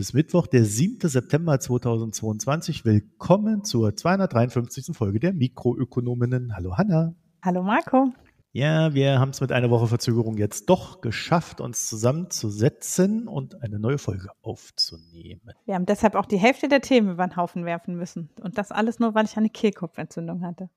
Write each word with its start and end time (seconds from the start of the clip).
Ist 0.00 0.14
Mittwoch, 0.14 0.46
der 0.46 0.64
7. 0.64 1.10
September 1.10 1.60
2022. 1.60 2.86
Willkommen 2.86 3.64
zur 3.64 3.94
253. 3.94 4.96
Folge 4.96 5.20
der 5.20 5.34
Mikroökonominnen. 5.34 6.56
Hallo 6.56 6.78
Hanna. 6.78 7.14
Hallo 7.42 7.62
Marco. 7.62 8.10
Ja, 8.52 8.94
wir 8.94 9.20
haben 9.20 9.28
es 9.28 9.42
mit 9.42 9.52
einer 9.52 9.68
Woche 9.68 9.88
Verzögerung 9.88 10.38
jetzt 10.38 10.70
doch 10.70 11.02
geschafft, 11.02 11.60
uns 11.60 11.86
zusammenzusetzen 11.86 13.28
und 13.28 13.62
eine 13.62 13.78
neue 13.78 13.98
Folge 13.98 14.30
aufzunehmen. 14.40 15.52
Wir 15.66 15.74
haben 15.74 15.84
deshalb 15.84 16.14
auch 16.14 16.24
die 16.24 16.38
Hälfte 16.38 16.68
der 16.68 16.80
Themen 16.80 17.10
über 17.10 17.26
den 17.26 17.36
Haufen 17.36 17.66
werfen 17.66 17.94
müssen. 17.94 18.30
Und 18.40 18.56
das 18.56 18.72
alles 18.72 19.00
nur, 19.00 19.14
weil 19.14 19.26
ich 19.26 19.36
eine 19.36 19.50
Kehlkopfentzündung 19.50 20.40
hatte. 20.46 20.70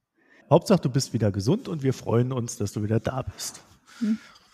Hauptsache, 0.49 0.81
du 0.81 0.89
bist 0.89 1.13
wieder 1.13 1.31
gesund 1.31 1.69
und 1.69 1.81
wir 1.81 1.94
freuen 1.94 2.33
uns, 2.33 2.58
dass 2.58 2.73
du 2.73 2.83
wieder 2.83 2.99
da 2.99 3.21
bist. 3.21 3.63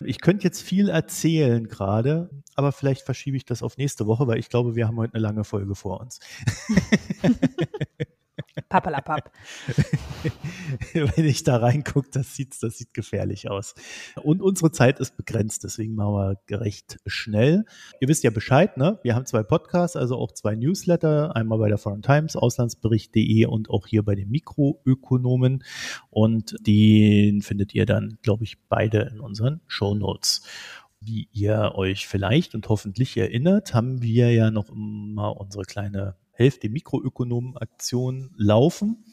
Ich 0.04 0.20
könnte 0.20 0.44
jetzt 0.44 0.62
viel 0.62 0.88
erzählen 0.88 1.68
gerade, 1.68 2.30
aber 2.54 2.72
vielleicht 2.72 3.02
verschiebe 3.02 3.36
ich 3.36 3.44
das 3.44 3.62
auf 3.62 3.76
nächste 3.76 4.06
Woche, 4.06 4.26
weil 4.26 4.38
ich 4.38 4.48
glaube, 4.48 4.74
wir 4.74 4.86
haben 4.86 4.96
heute 4.96 5.14
eine 5.14 5.22
lange 5.22 5.44
Folge 5.44 5.74
vor 5.74 6.00
uns. 6.00 6.20
Pappalapapp. 8.70 9.32
Wenn 10.94 11.24
ich 11.26 11.42
da 11.42 11.56
reingucke, 11.56 12.08
das 12.12 12.34
sieht, 12.34 12.56
das 12.62 12.78
sieht 12.78 12.94
gefährlich 12.94 13.50
aus. 13.50 13.74
Und 14.22 14.40
unsere 14.40 14.70
Zeit 14.70 15.00
ist 15.00 15.16
begrenzt, 15.16 15.64
deswegen 15.64 15.96
machen 15.96 16.38
wir 16.48 16.60
recht 16.60 16.98
schnell. 17.04 17.64
Ihr 18.00 18.08
wisst 18.08 18.22
ja 18.22 18.30
Bescheid, 18.30 18.76
ne? 18.76 19.00
Wir 19.02 19.16
haben 19.16 19.26
zwei 19.26 19.42
Podcasts, 19.42 19.96
also 19.96 20.16
auch 20.16 20.32
zwei 20.32 20.54
Newsletter, 20.54 21.34
einmal 21.34 21.58
bei 21.58 21.68
der 21.68 21.78
Foreign 21.78 22.02
Times, 22.02 22.36
auslandsbericht.de 22.36 23.46
und 23.46 23.68
auch 23.70 23.88
hier 23.88 24.04
bei 24.04 24.14
den 24.14 24.30
Mikroökonomen. 24.30 25.64
Und 26.08 26.54
den 26.60 27.42
findet 27.42 27.74
ihr 27.74 27.86
dann, 27.86 28.18
glaube 28.22 28.44
ich, 28.44 28.56
beide 28.68 29.10
in 29.12 29.18
unseren 29.18 29.60
Show 29.66 29.94
Notes. 29.96 30.42
Wie 31.00 31.28
ihr 31.32 31.72
euch 31.74 32.06
vielleicht 32.06 32.54
und 32.54 32.68
hoffentlich 32.68 33.16
erinnert, 33.16 33.74
haben 33.74 34.00
wir 34.00 34.32
ja 34.32 34.52
noch 34.52 34.68
immer 34.68 35.40
unsere 35.40 35.64
kleine 35.64 36.14
Hälfte 36.40 36.70
Mikroökonomen-Aktion 36.70 38.30
laufen. 38.38 39.04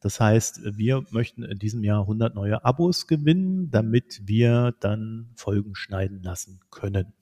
Das 0.00 0.18
heißt, 0.18 0.76
wir 0.76 1.06
möchten 1.10 1.44
in 1.44 1.60
diesem 1.60 1.84
Jahr 1.84 2.00
100 2.00 2.34
neue 2.34 2.64
Abos 2.64 3.06
gewinnen, 3.06 3.70
damit 3.70 4.22
wir 4.24 4.74
dann 4.80 5.30
Folgen 5.36 5.76
schneiden 5.76 6.24
lassen 6.24 6.58
können. 6.72 7.12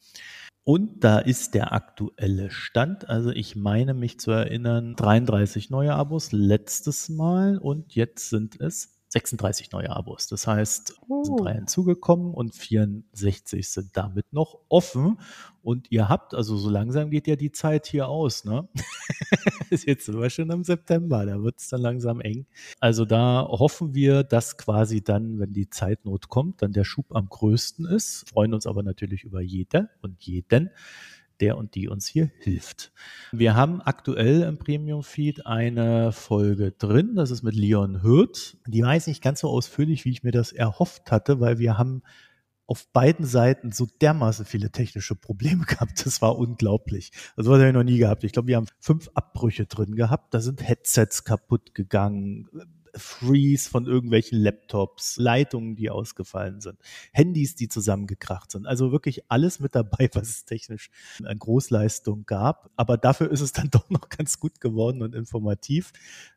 Und 0.64 1.05
da 1.05 1.19
ist 1.19 1.53
der 1.53 1.75
aktuelle 1.75 2.50
Stand. 2.50 3.11
Also 3.11 3.33
ich 3.33 3.55
meine 3.55 3.92
mich 3.92 4.19
zu 4.19 4.31
erinnern, 4.31 4.97
33 4.97 5.69
neue 5.69 5.94
Abos 5.94 6.33
letztes 6.33 7.11
Mal 7.11 7.58
und 7.58 7.94
jetzt 7.94 8.31
sind 8.31 8.58
es 8.61 9.00
36 9.11 9.72
neue 9.72 9.91
Abos. 9.91 10.28
Das 10.28 10.47
heißt, 10.47 10.94
uh. 11.08 11.25
sind 11.25 11.41
drei 11.41 11.55
hinzugekommen 11.55 12.33
und 12.33 12.55
64 12.55 13.69
sind 13.69 13.97
damit 13.97 14.33
noch 14.33 14.61
offen. 14.69 15.19
Und 15.62 15.91
ihr 15.91 16.08
habt, 16.08 16.33
also 16.33 16.56
so 16.56 16.70
langsam 16.70 17.11
geht 17.11 17.27
ja 17.27 17.36
die 17.36 17.50
Zeit 17.50 17.86
hier 17.86 18.08
aus, 18.08 18.44
ne? 18.44 18.69
Jetzt 19.70 20.06
sind 20.06 20.19
wir 20.19 20.31
schon 20.31 20.50
im 20.50 20.64
September, 20.64 21.27
da 21.27 21.42
wird 21.42 21.58
es 21.58 21.69
dann 21.69 21.81
langsam 21.81 22.20
eng. 22.20 22.47
Also 22.78 23.05
da 23.05 23.47
hoffen 23.48 23.94
wir, 23.94 24.22
dass 24.22 24.56
quasi 24.56 25.03
dann, 25.03 25.38
wenn 25.41 25.53
die 25.53 25.69
Zeitnot 25.69 26.28
kommt, 26.28 26.62
dann 26.62 26.72
der 26.72 26.84
Schub 26.84 27.15
am 27.15 27.28
größten 27.28 27.87
ist. 27.87 28.28
Freuen 28.31 28.54
uns 28.54 28.66
aber 28.66 28.82
natürlich 28.82 29.25
über 29.25 29.41
jede 29.41 29.91
und 30.03 30.22
jeden 30.22 30.71
der 31.41 31.56
und 31.56 31.75
die 31.75 31.89
uns 31.89 32.06
hier 32.06 32.31
hilft. 32.39 32.93
Wir 33.33 33.55
haben 33.55 33.81
aktuell 33.81 34.43
im 34.43 34.59
Premium 34.59 35.03
Feed 35.03 35.47
eine 35.47 36.12
Folge 36.12 36.73
drin, 36.73 37.15
das 37.15 37.31
ist 37.31 37.43
mit 37.43 37.55
Leon 37.55 38.03
Hürth. 38.03 38.56
Die 38.67 38.83
weiß 38.83 39.06
nicht 39.06 39.23
ganz 39.23 39.41
so 39.41 39.49
ausführlich, 39.49 40.05
wie 40.05 40.11
ich 40.11 40.23
mir 40.23 40.33
das 40.33 40.53
erhofft 40.53 41.11
hatte, 41.11 41.41
weil 41.41 41.59
wir 41.59 41.78
haben 41.78 42.03
auf 42.71 42.87
beiden 42.93 43.27
Seiten 43.27 43.73
so 43.73 43.89
dermaßen 44.01 44.45
viele 44.45 44.71
technische 44.71 45.17
Probleme 45.17 45.65
gehabt. 45.67 46.06
Das 46.06 46.23
war 46.23 46.39
unglaublich. 46.39 47.11
Was 47.34 47.49
habe 47.49 47.67
ich 47.67 47.75
noch 47.75 47.83
nie 47.83 47.99
gehabt. 47.99 48.22
Ich 48.22 48.33
glaube, 48.33 48.47
wir 48.47 48.57
haben 48.57 48.69
fünf 48.78 49.11
Abbrüche 49.15 49.67
drin 49.67 49.97
gehabt. 49.97 50.33
Da 50.34 50.41
sind 50.41 50.67
Headsets 50.67 51.25
kaputt 51.25 51.75
gegangen 51.75 52.49
Freeze 52.97 53.69
von 53.69 53.87
irgendwelchen 53.87 54.39
Laptops, 54.39 55.17
Leitungen, 55.17 55.77
die 55.77 55.91
ausgefallen 55.91 56.61
sind, 56.61 56.78
Handys, 57.12 57.55
die 57.55 57.69
zusammengekracht 57.69 58.51
sind. 58.51 58.67
Also 58.67 58.93
wirklich 58.93 59.31
alles 59.31 59.61
mit 59.61 59.75
dabei, 59.75 60.09
was 60.12 60.28
es 60.28 60.45
technisch 60.45 60.91
an 61.25 61.39
Großleistung 61.39 62.27
gab. 62.27 62.71
Aber 62.77 62.97
dafür 62.97 63.31
ist 63.31 63.41
es 63.41 63.53
dann 63.53 63.69
doch 63.71 63.89
noch 63.91 64.09
ganz 64.09 64.41
gut 64.41 64.61
geworden 64.61 65.03
und 65.03 65.15
informativ. 65.15 65.93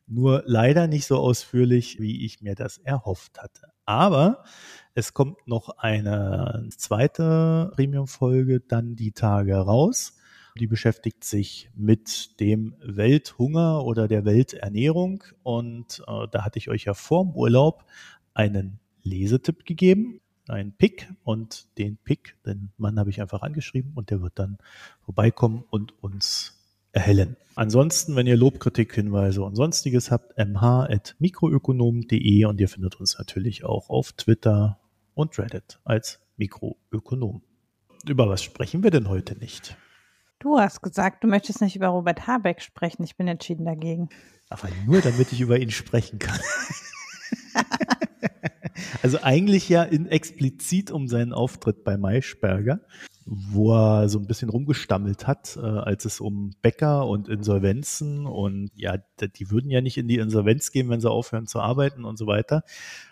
Nur 0.06 0.42
leider 0.46 0.86
nicht 0.86 1.06
so 1.06 1.18
ausführlich, 1.18 2.00
wie 2.00 2.24
ich 2.24 2.40
mir 2.40 2.54
das 2.54 2.78
erhofft 2.78 3.38
hatte. 3.38 3.72
Aber 3.86 4.44
es 4.94 5.12
kommt 5.12 5.46
noch 5.46 5.68
eine 5.78 6.68
zweite 6.76 7.70
Premium-Folge 7.74 8.60
dann 8.60 8.96
die 8.96 9.12
Tage 9.12 9.56
raus 9.56 10.16
die 10.58 10.66
beschäftigt 10.66 11.24
sich 11.24 11.70
mit 11.74 12.40
dem 12.40 12.74
Welthunger 12.80 13.84
oder 13.84 14.06
der 14.06 14.24
Welternährung. 14.24 15.24
Und 15.42 16.02
äh, 16.06 16.28
da 16.30 16.44
hatte 16.44 16.58
ich 16.58 16.68
euch 16.68 16.84
ja 16.84 16.92
vorm 16.94 17.34
Urlaub 17.34 17.84
einen 18.34 18.78
Lesetipp 19.02 19.64
gegeben, 19.64 20.20
einen 20.48 20.72
Pick. 20.72 21.10
Und 21.24 21.66
den 21.78 21.96
Pick, 21.96 22.36
den 22.46 22.70
Mann 22.76 23.00
habe 23.00 23.10
ich 23.10 23.20
einfach 23.20 23.42
angeschrieben 23.42 23.90
und 23.94 24.10
der 24.10 24.22
wird 24.22 24.38
dann 24.38 24.58
vorbeikommen 25.04 25.64
und 25.70 26.00
uns 26.02 26.60
erhellen. 26.92 27.36
Ansonsten, 27.56 28.14
wenn 28.14 28.28
ihr 28.28 28.36
Lobkritik, 28.36 28.94
Hinweise 28.94 29.42
und 29.42 29.56
sonstiges 29.56 30.12
habt, 30.12 30.38
mh.mikroökonom.de 30.38 32.44
und 32.44 32.60
ihr 32.60 32.68
findet 32.68 33.00
uns 33.00 33.18
natürlich 33.18 33.64
auch 33.64 33.90
auf 33.90 34.12
Twitter 34.12 34.78
und 35.14 35.36
Reddit 35.38 35.80
als 35.84 36.20
Mikroökonom. 36.36 37.42
Über 38.06 38.28
was 38.28 38.44
sprechen 38.44 38.84
wir 38.84 38.90
denn 38.90 39.08
heute 39.08 39.38
nicht? 39.38 39.78
Du 40.38 40.58
hast 40.58 40.82
gesagt, 40.82 41.24
du 41.24 41.28
möchtest 41.28 41.60
nicht 41.60 41.76
über 41.76 41.88
Robert 41.88 42.26
Habeck 42.26 42.60
sprechen. 42.60 43.02
Ich 43.04 43.16
bin 43.16 43.28
entschieden 43.28 43.64
dagegen. 43.64 44.08
Aber 44.50 44.68
nur, 44.86 45.00
damit 45.00 45.32
ich 45.32 45.40
über 45.40 45.58
ihn 45.58 45.70
sprechen 45.70 46.18
kann. 46.18 46.38
also 49.02 49.18
eigentlich 49.22 49.68
ja 49.68 49.82
in 49.82 50.06
explizit 50.06 50.90
um 50.90 51.08
seinen 51.08 51.32
Auftritt 51.32 51.84
bei 51.84 51.96
Maischberger 51.96 52.80
wo 53.26 53.74
er 53.74 54.08
so 54.08 54.18
ein 54.18 54.26
bisschen 54.26 54.50
rumgestammelt 54.50 55.26
hat, 55.26 55.56
äh, 55.56 55.60
als 55.60 56.04
es 56.04 56.20
um 56.20 56.50
Bäcker 56.60 57.06
und 57.06 57.28
Insolvenzen 57.28 58.26
und 58.26 58.70
ja, 58.74 58.98
die 59.20 59.50
würden 59.50 59.70
ja 59.70 59.80
nicht 59.80 59.96
in 59.96 60.08
die 60.08 60.18
Insolvenz 60.18 60.70
gehen, 60.72 60.90
wenn 60.90 61.00
sie 61.00 61.10
aufhören 61.10 61.46
zu 61.46 61.60
arbeiten 61.60 62.04
und 62.04 62.18
so 62.18 62.26
weiter. 62.26 62.64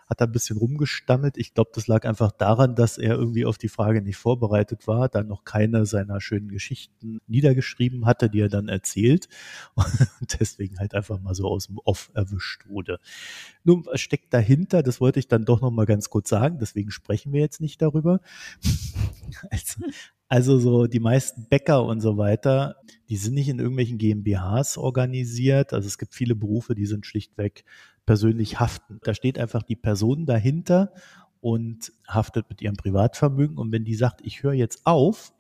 Hat 0.06 0.20
er 0.20 0.26
ein 0.26 0.32
bisschen 0.32 0.58
rumgestammelt. 0.58 1.38
Ich 1.38 1.54
glaube, 1.54 1.70
das 1.74 1.86
lag 1.86 2.04
einfach 2.04 2.32
daran, 2.32 2.74
dass 2.74 2.98
er 2.98 3.14
irgendwie 3.14 3.46
auf 3.46 3.56
die 3.56 3.70
Frage 3.70 4.02
nicht 4.02 4.18
vorbereitet 4.18 4.86
war, 4.86 5.08
dann 5.08 5.28
noch 5.28 5.44
keine 5.44 5.86
seiner 5.86 6.20
schönen 6.20 6.48
Geschichten 6.48 7.20
niedergeschrieben 7.26 8.04
hatte, 8.04 8.28
die 8.28 8.40
er 8.40 8.50
dann 8.50 8.68
erzählt 8.68 9.28
und 9.74 10.40
deswegen 10.40 10.78
halt 10.78 10.94
einfach 10.94 11.18
mal 11.20 11.34
so 11.34 11.48
aus 11.48 11.68
dem 11.68 11.78
Off 11.78 12.10
erwischt 12.12 12.68
wurde. 12.68 13.00
Nun, 13.64 13.86
was 13.86 14.02
steckt 14.02 14.34
dahinter? 14.34 14.82
Das 14.82 15.00
wollte 15.00 15.20
ich 15.20 15.28
dann 15.28 15.46
doch 15.46 15.62
noch 15.62 15.70
mal 15.70 15.86
ganz 15.86 16.10
kurz 16.10 16.28
sagen, 16.28 16.58
deswegen 16.60 16.90
sprechen 16.90 17.32
wir 17.32 17.40
jetzt 17.40 17.62
nicht 17.62 17.80
darüber. 17.80 18.20
also, 19.50 19.80
also 20.32 20.58
so 20.58 20.86
die 20.86 20.98
meisten 20.98 21.44
Bäcker 21.50 21.84
und 21.84 22.00
so 22.00 22.16
weiter, 22.16 22.76
die 23.10 23.18
sind 23.18 23.34
nicht 23.34 23.50
in 23.50 23.58
irgendwelchen 23.58 23.98
GmbHs 23.98 24.78
organisiert. 24.78 25.74
Also 25.74 25.86
es 25.86 25.98
gibt 25.98 26.14
viele 26.14 26.34
Berufe, 26.34 26.74
die 26.74 26.86
sind 26.86 27.04
schlichtweg 27.04 27.66
persönlich 28.06 28.58
haften. 28.58 28.98
Da 29.02 29.12
steht 29.12 29.38
einfach 29.38 29.62
die 29.62 29.76
Person 29.76 30.24
dahinter 30.24 30.94
und 31.42 31.92
haftet 32.08 32.48
mit 32.48 32.62
ihrem 32.62 32.76
Privatvermögen. 32.76 33.58
Und 33.58 33.72
wenn 33.72 33.84
die 33.84 33.94
sagt, 33.94 34.22
ich 34.24 34.42
höre 34.42 34.54
jetzt 34.54 34.86
auf, 34.86 35.34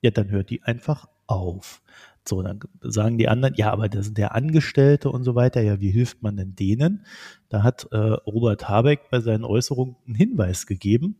ja, 0.00 0.10
dann 0.10 0.30
hört 0.30 0.48
die 0.48 0.62
einfach 0.62 1.10
auf. 1.26 1.82
So, 2.26 2.40
dann 2.40 2.60
sagen 2.80 3.18
die 3.18 3.28
anderen, 3.28 3.54
ja, 3.56 3.70
aber 3.70 3.90
das 3.90 4.06
sind 4.06 4.16
ja 4.16 4.28
Angestellte 4.28 5.10
und 5.10 5.24
so 5.24 5.34
weiter. 5.34 5.60
Ja, 5.60 5.78
wie 5.82 5.90
hilft 5.90 6.22
man 6.22 6.38
denn 6.38 6.56
denen? 6.56 7.04
Da 7.50 7.62
hat 7.62 7.86
äh, 7.92 7.98
Robert 7.98 8.66
Habeck 8.66 9.10
bei 9.10 9.20
seinen 9.20 9.44
Äußerungen 9.44 9.96
einen 10.06 10.14
Hinweis 10.14 10.66
gegeben. 10.66 11.18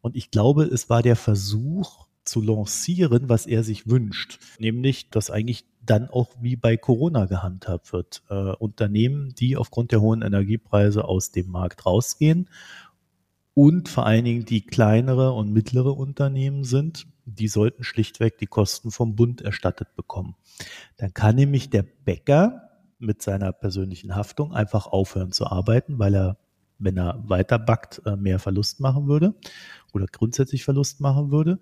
Und 0.00 0.16
ich 0.16 0.32
glaube, 0.32 0.64
es 0.64 0.90
war 0.90 1.02
der 1.02 1.14
Versuch 1.14 2.08
zu 2.24 2.40
lancieren, 2.40 3.28
was 3.28 3.46
er 3.46 3.64
sich 3.64 3.88
wünscht. 3.88 4.38
Nämlich, 4.58 5.10
dass 5.10 5.30
eigentlich 5.30 5.64
dann 5.84 6.08
auch 6.08 6.30
wie 6.40 6.56
bei 6.56 6.76
Corona 6.76 7.26
gehandhabt 7.26 7.92
wird. 7.92 8.22
Äh, 8.30 8.52
Unternehmen, 8.52 9.34
die 9.34 9.56
aufgrund 9.56 9.92
der 9.92 10.00
hohen 10.00 10.22
Energiepreise 10.22 11.04
aus 11.04 11.32
dem 11.32 11.50
Markt 11.50 11.86
rausgehen 11.86 12.48
und 13.54 13.88
vor 13.88 14.06
allen 14.06 14.24
Dingen 14.24 14.44
die 14.44 14.64
kleinere 14.64 15.32
und 15.32 15.52
mittlere 15.52 15.96
Unternehmen 15.96 16.64
sind, 16.64 17.06
die 17.24 17.48
sollten 17.48 17.84
schlichtweg 17.84 18.38
die 18.38 18.46
Kosten 18.46 18.90
vom 18.90 19.14
Bund 19.14 19.40
erstattet 19.40 19.94
bekommen. 19.94 20.36
Dann 20.96 21.12
kann 21.14 21.36
nämlich 21.36 21.70
der 21.70 21.82
Bäcker 21.82 22.70
mit 22.98 23.22
seiner 23.22 23.52
persönlichen 23.52 24.14
Haftung 24.14 24.52
einfach 24.52 24.86
aufhören 24.86 25.32
zu 25.32 25.46
arbeiten, 25.46 25.98
weil 25.98 26.14
er 26.14 26.36
wenn 26.84 26.96
er 26.96 27.22
weiter 27.28 27.58
backt, 27.58 28.02
äh, 28.06 28.16
mehr 28.16 28.38
Verlust 28.38 28.80
machen 28.80 29.06
würde 29.06 29.34
oder 29.92 30.06
grundsätzlich 30.06 30.64
Verlust 30.64 31.00
machen 31.00 31.30
würde. 31.30 31.60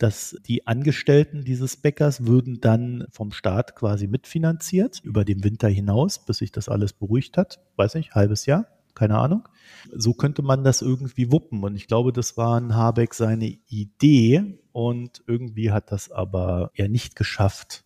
Dass 0.00 0.34
die 0.48 0.66
Angestellten 0.66 1.44
dieses 1.44 1.76
Bäckers 1.76 2.26
würden 2.26 2.60
dann 2.62 3.06
vom 3.10 3.32
Staat 3.32 3.76
quasi 3.76 4.06
mitfinanziert 4.06 5.00
über 5.04 5.26
den 5.26 5.44
Winter 5.44 5.68
hinaus, 5.68 6.24
bis 6.24 6.38
sich 6.38 6.52
das 6.52 6.70
alles 6.70 6.94
beruhigt 6.94 7.36
hat. 7.36 7.60
Weiß 7.76 7.94
nicht, 7.94 8.14
halbes 8.14 8.46
Jahr, 8.46 8.66
keine 8.94 9.18
Ahnung. 9.18 9.46
So 9.94 10.14
könnte 10.14 10.40
man 10.40 10.64
das 10.64 10.80
irgendwie 10.80 11.30
wuppen. 11.30 11.62
Und 11.62 11.76
ich 11.76 11.86
glaube, 11.86 12.14
das 12.14 12.38
war 12.38 12.58
ein 12.58 12.74
Habeck 12.74 13.12
seine 13.12 13.58
Idee. 13.68 14.58
Und 14.72 15.22
irgendwie 15.26 15.70
hat 15.70 15.92
das 15.92 16.10
aber 16.10 16.70
er 16.74 16.88
nicht 16.88 17.14
geschafft, 17.14 17.84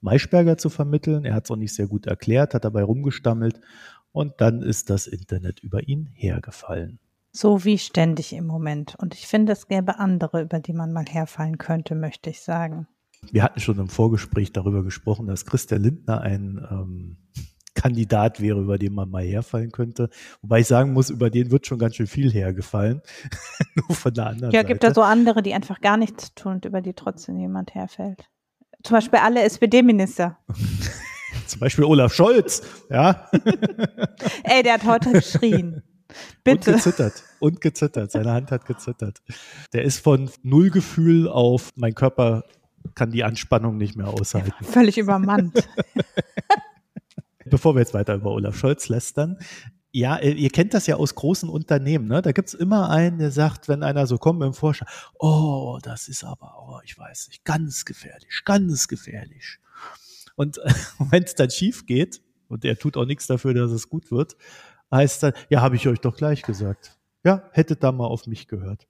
Maischberger 0.00 0.56
zu 0.58 0.68
vermitteln. 0.68 1.24
Er 1.24 1.34
hat 1.34 1.46
es 1.46 1.50
auch 1.50 1.56
nicht 1.56 1.74
sehr 1.74 1.88
gut 1.88 2.06
erklärt, 2.06 2.54
hat 2.54 2.64
dabei 2.64 2.84
rumgestammelt 2.84 3.60
und 4.12 4.34
dann 4.38 4.62
ist 4.62 4.88
das 4.88 5.06
Internet 5.08 5.60
über 5.60 5.88
ihn 5.88 6.08
hergefallen. 6.14 7.00
So 7.36 7.64
wie 7.66 7.76
ständig 7.76 8.32
im 8.32 8.46
Moment. 8.46 8.94
Und 8.98 9.12
ich 9.12 9.26
finde, 9.26 9.52
es 9.52 9.68
gäbe 9.68 9.98
andere, 9.98 10.40
über 10.40 10.58
die 10.58 10.72
man 10.72 10.90
mal 10.90 11.04
herfallen 11.04 11.58
könnte, 11.58 11.94
möchte 11.94 12.30
ich 12.30 12.40
sagen. 12.40 12.88
Wir 13.30 13.42
hatten 13.42 13.60
schon 13.60 13.78
im 13.78 13.88
Vorgespräch 13.88 14.52
darüber 14.52 14.82
gesprochen, 14.82 15.26
dass 15.26 15.44
Christian 15.44 15.82
Lindner 15.82 16.22
ein 16.22 16.66
ähm, 16.70 17.18
Kandidat 17.74 18.40
wäre, 18.40 18.58
über 18.58 18.78
den 18.78 18.94
man 18.94 19.10
mal 19.10 19.22
herfallen 19.22 19.70
könnte. 19.70 20.08
Wobei 20.40 20.60
ich 20.60 20.66
sagen 20.66 20.94
muss, 20.94 21.10
über 21.10 21.28
den 21.28 21.50
wird 21.50 21.66
schon 21.66 21.78
ganz 21.78 21.96
schön 21.96 22.06
viel 22.06 22.32
hergefallen. 22.32 23.02
Nur 23.74 23.94
von 23.94 24.14
der 24.14 24.28
anderen 24.28 24.54
ja, 24.54 24.60
Seite. 24.60 24.68
gibt 24.68 24.82
da 24.82 24.94
so 24.94 25.02
andere, 25.02 25.42
die 25.42 25.52
einfach 25.52 25.82
gar 25.82 25.98
nichts 25.98 26.34
tun 26.34 26.54
und 26.54 26.64
über 26.64 26.80
die 26.80 26.94
trotzdem 26.94 27.36
jemand 27.36 27.74
herfällt. 27.74 28.30
Zum 28.82 28.94
Beispiel 28.94 29.18
alle 29.18 29.42
SPD-Minister. 29.42 30.38
Zum 31.46 31.60
Beispiel 31.60 31.84
Olaf 31.84 32.14
Scholz, 32.14 32.62
ja. 32.88 33.28
Ey, 34.42 34.62
der 34.62 34.72
hat 34.72 34.84
heute 34.86 35.12
geschrien. 35.12 35.82
Bitte. 36.44 36.70
Und 36.70 36.76
gezittert. 36.76 37.24
Und 37.40 37.60
gezittert. 37.60 38.12
Seine 38.12 38.32
Hand 38.32 38.50
hat 38.50 38.66
gezittert. 38.66 39.22
Der 39.72 39.82
ist 39.82 40.00
von 40.00 40.30
Nullgefühl 40.42 41.28
auf 41.28 41.72
mein 41.76 41.94
Körper 41.94 42.44
kann 42.94 43.10
die 43.10 43.24
Anspannung 43.24 43.76
nicht 43.76 43.96
mehr 43.96 44.08
aushalten. 44.08 44.64
Völlig 44.64 44.98
übermannt. 44.98 45.68
Bevor 47.46 47.74
wir 47.74 47.80
jetzt 47.80 47.94
weiter 47.94 48.14
über 48.14 48.30
Olaf 48.30 48.56
Scholz 48.56 48.88
lästern, 48.88 49.38
ja, 49.92 50.16
äh, 50.16 50.32
ihr 50.32 50.50
kennt 50.50 50.74
das 50.74 50.86
ja 50.86 50.96
aus 50.96 51.14
großen 51.14 51.48
Unternehmen, 51.48 52.06
ne? 52.06 52.20
Da 52.20 52.32
gibt's 52.32 52.54
immer 52.54 52.90
einen, 52.90 53.18
der 53.18 53.30
sagt, 53.30 53.68
wenn 53.68 53.82
einer 53.82 54.06
so 54.06 54.18
kommt 54.18 54.42
im 54.42 54.52
Vorstand, 54.52 54.90
oh, 55.18 55.78
das 55.82 56.08
ist 56.08 56.22
aber, 56.22 56.54
oh, 56.60 56.80
ich 56.84 56.98
weiß 56.98 57.28
nicht, 57.28 57.44
ganz 57.44 57.84
gefährlich, 57.84 58.42
ganz 58.44 58.88
gefährlich. 58.88 59.58
Und 60.34 60.58
wenn 60.98 61.22
es 61.22 61.34
dann 61.34 61.50
schief 61.50 61.86
geht, 61.86 62.20
und 62.48 62.64
er 62.64 62.78
tut 62.78 62.96
auch 62.96 63.06
nichts 63.06 63.26
dafür, 63.26 63.54
dass 63.54 63.70
es 63.70 63.88
gut 63.88 64.10
wird, 64.10 64.36
heißt 64.90 65.22
dann, 65.22 65.32
ja, 65.48 65.60
habe 65.60 65.76
ich 65.76 65.88
euch 65.88 66.00
doch 66.00 66.16
gleich 66.16 66.42
gesagt. 66.42 66.98
Ja, 67.24 67.42
hättet 67.52 67.82
da 67.82 67.92
mal 67.92 68.06
auf 68.06 68.26
mich 68.26 68.46
gehört. 68.46 68.86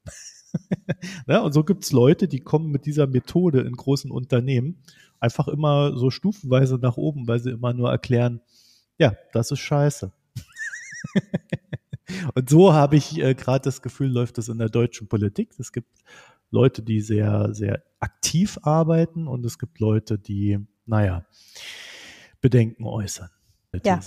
ja, 1.26 1.40
und 1.42 1.52
so 1.52 1.64
gibt's 1.64 1.92
Leute, 1.92 2.28
die 2.28 2.40
kommen 2.40 2.70
mit 2.70 2.86
dieser 2.86 3.06
Methode 3.06 3.60
in 3.62 3.72
großen 3.72 4.10
Unternehmen 4.10 4.82
einfach 5.20 5.48
immer 5.48 5.96
so 5.96 6.10
stufenweise 6.10 6.76
nach 6.76 6.96
oben, 6.96 7.26
weil 7.26 7.40
sie 7.40 7.50
immer 7.50 7.72
nur 7.72 7.90
erklären, 7.90 8.40
ja, 8.98 9.14
das 9.32 9.50
ist 9.50 9.60
scheiße. 9.60 10.12
und 12.34 12.48
so 12.48 12.72
habe 12.72 12.96
ich 12.96 13.18
äh, 13.18 13.34
gerade 13.34 13.64
das 13.64 13.82
Gefühl, 13.82 14.10
läuft 14.10 14.38
es 14.38 14.48
in 14.48 14.58
der 14.58 14.68
deutschen 14.68 15.08
Politik. 15.08 15.50
Es 15.58 15.72
gibt 15.72 15.88
Leute, 16.50 16.82
die 16.82 17.00
sehr, 17.00 17.54
sehr 17.54 17.82
aktiv 18.00 18.58
arbeiten 18.62 19.26
und 19.26 19.44
es 19.44 19.58
gibt 19.58 19.80
Leute, 19.80 20.18
die, 20.18 20.58
naja, 20.84 21.24
Bedenken 22.40 22.84
äußern. 22.84 23.30
Ja. 23.84 24.00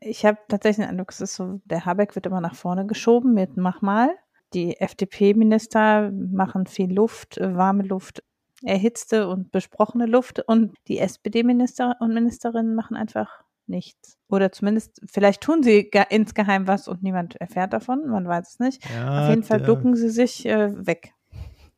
Ich 0.00 0.24
habe 0.24 0.38
tatsächlich 0.48 0.86
den 0.86 0.90
Eindruck, 0.90 1.10
es 1.10 1.20
ist 1.20 1.34
so, 1.34 1.60
der 1.64 1.84
Habeck 1.84 2.14
wird 2.14 2.26
immer 2.26 2.40
nach 2.40 2.54
vorne 2.54 2.86
geschoben 2.86 3.34
mit 3.34 3.56
Mach 3.56 3.82
mal. 3.82 4.10
Die 4.54 4.80
FDP-Minister 4.80 6.10
machen 6.10 6.66
viel 6.66 6.92
Luft, 6.92 7.38
warme 7.40 7.84
Luft, 7.84 8.22
erhitzte 8.62 9.28
und 9.28 9.52
besprochene 9.52 10.06
Luft 10.06 10.40
und 10.40 10.74
die 10.88 10.98
SPD-Minister 10.98 11.96
und 12.00 12.14
Ministerinnen 12.14 12.74
machen 12.74 12.96
einfach 12.96 13.44
nichts. 13.66 14.18
Oder 14.28 14.50
zumindest, 14.52 15.00
vielleicht 15.06 15.42
tun 15.42 15.62
sie 15.62 15.90
insgeheim 16.08 16.66
was 16.66 16.88
und 16.88 17.02
niemand 17.02 17.36
erfährt 17.36 17.72
davon, 17.72 18.08
man 18.08 18.26
weiß 18.26 18.54
es 18.54 18.58
nicht. 18.58 18.82
Ja, 18.90 19.24
Auf 19.24 19.30
jeden 19.30 19.44
Fall 19.44 19.60
ducken 19.62 19.94
sie 19.96 20.10
sich 20.10 20.44
äh, 20.46 20.86
weg. 20.86 21.12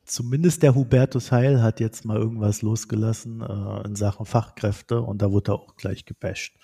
Zumindest 0.05 0.63
der 0.63 0.75
Hubertus 0.75 1.31
Heil 1.31 1.63
hat 1.63 1.79
jetzt 1.79 2.05
mal 2.05 2.17
irgendwas 2.17 2.63
losgelassen 2.63 3.41
äh, 3.41 3.87
in 3.87 3.95
Sachen 3.95 4.27
Fachkräfte 4.27 5.03
und 5.03 5.23
da 5.23 5.31
wurde 5.31 5.53
er 5.53 5.55
auch 5.57 5.77
gleich 5.77 6.05
gebasht. 6.05 6.57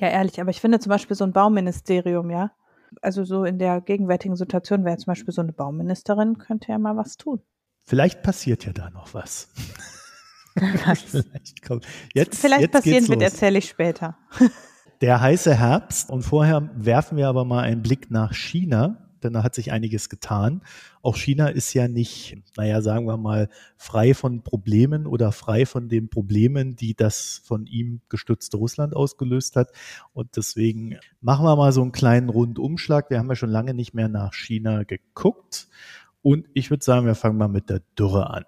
Ja, 0.00 0.08
ehrlich, 0.08 0.40
aber 0.40 0.50
ich 0.50 0.60
finde 0.60 0.80
zum 0.80 0.90
Beispiel 0.90 1.16
so 1.16 1.24
ein 1.24 1.32
Bauministerium, 1.32 2.30
ja. 2.30 2.52
Also 3.00 3.24
so 3.24 3.44
in 3.44 3.58
der 3.58 3.80
gegenwärtigen 3.80 4.36
Situation 4.36 4.84
wäre 4.84 4.98
zum 4.98 5.06
Beispiel 5.06 5.32
so 5.32 5.40
eine 5.40 5.52
Bauministerin, 5.52 6.38
könnte 6.38 6.68
ja 6.68 6.78
mal 6.78 6.96
was 6.96 7.16
tun. 7.16 7.40
Vielleicht 7.84 8.22
passiert 8.22 8.64
ja 8.64 8.72
da 8.72 8.90
noch 8.90 9.14
was. 9.14 9.48
Vielleicht, 10.58 11.62
kommt. 11.62 11.86
Jetzt, 12.12 12.40
Vielleicht 12.40 12.62
jetzt 12.62 12.72
passieren 12.72 13.08
wird, 13.08 13.22
erzähle 13.22 13.58
ich 13.58 13.68
später. 13.68 14.18
Der 15.00 15.20
heiße 15.20 15.54
Herbst 15.54 16.10
und 16.10 16.22
vorher 16.22 16.70
werfen 16.74 17.16
wir 17.16 17.28
aber 17.28 17.44
mal 17.44 17.62
einen 17.62 17.82
Blick 17.82 18.10
nach 18.10 18.34
China, 18.34 19.01
denn 19.24 19.32
da 19.32 19.42
hat 19.42 19.54
sich 19.54 19.72
einiges 19.72 20.08
getan. 20.08 20.62
Auch 21.02 21.16
China 21.16 21.48
ist 21.48 21.72
ja 21.74 21.88
nicht, 21.88 22.36
naja, 22.56 22.82
sagen 22.82 23.06
wir 23.06 23.16
mal, 23.16 23.48
frei 23.76 24.14
von 24.14 24.42
Problemen 24.42 25.06
oder 25.06 25.32
frei 25.32 25.66
von 25.66 25.88
den 25.88 26.08
Problemen, 26.08 26.76
die 26.76 26.94
das 26.94 27.42
von 27.44 27.66
ihm 27.66 28.00
gestützte 28.08 28.56
Russland 28.56 28.94
ausgelöst 28.94 29.56
hat. 29.56 29.72
Und 30.12 30.36
deswegen 30.36 30.98
machen 31.20 31.44
wir 31.44 31.56
mal 31.56 31.72
so 31.72 31.82
einen 31.82 31.92
kleinen 31.92 32.28
Rundumschlag. 32.28 33.10
Wir 33.10 33.18
haben 33.18 33.28
ja 33.28 33.36
schon 33.36 33.50
lange 33.50 33.74
nicht 33.74 33.94
mehr 33.94 34.08
nach 34.08 34.34
China 34.34 34.84
geguckt. 34.84 35.68
Und 36.22 36.46
ich 36.54 36.70
würde 36.70 36.84
sagen, 36.84 37.06
wir 37.06 37.16
fangen 37.16 37.36
mal 37.36 37.48
mit 37.48 37.68
der 37.68 37.82
Dürre 37.98 38.30
an. 38.30 38.44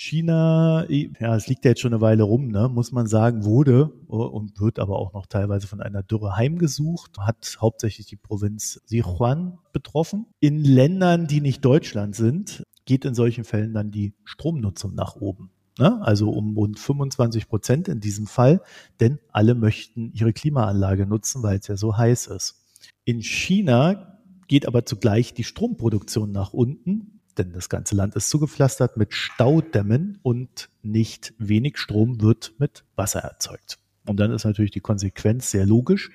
China, 0.00 0.86
ja, 0.88 1.34
es 1.34 1.48
liegt 1.48 1.64
ja 1.64 1.72
jetzt 1.72 1.80
schon 1.80 1.92
eine 1.92 2.00
Weile 2.00 2.22
rum, 2.22 2.52
ne, 2.52 2.68
muss 2.68 2.92
man 2.92 3.08
sagen, 3.08 3.44
wurde 3.44 3.92
oh, 4.06 4.22
und 4.22 4.60
wird 4.60 4.78
aber 4.78 4.96
auch 4.96 5.12
noch 5.12 5.26
teilweise 5.26 5.66
von 5.66 5.80
einer 5.80 6.04
Dürre 6.04 6.36
heimgesucht, 6.36 7.18
hat 7.18 7.56
hauptsächlich 7.60 8.06
die 8.06 8.14
Provinz 8.14 8.80
Sichuan 8.86 9.58
betroffen. 9.72 10.26
In 10.38 10.62
Ländern, 10.62 11.26
die 11.26 11.40
nicht 11.40 11.64
Deutschland 11.64 12.14
sind, 12.14 12.62
geht 12.84 13.04
in 13.04 13.14
solchen 13.14 13.42
Fällen 13.42 13.74
dann 13.74 13.90
die 13.90 14.14
Stromnutzung 14.22 14.94
nach 14.94 15.16
oben. 15.16 15.50
Ne? 15.80 16.00
Also 16.00 16.30
um 16.30 16.56
rund 16.56 16.78
25 16.78 17.48
Prozent 17.48 17.88
in 17.88 17.98
diesem 17.98 18.28
Fall, 18.28 18.62
denn 19.00 19.18
alle 19.32 19.56
möchten 19.56 20.12
ihre 20.12 20.32
Klimaanlage 20.32 21.06
nutzen, 21.06 21.42
weil 21.42 21.58
es 21.58 21.66
ja 21.66 21.76
so 21.76 21.96
heiß 21.96 22.28
ist. 22.28 22.64
In 23.04 23.20
China 23.20 24.20
geht 24.46 24.68
aber 24.68 24.86
zugleich 24.86 25.34
die 25.34 25.44
Stromproduktion 25.44 26.30
nach 26.30 26.52
unten, 26.52 27.17
denn 27.38 27.52
das 27.52 27.68
ganze 27.68 27.94
Land 27.94 28.16
ist 28.16 28.30
zugepflastert 28.30 28.96
mit 28.96 29.14
Staudämmen 29.14 30.18
und 30.22 30.68
nicht 30.82 31.34
wenig 31.38 31.78
Strom 31.78 32.20
wird 32.20 32.54
mit 32.58 32.84
Wasser 32.96 33.20
erzeugt. 33.20 33.78
Und 34.06 34.18
dann 34.18 34.32
ist 34.32 34.44
natürlich 34.44 34.70
die 34.70 34.80
Konsequenz 34.80 35.50
sehr 35.50 35.66
logisch. 35.66 36.10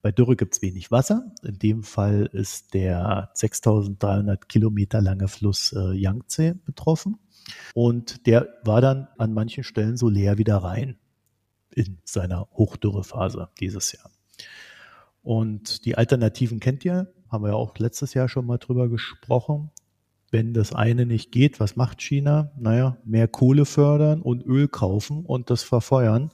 Bei 0.00 0.10
Dürre 0.10 0.36
gibt 0.36 0.54
es 0.54 0.62
wenig 0.62 0.90
Wasser. 0.90 1.32
In 1.42 1.58
dem 1.58 1.82
Fall 1.84 2.28
ist 2.32 2.74
der 2.74 3.30
6300 3.34 4.48
Kilometer 4.48 5.00
lange 5.00 5.28
Fluss 5.28 5.72
äh, 5.72 5.92
Yangtze 5.92 6.56
betroffen. 6.64 7.18
Und 7.74 8.26
der 8.26 8.48
war 8.64 8.80
dann 8.80 9.08
an 9.18 9.32
manchen 9.32 9.64
Stellen 9.64 9.96
so 9.96 10.08
leer 10.08 10.38
wieder 10.38 10.56
rein 10.56 10.96
in 11.70 11.98
seiner 12.04 12.48
Hochdürrephase 12.52 13.48
dieses 13.60 13.92
Jahr. 13.92 14.10
Und 15.22 15.84
die 15.84 15.96
Alternativen 15.96 16.58
kennt 16.60 16.84
ihr, 16.84 17.12
haben 17.30 17.44
wir 17.44 17.50
ja 17.50 17.54
auch 17.54 17.78
letztes 17.78 18.14
Jahr 18.14 18.28
schon 18.28 18.46
mal 18.46 18.58
drüber 18.58 18.88
gesprochen. 18.88 19.70
Wenn 20.32 20.54
das 20.54 20.72
eine 20.72 21.04
nicht 21.04 21.30
geht, 21.30 21.60
was 21.60 21.76
macht 21.76 22.00
China? 22.00 22.50
Naja, 22.58 22.96
mehr 23.04 23.28
Kohle 23.28 23.66
fördern 23.66 24.22
und 24.22 24.44
Öl 24.44 24.66
kaufen 24.66 25.26
und 25.26 25.50
das 25.50 25.62
verfeuern 25.62 26.30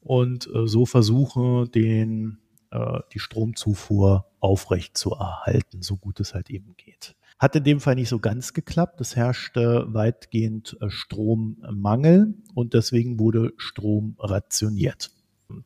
und 0.00 0.48
äh, 0.52 0.66
so 0.66 0.84
versuchen, 0.84 1.70
den, 1.70 2.38
äh, 2.72 2.98
die 3.14 3.20
Stromzufuhr 3.20 4.26
aufrecht 4.40 4.98
zu 4.98 5.12
erhalten, 5.12 5.80
so 5.80 5.96
gut 5.96 6.18
es 6.18 6.34
halt 6.34 6.50
eben 6.50 6.74
geht. 6.76 7.14
Hat 7.38 7.54
in 7.54 7.62
dem 7.62 7.80
Fall 7.80 7.94
nicht 7.94 8.08
so 8.08 8.18
ganz 8.18 8.52
geklappt. 8.52 9.00
Es 9.00 9.14
herrschte 9.14 9.86
weitgehend 9.88 10.76
äh, 10.80 10.90
Strommangel 10.90 12.34
und 12.54 12.74
deswegen 12.74 13.20
wurde 13.20 13.52
Strom 13.58 14.16
rationiert. 14.18 15.12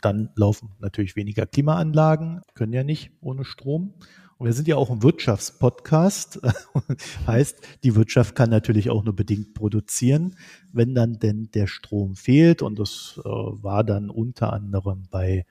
Dann 0.02 0.30
laufen 0.36 0.70
natürlich 0.80 1.16
weniger 1.16 1.46
Klimaanlagen, 1.46 2.42
können 2.54 2.74
ja 2.74 2.84
nicht 2.84 3.10
ohne 3.20 3.44
Strom. 3.44 3.94
Und 4.36 4.46
wir 4.46 4.52
sind 4.52 4.66
ja 4.66 4.76
auch 4.76 4.90
ein 4.90 5.02
Wirtschaftspodcast. 5.02 6.40
heißt, 7.26 7.60
die 7.84 7.94
Wirtschaft 7.94 8.34
kann 8.34 8.50
natürlich 8.50 8.90
auch 8.90 9.04
nur 9.04 9.14
bedingt 9.14 9.54
produzieren, 9.54 10.36
wenn 10.72 10.94
dann 10.94 11.18
denn 11.20 11.50
der 11.54 11.66
Strom 11.66 12.16
fehlt. 12.16 12.60
Und 12.60 12.78
das 12.78 13.20
äh, 13.24 13.28
war 13.28 13.84
dann 13.84 14.10
unter 14.10 14.52
anderem 14.52 15.04
bei 15.10 15.46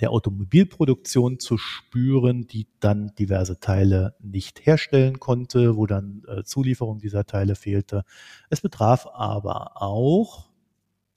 der 0.00 0.10
Automobilproduktion 0.10 1.38
zu 1.38 1.56
spüren, 1.56 2.46
die 2.46 2.66
dann 2.80 3.14
diverse 3.18 3.58
Teile 3.58 4.14
nicht 4.20 4.66
herstellen 4.66 5.18
konnte, 5.18 5.76
wo 5.76 5.86
dann 5.86 6.22
äh, 6.28 6.44
Zulieferung 6.44 6.98
dieser 6.98 7.24
Teile 7.24 7.54
fehlte. 7.54 8.04
Es 8.50 8.60
betraf 8.60 9.06
aber 9.06 9.80
auch 9.80 10.50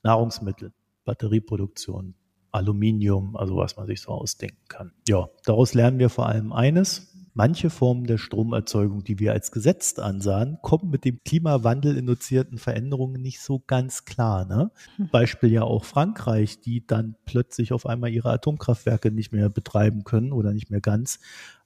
Nahrungsmittel, 0.04 0.72
Batterieproduktion, 1.04 2.16
Aluminium, 2.51 3.36
also 3.36 3.58
was 3.58 3.77
man 3.77 3.88
sich 3.88 4.01
so 4.01 4.12
ausdenken 4.12 4.68
kann. 4.68 4.91
Ja, 5.08 5.29
daraus 5.46 5.74
lernen 5.74 6.00
wir 6.00 6.10
vor 6.10 6.27
allem 6.27 6.51
eines. 6.51 7.08
Manche 7.34 7.70
Formen 7.70 8.06
der 8.06 8.18
Stromerzeugung, 8.18 9.03
die 9.03 9.20
wir 9.20 9.32
als 9.32 9.51
gesetzt 9.51 10.00
ansahen, 10.00 10.58
kommen 10.62 10.89
mit 10.89 11.06
dem 11.06 11.20
Klimawandel 11.24 11.96
induzierten 11.96 12.58
Veränderungen 12.58 13.22
nicht 13.22 13.39
so 13.39 13.63
ganz 13.65 14.03
klar. 14.03 14.46
Ne? 14.46 14.72
Hm. 14.98 15.10
Beispiel 15.10 15.51
ja 15.51 15.63
auch 15.63 15.86
Frankreich, 15.86 16.60
die 16.60 16.86
dann 16.86 17.15
plötzlich 17.25 17.72
auf 17.72 17.86
einmal 17.86 18.10
ihre 18.10 18.32
Atomkraftwerke 18.32 19.12
nicht 19.12 19.32
mehr 19.32 19.50
betreiben 19.50 20.03
können 20.03 20.34
oder 20.34 20.53
nicht 20.53 20.70
mehr 20.70 20.82
ganz, 20.82 21.20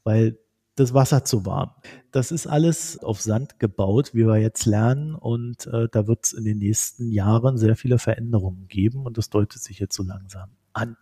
weil 0.04 0.38
das 0.76 0.94
Wasser 0.94 1.24
zu 1.24 1.46
warm. 1.46 1.72
Das 2.12 2.32
ist 2.32 2.46
alles 2.46 3.02
auf 3.02 3.22
Sand 3.22 3.60
gebaut, 3.60 4.14
wie 4.14 4.28
wir 4.28 4.38
jetzt 4.38 4.66
lernen. 4.66 5.16
Und 5.16 5.68
äh, 5.68 5.88
da 5.92 6.08
wird 6.08 6.26
es 6.26 6.34
in 6.34 6.44
den 6.44 6.58
nächsten 6.58 7.10
Jahren 7.12 7.58
sehr 7.58 7.76
viele 7.76 8.00
Veränderungen 8.00 8.68
geben. 8.68 9.06
Und 9.06 9.18
das 9.18 9.30
deutet 9.30 9.62
sich 9.62 9.80
jetzt 9.80 9.96
so 9.96 10.04
langsam 10.04 10.50
an. 10.74 10.98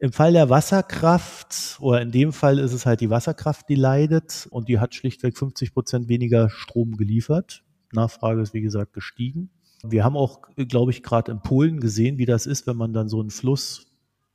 Im 0.00 0.12
Fall 0.12 0.32
der 0.32 0.48
Wasserkraft, 0.48 1.78
oder 1.80 2.00
in 2.00 2.12
dem 2.12 2.32
Fall 2.32 2.58
ist 2.58 2.72
es 2.72 2.86
halt 2.86 3.00
die 3.00 3.10
Wasserkraft, 3.10 3.68
die 3.68 3.74
leidet 3.74 4.46
und 4.50 4.68
die 4.68 4.78
hat 4.78 4.94
schlichtweg 4.94 5.36
50 5.36 5.74
Prozent 5.74 6.08
weniger 6.08 6.50
Strom 6.50 6.96
geliefert. 6.96 7.64
Nachfrage 7.92 8.40
ist, 8.40 8.54
wie 8.54 8.60
gesagt, 8.60 8.92
gestiegen. 8.92 9.50
Wir 9.82 10.04
haben 10.04 10.16
auch, 10.16 10.42
glaube 10.56 10.92
ich, 10.92 11.02
gerade 11.02 11.32
in 11.32 11.40
Polen 11.40 11.80
gesehen, 11.80 12.18
wie 12.18 12.26
das 12.26 12.46
ist, 12.46 12.66
wenn 12.66 12.76
man 12.76 12.92
dann 12.92 13.08
so 13.08 13.20
einen 13.20 13.30
Fluss, 13.30 13.86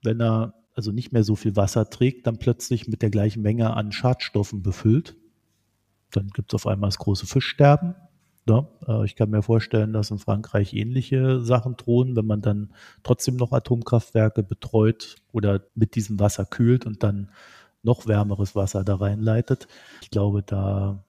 wenn 0.01 0.22
er 0.22 0.53
also 0.74 0.91
nicht 0.91 1.13
mehr 1.13 1.24
so 1.24 1.36
viel 1.36 1.55
Wasser 1.55 1.89
trägt, 1.89 2.27
dann 2.27 2.39
plötzlich 2.39 2.88
mit 2.88 3.01
der 3.01 3.10
gleichen 3.10 3.41
Menge 3.41 3.74
an 3.74 3.91
Schadstoffen 3.91 4.63
befüllt. 4.63 5.15
Dann 6.12 6.27
gibt 6.29 6.51
es 6.51 6.55
auf 6.55 6.67
einmal 6.67 6.89
das 6.89 6.98
große 6.98 7.25
Fischsterben. 7.25 7.95
Ja, 8.47 8.67
äh, 8.88 9.05
ich 9.05 9.15
kann 9.15 9.29
mir 9.29 9.41
vorstellen, 9.41 9.93
dass 9.93 10.12
in 10.12 10.19
Frankreich 10.19 10.73
ähnliche 10.73 11.41
Sachen 11.41 11.75
drohen, 11.77 12.15
wenn 12.15 12.25
man 12.25 12.41
dann 12.41 12.73
trotzdem 13.03 13.38
noch 13.38 13.51
Atomkraftwerke 13.51 14.43
betreut 14.43 15.15
oder 15.31 15.62
mit 15.75 15.95
diesem 15.95 16.19
Wasser 16.19 16.45
kühlt 16.45 16.85
und 16.85 17.03
dann 17.03 17.29
noch 17.83 18.07
wärmeres 18.07 18.55
Wasser 18.55 18.83
da 18.83 18.95
reinleitet. 18.95 19.67
Ich 20.01 20.09
glaube, 20.09 20.43
da 20.43 21.03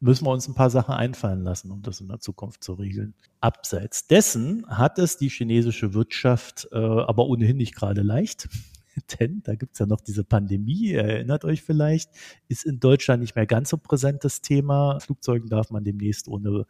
müssen 0.00 0.26
wir 0.26 0.32
uns 0.32 0.48
ein 0.48 0.54
paar 0.54 0.70
Sachen 0.70 0.94
einfallen 0.94 1.44
lassen, 1.44 1.70
um 1.70 1.82
das 1.82 2.00
in 2.00 2.08
der 2.08 2.18
Zukunft 2.18 2.64
zu 2.64 2.74
regeln. 2.74 3.14
Abseits 3.40 4.08
dessen 4.08 4.66
hat 4.68 4.98
es 4.98 5.16
die 5.16 5.28
chinesische 5.28 5.94
Wirtschaft 5.94 6.68
äh, 6.72 6.76
aber 6.78 7.26
ohnehin 7.26 7.56
nicht 7.56 7.74
gerade 7.74 8.02
leicht. 8.02 8.48
Denn 9.20 9.42
da 9.42 9.54
gibt 9.54 9.74
es 9.74 9.78
ja 9.78 9.86
noch 9.86 10.00
diese 10.00 10.24
Pandemie, 10.24 10.92
erinnert 10.92 11.44
euch 11.44 11.62
vielleicht, 11.62 12.10
ist 12.48 12.64
in 12.64 12.80
Deutschland 12.80 13.20
nicht 13.20 13.36
mehr 13.36 13.46
ganz 13.46 13.70
so 13.70 13.76
präsentes 13.76 14.40
Thema. 14.40 15.00
Flugzeugen 15.00 15.48
darf 15.48 15.70
man 15.70 15.84
demnächst 15.84 16.28
ohne, 16.28 16.66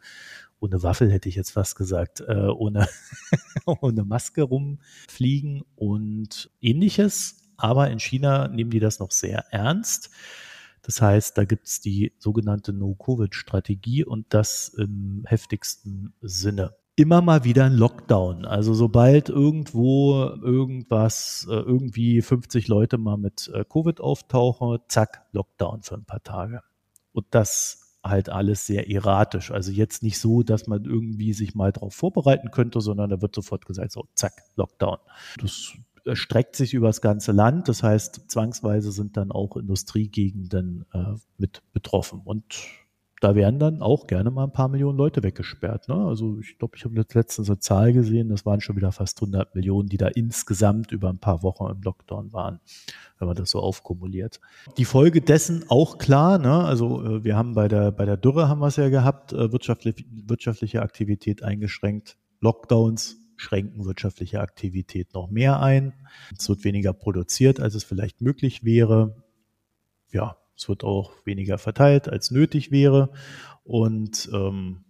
ohne 0.61 0.83
Waffel, 0.83 1.11
hätte 1.11 1.29
ich 1.29 1.35
jetzt 1.35 1.51
fast 1.51 1.77
gesagt, 1.77 2.21
äh, 2.21 2.47
ohne, 2.49 2.89
ohne 3.67 4.05
Maske 4.05 4.43
rumfliegen 4.43 5.63
und 5.77 6.51
ähnliches. 6.61 7.51
Aber 7.57 7.91
in 7.91 8.01
China 8.01 8.49
nehmen 8.49 8.71
die 8.71 8.81
das 8.81 8.99
noch 8.99 9.11
sehr 9.11 9.45
ernst. 9.51 10.11
Das 10.83 11.01
heißt, 11.01 11.39
da 11.39 11.45
gibt 11.45 11.69
es 11.69 11.81
die 11.81 12.13
sogenannte 12.19 12.73
No-Covid-Strategie 12.73 14.05
und 14.05 14.27
das 14.35 14.69
im 14.69 15.23
heftigsten 15.27 16.13
Sinne 16.21 16.75
immer 16.97 17.23
mal 17.23 17.45
wieder 17.45 17.65
ein 17.65 17.75
Lockdown. 17.75 18.45
Also 18.45 18.75
sobald 18.75 19.29
irgendwo 19.29 20.25
irgendwas, 20.43 21.47
äh, 21.51 21.55
irgendwie 21.55 22.23
50 22.23 22.69
Leute 22.69 22.99
mal 22.99 23.17
mit 23.17 23.51
äh, 23.55 23.65
Covid 23.65 24.01
auftauchen, 24.01 24.79
zack, 24.89 25.27
Lockdown 25.33 25.83
für 25.83 25.95
ein 25.95 26.05
paar 26.05 26.23
Tage. 26.23 26.63
Und 27.13 27.27
das 27.31 27.99
halt 28.05 28.29
alles 28.29 28.67
sehr 28.67 28.91
erratisch. 28.91 29.51
Also 29.51 29.71
jetzt 29.71 30.03
nicht 30.03 30.19
so, 30.19 30.43
dass 30.43 30.67
man 30.67 30.85
irgendwie 30.85 31.33
sich 31.33 31.55
mal 31.55 31.73
darauf 31.73 31.95
vorbereiten 31.95 32.51
könnte, 32.51 32.81
sondern 32.81 33.11
da 33.11 33.23
wird 33.23 33.35
sofort 33.35 33.65
gesagt, 33.65 33.93
so, 33.93 34.07
zack, 34.15 34.43
Lockdown. 34.57 34.99
Das 35.41 35.73
streckt 36.15 36.57
sich 36.57 36.75
über 36.75 36.89
das 36.89 37.01
ganze 37.01 37.33
Land. 37.33 37.69
Das 37.69 37.83
heißt, 37.83 38.31
zwangsweise 38.31 38.91
sind 38.93 39.17
dann 39.17 39.31
auch 39.31 39.57
Industriegegenden 39.57 40.85
äh, 40.93 41.15
mit 41.39 41.63
betroffen. 41.73 42.23
Und 42.25 42.45
da 43.23 43.37
werden 43.37 43.61
dann 43.61 43.83
auch 43.83 44.09
gerne 44.09 44.33
mal 44.33 44.43
ein 44.43 44.53
paar 44.53 44.69
Millionen 44.69 44.99
Leute 44.99 45.23
weggesperrt. 45.23 45.89
Ne? 45.89 45.95
Also 45.95 46.41
ich 46.41 46.59
glaube, 46.59 46.77
ich 46.77 46.85
habe 46.85 47.01
letztens 47.15 47.49
eine 47.49 47.61
Zahl 47.61 47.93
gesehen, 47.93 48.29
das 48.29 48.45
waren 48.45 48.61
schon 48.61 48.75
wieder 48.75 48.91
fast 48.91 49.23
100 49.23 49.55
Millionen, 49.55 49.89
die 49.89 49.97
da 49.97 50.09
insgesamt 50.09 50.91
über 50.91 51.09
ein 51.09 51.21
paar 51.21 51.45
Wochen 51.45 51.71
im 51.71 51.81
Lockdown 51.83 52.33
waren, 52.33 52.59
wenn 53.21 53.29
man 53.29 53.37
das 53.37 53.51
so 53.51 53.61
aufkumuliert. 53.61 54.41
Die 54.77 54.85
Folge 54.85 55.21
dessen 55.21 55.65
auch 55.69 55.99
klar, 55.99 56.39
ne? 56.39 56.65
also 56.65 57.01
äh, 57.05 57.23
wir 57.23 57.37
haben 57.37 57.55
bei 57.55 57.69
der, 57.69 57.93
bei 57.93 58.07
der 58.07 58.17
Dürre 58.17 58.49
haben 58.49 58.61
wir 58.61 58.67
es 58.67 58.77
ja 58.77 58.89
gehabt, 58.89 59.33
äh, 59.33 59.53
wirtschaftlich, 59.53 60.05
wirtschaftliche 60.11 60.83
Aktivität 60.83 61.45
eingeschränkt, 61.45 62.17
Lockdowns 62.41 63.19
schränken 63.37 63.85
wirtschaftliche 63.85 64.41
Aktivität 64.41 65.15
noch 65.15 65.31
mehr 65.31 65.61
ein. 65.61 65.95
Es 66.37 66.49
wird 66.49 66.65
weniger 66.65 66.93
produziert, 66.93 67.61
als 67.61 67.77
es 67.77 67.85
vielleicht 67.85 68.21
möglich 68.21 68.65
wäre. 68.65 69.23
Ja, 70.11 70.37
es 70.57 70.69
wird 70.69 70.85
auch 70.85 71.13
weniger 71.25 71.59
verteilt, 71.59 72.09
als 72.09 72.31
nötig 72.31 72.71
wäre. 72.71 73.11
Und 73.65 74.29
ähm, 74.33 74.85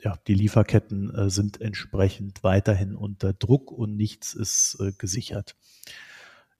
ja, 0.00 0.18
die 0.26 0.34
Lieferketten 0.34 1.14
äh, 1.14 1.30
sind 1.30 1.60
entsprechend 1.60 2.44
weiterhin 2.44 2.94
unter 2.94 3.32
Druck 3.32 3.72
und 3.72 3.96
nichts 3.96 4.34
ist 4.34 4.78
äh, 4.80 4.92
gesichert. 4.92 5.56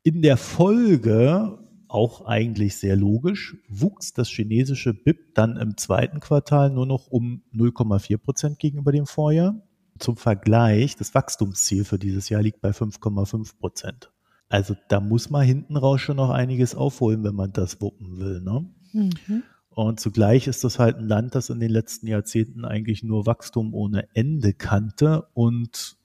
In 0.02 0.22
der 0.22 0.36
Folge, 0.36 1.58
auch 1.88 2.24
eigentlich 2.26 2.76
sehr 2.76 2.96
logisch, 2.96 3.56
wuchs 3.68 4.12
das 4.12 4.28
chinesische 4.28 4.94
BIP 4.94 5.34
dann 5.34 5.56
im 5.56 5.76
zweiten 5.76 6.20
Quartal 6.20 6.70
nur 6.70 6.86
noch 6.86 7.06
um 7.06 7.42
0,4 7.54 8.18
Prozent 8.18 8.58
gegenüber 8.58 8.92
dem 8.92 9.06
Vorjahr. 9.06 9.62
Zum 9.98 10.16
Vergleich, 10.16 10.96
das 10.96 11.14
Wachstumsziel 11.14 11.84
für 11.84 11.98
dieses 11.98 12.28
Jahr 12.28 12.42
liegt 12.42 12.60
bei 12.60 12.70
5,5 12.70 13.58
Prozent. 13.58 14.10
Also 14.48 14.76
da 14.88 15.00
muss 15.00 15.30
man 15.30 15.44
hinten 15.44 15.76
raus 15.76 16.00
schon 16.00 16.16
noch 16.16 16.30
einiges 16.30 16.74
aufholen, 16.74 17.24
wenn 17.24 17.34
man 17.34 17.52
das 17.52 17.80
wuppen 17.80 18.18
will. 18.18 18.40
Ne? 18.40 18.66
Mhm. 18.92 19.42
Und 19.70 19.98
zugleich 19.98 20.46
ist 20.46 20.62
das 20.62 20.78
halt 20.78 20.96
ein 20.96 21.08
Land, 21.08 21.34
das 21.34 21.50
in 21.50 21.58
den 21.58 21.70
letzten 21.70 22.06
Jahrzehnten 22.06 22.64
eigentlich 22.64 23.02
nur 23.02 23.26
Wachstum 23.26 23.74
ohne 23.74 24.08
Ende 24.14 24.52
kannte 24.52 25.26
und 25.34 25.96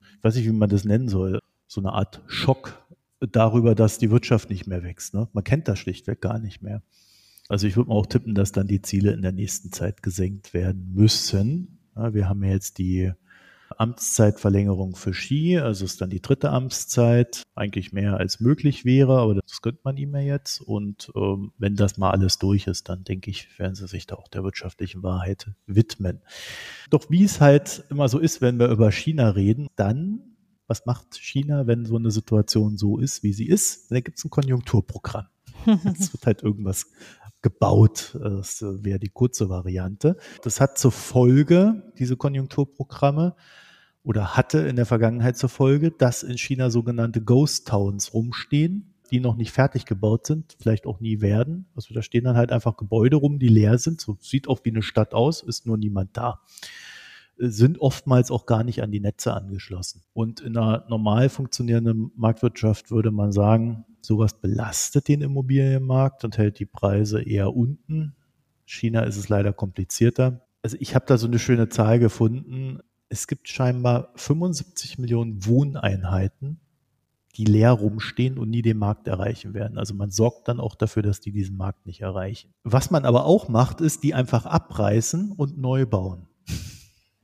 ich 0.00 0.24
weiß 0.24 0.36
nicht, 0.36 0.46
wie 0.46 0.52
man 0.52 0.68
das 0.68 0.84
nennen 0.84 1.08
soll, 1.08 1.40
so 1.66 1.80
eine 1.80 1.92
Art 1.92 2.22
Schock 2.26 2.86
darüber, 3.20 3.74
dass 3.74 3.98
die 3.98 4.10
Wirtschaft 4.10 4.50
nicht 4.50 4.66
mehr 4.66 4.82
wächst. 4.82 5.14
Ne? 5.14 5.28
Man 5.32 5.44
kennt 5.44 5.66
das 5.68 5.78
schlichtweg 5.78 6.20
gar 6.20 6.38
nicht 6.38 6.62
mehr. 6.62 6.82
Also 7.48 7.66
ich 7.66 7.76
würde 7.76 7.90
mal 7.90 7.96
auch 7.96 8.06
tippen, 8.06 8.34
dass 8.34 8.52
dann 8.52 8.68
die 8.68 8.82
Ziele 8.82 9.12
in 9.12 9.22
der 9.22 9.32
nächsten 9.32 9.72
Zeit 9.72 10.02
gesenkt 10.02 10.54
werden 10.54 10.92
müssen. 10.94 11.78
Ja, 11.96 12.14
wir 12.14 12.28
haben 12.28 12.44
ja 12.44 12.50
jetzt 12.50 12.78
die 12.78 13.12
Amtszeitverlängerung 13.78 14.96
für 14.96 15.14
Ski, 15.14 15.58
also 15.58 15.84
ist 15.84 16.00
dann 16.00 16.10
die 16.10 16.20
dritte 16.20 16.50
Amtszeit, 16.50 17.42
eigentlich 17.54 17.92
mehr 17.92 18.16
als 18.16 18.40
möglich 18.40 18.84
wäre, 18.84 19.18
aber 19.18 19.36
das 19.36 19.62
gönnt 19.62 19.84
man 19.84 19.96
ihm 19.96 20.14
ja 20.14 20.20
jetzt. 20.20 20.60
Und 20.60 21.10
ähm, 21.14 21.52
wenn 21.58 21.76
das 21.76 21.96
mal 21.96 22.10
alles 22.10 22.38
durch 22.38 22.66
ist, 22.66 22.88
dann 22.88 23.04
denke 23.04 23.30
ich, 23.30 23.58
werden 23.58 23.74
sie 23.74 23.86
sich 23.86 24.06
da 24.06 24.16
auch 24.16 24.28
der 24.28 24.42
wirtschaftlichen 24.42 25.02
Wahrheit 25.02 25.52
widmen. 25.66 26.20
Doch 26.90 27.08
wie 27.08 27.24
es 27.24 27.40
halt 27.40 27.84
immer 27.88 28.08
so 28.08 28.18
ist, 28.18 28.40
wenn 28.40 28.58
wir 28.58 28.68
über 28.68 28.90
China 28.90 29.30
reden, 29.30 29.68
dann 29.76 30.28
was 30.68 30.84
macht 30.84 31.16
China, 31.16 31.66
wenn 31.66 31.86
so 31.86 31.96
eine 31.96 32.10
Situation 32.10 32.76
so 32.76 32.98
ist, 32.98 33.22
wie 33.22 33.32
sie 33.32 33.48
ist? 33.48 33.90
Da 33.90 34.00
gibt 34.00 34.18
es 34.18 34.24
ein 34.24 34.30
Konjunkturprogramm. 34.30 35.26
Es 35.98 36.12
wird 36.12 36.26
halt 36.26 36.42
irgendwas 36.42 36.86
gebaut. 37.42 38.16
Das 38.20 38.62
wäre 38.62 38.98
die 38.98 39.08
kurze 39.08 39.48
Variante. 39.48 40.16
Das 40.42 40.60
hat 40.60 40.78
zur 40.78 40.92
Folge, 40.92 41.92
diese 41.98 42.16
Konjunkturprogramme, 42.16 43.34
oder 44.08 44.38
hatte 44.38 44.60
in 44.60 44.76
der 44.76 44.86
Vergangenheit 44.86 45.36
zur 45.36 45.50
Folge, 45.50 45.90
dass 45.90 46.22
in 46.22 46.38
China 46.38 46.70
sogenannte 46.70 47.20
Ghost 47.20 47.68
Towns 47.68 48.14
rumstehen, 48.14 48.94
die 49.10 49.20
noch 49.20 49.36
nicht 49.36 49.52
fertig 49.52 49.84
gebaut 49.84 50.26
sind, 50.26 50.56
vielleicht 50.58 50.86
auch 50.86 50.98
nie 50.98 51.20
werden. 51.20 51.66
Also 51.76 51.92
da 51.92 52.00
stehen 52.00 52.24
dann 52.24 52.36
halt 52.36 52.50
einfach 52.50 52.78
Gebäude 52.78 53.16
rum, 53.16 53.38
die 53.38 53.48
leer 53.48 53.76
sind. 53.76 54.00
So 54.00 54.16
sieht 54.18 54.48
auch 54.48 54.60
wie 54.64 54.70
eine 54.70 54.80
Stadt 54.80 55.12
aus, 55.12 55.42
ist 55.42 55.66
nur 55.66 55.76
niemand 55.76 56.16
da 56.16 56.40
sind 57.38 57.80
oftmals 57.80 58.32
auch 58.32 58.46
gar 58.46 58.64
nicht 58.64 58.82
an 58.82 58.90
die 58.90 58.98
Netze 58.98 59.32
angeschlossen. 59.32 60.02
Und 60.12 60.40
in 60.40 60.56
einer 60.56 60.84
normal 60.88 61.28
funktionierenden 61.28 62.10
Marktwirtschaft 62.16 62.90
würde 62.90 63.12
man 63.12 63.30
sagen, 63.30 63.84
sowas 64.00 64.40
belastet 64.40 65.06
den 65.06 65.22
Immobilienmarkt 65.22 66.24
und 66.24 66.36
hält 66.36 66.58
die 66.58 66.66
Preise 66.66 67.22
eher 67.22 67.54
unten. 67.54 68.16
China 68.66 69.02
ist 69.02 69.16
es 69.16 69.28
leider 69.28 69.52
komplizierter. 69.52 70.48
Also 70.62 70.76
ich 70.80 70.96
habe 70.96 71.06
da 71.06 71.16
so 71.16 71.28
eine 71.28 71.38
schöne 71.38 71.68
Zahl 71.68 72.00
gefunden. 72.00 72.80
Es 73.08 73.26
gibt 73.26 73.48
scheinbar 73.48 74.12
75 74.16 74.98
Millionen 74.98 75.44
Wohneinheiten, 75.46 76.60
die 77.36 77.44
leer 77.44 77.72
rumstehen 77.72 78.38
und 78.38 78.50
nie 78.50 78.62
den 78.62 78.78
Markt 78.78 79.06
erreichen 79.06 79.54
werden. 79.54 79.78
Also 79.78 79.94
man 79.94 80.10
sorgt 80.10 80.48
dann 80.48 80.60
auch 80.60 80.74
dafür, 80.74 81.02
dass 81.02 81.20
die 81.20 81.32
diesen 81.32 81.56
Markt 81.56 81.86
nicht 81.86 82.00
erreichen. 82.00 82.52
Was 82.64 82.90
man 82.90 83.04
aber 83.04 83.24
auch 83.24 83.48
macht, 83.48 83.80
ist, 83.80 84.02
die 84.02 84.12
einfach 84.12 84.44
abreißen 84.44 85.32
und 85.32 85.58
neu 85.58 85.86
bauen. 85.86 86.26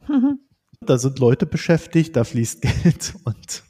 Da 0.87 0.99
sind 0.99 1.19
Leute 1.19 1.47
beschäftigt, 1.47 2.15
da 2.15 2.25
fließt 2.25 2.61
Geld 2.83 3.15
und 3.25 3.65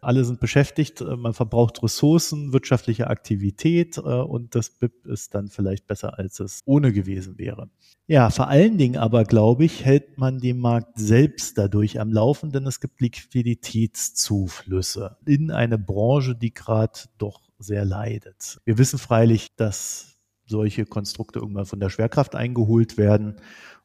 alle 0.00 0.24
sind 0.24 0.40
beschäftigt, 0.40 1.00
man 1.00 1.34
verbraucht 1.34 1.82
Ressourcen, 1.82 2.52
wirtschaftliche 2.52 3.08
Aktivität 3.08 3.98
äh, 3.98 4.00
und 4.00 4.54
das 4.54 4.70
BIP 4.70 5.06
ist 5.06 5.34
dann 5.34 5.48
vielleicht 5.48 5.86
besser, 5.86 6.18
als 6.18 6.40
es 6.40 6.62
ohne 6.64 6.92
gewesen 6.92 7.38
wäre. 7.38 7.68
Ja, 8.06 8.30
vor 8.30 8.48
allen 8.48 8.78
Dingen 8.78 8.96
aber, 8.96 9.24
glaube 9.24 9.64
ich, 9.64 9.84
hält 9.84 10.16
man 10.18 10.38
den 10.38 10.58
Markt 10.58 10.98
selbst 10.98 11.58
dadurch 11.58 12.00
am 12.00 12.12
Laufen, 12.12 12.52
denn 12.52 12.66
es 12.66 12.80
gibt 12.80 13.00
Liquiditätszuflüsse 13.00 15.16
in 15.26 15.50
eine 15.50 15.78
Branche, 15.78 16.36
die 16.36 16.54
gerade 16.54 17.00
doch 17.18 17.40
sehr 17.58 17.84
leidet. 17.84 18.60
Wir 18.64 18.78
wissen 18.78 18.98
freilich, 18.98 19.48
dass 19.56 20.16
solche 20.46 20.86
Konstrukte 20.86 21.40
irgendwann 21.40 21.66
von 21.66 21.80
der 21.80 21.90
Schwerkraft 21.90 22.36
eingeholt 22.36 22.96
werden 22.96 23.36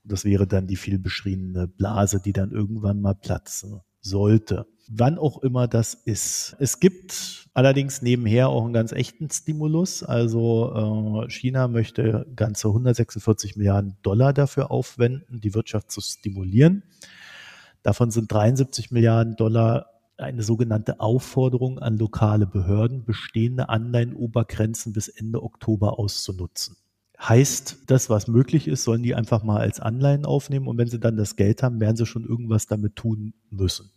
und 0.04 0.12
das 0.12 0.26
wäre 0.26 0.48
dann 0.48 0.68
die 0.68 0.76
viel 0.76 1.00
beschriebene 1.00 1.68
Blase, 1.68 2.22
die 2.22 2.34
dann 2.34 2.52
irgendwann 2.52 3.02
mal 3.02 3.14
platzt. 3.14 3.68
Sollte. 4.02 4.68
Wann 4.90 5.18
auch 5.18 5.42
immer 5.42 5.68
das 5.68 5.94
ist. 5.94 6.56
Es 6.60 6.80
gibt 6.80 7.48
allerdings 7.54 8.02
nebenher 8.02 8.50
auch 8.50 8.64
einen 8.64 8.74
ganz 8.74 8.92
echten 8.92 9.30
Stimulus. 9.30 10.04
Also 10.04 11.24
äh, 11.26 11.30
China 11.30 11.68
möchte 11.68 12.28
ganze 12.36 12.68
146 12.68 13.56
Milliarden 13.56 13.98
Dollar 14.02 14.34
dafür 14.34 14.72
aufwenden, 14.72 15.40
die 15.40 15.54
Wirtschaft 15.54 15.92
zu 15.92 16.02
stimulieren. 16.02 16.84
Davon 17.84 18.12
sind 18.12 18.32
73 18.32 18.92
Milliarden 18.92 19.36
Dollar 19.36 19.88
eine 20.18 20.44
sogenannte 20.44 21.00
Aufforderung 21.00 21.80
an 21.80 21.98
lokale 21.98 22.46
Behörden, 22.46 23.06
bestehende 23.06 23.70
Anleihen-Obergrenzen 23.70 24.94
bis 24.94 25.08
Ende 25.08 25.42
Oktober 25.42 25.98
auszunutzen. 25.98 26.78
Heißt, 27.22 27.84
das, 27.88 28.10
was 28.10 28.28
möglich 28.28 28.68
ist, 28.68 28.84
sollen 28.84 29.04
die 29.04 29.14
einfach 29.14 29.44
mal 29.44 29.60
als 29.60 29.80
Anleihen 29.80 30.26
aufnehmen 30.26 30.68
und 30.68 30.78
wenn 30.78 30.88
sie 30.88 31.00
dann 31.00 31.18
das 31.18 31.36
Geld 31.36 31.62
haben, 31.62 31.80
werden 31.80 31.96
sie 31.96 32.06
schon 32.06 32.26
irgendwas 32.26 32.66
damit 32.66 32.96
tun 32.96 33.34
müssen. 33.50 33.92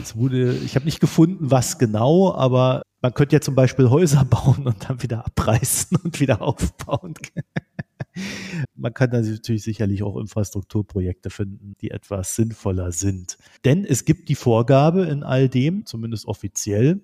Es 0.00 0.16
wurde, 0.16 0.54
ich 0.54 0.76
habe 0.76 0.84
nicht 0.84 1.00
gefunden, 1.00 1.50
was 1.50 1.78
genau, 1.78 2.32
aber 2.34 2.82
man 3.00 3.14
könnte 3.14 3.36
ja 3.36 3.40
zum 3.40 3.54
Beispiel 3.54 3.90
Häuser 3.90 4.24
bauen 4.30 4.66
und 4.66 4.88
dann 4.88 5.02
wieder 5.02 5.26
abreißen 5.26 5.96
und 6.04 6.20
wieder 6.20 6.42
aufbauen. 6.42 7.14
Man 8.74 8.92
kann 8.92 9.10
da 9.10 9.20
natürlich 9.20 9.62
sicherlich 9.62 10.02
auch 10.02 10.16
Infrastrukturprojekte 10.16 11.30
finden, 11.30 11.74
die 11.80 11.90
etwas 11.90 12.34
sinnvoller 12.34 12.92
sind. 12.92 13.38
Denn 13.64 13.84
es 13.84 14.04
gibt 14.04 14.28
die 14.28 14.34
Vorgabe 14.34 15.04
in 15.04 15.22
all 15.22 15.48
dem, 15.48 15.86
zumindest 15.86 16.26
offiziell, 16.26 17.00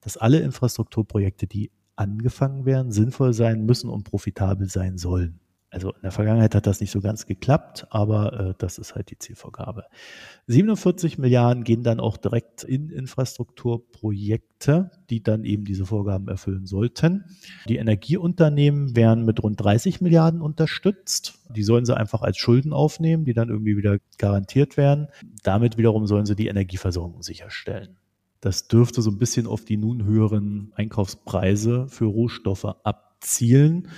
dass 0.00 0.16
alle 0.16 0.40
Infrastrukturprojekte, 0.40 1.46
die 1.46 1.70
angefangen 1.98 2.64
werden, 2.64 2.92
sinnvoll 2.92 3.32
sein 3.32 3.66
müssen 3.66 3.90
und 3.90 4.04
profitabel 4.04 4.68
sein 4.68 4.98
sollen. 4.98 5.40
Also 5.70 5.90
in 5.90 6.00
der 6.02 6.12
Vergangenheit 6.12 6.54
hat 6.54 6.66
das 6.66 6.80
nicht 6.80 6.90
so 6.90 7.02
ganz 7.02 7.26
geklappt, 7.26 7.88
aber 7.90 8.32
äh, 8.32 8.54
das 8.56 8.78
ist 8.78 8.94
halt 8.94 9.10
die 9.10 9.18
Zielvorgabe. 9.18 9.84
47 10.46 11.18
Milliarden 11.18 11.62
gehen 11.62 11.82
dann 11.82 12.00
auch 12.00 12.16
direkt 12.16 12.64
in 12.64 12.88
Infrastrukturprojekte, 12.88 14.90
die 15.10 15.22
dann 15.22 15.44
eben 15.44 15.66
diese 15.66 15.84
Vorgaben 15.84 16.28
erfüllen 16.28 16.64
sollten. 16.64 17.26
Die 17.68 17.76
Energieunternehmen 17.76 18.96
werden 18.96 19.26
mit 19.26 19.42
rund 19.42 19.62
30 19.62 20.00
Milliarden 20.00 20.40
unterstützt. 20.40 21.38
Die 21.54 21.62
sollen 21.62 21.84
sie 21.84 21.94
einfach 21.94 22.22
als 22.22 22.38
Schulden 22.38 22.72
aufnehmen, 22.72 23.26
die 23.26 23.34
dann 23.34 23.50
irgendwie 23.50 23.76
wieder 23.76 23.98
garantiert 24.16 24.78
werden. 24.78 25.08
Damit 25.42 25.76
wiederum 25.76 26.06
sollen 26.06 26.24
sie 26.24 26.36
die 26.36 26.46
Energieversorgung 26.46 27.22
sicherstellen. 27.22 27.98
Das 28.40 28.68
dürfte 28.68 29.02
so 29.02 29.10
ein 29.10 29.18
bisschen 29.18 29.46
auf 29.46 29.64
die 29.64 29.76
nun 29.76 30.04
höheren 30.04 30.72
Einkaufspreise 30.76 31.86
für 31.88 32.04
Rohstoffe 32.04 32.64
abzielen 32.84 33.88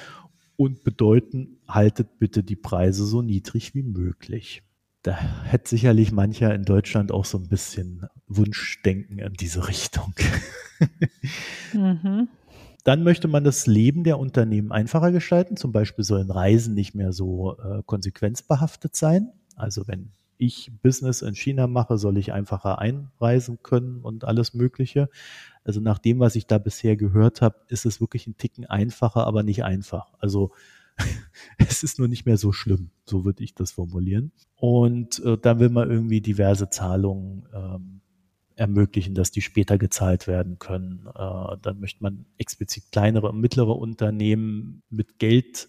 und 0.56 0.84
bedeuten, 0.84 1.58
haltet 1.68 2.18
bitte 2.18 2.42
die 2.42 2.56
Preise 2.56 3.04
so 3.04 3.22
niedrig 3.22 3.74
wie 3.74 3.82
möglich. 3.82 4.62
Da 5.02 5.16
hätte 5.44 5.70
sicherlich 5.70 6.12
mancher 6.12 6.54
in 6.54 6.64
Deutschland 6.64 7.12
auch 7.12 7.24
so 7.24 7.38
ein 7.38 7.48
bisschen 7.48 8.06
Wunschdenken 8.26 9.18
in 9.18 9.32
diese 9.32 9.66
Richtung. 9.68 10.14
mhm. 11.72 12.28
Dann 12.84 13.02
möchte 13.02 13.28
man 13.28 13.44
das 13.44 13.66
Leben 13.66 14.04
der 14.04 14.18
Unternehmen 14.18 14.72
einfacher 14.72 15.12
gestalten. 15.12 15.56
Zum 15.56 15.72
Beispiel 15.72 16.04
sollen 16.04 16.30
Reisen 16.30 16.74
nicht 16.74 16.94
mehr 16.94 17.12
so 17.12 17.58
äh, 17.58 17.82
konsequenzbehaftet 17.84 18.96
sein. 18.96 19.32
Also 19.56 19.86
wenn 19.86 20.12
ich 20.40 20.72
Business 20.82 21.22
in 21.22 21.34
China 21.34 21.66
mache, 21.66 21.98
soll 21.98 22.16
ich 22.16 22.32
einfacher 22.32 22.78
einreisen 22.78 23.62
können 23.62 24.00
und 24.00 24.24
alles 24.24 24.54
Mögliche. 24.54 25.08
Also 25.64 25.80
nach 25.80 25.98
dem, 25.98 26.18
was 26.18 26.34
ich 26.34 26.46
da 26.46 26.58
bisher 26.58 26.96
gehört 26.96 27.42
habe, 27.42 27.56
ist 27.68 27.84
es 27.84 28.00
wirklich 28.00 28.26
ein 28.26 28.36
Ticken 28.36 28.64
einfacher, 28.64 29.26
aber 29.26 29.42
nicht 29.42 29.64
einfach. 29.64 30.14
Also 30.18 30.52
es 31.58 31.82
ist 31.82 31.98
nur 31.98 32.08
nicht 32.08 32.26
mehr 32.26 32.38
so 32.38 32.52
schlimm, 32.52 32.90
so 33.04 33.24
würde 33.24 33.44
ich 33.44 33.54
das 33.54 33.72
formulieren. 33.72 34.32
Und 34.56 35.22
äh, 35.24 35.36
dann 35.36 35.60
will 35.60 35.70
man 35.70 35.90
irgendwie 35.90 36.20
diverse 36.20 36.70
Zahlungen 36.70 37.46
ähm, 37.54 38.00
ermöglichen, 38.56 39.14
dass 39.14 39.30
die 39.30 39.42
später 39.42 39.78
gezahlt 39.78 40.26
werden 40.26 40.58
können. 40.58 41.06
Äh, 41.14 41.56
dann 41.62 41.80
möchte 41.80 42.02
man 42.02 42.26
explizit 42.38 42.92
kleinere 42.92 43.28
und 43.28 43.40
mittlere 43.40 43.76
Unternehmen 43.76 44.82
mit 44.90 45.18
Geld 45.18 45.68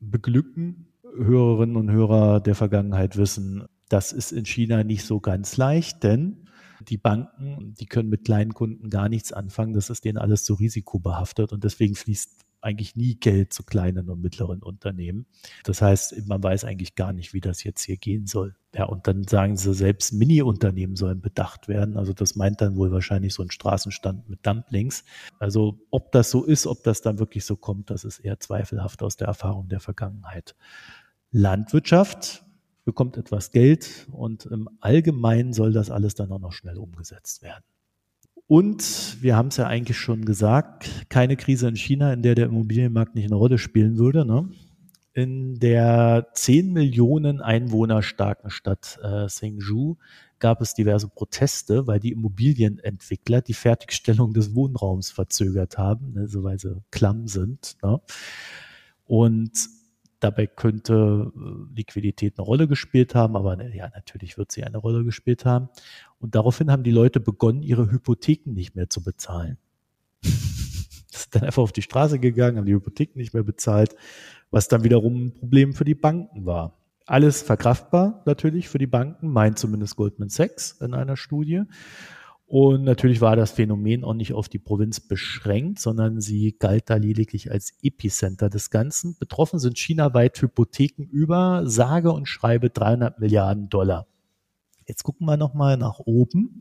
beglücken. 0.00 0.88
Hörerinnen 1.14 1.76
und 1.76 1.90
Hörer 1.90 2.40
der 2.40 2.54
Vergangenheit 2.54 3.16
wissen, 3.16 3.66
das 3.92 4.12
ist 4.12 4.32
in 4.32 4.46
China 4.46 4.84
nicht 4.84 5.04
so 5.04 5.20
ganz 5.20 5.56
leicht, 5.58 6.02
denn 6.02 6.48
die 6.88 6.96
Banken, 6.96 7.74
die 7.74 7.86
können 7.86 8.08
mit 8.08 8.24
kleinen 8.24 8.54
Kunden 8.54 8.90
gar 8.90 9.08
nichts 9.08 9.32
anfangen. 9.32 9.74
Das 9.74 9.90
ist 9.90 10.04
denen 10.04 10.18
alles 10.18 10.44
zu 10.44 10.54
risikobehaftet 10.54 11.52
und 11.52 11.62
deswegen 11.62 11.94
fließt 11.94 12.42
eigentlich 12.62 12.96
nie 12.96 13.16
Geld 13.16 13.52
zu 13.52 13.64
kleinen 13.64 14.08
und 14.08 14.22
mittleren 14.22 14.62
Unternehmen. 14.62 15.26
Das 15.64 15.82
heißt, 15.82 16.26
man 16.26 16.42
weiß 16.42 16.64
eigentlich 16.64 16.94
gar 16.94 17.12
nicht, 17.12 17.34
wie 17.34 17.40
das 17.40 17.64
jetzt 17.64 17.82
hier 17.82 17.96
gehen 17.96 18.26
soll. 18.26 18.54
Ja, 18.74 18.84
und 18.84 19.08
dann 19.08 19.24
sagen 19.24 19.56
sie, 19.56 19.74
selbst 19.74 20.12
Mini-Unternehmen 20.12 20.96
sollen 20.96 21.20
bedacht 21.20 21.68
werden. 21.68 21.96
Also 21.96 22.12
das 22.12 22.36
meint 22.36 22.60
dann 22.60 22.76
wohl 22.76 22.92
wahrscheinlich 22.92 23.34
so 23.34 23.42
ein 23.42 23.50
Straßenstand 23.50 24.28
mit 24.28 24.46
Dumplings. 24.46 25.04
Also 25.38 25.80
ob 25.90 26.12
das 26.12 26.30
so 26.30 26.44
ist, 26.44 26.66
ob 26.66 26.84
das 26.84 27.02
dann 27.02 27.18
wirklich 27.18 27.44
so 27.44 27.56
kommt, 27.56 27.90
das 27.90 28.04
ist 28.04 28.20
eher 28.20 28.38
zweifelhaft 28.38 29.02
aus 29.02 29.16
der 29.16 29.26
Erfahrung 29.26 29.68
der 29.68 29.80
Vergangenheit. 29.80 30.54
Landwirtschaft 31.32 32.44
bekommt 32.84 33.16
etwas 33.16 33.50
Geld 33.50 34.06
und 34.10 34.46
im 34.46 34.68
Allgemeinen 34.80 35.52
soll 35.52 35.72
das 35.72 35.90
alles 35.90 36.14
dann 36.14 36.32
auch 36.32 36.40
noch 36.40 36.52
schnell 36.52 36.78
umgesetzt 36.78 37.42
werden. 37.42 37.64
Und 38.46 39.22
wir 39.22 39.36
haben 39.36 39.48
es 39.48 39.56
ja 39.56 39.66
eigentlich 39.66 39.96
schon 39.96 40.24
gesagt, 40.24 41.08
keine 41.08 41.36
Krise 41.36 41.68
in 41.68 41.76
China, 41.76 42.12
in 42.12 42.22
der 42.22 42.34
der 42.34 42.46
Immobilienmarkt 42.46 43.14
nicht 43.14 43.26
eine 43.26 43.36
Rolle 43.36 43.56
spielen 43.56 43.96
würde. 43.96 44.26
Ne? 44.26 44.50
In 45.14 45.58
der 45.58 46.28
10 46.34 46.72
Millionen 46.72 47.40
Einwohner 47.40 48.02
starken 48.02 48.50
Stadt 48.50 48.98
äh, 49.02 49.28
Hsinchu 49.28 49.96
gab 50.38 50.60
es 50.60 50.74
diverse 50.74 51.08
Proteste, 51.08 51.86
weil 51.86 52.00
die 52.00 52.12
Immobilienentwickler 52.12 53.42
die 53.42 53.54
Fertigstellung 53.54 54.34
des 54.34 54.54
Wohnraums 54.54 55.10
verzögert 55.10 55.78
haben, 55.78 56.12
ne, 56.12 56.28
so 56.28 56.42
weil 56.42 56.58
sie 56.58 56.82
klamm 56.90 57.28
sind. 57.28 57.76
Ne? 57.82 58.00
Und 59.06 59.52
Dabei 60.22 60.46
könnte 60.46 61.32
äh, 61.34 61.74
Liquidität 61.74 62.38
eine 62.38 62.44
Rolle 62.44 62.68
gespielt 62.68 63.16
haben, 63.16 63.34
aber 63.34 63.56
ne, 63.56 63.74
ja, 63.74 63.90
natürlich 63.92 64.38
wird 64.38 64.52
sie 64.52 64.62
eine 64.62 64.78
Rolle 64.78 65.04
gespielt 65.04 65.44
haben. 65.44 65.68
Und 66.20 66.36
daraufhin 66.36 66.70
haben 66.70 66.84
die 66.84 66.92
Leute 66.92 67.18
begonnen, 67.18 67.60
ihre 67.60 67.90
Hypotheken 67.90 68.52
nicht 68.52 68.76
mehr 68.76 68.88
zu 68.88 69.02
bezahlen. 69.02 69.58
sind 70.22 71.34
dann 71.34 71.42
einfach 71.42 71.62
auf 71.62 71.72
die 71.72 71.82
Straße 71.82 72.20
gegangen, 72.20 72.56
haben 72.56 72.66
die 72.66 72.74
Hypotheken 72.74 73.18
nicht 73.18 73.34
mehr 73.34 73.42
bezahlt, 73.42 73.96
was 74.52 74.68
dann 74.68 74.84
wiederum 74.84 75.26
ein 75.26 75.34
Problem 75.34 75.74
für 75.74 75.84
die 75.84 75.96
Banken 75.96 76.46
war. 76.46 76.78
Alles 77.04 77.42
verkraftbar 77.42 78.22
natürlich 78.24 78.68
für 78.68 78.78
die 78.78 78.86
Banken, 78.86 79.28
meint 79.28 79.58
zumindest 79.58 79.96
Goldman 79.96 80.28
Sachs 80.28 80.78
in 80.80 80.94
einer 80.94 81.16
Studie. 81.16 81.62
Und 82.52 82.84
natürlich 82.84 83.22
war 83.22 83.34
das 83.34 83.52
Phänomen 83.52 84.04
auch 84.04 84.12
nicht 84.12 84.34
auf 84.34 84.50
die 84.50 84.58
Provinz 84.58 85.00
beschränkt, 85.00 85.78
sondern 85.78 86.20
sie 86.20 86.54
galt 86.58 86.90
da 86.90 86.96
lediglich 86.96 87.50
als 87.50 87.78
Epicenter 87.80 88.50
des 88.50 88.68
Ganzen. 88.68 89.16
Betroffen 89.18 89.58
sind 89.58 89.78
chinaweit 89.78 90.42
Hypotheken 90.42 91.04
über 91.10 91.62
sage 91.64 92.12
und 92.12 92.26
schreibe 92.26 92.68
300 92.68 93.18
Milliarden 93.20 93.70
Dollar. 93.70 94.06
Jetzt 94.86 95.02
gucken 95.02 95.26
wir 95.26 95.38
nochmal 95.38 95.78
nach 95.78 95.98
oben. 96.00 96.60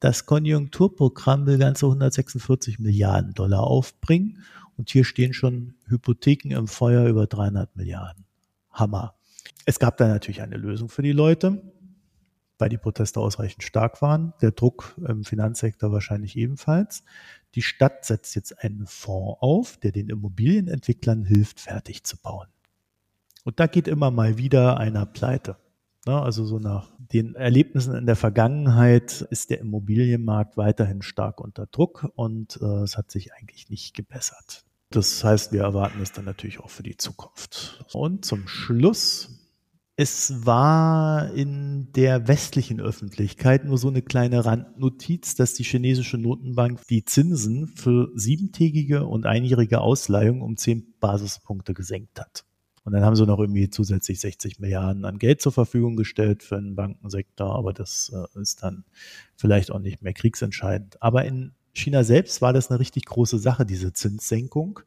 Das 0.00 0.24
Konjunkturprogramm 0.24 1.44
will 1.44 1.58
ganze 1.58 1.84
146 1.84 2.78
Milliarden 2.78 3.34
Dollar 3.34 3.64
aufbringen. 3.64 4.42
Und 4.78 4.88
hier 4.88 5.04
stehen 5.04 5.34
schon 5.34 5.74
Hypotheken 5.86 6.56
im 6.56 6.66
Feuer 6.66 7.04
über 7.04 7.26
300 7.26 7.76
Milliarden. 7.76 8.24
Hammer. 8.70 9.12
Es 9.66 9.78
gab 9.78 9.98
da 9.98 10.08
natürlich 10.08 10.40
eine 10.40 10.56
Lösung 10.56 10.88
für 10.88 11.02
die 11.02 11.12
Leute 11.12 11.60
weil 12.58 12.68
die 12.68 12.78
Proteste 12.78 13.20
ausreichend 13.20 13.62
stark 13.62 14.02
waren. 14.02 14.32
Der 14.40 14.52
Druck 14.52 14.94
im 15.06 15.24
Finanzsektor 15.24 15.92
wahrscheinlich 15.92 16.36
ebenfalls. 16.36 17.04
Die 17.54 17.62
Stadt 17.62 18.04
setzt 18.04 18.34
jetzt 18.34 18.62
einen 18.62 18.86
Fonds 18.86 19.38
auf, 19.40 19.76
der 19.78 19.92
den 19.92 20.08
Immobilienentwicklern 20.08 21.24
hilft, 21.24 21.60
fertig 21.60 22.04
zu 22.04 22.16
bauen. 22.16 22.48
Und 23.44 23.60
da 23.60 23.66
geht 23.66 23.88
immer 23.88 24.10
mal 24.10 24.38
wieder 24.38 24.78
einer 24.78 25.06
pleite. 25.06 25.56
Ne, 26.06 26.22
also 26.22 26.44
so 26.44 26.58
nach 26.58 26.90
den 26.98 27.34
Erlebnissen 27.34 27.94
in 27.94 28.06
der 28.06 28.16
Vergangenheit 28.16 29.26
ist 29.30 29.50
der 29.50 29.60
Immobilienmarkt 29.60 30.56
weiterhin 30.56 31.02
stark 31.02 31.40
unter 31.40 31.66
Druck 31.66 32.08
und 32.14 32.60
äh, 32.62 32.82
es 32.82 32.96
hat 32.96 33.10
sich 33.10 33.34
eigentlich 33.34 33.70
nicht 33.70 33.94
gebessert. 33.94 34.64
Das 34.90 35.24
heißt, 35.24 35.52
wir 35.52 35.62
erwarten 35.62 36.00
es 36.00 36.12
dann 36.12 36.24
natürlich 36.24 36.60
auch 36.60 36.70
für 36.70 36.84
die 36.84 36.96
Zukunft. 36.96 37.84
Und 37.92 38.24
zum 38.24 38.46
Schluss 38.46 39.35
es 39.98 40.44
war 40.44 41.32
in 41.32 41.90
der 41.92 42.28
westlichen 42.28 42.82
Öffentlichkeit 42.82 43.64
nur 43.64 43.78
so 43.78 43.88
eine 43.88 44.02
kleine 44.02 44.44
Randnotiz, 44.44 45.36
dass 45.36 45.54
die 45.54 45.64
chinesische 45.64 46.18
Notenbank 46.18 46.86
die 46.88 47.06
Zinsen 47.06 47.66
für 47.66 48.10
siebentägige 48.14 49.06
und 49.06 49.24
einjährige 49.24 49.80
Ausleihung 49.80 50.42
um 50.42 50.58
zehn 50.58 50.94
Basispunkte 51.00 51.72
gesenkt 51.72 52.20
hat. 52.20 52.44
Und 52.84 52.92
dann 52.92 53.04
haben 53.04 53.16
sie 53.16 53.24
noch 53.24 53.38
irgendwie 53.40 53.70
zusätzlich 53.70 54.20
60 54.20 54.60
Milliarden 54.60 55.06
an 55.06 55.18
Geld 55.18 55.40
zur 55.40 55.52
Verfügung 55.52 55.96
gestellt 55.96 56.42
für 56.42 56.56
den 56.56 56.76
Bankensektor, 56.76 57.56
aber 57.56 57.72
das 57.72 58.12
äh, 58.14 58.40
ist 58.40 58.62
dann 58.62 58.84
vielleicht 59.34 59.70
auch 59.70 59.80
nicht 59.80 60.02
mehr 60.02 60.12
kriegsentscheidend. 60.12 61.02
Aber 61.02 61.24
in 61.24 61.52
China 61.72 62.04
selbst 62.04 62.42
war 62.42 62.52
das 62.52 62.70
eine 62.70 62.80
richtig 62.80 63.06
große 63.06 63.38
Sache, 63.38 63.64
diese 63.64 63.94
Zinssenkung. 63.94 64.80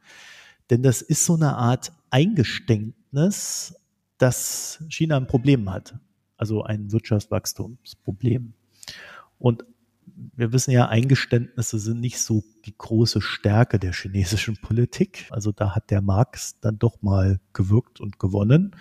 Denn 0.69 0.83
das 0.83 1.01
ist 1.01 1.25
so 1.25 1.33
eine 1.33 1.57
Art 1.57 1.91
Eingeständnis 2.11 3.73
dass 4.19 4.83
China 4.89 5.17
ein 5.17 5.27
Problem 5.27 5.71
hat, 5.71 5.95
also 6.37 6.63
ein 6.63 6.91
Wirtschaftswachstumsproblem. 6.91 8.53
Und 9.39 9.65
wir 10.35 10.51
wissen 10.53 10.71
ja, 10.71 10.87
Eingeständnisse 10.87 11.79
sind 11.79 12.01
nicht 12.01 12.19
so 12.19 12.43
die 12.65 12.77
große 12.77 13.21
Stärke 13.21 13.79
der 13.79 13.93
chinesischen 13.93 14.57
Politik. 14.57 15.27
Also 15.31 15.51
da 15.51 15.75
hat 15.75 15.91
der 15.91 16.01
Marx 16.01 16.59
dann 16.59 16.77
doch 16.77 17.01
mal 17.01 17.39
gewirkt 17.53 18.01
und 18.01 18.19
gewonnen. 18.19 18.75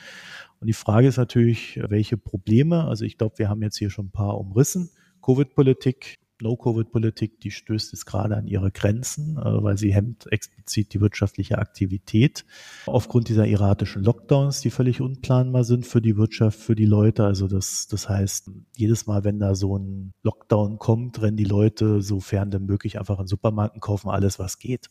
Und 0.61 0.67
die 0.67 0.73
Frage 0.73 1.07
ist 1.07 1.17
natürlich, 1.17 1.81
welche 1.89 2.17
Probleme, 2.17 2.85
also 2.85 3.05
ich 3.05 3.19
glaube, 3.19 3.39
wir 3.39 3.49
haben 3.49 3.63
jetzt 3.63 3.79
hier 3.79 3.91
schon 3.91 4.07
ein 4.07 4.11
paar 4.11 4.37
umrissen. 4.39 4.91
Covid-Politik, 5.23 6.19
No-Covid-Politik, 6.43 7.41
die 7.41 7.51
stößt 7.51 7.93
jetzt 7.93 8.07
gerade 8.07 8.37
an 8.37 8.47
ihre 8.47 8.71
Grenzen, 8.71 9.37
äh, 9.37 9.63
weil 9.63 9.79
sie 9.79 9.93
hemmt 9.93 10.31
explizit 10.31 10.95
die 10.95 11.01
wirtschaftliche 11.01 11.59
Aktivität. 11.59 12.45
Aufgrund 12.87 13.29
dieser 13.29 13.47
erratischen 13.47 14.03
Lockdowns, 14.03 14.61
die 14.61 14.71
völlig 14.71 15.01
unplanbar 15.01 15.65
sind 15.65 15.87
für 15.87 16.01
die 16.01 16.17
Wirtschaft, 16.17 16.59
für 16.59 16.75
die 16.75 16.87
Leute. 16.87 17.25
Also 17.25 17.49
das, 17.49 17.87
das 17.89 18.09
heißt, 18.09 18.51
jedes 18.77 19.07
Mal, 19.07 19.25
wenn 19.25 19.39
da 19.39 19.55
so 19.55 19.77
ein 19.79 20.13
Lockdown 20.23 20.79
kommt, 20.79 21.21
rennen 21.23 21.37
die 21.37 21.45
Leute, 21.45 22.03
sofern 22.03 22.51
denn 22.51 22.67
möglich, 22.67 22.99
einfach 22.99 23.21
in 23.21 23.27
Supermarkten, 23.27 23.81
kaufen 23.81 24.09
alles, 24.09 24.39
was 24.39 24.59
geht. 24.59 24.91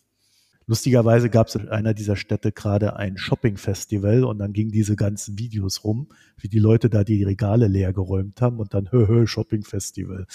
Lustigerweise 0.69 1.29
gab 1.29 1.47
es 1.47 1.55
in 1.55 1.69
einer 1.69 1.93
dieser 1.93 2.17
Städte 2.17 2.51
gerade 2.51 2.97
ein 2.97 3.17
Shopping-Festival 3.17 4.25
und 4.25 4.37
dann 4.39 4.51
gingen 4.51 4.71
diese 4.71 4.97
ganzen 4.97 5.39
Videos 5.39 5.85
rum, 5.85 6.09
wie 6.35 6.49
die 6.49 6.59
Leute 6.59 6.89
da 6.89 7.05
die 7.05 7.23
Regale 7.23 7.67
leer 7.67 7.93
geräumt 7.93 8.41
haben 8.41 8.59
und 8.59 8.73
dann, 8.73 8.91
hö, 8.91 9.25
Shopping-Festival. 9.27 10.27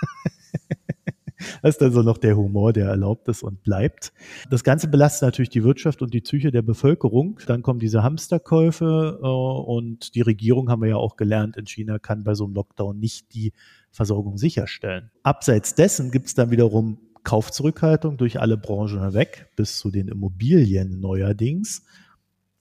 Das 1.62 1.76
ist 1.76 1.82
also 1.82 2.02
noch 2.02 2.18
der 2.18 2.36
Humor, 2.36 2.72
der 2.72 2.86
erlaubt 2.86 3.28
ist 3.28 3.42
und 3.42 3.62
bleibt. 3.62 4.12
Das 4.50 4.64
Ganze 4.64 4.88
belastet 4.88 5.22
natürlich 5.22 5.50
die 5.50 5.64
Wirtschaft 5.64 6.02
und 6.02 6.12
die 6.12 6.20
Psyche 6.20 6.50
der 6.50 6.62
Bevölkerung. 6.62 7.38
Dann 7.46 7.62
kommen 7.62 7.80
diese 7.80 8.02
Hamsterkäufe 8.02 9.20
äh, 9.22 9.26
und 9.26 10.14
die 10.14 10.20
Regierung, 10.20 10.70
haben 10.70 10.82
wir 10.82 10.90
ja 10.90 10.96
auch 10.96 11.16
gelernt, 11.16 11.56
in 11.56 11.66
China 11.66 11.98
kann 11.98 12.24
bei 12.24 12.34
so 12.34 12.44
einem 12.44 12.54
Lockdown 12.54 12.98
nicht 12.98 13.34
die 13.34 13.52
Versorgung 13.90 14.38
sicherstellen. 14.38 15.10
Abseits 15.22 15.74
dessen 15.74 16.10
gibt 16.10 16.26
es 16.26 16.34
dann 16.34 16.50
wiederum 16.50 16.98
Kaufzurückhaltung 17.24 18.16
durch 18.16 18.40
alle 18.40 18.56
Branchen 18.56 19.02
hinweg, 19.02 19.48
bis 19.56 19.78
zu 19.78 19.90
den 19.90 20.08
Immobilien 20.08 21.00
neuerdings, 21.00 21.84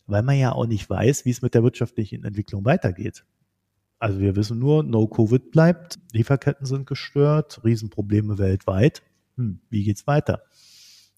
weil 0.06 0.24
man 0.24 0.38
ja 0.38 0.52
auch 0.52 0.66
nicht 0.66 0.90
weiß, 0.90 1.26
wie 1.26 1.30
es 1.30 1.42
mit 1.42 1.54
der 1.54 1.64
wirtschaftlichen 1.64 2.24
Entwicklung 2.24 2.66
weitergeht. 2.66 3.24
Also 4.00 4.20
wir 4.20 4.36
wissen 4.36 4.60
nur, 4.60 4.84
No-Covid 4.84 5.52
bleibt, 5.52 6.00
Lieferketten 6.14 6.66
sind 6.66 6.88
gestört, 6.88 7.62
Riesenprobleme 7.64 8.38
weltweit. 8.38 9.04
Hm, 9.36 9.60
wie 9.70 9.84
geht's 9.84 10.08
weiter? 10.08 10.42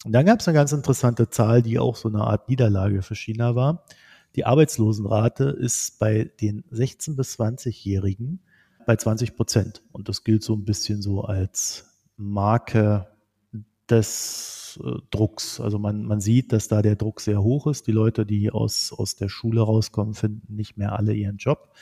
Und 0.04 0.14
dann 0.14 0.26
gab 0.26 0.40
es 0.40 0.48
eine 0.48 0.56
ganz 0.56 0.72
interessante 0.72 1.30
Zahl, 1.30 1.62
die 1.62 1.78
auch 1.78 1.96
so 1.96 2.10
eine 2.10 2.22
Art 2.22 2.50
Niederlage 2.50 3.04
für 3.04 3.16
China 3.16 3.56
war. 3.56 3.86
Die 4.36 4.46
Arbeitslosenrate 4.46 5.44
ist 5.44 6.00
bei 6.00 6.32
den 6.42 6.64
16- 6.72 7.16
bis 7.16 7.40
20-Jährigen 7.40 8.40
bei 8.86 8.96
20 8.96 9.36
Prozent. 9.36 9.84
Und 9.92 10.10
das 10.10 10.24
gilt 10.24 10.44
so 10.44 10.56
ein 10.56 10.66
bisschen 10.66 11.04
so 11.04 11.22
als 11.22 11.86
Marke 12.18 13.08
des 13.90 14.80
äh, 14.84 15.02
Drucks. 15.12 15.60
Also 15.60 15.78
man, 15.78 16.04
man 16.04 16.22
sieht, 16.22 16.52
dass 16.54 16.68
da 16.68 16.82
der 16.82 16.96
Druck 16.96 17.22
sehr 17.22 17.44
hoch 17.44 17.68
ist. 17.68 17.88
Die 17.88 17.92
Leute, 17.92 18.26
die 18.26 18.50
aus, 18.50 18.94
aus 18.94 19.16
der 19.16 19.30
Schule 19.30 19.62
rauskommen, 19.62 20.14
finden 20.14 20.56
nicht 20.56 20.78
mehr 20.78 20.98
alle 20.98 21.14
ihren 21.14 21.38
Job. 21.38 21.74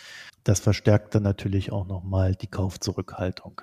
Das 0.49 0.62
verstärkt 0.62 1.13
dann 1.13 1.21
natürlich 1.21 1.71
auch 1.71 1.85
nochmal 1.85 2.33
die 2.33 2.47
Kaufzurückhaltung. 2.47 3.62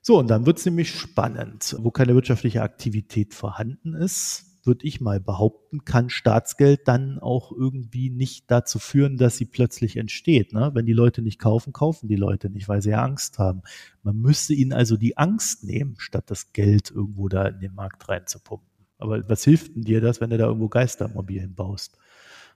So, 0.00 0.16
und 0.16 0.28
dann 0.28 0.46
wird 0.46 0.58
es 0.58 0.64
nämlich 0.64 0.94
spannend. 0.94 1.74
Wo 1.80 1.90
keine 1.90 2.14
wirtschaftliche 2.14 2.62
Aktivität 2.62 3.34
vorhanden 3.34 3.94
ist, 3.94 4.44
würde 4.64 4.86
ich 4.86 5.00
mal 5.00 5.18
behaupten, 5.18 5.84
kann 5.84 6.08
Staatsgeld 6.08 6.86
dann 6.86 7.18
auch 7.18 7.50
irgendwie 7.50 8.10
nicht 8.10 8.48
dazu 8.48 8.78
führen, 8.78 9.16
dass 9.16 9.38
sie 9.38 9.46
plötzlich 9.46 9.96
entsteht. 9.96 10.52
Ne? 10.52 10.70
Wenn 10.72 10.86
die 10.86 10.92
Leute 10.92 11.20
nicht 11.20 11.40
kaufen, 11.40 11.72
kaufen 11.72 12.06
die 12.06 12.14
Leute 12.14 12.48
nicht, 12.48 12.68
weil 12.68 12.80
sie 12.80 12.90
ja 12.90 13.02
Angst 13.02 13.40
haben. 13.40 13.62
Man 14.04 14.18
müsste 14.18 14.54
ihnen 14.54 14.72
also 14.72 14.96
die 14.96 15.16
Angst 15.16 15.64
nehmen, 15.64 15.96
statt 15.98 16.30
das 16.30 16.52
Geld 16.52 16.92
irgendwo 16.92 17.28
da 17.28 17.44
in 17.48 17.58
den 17.58 17.74
Markt 17.74 18.08
reinzupumpen. 18.08 18.86
Aber 18.98 19.28
was 19.28 19.42
hilft 19.42 19.74
denn 19.74 19.82
dir 19.82 20.00
das, 20.00 20.20
wenn 20.20 20.30
du 20.30 20.38
da 20.38 20.46
irgendwo 20.46 20.68
Geistermobilen 20.68 21.56
baust? 21.56 21.98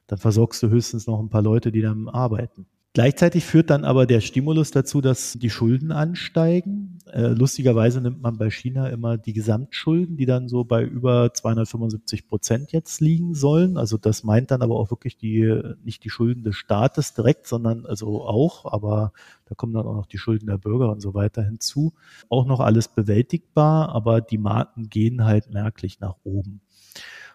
Dann 0.07 0.20
versorgst 0.20 0.62
du 0.62 0.68
höchstens 0.68 1.09
noch 1.09 1.18
ein 1.18 1.28
paar 1.28 1.42
Leute, 1.42 1.72
die 1.72 1.81
dann 1.81 2.09
arbeiten. 2.09 2.68
Gleichzeitig 2.94 3.46
führt 3.46 3.70
dann 3.70 3.87
aber 3.87 4.05
der 4.05 4.20
Stimulus 4.20 4.70
dazu, 4.70 5.00
dass 5.00 5.33
die 5.33 5.48
Schulden 5.48 5.92
ansteigen. 5.92 6.98
Äh, 7.11 7.28
lustigerweise 7.28 8.02
nimmt 8.02 8.20
man 8.20 8.37
bei 8.37 8.50
China 8.50 8.88
immer 8.88 9.16
die 9.16 9.33
Gesamtschulden, 9.33 10.18
die 10.18 10.26
dann 10.26 10.46
so 10.46 10.64
bei 10.64 10.85
über 10.85 11.33
275 11.33 12.28
Prozent 12.28 12.70
jetzt 12.72 13.00
liegen 13.00 13.35
sollen. 13.35 13.78
Also 13.78 13.96
das 13.96 14.24
meint 14.24 14.50
dann 14.50 14.61
aber 14.61 14.76
auch 14.76 14.90
wirklich 14.90 15.16
die, 15.16 15.59
nicht 15.83 16.05
die 16.05 16.11
Schulden 16.11 16.42
des 16.42 16.57
Staates 16.57 17.14
direkt, 17.14 17.46
sondern 17.46 17.87
also 17.87 18.26
auch, 18.26 18.70
aber 18.70 19.14
da 19.46 19.55
kommen 19.55 19.72
dann 19.72 19.87
auch 19.87 19.94
noch 19.94 20.07
die 20.07 20.18
Schulden 20.18 20.48
der 20.48 20.59
Bürger 20.59 20.90
und 20.90 21.00
so 21.00 21.14
weiter 21.14 21.42
hinzu. 21.42 21.94
Auch 22.28 22.44
noch 22.44 22.61
alles 22.61 22.88
bewältigbar, 22.88 23.88
aber 23.88 24.20
die 24.20 24.38
Marken 24.38 24.90
gehen 24.90 25.24
halt 25.24 25.50
merklich 25.50 25.98
nach 26.00 26.16
oben. 26.24 26.61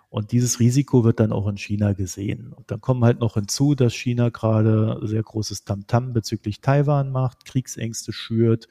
Und 0.10 0.32
dieses 0.32 0.60
Risiko 0.60 1.04
wird 1.04 1.20
dann 1.20 1.34
auch 1.34 1.48
in 1.48 1.58
China 1.58 1.94
gesehen. 1.94 2.54
Und 2.54 2.72
dann 2.72 2.80
kommen 2.80 3.04
halt 3.04 3.20
noch 3.20 3.34
hinzu, 3.34 3.76
dass 3.76 3.94
China 3.94 4.30
gerade 4.30 5.00
sehr 5.04 5.22
großes 5.22 5.66
Tamtam 5.66 6.14
bezüglich 6.14 6.62
Taiwan 6.62 7.12
macht, 7.12 7.46
Kriegsängste 7.46 8.14
schürt. 8.14 8.68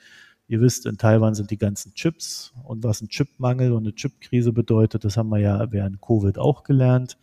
Ihr 0.48 0.60
wisst, 0.60 0.86
in 0.86 0.96
Taiwan 0.96 1.34
sind 1.34 1.50
die 1.50 1.58
ganzen 1.58 1.92
Chips 1.94 2.54
und 2.64 2.84
was 2.84 3.02
ein 3.02 3.08
Chipmangel 3.08 3.72
und 3.72 3.84
eine 3.84 3.94
Chipkrise 3.94 4.52
bedeutet, 4.52 5.04
das 5.04 5.16
haben 5.16 5.28
wir 5.28 5.40
ja 5.40 5.72
während 5.72 6.00
Covid 6.00 6.38
auch 6.38 6.62
gelernt 6.62 7.18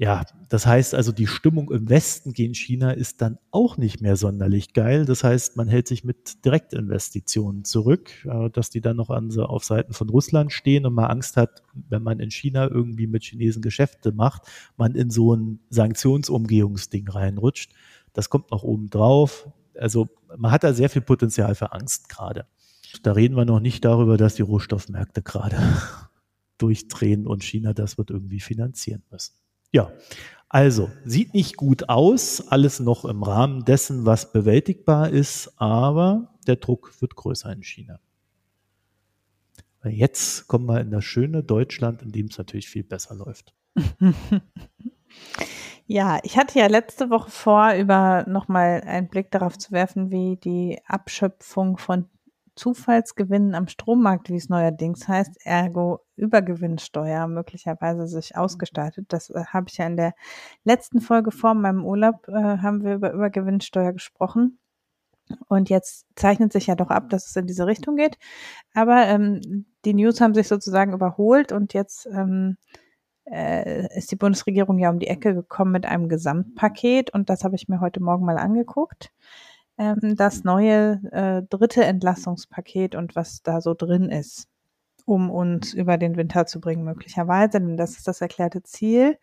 ja, 0.00 0.24
das 0.48 0.64
heißt 0.64 0.94
also, 0.94 1.10
die 1.10 1.26
Stimmung 1.26 1.72
im 1.72 1.88
Westen 1.88 2.32
gegen 2.32 2.54
China 2.54 2.92
ist 2.92 3.20
dann 3.20 3.36
auch 3.50 3.76
nicht 3.76 4.00
mehr 4.00 4.14
sonderlich 4.14 4.72
geil. 4.72 5.04
Das 5.04 5.24
heißt, 5.24 5.56
man 5.56 5.66
hält 5.66 5.88
sich 5.88 6.04
mit 6.04 6.44
Direktinvestitionen 6.44 7.64
zurück, 7.64 8.12
äh, 8.24 8.48
dass 8.50 8.70
die 8.70 8.80
dann 8.80 8.96
noch 8.96 9.10
an, 9.10 9.36
auf 9.40 9.64
Seiten 9.64 9.94
von 9.94 10.08
Russland 10.08 10.52
stehen 10.52 10.86
und 10.86 10.94
man 10.94 11.06
Angst 11.06 11.36
hat, 11.36 11.64
wenn 11.74 12.04
man 12.04 12.20
in 12.20 12.30
China 12.30 12.68
irgendwie 12.68 13.08
mit 13.08 13.24
Chinesen 13.24 13.60
Geschäfte 13.60 14.12
macht, 14.12 14.42
man 14.76 14.94
in 14.94 15.10
so 15.10 15.34
ein 15.34 15.58
Sanktionsumgehungsding 15.70 17.08
reinrutscht. 17.08 17.72
Das 18.12 18.30
kommt 18.30 18.52
noch 18.52 18.62
oben 18.62 18.90
drauf. 18.90 19.48
Also 19.76 20.08
man 20.36 20.52
hat 20.52 20.62
da 20.62 20.74
sehr 20.74 20.90
viel 20.90 21.02
Potenzial 21.02 21.56
für 21.56 21.72
Angst 21.72 22.08
gerade. 22.08 22.46
Da 23.02 23.12
reden 23.12 23.34
wir 23.34 23.44
noch 23.44 23.60
nicht 23.60 23.84
darüber, 23.84 24.16
dass 24.16 24.36
die 24.36 24.42
Rohstoffmärkte 24.42 25.22
gerade 25.22 25.58
durchdrehen 26.58 27.26
und 27.26 27.42
China 27.42 27.72
das 27.72 27.98
wird 27.98 28.10
irgendwie 28.10 28.38
finanzieren 28.38 29.02
müssen. 29.10 29.34
Ja, 29.70 29.92
also 30.48 30.90
sieht 31.04 31.34
nicht 31.34 31.56
gut 31.56 31.88
aus, 31.88 32.48
alles 32.48 32.80
noch 32.80 33.04
im 33.04 33.22
Rahmen 33.22 33.64
dessen, 33.64 34.06
was 34.06 34.32
bewältigbar 34.32 35.10
ist, 35.10 35.52
aber 35.56 36.34
der 36.46 36.56
Druck 36.56 37.00
wird 37.00 37.16
größer 37.16 37.52
in 37.52 37.62
China. 37.62 38.00
Jetzt 39.84 40.48
kommen 40.48 40.66
wir 40.66 40.80
in 40.80 40.90
das 40.90 41.04
schöne 41.04 41.42
Deutschland, 41.44 42.02
in 42.02 42.12
dem 42.12 42.26
es 42.26 42.38
natürlich 42.38 42.68
viel 42.68 42.84
besser 42.84 43.14
läuft. 43.14 43.54
Ja, 45.90 46.18
ich 46.22 46.36
hatte 46.36 46.58
ja 46.58 46.66
letzte 46.66 47.08
Woche 47.08 47.30
vor, 47.30 47.72
über 47.72 48.26
nochmal 48.28 48.82
einen 48.82 49.08
Blick 49.08 49.30
darauf 49.30 49.56
zu 49.56 49.72
werfen, 49.72 50.10
wie 50.10 50.36
die 50.36 50.78
Abschöpfung 50.84 51.78
von 51.78 52.10
Zufallsgewinnen 52.58 53.54
am 53.54 53.68
Strommarkt, 53.68 54.28
wie 54.30 54.36
es 54.36 54.48
neuerdings 54.48 55.06
heißt, 55.06 55.46
ergo 55.46 56.00
Übergewinnsteuer 56.16 57.28
möglicherweise 57.28 58.08
sich 58.08 58.36
ausgestaltet. 58.36 59.06
Das 59.08 59.30
äh, 59.30 59.44
habe 59.46 59.66
ich 59.68 59.78
ja 59.78 59.86
in 59.86 59.96
der 59.96 60.14
letzten 60.64 61.00
Folge 61.00 61.30
vor 61.30 61.54
meinem 61.54 61.84
Urlaub, 61.84 62.26
äh, 62.28 62.32
haben 62.32 62.82
wir 62.82 62.94
über 62.94 63.12
Übergewinnsteuer 63.12 63.92
gesprochen. 63.92 64.58
Und 65.48 65.70
jetzt 65.70 66.06
zeichnet 66.16 66.52
sich 66.52 66.66
ja 66.66 66.74
doch 66.74 66.90
ab, 66.90 67.10
dass 67.10 67.28
es 67.28 67.36
in 67.36 67.46
diese 67.46 67.66
Richtung 67.66 67.96
geht. 67.96 68.18
Aber 68.74 69.06
ähm, 69.06 69.66
die 69.84 69.94
News 69.94 70.20
haben 70.20 70.34
sich 70.34 70.48
sozusagen 70.48 70.94
überholt 70.94 71.52
und 71.52 71.74
jetzt 71.74 72.06
ähm, 72.06 72.56
äh, 73.30 73.86
ist 73.96 74.10
die 74.10 74.16
Bundesregierung 74.16 74.78
ja 74.78 74.90
um 74.90 74.98
die 74.98 75.08
Ecke 75.08 75.34
gekommen 75.34 75.72
mit 75.72 75.86
einem 75.86 76.08
Gesamtpaket 76.08 77.12
und 77.12 77.30
das 77.30 77.44
habe 77.44 77.56
ich 77.56 77.68
mir 77.68 77.80
heute 77.80 78.00
Morgen 78.02 78.24
mal 78.24 78.38
angeguckt 78.38 79.12
ähm, 79.78 80.16
das 80.16 80.44
neue 80.44 81.00
äh, 81.12 81.42
dritte 81.48 81.84
Entlassungspaket 81.84 82.94
und 82.94 83.16
was 83.16 83.42
da 83.42 83.60
so 83.60 83.74
drin 83.74 84.10
ist, 84.10 84.48
um 85.06 85.30
uns 85.30 85.72
über 85.72 85.96
den 85.96 86.16
Winter 86.16 86.46
zu 86.46 86.60
bringen, 86.60 86.84
möglicherweise. 86.84 87.60
Denn 87.60 87.76
das 87.76 87.92
ist 87.92 88.08
das 88.08 88.20
erklärte 88.20 88.62
Ziel. 88.62 89.18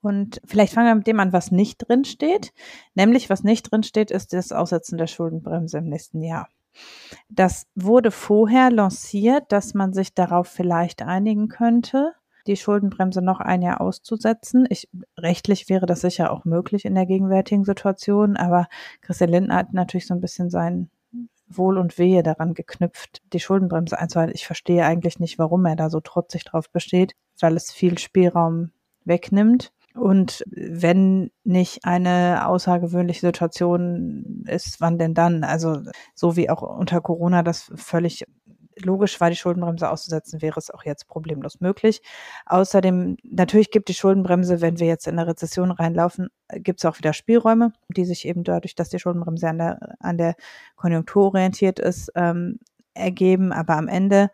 Und 0.00 0.40
vielleicht 0.44 0.74
fangen 0.74 0.88
wir 0.88 0.94
mit 0.94 1.06
dem 1.06 1.20
an, 1.20 1.32
was 1.32 1.50
nicht 1.50 1.88
drin 1.88 2.04
steht. 2.04 2.52
Nämlich, 2.94 3.28
was 3.30 3.42
nicht 3.42 3.70
drin 3.70 3.82
steht, 3.82 4.10
ist 4.10 4.32
das 4.32 4.52
Aussetzen 4.52 4.96
der 4.96 5.08
Schuldenbremse 5.08 5.78
im 5.78 5.88
nächsten 5.88 6.22
Jahr. 6.22 6.48
Das 7.28 7.66
wurde 7.74 8.12
vorher 8.12 8.70
lanciert, 8.70 9.50
dass 9.50 9.74
man 9.74 9.92
sich 9.92 10.14
darauf 10.14 10.46
vielleicht 10.46 11.02
einigen 11.02 11.48
könnte 11.48 12.14
die 12.48 12.56
Schuldenbremse 12.56 13.22
noch 13.22 13.40
ein 13.40 13.62
Jahr 13.62 13.80
auszusetzen. 13.80 14.66
Ich, 14.70 14.88
rechtlich 15.16 15.68
wäre 15.68 15.86
das 15.86 16.00
sicher 16.00 16.32
auch 16.32 16.44
möglich 16.44 16.84
in 16.84 16.94
der 16.94 17.06
gegenwärtigen 17.06 17.64
Situation, 17.64 18.36
aber 18.36 18.66
Christian 19.02 19.30
Lindner 19.30 19.56
hat 19.56 19.72
natürlich 19.72 20.06
so 20.06 20.14
ein 20.14 20.20
bisschen 20.20 20.50
sein 20.50 20.90
Wohl 21.46 21.78
und 21.78 21.98
Wehe 21.98 22.22
daran 22.22 22.54
geknüpft, 22.54 23.22
die 23.32 23.40
Schuldenbremse 23.40 23.98
einzuhalten. 23.98 24.34
Ich 24.34 24.46
verstehe 24.46 24.84
eigentlich 24.84 25.18
nicht, 25.18 25.38
warum 25.38 25.64
er 25.64 25.76
da 25.76 25.90
so 25.90 26.00
trotzig 26.00 26.44
drauf 26.44 26.70
besteht, 26.70 27.14
weil 27.40 27.56
es 27.56 27.72
viel 27.72 27.98
Spielraum 27.98 28.70
wegnimmt. 29.04 29.72
Und 29.94 30.44
wenn 30.46 31.30
nicht 31.44 31.84
eine 31.84 32.46
außergewöhnliche 32.46 33.20
Situation 33.20 34.44
ist, 34.46 34.80
wann 34.80 34.98
denn 34.98 35.14
dann? 35.14 35.42
Also 35.42 35.82
so 36.14 36.36
wie 36.36 36.50
auch 36.50 36.62
unter 36.62 37.00
Corona 37.00 37.42
das 37.42 37.72
völlig 37.74 38.24
logisch 38.84 39.20
war, 39.20 39.30
die 39.30 39.36
Schuldenbremse 39.36 39.90
auszusetzen, 39.90 40.42
wäre 40.42 40.58
es 40.58 40.70
auch 40.70 40.84
jetzt 40.84 41.08
problemlos 41.08 41.60
möglich. 41.60 42.02
Außerdem, 42.46 43.16
natürlich 43.22 43.70
gibt 43.70 43.88
die 43.88 43.94
Schuldenbremse, 43.94 44.60
wenn 44.60 44.78
wir 44.78 44.86
jetzt 44.86 45.06
in 45.06 45.18
eine 45.18 45.28
Rezession 45.28 45.70
reinlaufen, 45.70 46.28
gibt 46.54 46.80
es 46.80 46.84
auch 46.84 46.98
wieder 46.98 47.12
Spielräume, 47.12 47.72
die 47.88 48.04
sich 48.04 48.26
eben 48.26 48.44
dadurch, 48.44 48.74
dass 48.74 48.88
die 48.88 48.98
Schuldenbremse 48.98 49.48
an 49.48 49.58
der, 49.58 49.96
an 50.00 50.18
der 50.18 50.34
Konjunktur 50.76 51.26
orientiert 51.26 51.78
ist, 51.78 52.10
ähm, 52.14 52.58
ergeben. 52.94 53.52
Aber 53.52 53.76
am 53.76 53.88
Ende 53.88 54.30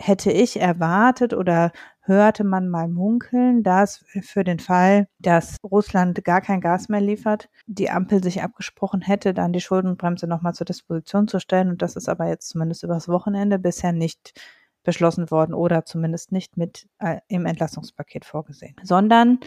hätte 0.00 0.32
ich 0.32 0.58
erwartet 0.58 1.34
oder 1.34 1.72
hörte 2.00 2.42
man 2.42 2.68
mal 2.68 2.88
munkeln, 2.88 3.62
dass 3.62 4.04
für 4.22 4.44
den 4.44 4.58
Fall, 4.58 5.06
dass 5.18 5.56
Russland 5.62 6.24
gar 6.24 6.40
kein 6.40 6.60
Gas 6.60 6.88
mehr 6.88 7.02
liefert, 7.02 7.50
die 7.66 7.90
Ampel 7.90 8.22
sich 8.22 8.42
abgesprochen 8.42 9.02
hätte, 9.02 9.34
dann 9.34 9.52
die 9.52 9.60
Schuldenbremse 9.60 10.26
nochmal 10.26 10.54
zur 10.54 10.64
Disposition 10.64 11.28
zu 11.28 11.38
stellen. 11.38 11.68
Und 11.68 11.82
das 11.82 11.96
ist 11.96 12.08
aber 12.08 12.26
jetzt 12.28 12.48
zumindest 12.48 12.82
übers 12.82 13.08
Wochenende 13.08 13.58
bisher 13.58 13.92
nicht 13.92 14.40
beschlossen 14.82 15.30
worden 15.30 15.52
oder 15.52 15.84
zumindest 15.84 16.32
nicht 16.32 16.56
mit 16.56 16.88
äh, 16.98 17.18
im 17.28 17.44
Entlastungspaket 17.44 18.24
vorgesehen, 18.24 18.76
sondern 18.82 19.38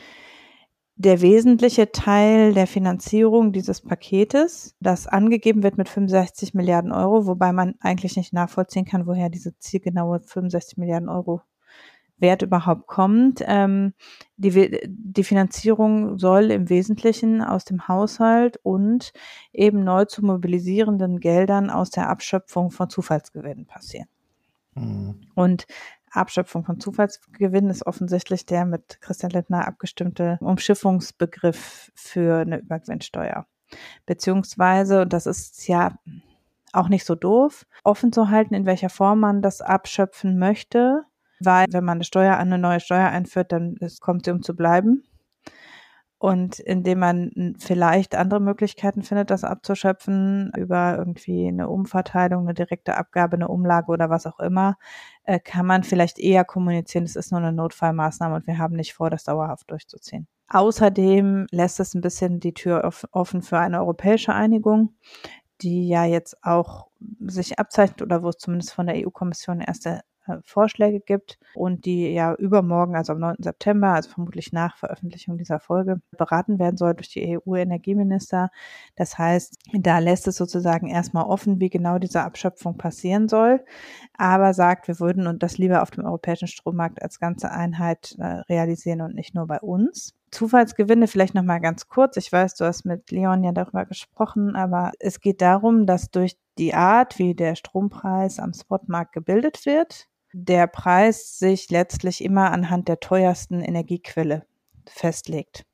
der 0.95 1.21
wesentliche 1.21 1.91
Teil 1.91 2.53
der 2.53 2.67
Finanzierung 2.67 3.51
dieses 3.51 3.81
Paketes, 3.81 4.75
das 4.79 5.07
angegeben 5.07 5.63
wird 5.63 5.77
mit 5.77 5.89
65 5.89 6.53
Milliarden 6.53 6.91
Euro, 6.91 7.25
wobei 7.25 7.51
man 7.51 7.75
eigentlich 7.79 8.15
nicht 8.15 8.33
nachvollziehen 8.33 8.85
kann, 8.85 9.07
woher 9.07 9.29
diese 9.29 9.57
zielgenaue 9.57 10.19
65 10.19 10.77
Milliarden 10.77 11.09
Euro 11.09 11.41
Wert 12.19 12.41
überhaupt 12.41 12.87
kommt. 12.87 13.43
Ähm, 13.45 13.93
die, 14.37 14.79
die 14.87 15.23
Finanzierung 15.23 16.17
soll 16.17 16.51
im 16.51 16.69
Wesentlichen 16.69 17.41
aus 17.41 17.65
dem 17.65 17.87
Haushalt 17.87 18.59
und 18.63 19.13
eben 19.51 19.83
neu 19.83 20.05
zu 20.05 20.23
mobilisierenden 20.23 21.19
Geldern 21.19 21.69
aus 21.69 21.89
der 21.89 22.09
Abschöpfung 22.09 22.71
von 22.71 22.89
Zufallsgewinnen 22.89 23.65
passieren. 23.65 24.07
Mhm. 24.75 25.21
Und 25.35 25.65
Abschöpfung 26.13 26.63
von 26.63 26.79
Zufallsgewinn 26.79 27.69
ist 27.69 27.85
offensichtlich 27.85 28.45
der 28.45 28.65
mit 28.65 29.01
Christian 29.01 29.31
Lindner 29.31 29.67
abgestimmte 29.67 30.37
Umschiffungsbegriff 30.41 31.91
für 31.95 32.41
eine 32.41 32.59
Übergewinnsteuer. 32.59 33.45
Beziehungsweise, 34.05 35.01
und 35.01 35.13
das 35.13 35.25
ist 35.25 35.67
ja 35.67 35.97
auch 36.71 36.89
nicht 36.89 37.05
so 37.05 37.15
doof, 37.15 37.65
offen 37.83 38.13
zu 38.13 38.29
halten, 38.29 38.53
in 38.53 38.65
welcher 38.65 38.89
Form 38.89 39.19
man 39.19 39.41
das 39.41 39.61
abschöpfen 39.61 40.37
möchte, 40.37 41.03
weil 41.39 41.65
wenn 41.71 41.83
man 41.83 41.97
eine 41.97 42.03
Steuer 42.03 42.37
eine 42.37 42.57
neue 42.57 42.79
Steuer 42.79 43.09
einführt, 43.09 43.51
dann 43.51 43.77
kommt 43.99 44.25
sie 44.25 44.31
um 44.31 44.41
zu 44.41 44.55
bleiben 44.55 45.03
und 46.23 46.59
indem 46.59 46.99
man 46.99 47.55
vielleicht 47.59 48.15
andere 48.15 48.39
Möglichkeiten 48.39 49.03
findet, 49.03 49.29
das 49.29 49.43
abzuschöpfen, 49.43 50.53
über 50.55 50.95
irgendwie 50.97 51.49
eine 51.49 51.67
Umverteilung, 51.67 52.43
eine 52.43 52.53
direkte 52.53 52.95
Abgabe, 52.95 53.35
eine 53.35 53.49
Umlage 53.49 53.91
oder 53.91 54.09
was 54.09 54.25
auch 54.25 54.39
immer, 54.39 54.77
äh, 55.25 55.37
kann 55.37 55.65
man 55.65 55.83
vielleicht 55.83 56.19
eher 56.19 56.45
kommunizieren, 56.45 57.03
es 57.03 57.17
ist 57.17 57.31
nur 57.31 57.41
eine 57.41 57.51
Notfallmaßnahme 57.51 58.35
und 58.35 58.47
wir 58.47 58.57
haben 58.57 58.77
nicht 58.77 58.93
vor, 58.93 59.09
das 59.09 59.25
dauerhaft 59.25 59.69
durchzuziehen. 59.69 60.29
Außerdem 60.47 61.47
lässt 61.51 61.81
es 61.81 61.93
ein 61.93 61.99
bisschen 61.99 62.39
die 62.39 62.53
Tür 62.53 62.89
offen 63.11 63.41
für 63.41 63.59
eine 63.59 63.81
europäische 63.81 64.33
Einigung, 64.33 64.95
die 65.61 65.89
ja 65.89 66.05
jetzt 66.05 66.41
auch 66.41 66.87
sich 67.19 67.59
abzeichnet 67.59 68.01
oder 68.01 68.23
wo 68.23 68.29
es 68.29 68.37
zumindest 68.37 68.71
von 68.71 68.87
der 68.87 68.95
EU-Kommission 69.05 69.59
erste 69.59 69.99
Vorschläge 70.43 70.99
gibt 70.99 71.39
und 71.55 71.85
die 71.85 72.13
ja 72.13 72.33
übermorgen, 72.35 72.95
also 72.95 73.13
am 73.13 73.19
9. 73.19 73.37
September, 73.39 73.89
also 73.89 74.09
vermutlich 74.09 74.53
nach 74.53 74.77
Veröffentlichung 74.77 75.37
dieser 75.37 75.59
Folge, 75.59 76.01
beraten 76.17 76.59
werden 76.59 76.77
soll 76.77 76.93
durch 76.93 77.09
die 77.09 77.37
EU-Energieminister. 77.37 78.49
Das 78.95 79.17
heißt, 79.17 79.57
da 79.73 79.99
lässt 79.99 80.27
es 80.27 80.35
sozusagen 80.35 80.87
erstmal 80.87 81.25
offen, 81.25 81.59
wie 81.59 81.69
genau 81.69 81.99
diese 81.99 82.21
Abschöpfung 82.21 82.77
passieren 82.77 83.27
soll, 83.27 83.63
aber 84.17 84.53
sagt, 84.53 84.87
wir 84.87 84.99
würden 84.99 85.27
und 85.27 85.43
das 85.43 85.57
lieber 85.57 85.81
auf 85.81 85.91
dem 85.91 86.05
europäischen 86.05 86.47
Strommarkt 86.47 87.01
als 87.01 87.19
ganze 87.19 87.51
Einheit 87.51 88.15
äh, 88.19 88.41
realisieren 88.49 89.01
und 89.01 89.15
nicht 89.15 89.35
nur 89.35 89.47
bei 89.47 89.59
uns. 89.59 90.15
Zufallsgewinne 90.33 91.07
vielleicht 91.07 91.35
noch 91.35 91.43
mal 91.43 91.59
ganz 91.59 91.87
kurz. 91.87 92.17
Ich 92.17 92.31
weiß, 92.31 92.55
du 92.55 92.65
hast 92.65 92.85
mit 92.85 93.11
Leon 93.11 93.43
ja 93.43 93.51
darüber 93.51 93.85
gesprochen, 93.85 94.55
aber 94.55 94.91
es 94.99 95.19
geht 95.19 95.41
darum, 95.41 95.85
dass 95.85 96.09
durch 96.09 96.37
die 96.57 96.73
Art, 96.73 97.19
wie 97.19 97.35
der 97.35 97.55
Strompreis 97.55 98.39
am 98.39 98.53
Spotmarkt 98.53 99.13
gebildet 99.13 99.65
wird, 99.65 100.07
der 100.33 100.67
Preis 100.67 101.39
sich 101.39 101.69
letztlich 101.69 102.23
immer 102.23 102.51
anhand 102.51 102.87
der 102.87 102.99
teuersten 102.99 103.61
Energiequelle 103.61 104.45
festlegt. 104.87 105.65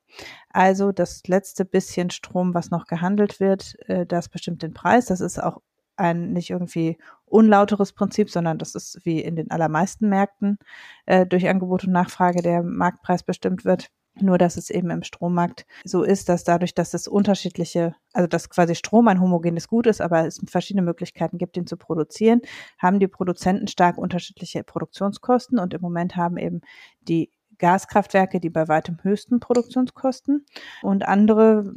Also 0.50 0.92
das 0.92 1.24
letzte 1.28 1.66
bisschen 1.66 2.10
Strom, 2.10 2.54
was 2.54 2.72
noch 2.72 2.86
gehandelt 2.86 3.40
wird, 3.40 3.78
äh, 3.88 4.06
das 4.06 4.30
bestimmt 4.30 4.64
den 4.64 4.74
Preis. 4.74 5.06
Das 5.06 5.22
ist 5.22 5.42
auch 5.42 5.62
ein 5.96 6.34
nicht 6.34 6.50
irgendwie 6.50 6.98
unlauteres 7.26 7.94
Prinzip, 7.94 8.30
sondern 8.30 8.58
das 8.58 8.76
ist 8.76 9.06
wie 9.06 9.20
in 9.20 9.36
den 9.36 9.52
allermeisten 9.52 10.10
Märkten 10.10 10.58
äh, 11.06 11.26
durch 11.26 11.48
Angebot 11.48 11.84
und 11.86 11.92
Nachfrage 11.92 12.42
der 12.42 12.64
Marktpreis 12.64 13.24
bestimmt 13.24 13.66
wird. 13.66 13.92
Nur, 14.22 14.38
dass 14.38 14.58
es 14.58 14.70
eben 14.70 14.90
im 14.90 15.04
Strommarkt 15.04 15.66
so 15.84 16.04
ist, 16.04 16.30
dass 16.30 16.44
dadurch, 16.44 16.74
dass 16.74 16.94
es 16.94 17.08
unterschiedliche, 17.08 17.96
also 18.14 18.28
dass 18.28 18.50
quasi 18.50 18.76
Strom 18.76 19.08
ein 19.08 19.22
homogenes 19.22 19.68
Gut 19.68 19.88
ist, 19.88 20.02
aber 20.02 20.26
es 20.26 20.40
verschiedene 20.48 20.84
Möglichkeiten 20.84 21.38
gibt, 21.38 21.58
ihn 21.58 21.68
zu 21.68 21.78
produzieren, 21.78 22.42
haben 22.78 23.00
die 23.00 23.08
Produzenten 23.08 23.68
stark 23.68 23.98
unterschiedliche 23.98 24.64
Produktionskosten. 24.64 25.60
Und 25.60 25.74
im 25.74 25.82
Moment 25.82 26.16
haben 26.16 26.38
eben 26.38 26.62
die 27.02 27.32
Gaskraftwerke 27.60 28.40
die 28.40 28.50
bei 28.50 28.68
weitem 28.68 28.98
höchsten 29.04 29.40
Produktionskosten 29.40 30.46
und 30.82 31.08
andere 31.08 31.72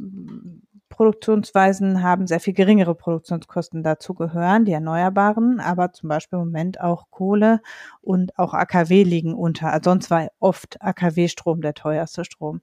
Produktionsweisen 0.93 2.03
haben 2.03 2.27
sehr 2.27 2.39
viel 2.39 2.53
geringere 2.53 2.93
Produktionskosten 2.93 3.81
dazu 3.81 4.13
gehören, 4.13 4.63
die 4.63 4.73
Erneuerbaren, 4.73 5.59
aber 5.59 5.91
zum 5.91 6.07
Beispiel 6.07 6.37
im 6.37 6.45
Moment 6.45 6.79
auch 6.79 7.09
Kohle 7.09 7.61
und 8.01 8.37
auch 8.37 8.53
AKW 8.53 9.01
liegen 9.01 9.33
unter. 9.33 9.73
Also 9.73 9.89
sonst 9.89 10.11
war 10.11 10.27
oft 10.39 10.79
AKW-Strom 10.81 11.61
der 11.61 11.73
teuerste 11.73 12.23
Strom. 12.23 12.61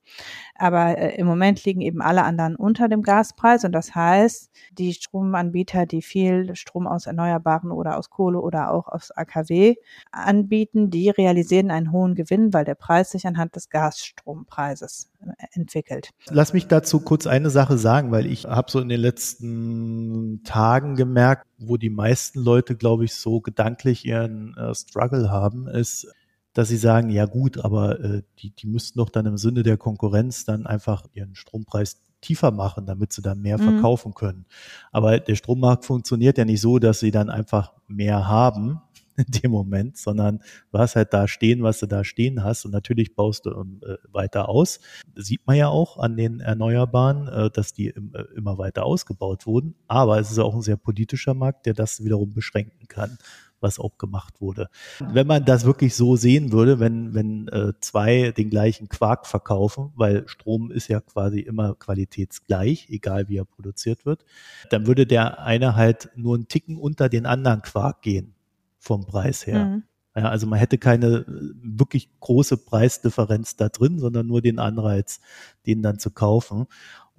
Aber 0.54 0.96
äh, 0.96 1.16
im 1.16 1.26
Moment 1.26 1.64
liegen 1.64 1.80
eben 1.80 2.00
alle 2.02 2.22
anderen 2.22 2.54
unter 2.54 2.88
dem 2.88 3.02
Gaspreis 3.02 3.64
und 3.64 3.72
das 3.72 3.96
heißt, 3.96 4.50
die 4.72 4.94
Stromanbieter, 4.94 5.86
die 5.86 6.00
viel 6.00 6.54
Strom 6.54 6.86
aus 6.86 7.06
Erneuerbaren 7.06 7.72
oder 7.72 7.98
aus 7.98 8.10
Kohle 8.10 8.40
oder 8.40 8.70
auch 8.70 8.86
aus 8.86 9.10
AKW 9.10 9.74
anbieten, 10.12 10.90
die 10.90 11.10
realisieren 11.10 11.72
einen 11.72 11.90
hohen 11.90 12.14
Gewinn, 12.14 12.52
weil 12.52 12.64
der 12.64 12.76
Preis 12.76 13.10
sich 13.10 13.26
anhand 13.26 13.56
des 13.56 13.70
Gastrompreises 13.70 15.10
äh, 15.20 15.46
entwickelt. 15.52 16.10
Lass 16.28 16.52
mich 16.52 16.68
dazu 16.68 17.00
kurz 17.00 17.26
eine 17.26 17.50
Sache 17.50 17.76
sagen, 17.76 18.12
weil 18.12 18.19
weil 18.20 18.30
ich 18.30 18.44
habe 18.44 18.70
so 18.70 18.80
in 18.80 18.90
den 18.90 19.00
letzten 19.00 20.42
Tagen 20.44 20.94
gemerkt, 20.94 21.46
wo 21.56 21.78
die 21.78 21.88
meisten 21.88 22.40
Leute, 22.40 22.76
glaube 22.76 23.06
ich, 23.06 23.14
so 23.14 23.40
gedanklich 23.40 24.04
ihren 24.04 24.54
äh, 24.58 24.74
Struggle 24.74 25.30
haben, 25.30 25.66
ist, 25.66 26.06
dass 26.52 26.68
sie 26.68 26.76
sagen, 26.76 27.08
ja 27.08 27.24
gut, 27.24 27.56
aber 27.64 27.98
äh, 27.98 28.22
die, 28.38 28.50
die 28.50 28.66
müssten 28.66 28.98
doch 28.98 29.08
dann 29.08 29.24
im 29.24 29.38
Sinne 29.38 29.62
der 29.62 29.78
Konkurrenz 29.78 30.44
dann 30.44 30.66
einfach 30.66 31.06
ihren 31.14 31.34
Strompreis 31.34 32.02
tiefer 32.20 32.50
machen, 32.50 32.84
damit 32.84 33.14
sie 33.14 33.22
dann 33.22 33.40
mehr 33.40 33.56
mhm. 33.56 33.72
verkaufen 33.72 34.12
können. 34.12 34.44
Aber 34.92 35.18
der 35.18 35.36
Strommarkt 35.36 35.86
funktioniert 35.86 36.36
ja 36.36 36.44
nicht 36.44 36.60
so, 36.60 36.78
dass 36.78 37.00
sie 37.00 37.12
dann 37.12 37.30
einfach 37.30 37.72
mehr 37.88 38.28
haben, 38.28 38.82
in 39.26 39.40
dem 39.42 39.50
Moment, 39.50 39.96
sondern 39.96 40.40
du 40.72 40.78
hast 40.78 40.96
halt 40.96 41.12
da 41.12 41.28
stehen, 41.28 41.62
was 41.62 41.80
du 41.80 41.86
da 41.86 42.04
stehen 42.04 42.42
hast 42.44 42.64
und 42.64 42.72
natürlich 42.72 43.14
baust 43.14 43.46
du 43.46 43.50
äh, 43.50 43.96
weiter 44.10 44.48
aus. 44.48 44.80
Das 45.14 45.26
sieht 45.26 45.46
man 45.46 45.56
ja 45.56 45.68
auch 45.68 45.98
an 45.98 46.16
den 46.16 46.40
Erneuerbaren, 46.40 47.28
äh, 47.28 47.50
dass 47.50 47.72
die 47.72 47.88
im, 47.88 48.12
äh, 48.14 48.22
immer 48.36 48.58
weiter 48.58 48.84
ausgebaut 48.84 49.46
wurden. 49.46 49.74
Aber 49.88 50.18
es 50.18 50.30
ist 50.30 50.38
auch 50.38 50.54
ein 50.54 50.62
sehr 50.62 50.76
politischer 50.76 51.34
Markt, 51.34 51.66
der 51.66 51.74
das 51.74 52.02
wiederum 52.04 52.32
beschränken 52.32 52.88
kann 52.88 53.18
was 53.60 53.78
auch 53.78 53.98
gemacht 53.98 54.40
wurde. 54.40 54.68
Wenn 54.98 55.26
man 55.26 55.44
das 55.44 55.64
wirklich 55.64 55.94
so 55.94 56.16
sehen 56.16 56.52
würde, 56.52 56.80
wenn, 56.80 57.14
wenn 57.14 57.48
äh, 57.48 57.72
zwei 57.80 58.32
den 58.32 58.50
gleichen 58.50 58.88
Quark 58.88 59.26
verkaufen, 59.26 59.92
weil 59.94 60.26
Strom 60.28 60.70
ist 60.70 60.88
ja 60.88 61.00
quasi 61.00 61.40
immer 61.40 61.74
qualitätsgleich, 61.74 62.88
egal 62.90 63.28
wie 63.28 63.36
er 63.36 63.44
produziert 63.44 64.06
wird, 64.06 64.24
dann 64.70 64.86
würde 64.86 65.06
der 65.06 65.40
eine 65.40 65.76
halt 65.76 66.10
nur 66.16 66.34
einen 66.34 66.48
Ticken 66.48 66.76
unter 66.76 67.08
den 67.08 67.26
anderen 67.26 67.62
Quark 67.62 68.02
gehen 68.02 68.34
vom 68.80 69.06
Preis 69.06 69.46
her. 69.46 69.66
Mhm. 69.66 69.82
Ja, 70.16 70.28
also 70.28 70.48
man 70.48 70.58
hätte 70.58 70.76
keine 70.76 71.06
äh, 71.06 71.24
wirklich 71.62 72.10
große 72.18 72.56
Preisdifferenz 72.56 73.54
da 73.54 73.68
drin, 73.68 74.00
sondern 74.00 74.26
nur 74.26 74.42
den 74.42 74.58
Anreiz, 74.58 75.20
den 75.66 75.82
dann 75.82 76.00
zu 76.00 76.10
kaufen. 76.10 76.66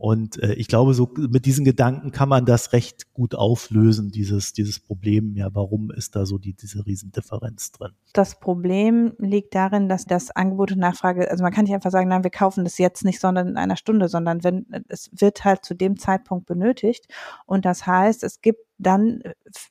Und 0.02 0.42
äh, 0.42 0.54
ich 0.54 0.68
glaube, 0.68 0.96
so 0.96 1.14
mit 1.16 1.46
diesen 1.46 1.64
Gedanken 1.64 2.10
kann 2.10 2.28
man 2.28 2.44
das 2.44 2.74
recht 2.74 3.14
gut 3.14 3.36
auflösen, 3.36 4.10
dieses, 4.10 4.52
dieses 4.52 4.80
Problem. 4.80 5.36
Ja, 5.36 5.54
warum 5.54 5.92
ist 5.92 6.16
da 6.16 6.26
so 6.26 6.40
die, 6.40 6.56
diese 6.56 6.88
Riesendifferenz 6.88 7.72
drin? 7.72 7.92
Das 8.14 8.40
Problem 8.40 9.14
liegt 9.20 9.54
darin, 9.54 9.90
dass 9.90 10.06
das 10.06 10.32
Angebot 10.32 10.72
und 10.72 10.80
Nachfrage, 10.80 11.30
also 11.30 11.44
man 11.44 11.54
kann 11.54 11.66
nicht 11.66 11.76
einfach 11.76 11.92
sagen, 11.92 12.10
nein, 12.10 12.24
wir 12.24 12.32
kaufen 12.32 12.64
das 12.64 12.80
jetzt 12.80 13.06
nicht, 13.06 13.20
sondern 13.20 13.50
in 13.50 13.58
einer 13.58 13.76
Stunde, 13.76 14.10
sondern 14.10 14.44
wenn 14.44 14.66
es 14.88 15.12
wird 15.14 15.46
halt 15.46 15.64
zu 15.64 15.76
dem 15.76 16.00
Zeitpunkt 16.00 16.48
benötigt. 16.48 17.06
Und 17.46 17.64
das 17.66 17.86
heißt, 17.86 18.24
es 18.24 18.42
gibt 18.42 18.62
dann 18.80 19.22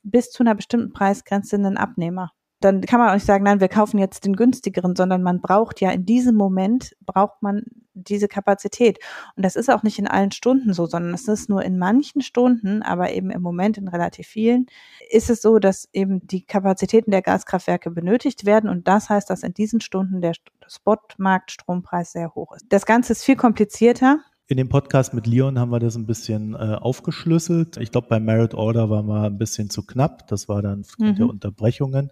bis 0.01 0.31
zu 0.31 0.43
einer 0.43 0.55
bestimmten 0.55 0.93
Preisgrenze 0.93 1.57
einen 1.57 1.75
Abnehmer. 1.75 2.31
Dann 2.61 2.81
kann 2.81 2.99
man 2.99 3.09
auch 3.09 3.13
nicht 3.13 3.25
sagen, 3.25 3.43
nein, 3.43 3.59
wir 3.59 3.67
kaufen 3.67 3.97
jetzt 3.97 4.25
den 4.25 4.35
günstigeren, 4.35 4.95
sondern 4.95 5.23
man 5.23 5.41
braucht 5.41 5.81
ja 5.81 5.91
in 5.91 6.05
diesem 6.05 6.35
Moment, 6.35 6.95
braucht 7.05 7.41
man 7.41 7.63
diese 7.93 8.27
Kapazität. 8.27 8.99
Und 9.35 9.43
das 9.43 9.55
ist 9.55 9.69
auch 9.69 9.83
nicht 9.83 9.99
in 9.99 10.07
allen 10.07 10.31
Stunden 10.31 10.73
so, 10.73 10.85
sondern 10.85 11.13
es 11.13 11.27
ist 11.27 11.49
nur 11.49 11.63
in 11.63 11.77
manchen 11.77 12.21
Stunden, 12.21 12.81
aber 12.83 13.11
eben 13.11 13.31
im 13.31 13.41
Moment 13.41 13.77
in 13.77 13.87
relativ 13.87 14.27
vielen, 14.27 14.67
ist 15.09 15.29
es 15.29 15.41
so, 15.41 15.59
dass 15.59 15.89
eben 15.93 16.25
die 16.25 16.43
Kapazitäten 16.43 17.11
der 17.11 17.21
Gaskraftwerke 17.21 17.91
benötigt 17.91 18.45
werden. 18.45 18.69
Und 18.69 18.87
das 18.87 19.09
heißt, 19.09 19.29
dass 19.29 19.43
in 19.43 19.53
diesen 19.53 19.81
Stunden 19.81 20.21
der 20.21 20.33
Spotmarktstrompreis 20.67 22.13
sehr 22.13 22.33
hoch 22.33 22.53
ist. 22.55 22.65
Das 22.69 22.85
Ganze 22.85 23.13
ist 23.13 23.23
viel 23.23 23.35
komplizierter. 23.35 24.19
In 24.51 24.57
dem 24.57 24.67
Podcast 24.67 25.13
mit 25.13 25.27
Leon 25.27 25.57
haben 25.57 25.71
wir 25.71 25.79
das 25.79 25.95
ein 25.95 26.05
bisschen 26.05 26.55
äh, 26.55 26.75
aufgeschlüsselt. 26.75 27.77
Ich 27.77 27.89
glaube, 27.89 28.07
bei 28.09 28.19
Merit 28.19 28.53
Order 28.53 28.89
war 28.89 29.01
mal 29.01 29.27
ein 29.27 29.37
bisschen 29.37 29.69
zu 29.69 29.85
knapp. 29.85 30.27
Das 30.27 30.49
war 30.49 30.61
dann 30.61 30.83
mhm. 30.97 31.15
der 31.15 31.29
Unterbrechungen. 31.29 32.11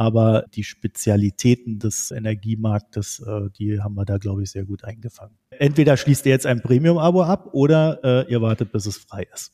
Aber 0.00 0.46
die 0.54 0.64
Spezialitäten 0.64 1.78
des 1.78 2.10
Energiemarktes, 2.10 3.20
äh, 3.20 3.50
die 3.58 3.82
haben 3.82 3.96
wir 3.96 4.06
da, 4.06 4.16
glaube 4.16 4.42
ich, 4.42 4.50
sehr 4.50 4.64
gut 4.64 4.82
eingefangen. 4.82 5.36
Entweder 5.50 5.98
schließt 5.98 6.24
ihr 6.24 6.32
jetzt 6.32 6.46
ein 6.46 6.62
Premium-Abo 6.62 7.22
ab 7.22 7.50
oder 7.52 8.00
äh, 8.02 8.32
ihr 8.32 8.40
wartet, 8.40 8.72
bis 8.72 8.86
es 8.86 8.96
frei 8.96 9.26
ist. 9.34 9.52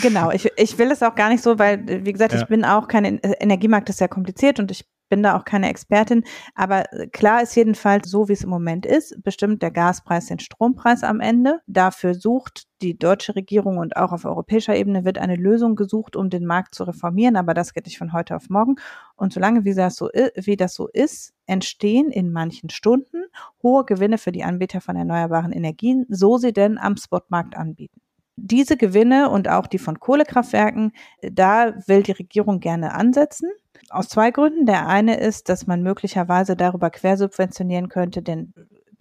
genau, 0.00 0.30
ich, 0.30 0.48
ich 0.56 0.78
will 0.78 0.90
es 0.90 1.02
auch 1.02 1.14
gar 1.14 1.28
nicht 1.28 1.42
so, 1.42 1.58
weil, 1.58 2.06
wie 2.06 2.12
gesagt, 2.14 2.32
ja. 2.32 2.40
ich 2.40 2.46
bin 2.46 2.64
auch 2.64 2.88
kein 2.88 3.04
Energiemarkt, 3.04 3.90
ist 3.90 3.98
sehr 3.98 4.08
kompliziert 4.08 4.58
und 4.58 4.70
ich 4.70 4.86
bin 5.12 5.22
da 5.22 5.36
auch 5.36 5.44
keine 5.44 5.68
Expertin, 5.68 6.24
aber 6.54 6.84
klar 7.12 7.42
ist 7.42 7.54
jedenfalls 7.54 8.08
so, 8.08 8.30
wie 8.30 8.32
es 8.32 8.44
im 8.44 8.48
Moment 8.48 8.86
ist, 8.86 9.22
bestimmt 9.22 9.60
der 9.60 9.70
Gaspreis 9.70 10.24
den 10.24 10.38
Strompreis 10.38 11.04
am 11.04 11.20
Ende. 11.20 11.60
Dafür 11.66 12.14
sucht 12.14 12.66
die 12.80 12.98
deutsche 12.98 13.36
Regierung 13.36 13.76
und 13.76 13.94
auch 13.98 14.12
auf 14.12 14.24
europäischer 14.24 14.74
Ebene 14.74 15.04
wird 15.04 15.18
eine 15.18 15.36
Lösung 15.36 15.76
gesucht, 15.76 16.16
um 16.16 16.30
den 16.30 16.46
Markt 16.46 16.74
zu 16.74 16.84
reformieren, 16.84 17.36
aber 17.36 17.52
das 17.52 17.74
geht 17.74 17.84
nicht 17.84 17.98
von 17.98 18.14
heute 18.14 18.34
auf 18.34 18.48
morgen. 18.48 18.76
Und 19.14 19.34
solange 19.34 19.66
wie 19.66 19.74
das 19.74 19.96
so, 19.96 20.08
wie 20.34 20.56
das 20.56 20.72
so 20.72 20.88
ist, 20.88 21.34
entstehen 21.44 22.10
in 22.10 22.32
manchen 22.32 22.70
Stunden 22.70 23.24
hohe 23.62 23.84
Gewinne 23.84 24.16
für 24.16 24.32
die 24.32 24.44
Anbieter 24.44 24.80
von 24.80 24.96
erneuerbaren 24.96 25.52
Energien, 25.52 26.06
so 26.08 26.38
sie 26.38 26.54
denn 26.54 26.78
am 26.78 26.96
Spotmarkt 26.96 27.54
anbieten 27.54 28.00
diese 28.36 28.76
Gewinne 28.78 29.28
und 29.28 29.48
auch 29.48 29.66
die 29.66 29.78
von 29.78 30.00
Kohlekraftwerken, 30.00 30.92
da 31.20 31.74
will 31.86 32.02
die 32.02 32.12
Regierung 32.12 32.60
gerne 32.60 32.94
ansetzen. 32.94 33.50
Aus 33.92 34.08
zwei 34.08 34.30
Gründen. 34.30 34.64
Der 34.64 34.88
eine 34.88 35.18
ist, 35.18 35.50
dass 35.50 35.66
man 35.66 35.82
möglicherweise 35.82 36.56
darüber 36.56 36.88
quersubventionieren 36.88 37.90
könnte, 37.90 38.22
den 38.22 38.54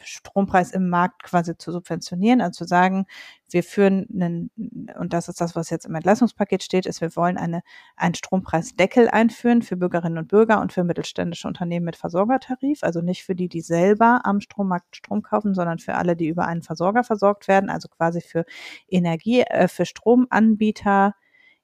Strompreis 0.03 0.71
im 0.71 0.89
Markt 0.89 1.23
quasi 1.23 1.57
zu 1.57 1.71
subventionieren, 1.71 2.41
also 2.41 2.63
zu 2.63 2.67
sagen, 2.67 3.05
wir 3.49 3.63
führen 3.63 4.07
einen, 4.13 4.51
und 4.99 5.13
das 5.13 5.29
ist 5.29 5.39
das, 5.39 5.55
was 5.55 5.69
jetzt 5.69 5.85
im 5.85 5.95
Entlassungspaket 5.95 6.63
steht, 6.63 6.85
ist, 6.85 6.99
wir 7.01 7.15
wollen 7.15 7.37
eine, 7.37 7.61
einen 7.95 8.15
Strompreisdeckel 8.15 9.07
einführen 9.09 9.61
für 9.61 9.77
Bürgerinnen 9.77 10.17
und 10.17 10.27
Bürger 10.27 10.59
und 10.59 10.73
für 10.73 10.83
mittelständische 10.83 11.47
Unternehmen 11.47 11.85
mit 11.85 11.95
Versorgertarif, 11.95 12.83
also 12.83 13.01
nicht 13.01 13.23
für 13.23 13.35
die, 13.35 13.47
die 13.47 13.61
selber 13.61 14.21
am 14.23 14.41
Strommarkt 14.41 14.95
Strom 14.95 15.21
kaufen, 15.21 15.53
sondern 15.53 15.79
für 15.79 15.95
alle, 15.95 16.15
die 16.15 16.27
über 16.27 16.45
einen 16.47 16.63
Versorger 16.63 17.03
versorgt 17.03 17.47
werden, 17.47 17.69
also 17.69 17.87
quasi 17.87 18.21
für 18.21 18.45
Energie, 18.89 19.41
äh, 19.41 19.67
für 19.67 19.85
Stromanbieter, 19.85 21.15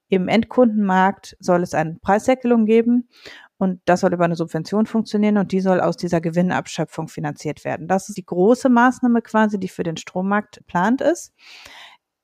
im 0.10 0.28
Endkundenmarkt 0.28 1.36
soll 1.40 1.64
es 1.64 1.74
eine 1.74 1.96
Preisdeckelung 2.02 2.66
geben 2.66 3.10
und 3.58 3.82
das 3.86 4.02
soll 4.02 4.14
über 4.14 4.26
eine 4.26 4.36
Subvention 4.36 4.86
funktionieren 4.86 5.38
und 5.38 5.52
die 5.52 5.62
soll 5.62 5.82
aus 5.82 5.98
dieser 5.98 6.22
Gewinnabschöpfung 6.22 7.08
finanziert 7.08 7.66
werden. 7.66 7.88
Das 7.88 8.08
ist 8.10 8.18
die 8.18 8.26
große 8.26 8.70
Maßnahme 8.70 9.22
quasi, 9.22 9.60
die 9.60 9.68
für 9.68 9.84
den 9.84 9.98
Strommarkt 9.98 10.58
geplant 10.58 11.02
ist. 11.02 11.34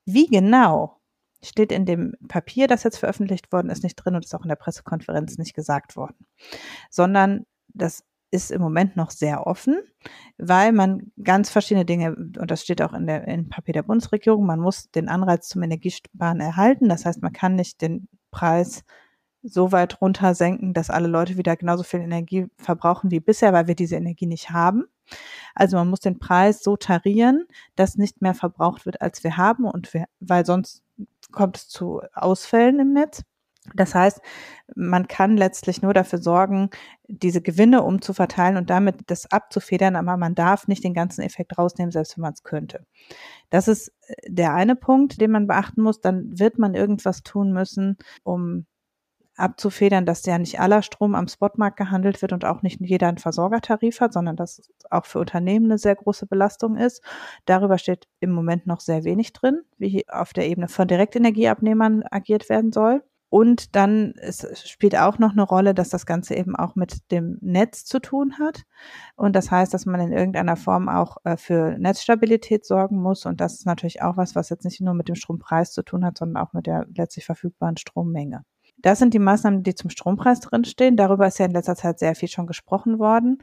Wie 0.05 0.27
genau 0.27 0.99
steht 1.43 1.71
in 1.71 1.85
dem 1.85 2.13
Papier, 2.27 2.67
das 2.67 2.83
jetzt 2.83 2.97
veröffentlicht 2.97 3.51
worden 3.51 3.69
ist, 3.69 3.83
nicht 3.83 3.95
drin 3.95 4.15
und 4.15 4.23
ist 4.23 4.33
auch 4.33 4.43
in 4.43 4.49
der 4.49 4.55
Pressekonferenz 4.55 5.37
nicht 5.37 5.53
gesagt 5.53 5.95
worden, 5.95 6.25
sondern 6.89 7.45
das 7.73 8.03
ist 8.33 8.51
im 8.51 8.61
Moment 8.61 8.95
noch 8.95 9.11
sehr 9.11 9.45
offen, 9.45 9.79
weil 10.37 10.71
man 10.71 11.11
ganz 11.23 11.51
verschiedene 11.51 11.85
Dinge, 11.85 12.15
und 12.15 12.49
das 12.49 12.63
steht 12.63 12.81
auch 12.81 12.93
in 12.93 13.05
der, 13.05 13.27
im 13.27 13.47
Papier 13.47 13.73
der 13.73 13.83
Bundesregierung, 13.83 14.45
man 14.45 14.59
muss 14.59 14.89
den 14.91 15.07
Anreiz 15.07 15.47
zum 15.47 15.61
Energiesparen 15.61 16.39
erhalten. 16.39 16.89
Das 16.89 17.05
heißt, 17.05 17.21
man 17.21 17.31
kann 17.31 17.55
nicht 17.55 17.81
den 17.81 18.07
Preis 18.31 18.83
so 19.43 19.71
weit 19.71 20.01
runter 20.01 20.33
senken, 20.33 20.73
dass 20.73 20.89
alle 20.89 21.07
Leute 21.07 21.37
wieder 21.37 21.55
genauso 21.55 21.83
viel 21.83 21.99
Energie 21.99 22.47
verbrauchen 22.57 23.11
wie 23.11 23.19
bisher, 23.19 23.53
weil 23.53 23.67
wir 23.67 23.75
diese 23.75 23.97
Energie 23.97 24.25
nicht 24.25 24.49
haben. 24.49 24.85
Also 25.53 25.77
man 25.77 25.89
muss 25.89 25.99
den 25.99 26.17
Preis 26.17 26.63
so 26.63 26.75
tarieren, 26.75 27.45
dass 27.75 27.97
nicht 27.97 28.21
mehr 28.21 28.33
verbraucht 28.33 28.85
wird, 28.85 29.01
als 29.01 29.23
wir 29.23 29.37
haben 29.37 29.65
und 29.65 29.93
wir, 29.93 30.05
weil 30.19 30.45
sonst 30.45 30.81
kommt 31.31 31.57
es 31.57 31.67
zu 31.67 32.01
Ausfällen 32.13 32.79
im 32.79 32.93
Netz. 32.93 33.23
Das 33.75 33.95
heißt, 33.95 34.21
man 34.75 35.07
kann 35.07 35.37
letztlich 35.37 35.81
nur 35.81 35.93
dafür 35.93 36.19
sorgen, 36.19 36.69
diese 37.07 37.41
Gewinne 37.41 37.83
umzuverteilen 37.83 38.57
und 38.57 38.69
damit 38.69 38.97
das 39.07 39.31
abzufedern, 39.31 39.95
aber 39.95 40.17
man 40.17 40.35
darf 40.35 40.67
nicht 40.67 40.83
den 40.83 40.93
ganzen 40.93 41.21
Effekt 41.21 41.57
rausnehmen, 41.57 41.91
selbst 41.91 42.17
wenn 42.17 42.23
man 42.23 42.33
es 42.33 42.43
könnte. 42.43 42.85
Das 43.49 43.67
ist 43.67 43.89
äh, 44.07 44.15
der 44.27 44.53
eine 44.53 44.75
Punkt, 44.75 45.21
den 45.21 45.31
man 45.31 45.47
beachten 45.47 45.81
muss. 45.81 46.01
Dann 46.01 46.37
wird 46.37 46.59
man 46.59 46.75
irgendwas 46.75 47.23
tun 47.23 47.53
müssen, 47.53 47.97
um 48.23 48.65
abzufedern, 49.35 50.05
dass 50.05 50.25
ja 50.25 50.37
nicht 50.37 50.59
aller 50.59 50.81
Strom 50.81 51.15
am 51.15 51.27
Spotmarkt 51.27 51.77
gehandelt 51.77 52.21
wird 52.21 52.33
und 52.33 52.45
auch 52.45 52.61
nicht 52.61 52.79
jeder 52.81 53.07
einen 53.07 53.17
Versorgertarif 53.17 53.99
hat, 53.99 54.13
sondern 54.13 54.35
dass 54.35 54.61
auch 54.89 55.05
für 55.05 55.19
Unternehmen 55.19 55.65
eine 55.65 55.77
sehr 55.77 55.95
große 55.95 56.27
Belastung 56.27 56.77
ist. 56.77 57.03
Darüber 57.45 57.77
steht 57.77 58.07
im 58.19 58.31
Moment 58.31 58.67
noch 58.67 58.79
sehr 58.79 59.03
wenig 59.03 59.33
drin, 59.33 59.61
wie 59.77 60.07
auf 60.09 60.33
der 60.33 60.47
Ebene 60.47 60.67
von 60.67 60.87
Direktenergieabnehmern 60.87 62.03
agiert 62.11 62.49
werden 62.49 62.71
soll. 62.71 63.03
Und 63.33 63.75
dann 63.75 64.13
es 64.17 64.47
spielt 64.69 64.95
auch 64.95 65.17
noch 65.17 65.31
eine 65.31 65.41
Rolle, 65.41 65.73
dass 65.73 65.89
das 65.89 66.05
Ganze 66.05 66.35
eben 66.35 66.55
auch 66.55 66.75
mit 66.75 67.11
dem 67.11 67.39
Netz 67.41 67.83
zu 67.83 67.97
tun 67.99 68.37
hat. 68.37 68.61
Und 69.15 69.35
das 69.35 69.49
heißt, 69.49 69.73
dass 69.73 69.87
man 69.87 69.99
in 70.01 70.11
irgendeiner 70.11 70.55
Form 70.55 70.87
auch 70.87 71.17
äh, 71.23 71.35
für 71.35 71.75
Netzstabilität 71.79 72.63
sorgen 72.63 73.01
muss. 73.01 73.25
Und 73.25 73.41
das 73.41 73.55
ist 73.55 73.65
natürlich 73.65 74.03
auch 74.03 74.17
was, 74.17 74.35
was 74.35 74.49
jetzt 74.49 74.65
nicht 74.65 74.81
nur 74.81 74.93
mit 74.93 75.07
dem 75.07 75.15
Strompreis 75.15 75.71
zu 75.71 75.81
tun 75.81 76.05
hat, 76.05 76.19
sondern 76.19 76.43
auch 76.43 76.53
mit 76.53 76.67
der 76.67 76.85
letztlich 76.93 77.25
verfügbaren 77.25 77.75
Strommenge. 77.75 78.43
Das 78.77 78.99
sind 78.99 79.15
die 79.15 79.19
Maßnahmen, 79.19 79.63
die 79.63 79.73
zum 79.73 79.89
Strompreis 79.89 80.39
drinstehen. 80.39 80.95
Darüber 80.95 81.25
ist 81.25 81.39
ja 81.39 81.47
in 81.47 81.53
letzter 81.53 81.75
Zeit 81.75 81.97
sehr 81.97 82.13
viel 82.13 82.29
schon 82.29 82.45
gesprochen 82.45 82.99
worden. 82.99 83.41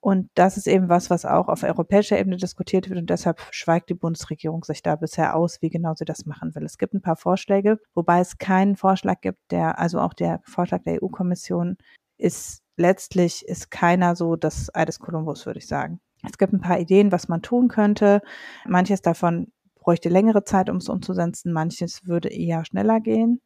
Und 0.00 0.30
das 0.34 0.56
ist 0.56 0.68
eben 0.68 0.88
was, 0.88 1.10
was 1.10 1.24
auch 1.24 1.48
auf 1.48 1.64
europäischer 1.64 2.18
Ebene 2.18 2.36
diskutiert 2.36 2.88
wird. 2.88 3.00
Und 3.00 3.10
deshalb 3.10 3.40
schweigt 3.50 3.90
die 3.90 3.94
Bundesregierung 3.94 4.64
sich 4.64 4.82
da 4.82 4.96
bisher 4.96 5.34
aus, 5.34 5.60
wie 5.60 5.70
genau 5.70 5.94
sie 5.96 6.04
das 6.04 6.24
machen 6.24 6.54
will. 6.54 6.64
Es 6.64 6.78
gibt 6.78 6.94
ein 6.94 7.02
paar 7.02 7.16
Vorschläge, 7.16 7.78
wobei 7.94 8.20
es 8.20 8.38
keinen 8.38 8.76
Vorschlag 8.76 9.20
gibt, 9.20 9.50
der, 9.50 9.78
also 9.78 9.98
auch 10.00 10.14
der 10.14 10.40
Vorschlag 10.44 10.82
der 10.84 11.02
EU-Kommission 11.02 11.76
ist 12.16 12.62
letztlich 12.76 13.46
ist 13.46 13.70
keiner 13.70 14.14
so 14.14 14.36
das 14.36 14.72
Ei 14.74 14.84
des 14.84 15.00
Kolumbus, 15.00 15.46
würde 15.46 15.58
ich 15.58 15.66
sagen. 15.66 16.00
Es 16.24 16.38
gibt 16.38 16.52
ein 16.52 16.60
paar 16.60 16.78
Ideen, 16.78 17.10
was 17.10 17.28
man 17.28 17.42
tun 17.42 17.68
könnte. 17.68 18.22
Manches 18.66 19.02
davon 19.02 19.52
bräuchte 19.74 20.08
längere 20.08 20.44
Zeit, 20.44 20.70
um 20.70 20.76
es 20.76 20.88
umzusetzen. 20.88 21.52
Manches 21.52 22.06
würde 22.06 22.28
eher 22.28 22.64
schneller 22.64 23.00
gehen 23.00 23.40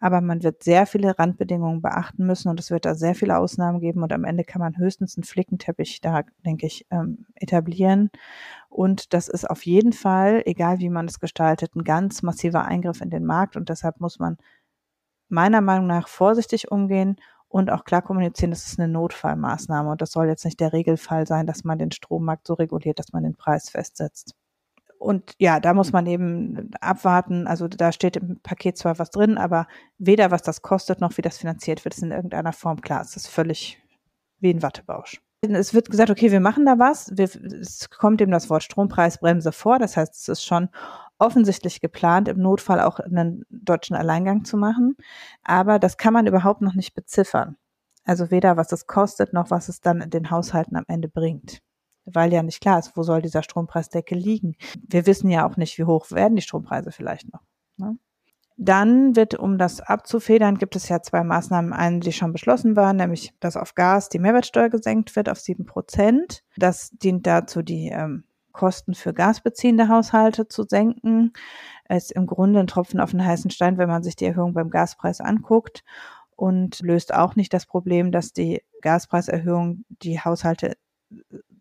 aber 0.00 0.20
man 0.20 0.42
wird 0.42 0.62
sehr 0.62 0.86
viele 0.86 1.18
Randbedingungen 1.18 1.80
beachten 1.82 2.26
müssen 2.26 2.48
und 2.48 2.60
es 2.60 2.70
wird 2.70 2.84
da 2.84 2.94
sehr 2.94 3.14
viele 3.14 3.38
Ausnahmen 3.38 3.80
geben 3.80 4.02
und 4.02 4.12
am 4.12 4.24
Ende 4.24 4.44
kann 4.44 4.60
man 4.60 4.76
höchstens 4.76 5.16
einen 5.16 5.24
Flickenteppich 5.24 6.00
da, 6.00 6.22
denke 6.44 6.66
ich, 6.66 6.86
ähm, 6.90 7.26
etablieren. 7.34 8.10
Und 8.68 9.14
das 9.14 9.28
ist 9.28 9.48
auf 9.48 9.64
jeden 9.64 9.92
Fall, 9.92 10.42
egal 10.46 10.80
wie 10.80 10.90
man 10.90 11.06
es 11.06 11.20
gestaltet, 11.20 11.74
ein 11.76 11.84
ganz 11.84 12.22
massiver 12.22 12.64
Eingriff 12.66 13.00
in 13.00 13.10
den 13.10 13.24
Markt 13.24 13.56
und 13.56 13.68
deshalb 13.70 14.00
muss 14.00 14.18
man 14.18 14.36
meiner 15.28 15.60
Meinung 15.60 15.86
nach 15.86 16.08
vorsichtig 16.08 16.70
umgehen 16.70 17.16
und 17.48 17.70
auch 17.70 17.84
klar 17.84 18.02
kommunizieren, 18.02 18.50
das 18.50 18.66
ist 18.66 18.78
eine 18.78 18.88
Notfallmaßnahme 18.92 19.90
und 19.90 20.02
das 20.02 20.12
soll 20.12 20.26
jetzt 20.26 20.44
nicht 20.44 20.60
der 20.60 20.72
Regelfall 20.72 21.26
sein, 21.26 21.46
dass 21.46 21.64
man 21.64 21.78
den 21.78 21.92
Strommarkt 21.92 22.46
so 22.46 22.54
reguliert, 22.54 22.98
dass 22.98 23.12
man 23.12 23.22
den 23.24 23.36
Preis 23.36 23.70
festsetzt 23.70 24.34
und 24.98 25.34
ja, 25.38 25.60
da 25.60 25.74
muss 25.74 25.92
man 25.92 26.06
eben 26.06 26.70
abwarten. 26.80 27.46
Also 27.46 27.68
da 27.68 27.92
steht 27.92 28.16
im 28.16 28.40
Paket 28.40 28.78
zwar 28.78 28.98
was 28.98 29.10
drin, 29.10 29.38
aber 29.38 29.66
weder 29.98 30.30
was 30.30 30.42
das 30.42 30.62
kostet 30.62 31.00
noch 31.00 31.16
wie 31.16 31.22
das 31.22 31.38
finanziert 31.38 31.84
wird, 31.84 31.94
ist 31.94 32.02
in 32.02 32.12
irgendeiner 32.12 32.52
Form 32.52 32.80
klar. 32.80 33.02
Es 33.02 33.16
ist 33.16 33.28
völlig 33.28 33.78
wie 34.40 34.50
ein 34.50 34.62
Wattebausch. 34.62 35.20
Es 35.42 35.74
wird 35.74 35.90
gesagt, 35.90 36.10
okay, 36.10 36.32
wir 36.32 36.40
machen 36.40 36.66
da 36.66 36.78
was. 36.78 37.16
Wir, 37.16 37.24
es 37.24 37.90
kommt 37.90 38.20
eben 38.20 38.32
das 38.32 38.50
Wort 38.50 38.62
Strompreisbremse 38.62 39.52
vor. 39.52 39.78
Das 39.78 39.96
heißt, 39.96 40.14
es 40.14 40.28
ist 40.28 40.44
schon 40.44 40.70
offensichtlich 41.18 41.80
geplant, 41.80 42.28
im 42.28 42.38
Notfall 42.38 42.80
auch 42.80 42.98
einen 42.98 43.44
deutschen 43.50 43.96
Alleingang 43.96 44.44
zu 44.44 44.56
machen. 44.56 44.96
Aber 45.44 45.78
das 45.78 45.98
kann 45.98 46.14
man 46.14 46.26
überhaupt 46.26 46.62
noch 46.62 46.74
nicht 46.74 46.94
beziffern. 46.94 47.56
Also 48.04 48.30
weder 48.30 48.56
was 48.56 48.72
es 48.72 48.86
kostet, 48.86 49.32
noch 49.32 49.50
was 49.50 49.68
es 49.68 49.80
dann 49.80 50.00
in 50.00 50.10
den 50.10 50.30
Haushalten 50.30 50.76
am 50.76 50.84
Ende 50.88 51.08
bringt 51.08 51.60
weil 52.06 52.32
ja 52.32 52.42
nicht 52.42 52.60
klar 52.60 52.78
ist, 52.78 52.96
wo 52.96 53.02
soll 53.02 53.20
dieser 53.20 53.42
Strompreisdeckel 53.42 54.16
liegen. 54.16 54.56
Wir 54.88 55.06
wissen 55.06 55.28
ja 55.28 55.46
auch 55.46 55.56
nicht, 55.56 55.76
wie 55.78 55.84
hoch 55.84 56.10
werden 56.10 56.36
die 56.36 56.42
Strompreise 56.42 56.92
vielleicht 56.92 57.32
noch. 57.32 57.42
Ne? 57.76 57.98
Dann 58.56 59.16
wird, 59.16 59.34
um 59.34 59.58
das 59.58 59.80
abzufedern, 59.82 60.56
gibt 60.56 60.76
es 60.76 60.88
ja 60.88 61.02
zwei 61.02 61.22
Maßnahmen. 61.22 61.74
Eine, 61.74 62.00
die 62.00 62.12
schon 62.12 62.32
beschlossen 62.32 62.74
war, 62.74 62.94
nämlich, 62.94 63.34
dass 63.38 63.56
auf 63.56 63.74
Gas 63.74 64.08
die 64.08 64.18
Mehrwertsteuer 64.18 64.70
gesenkt 64.70 65.14
wird 65.14 65.28
auf 65.28 65.38
sieben 65.38 65.66
Prozent. 65.66 66.42
Das 66.56 66.90
dient 66.90 67.26
dazu, 67.26 67.60
die 67.60 67.88
ähm, 67.88 68.24
Kosten 68.52 68.94
für 68.94 69.12
gasbeziehende 69.12 69.88
Haushalte 69.88 70.48
zu 70.48 70.62
senken. 70.62 71.34
Es 71.84 72.04
ist 72.04 72.12
im 72.12 72.26
Grunde 72.26 72.60
ein 72.60 72.66
Tropfen 72.66 73.00
auf 73.00 73.10
den 73.10 73.24
heißen 73.24 73.50
Stein, 73.50 73.76
wenn 73.76 73.90
man 73.90 74.02
sich 74.02 74.16
die 74.16 74.24
Erhöhung 74.24 74.54
beim 74.54 74.70
Gaspreis 74.70 75.20
anguckt. 75.20 75.84
und 76.34 76.80
löst 76.80 77.14
auch 77.14 77.34
nicht 77.34 77.52
das 77.54 77.64
Problem, 77.66 78.12
dass 78.12 78.32
die 78.32 78.62
Gaspreiserhöhung 78.82 79.84
die 80.02 80.20
Haushalte 80.20 80.76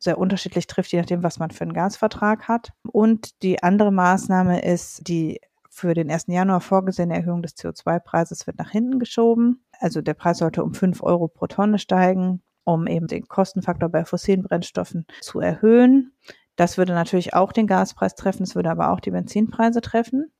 sehr 0.05 0.17
unterschiedlich 0.17 0.67
trifft, 0.67 0.91
je 0.91 0.99
nachdem, 0.99 1.23
was 1.23 1.39
man 1.39 1.51
für 1.51 1.63
einen 1.63 1.73
Gasvertrag 1.73 2.47
hat. 2.47 2.71
Und 2.91 3.41
die 3.43 3.61
andere 3.61 3.91
Maßnahme 3.91 4.61
ist 4.61 5.07
die 5.07 5.41
für 5.69 5.93
den 5.93 6.09
1. 6.09 6.27
Januar 6.27 6.61
vorgesehene 6.61 7.15
Erhöhung 7.15 7.41
des 7.41 7.57
CO2-Preises 7.57 8.47
wird 8.47 8.57
nach 8.57 8.69
hinten 8.69 8.97
geschoben. 8.97 9.65
Also 9.81 10.01
der 10.01 10.13
Preis 10.13 10.37
sollte 10.37 10.63
um 10.63 10.73
5 10.73 11.03
Euro 11.03 11.27
pro 11.27 11.47
Tonne 11.47 11.79
steigen, 11.79 12.41
um 12.63 12.87
eben 12.87 13.07
den 13.07 13.27
Kostenfaktor 13.27 13.89
bei 13.89 14.05
fossilen 14.05 14.43
Brennstoffen 14.43 15.05
zu 15.19 15.41
erhöhen. 15.41 16.13
Das 16.55 16.77
würde 16.77 16.93
natürlich 16.93 17.33
auch 17.33 17.51
den 17.51 17.67
Gaspreis 17.67 18.15
treffen, 18.15 18.43
es 18.43 18.55
würde 18.55 18.71
aber 18.71 18.91
auch 18.91 19.01
die 19.01 19.11
Benzinpreise 19.11 19.81
treffen. 19.81 20.31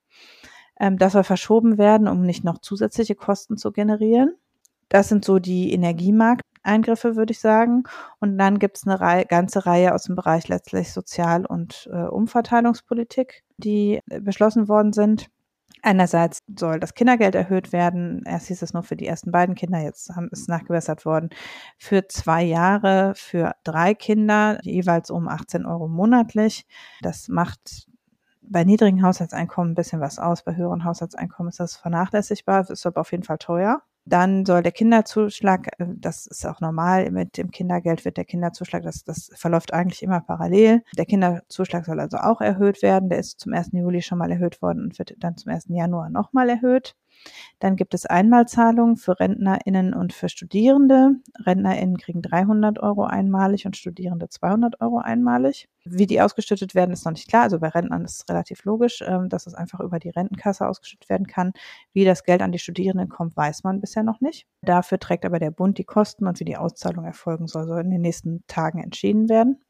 Ähm, 0.80 0.96
das 0.96 1.12
soll 1.12 1.24
verschoben 1.24 1.76
werden, 1.76 2.08
um 2.08 2.22
nicht 2.22 2.42
noch 2.42 2.58
zusätzliche 2.58 3.14
Kosten 3.14 3.58
zu 3.58 3.72
generieren. 3.72 4.34
Das 4.88 5.08
sind 5.08 5.24
so 5.24 5.38
die 5.38 5.72
Energiemarkteingriffe, 6.66 7.16
würde 7.16 7.32
ich 7.32 7.40
sagen. 7.40 7.84
Und 8.20 8.38
dann 8.38 8.58
gibt 8.58 8.78
es 8.78 8.86
eine 8.86 9.00
Reihe, 9.00 9.24
ganze 9.26 9.66
Reihe 9.66 9.94
aus 9.94 10.04
dem 10.04 10.16
Bereich 10.16 10.48
letztlich 10.48 10.92
Sozial- 10.92 11.46
und 11.46 11.88
äh, 11.92 12.06
Umverteilungspolitik, 12.06 13.44
die 13.56 14.00
beschlossen 14.20 14.68
worden 14.68 14.92
sind. 14.92 15.28
Einerseits 15.82 16.40
soll 16.58 16.80
das 16.80 16.94
Kindergeld 16.94 17.34
erhöht 17.34 17.72
werden. 17.72 18.22
Erst 18.26 18.48
hieß 18.48 18.62
es 18.62 18.72
nur 18.72 18.82
für 18.82 18.96
die 18.96 19.06
ersten 19.06 19.30
beiden 19.30 19.54
Kinder, 19.54 19.78
jetzt 19.78 20.10
haben, 20.16 20.28
ist 20.32 20.48
nachgebessert 20.48 21.04
worden. 21.04 21.30
Für 21.78 22.08
zwei 22.08 22.42
Jahre, 22.42 23.12
für 23.14 23.54
drei 23.62 23.94
Kinder, 23.94 24.58
jeweils 24.62 25.10
um 25.10 25.28
18 25.28 25.64
Euro 25.64 25.86
monatlich. 25.86 26.66
Das 27.02 27.28
macht 27.28 27.86
bei 28.48 28.64
niedrigen 28.64 29.02
Haushaltseinkommen 29.02 29.72
ein 29.72 29.76
bisschen 29.76 30.00
was 30.00 30.18
aus. 30.18 30.42
Bei 30.42 30.56
höheren 30.56 30.84
Haushaltseinkommen 30.84 31.50
ist 31.50 31.60
das 31.60 31.76
vernachlässigbar, 31.76 32.68
ist 32.68 32.86
aber 32.86 33.00
auf 33.02 33.12
jeden 33.12 33.24
Fall 33.24 33.38
teuer. 33.38 33.82
Dann 34.06 34.46
soll 34.46 34.62
der 34.62 34.72
Kinderzuschlag, 34.72 35.68
äh, 35.78 35.86
das 35.96 36.26
ist 36.26 36.46
auch 36.46 36.60
normal, 36.60 37.10
mit 37.10 37.36
dem 37.36 37.50
Kindergeld 37.50 38.04
wird 38.04 38.16
der 38.16 38.24
Kinderzuschlag, 38.24 38.82
das, 38.84 39.02
das 39.04 39.30
verläuft 39.34 39.74
eigentlich 39.74 40.02
immer 40.02 40.20
parallel. 40.20 40.82
Der 40.96 41.06
Kinderzuschlag 41.06 41.84
soll 41.84 41.98
also 42.00 42.18
auch 42.18 42.40
erhöht 42.40 42.82
werden. 42.82 43.08
Der 43.08 43.18
ist 43.18 43.40
zum 43.40 43.52
1. 43.52 43.70
Juli 43.72 44.02
schon 44.02 44.18
mal 44.18 44.30
erhöht 44.30 44.62
worden 44.62 44.82
und 44.84 44.98
wird 44.98 45.14
dann 45.18 45.36
zum 45.36 45.52
1. 45.52 45.66
Januar 45.68 46.08
nochmal 46.08 46.48
erhöht. 46.48 46.94
Dann 47.58 47.76
gibt 47.76 47.94
es 47.94 48.06
Einmalzahlungen 48.06 48.96
für 48.96 49.18
RentnerInnen 49.18 49.94
und 49.94 50.12
für 50.12 50.28
Studierende. 50.28 51.12
RentnerInnen 51.44 51.96
kriegen 51.96 52.22
300 52.22 52.78
Euro 52.80 53.04
einmalig 53.04 53.66
und 53.66 53.76
Studierende 53.76 54.28
200 54.28 54.80
Euro 54.80 54.98
einmalig. 54.98 55.68
Wie 55.84 56.06
die 56.06 56.20
ausgeschüttet 56.20 56.74
werden, 56.74 56.92
ist 56.92 57.04
noch 57.04 57.12
nicht 57.12 57.28
klar. 57.28 57.44
Also 57.44 57.58
bei 57.58 57.68
Rentnern 57.68 58.04
ist 58.04 58.22
es 58.22 58.28
relativ 58.28 58.64
logisch, 58.64 59.02
ähm, 59.06 59.28
dass 59.28 59.46
es 59.46 59.54
einfach 59.54 59.80
über 59.80 59.98
die 59.98 60.10
Rentenkasse 60.10 60.66
ausgeschüttet 60.66 61.08
werden 61.08 61.26
kann. 61.26 61.52
Wie 61.92 62.04
das 62.04 62.24
Geld 62.24 62.42
an 62.42 62.52
die 62.52 62.58
Studierenden 62.58 63.08
kommt, 63.08 63.36
weiß 63.36 63.64
man 63.64 63.80
bisher 63.80 64.02
noch 64.02 64.20
nicht. 64.20 64.46
Dafür 64.62 64.98
trägt 64.98 65.24
aber 65.24 65.38
der 65.38 65.50
Bund 65.50 65.78
die 65.78 65.84
Kosten 65.84 66.26
und 66.26 66.40
wie 66.40 66.44
die 66.44 66.56
Auszahlung 66.56 67.04
erfolgen 67.04 67.46
soll, 67.46 67.66
soll 67.66 67.80
in 67.80 67.90
den 67.90 68.02
nächsten 68.02 68.44
Tagen 68.48 68.82
entschieden 68.82 69.28
werden. 69.28 69.60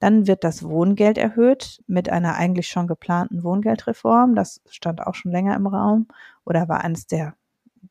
Dann 0.00 0.26
wird 0.26 0.44
das 0.44 0.64
Wohngeld 0.64 1.18
erhöht 1.18 1.82
mit 1.86 2.08
einer 2.10 2.34
eigentlich 2.34 2.68
schon 2.68 2.86
geplanten 2.86 3.44
Wohngeldreform. 3.44 4.34
Das 4.34 4.60
stand 4.70 5.06
auch 5.06 5.14
schon 5.14 5.30
länger 5.30 5.54
im 5.56 5.66
Raum 5.66 6.08
oder 6.44 6.68
war 6.68 6.82
eines 6.82 7.06
der 7.06 7.34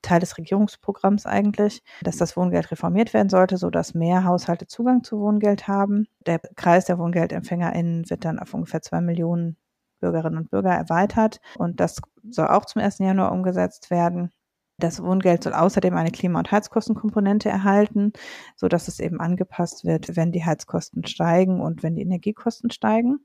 Teil 0.02 0.20
des 0.20 0.38
Regierungsprogramms 0.38 1.26
eigentlich, 1.26 1.84
dass 2.02 2.18
das 2.18 2.38
Wohngeld 2.38 2.72
reformiert 2.72 3.14
werden 3.14 3.30
sollte, 3.30 3.58
so 3.58 3.70
dass 3.70 3.94
mehr 3.94 4.24
Haushalte 4.24 4.68
Zugang 4.68 5.04
zu 5.04 5.20
Wohngeld 5.20 5.68
haben. 5.68 6.08
Der 6.26 6.40
Kreis 6.40 6.86
der 6.86 7.00
WohngeldempfängerInnen 7.00 8.10
wird 8.10 8.26
dann 8.26 8.40
auf 8.40 8.54
ungefähr 8.54 8.82
zwei 8.82 9.02
Millionen 9.02 9.58
Bürgerinnen 10.00 10.38
und 10.38 10.52
Bürger 10.52 10.72
erweitert 10.72 11.42
und 11.58 11.80
das 11.80 12.02
soll 12.30 12.48
auch 12.48 12.66
zum 12.66 12.82
1. 12.82 13.00
Januar 13.00 13.32
umgesetzt 13.32 13.92
werden. 13.92 14.32
Das 14.80 15.04
Wohngeld 15.04 15.44
soll 15.44 15.54
außerdem 15.54 15.96
eine 15.96 16.12
Klima- 16.12 16.40
und 16.40 16.52
Heizkostenkomponente 16.52 17.50
erhalten, 17.50 18.14
so 18.56 18.68
dass 18.68 18.88
es 18.88 19.00
eben 19.00 19.20
angepasst 19.20 19.86
wird, 19.86 20.16
wenn 20.16 20.32
die 20.32 20.46
Heizkosten 20.46 21.06
steigen 21.06 21.62
und 21.62 21.84
wenn 21.84 21.96
die 21.96 22.02
Energiekosten 22.02 22.72
steigen. 22.72 23.20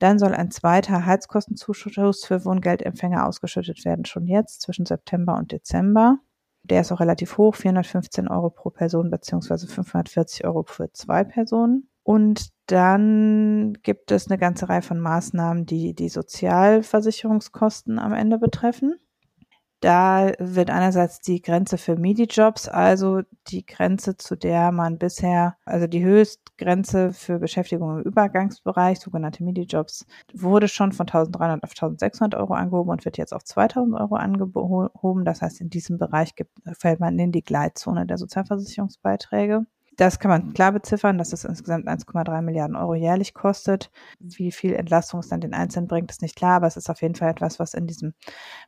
Dann 0.00 0.18
soll 0.18 0.34
ein 0.34 0.50
zweiter 0.50 1.06
Heizkostenzuschuss 1.06 2.24
für 2.24 2.44
Wohngeldempfänger 2.44 3.26
ausgeschüttet 3.26 3.84
werden, 3.84 4.04
schon 4.04 4.26
jetzt 4.26 4.62
zwischen 4.62 4.86
September 4.86 5.36
und 5.36 5.52
Dezember. 5.52 6.18
Der 6.64 6.80
ist 6.80 6.90
auch 6.92 7.00
relativ 7.00 7.38
hoch, 7.38 7.54
415 7.54 8.26
Euro 8.26 8.50
pro 8.50 8.70
Person 8.70 9.10
beziehungsweise 9.10 9.68
540 9.68 10.44
Euro 10.44 10.64
für 10.64 10.90
zwei 10.92 11.22
Personen. 11.22 11.88
Und 12.02 12.48
dann 12.66 13.78
gibt 13.82 14.10
es 14.10 14.28
eine 14.28 14.38
ganze 14.38 14.68
Reihe 14.68 14.82
von 14.82 14.98
Maßnahmen, 14.98 15.66
die 15.66 15.94
die 15.94 16.08
Sozialversicherungskosten 16.08 17.98
am 17.98 18.12
Ende 18.12 18.38
betreffen. 18.38 18.98
Da 19.84 20.32
wird 20.38 20.70
einerseits 20.70 21.20
die 21.20 21.42
Grenze 21.42 21.76
für 21.76 21.96
MIDI-Jobs, 21.96 22.68
also 22.70 23.20
die 23.48 23.66
Grenze, 23.66 24.16
zu 24.16 24.34
der 24.34 24.72
man 24.72 24.96
bisher, 24.96 25.58
also 25.66 25.86
die 25.86 26.02
Höchstgrenze 26.02 27.12
für 27.12 27.38
Beschäftigung 27.38 27.98
im 27.98 28.02
Übergangsbereich, 28.02 28.98
sogenannte 28.98 29.44
MIDI-Jobs, 29.44 30.06
wurde 30.32 30.68
schon 30.68 30.92
von 30.92 31.06
1300 31.06 31.62
auf 31.62 31.72
1600 31.72 32.40
Euro 32.40 32.54
angehoben 32.54 32.92
und 32.92 33.04
wird 33.04 33.18
jetzt 33.18 33.34
auf 33.34 33.44
2000 33.44 33.94
Euro 34.00 34.14
angehoben. 34.14 35.26
Das 35.26 35.42
heißt, 35.42 35.60
in 35.60 35.68
diesem 35.68 35.98
Bereich 35.98 36.32
fällt 36.78 37.00
man 37.00 37.18
in 37.18 37.30
die 37.30 37.44
Gleitzone 37.44 38.06
der 38.06 38.16
Sozialversicherungsbeiträge. 38.16 39.66
Das 39.96 40.18
kann 40.18 40.30
man 40.30 40.52
klar 40.54 40.72
beziffern, 40.72 41.18
dass 41.18 41.32
es 41.32 41.44
insgesamt 41.44 41.86
1,3 41.86 42.42
Milliarden 42.42 42.74
Euro 42.74 42.94
jährlich 42.94 43.32
kostet. 43.32 43.90
Wie 44.18 44.50
viel 44.50 44.74
Entlastung 44.74 45.20
es 45.20 45.28
dann 45.28 45.40
den 45.40 45.54
Einzelnen 45.54 45.86
bringt, 45.86 46.10
ist 46.10 46.22
nicht 46.22 46.36
klar, 46.36 46.56
aber 46.56 46.66
es 46.66 46.76
ist 46.76 46.90
auf 46.90 47.00
jeden 47.00 47.14
Fall 47.14 47.30
etwas, 47.30 47.60
was 47.60 47.74
in 47.74 47.86
diesem 47.86 48.14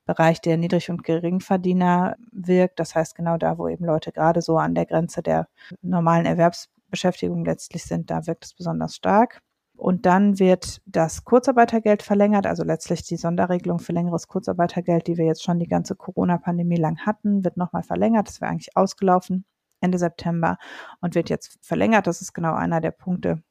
Bereich 0.04 0.40
der 0.40 0.56
Niedrig- 0.56 0.90
und 0.90 1.02
Geringverdiener 1.02 2.16
wirkt. 2.30 2.78
Das 2.78 2.94
heißt, 2.94 3.16
genau 3.16 3.38
da, 3.38 3.58
wo 3.58 3.68
eben 3.68 3.84
Leute 3.84 4.12
gerade 4.12 4.40
so 4.40 4.58
an 4.58 4.74
der 4.74 4.86
Grenze 4.86 5.22
der 5.22 5.48
normalen 5.82 6.26
Erwerbsbeschäftigung 6.26 7.44
letztlich 7.44 7.84
sind, 7.84 8.10
da 8.10 8.26
wirkt 8.26 8.44
es 8.44 8.54
besonders 8.54 8.94
stark. 8.94 9.42
Und 9.76 10.06
dann 10.06 10.38
wird 10.38 10.80
das 10.86 11.24
Kurzarbeitergeld 11.24 12.02
verlängert, 12.02 12.46
also 12.46 12.64
letztlich 12.64 13.02
die 13.02 13.16
Sonderregelung 13.16 13.78
für 13.78 13.92
längeres 13.92 14.26
Kurzarbeitergeld, 14.26 15.06
die 15.06 15.18
wir 15.18 15.26
jetzt 15.26 15.42
schon 15.42 15.58
die 15.58 15.68
ganze 15.68 15.96
Corona-Pandemie 15.96 16.76
lang 16.76 16.98
hatten, 17.04 17.44
wird 17.44 17.58
nochmal 17.58 17.82
verlängert. 17.82 18.28
Das 18.28 18.40
wäre 18.40 18.50
eigentlich 18.50 18.74
ausgelaufen. 18.76 19.44
Ende 19.80 19.98
September 19.98 20.58
und 21.00 21.14
wird 21.14 21.30
jetzt 21.30 21.58
verlängert. 21.62 22.06
Das 22.06 22.20
ist 22.20 22.32
genau 22.32 22.54
einer 22.54 22.80
der 22.80 22.92
Punkte 22.92 23.42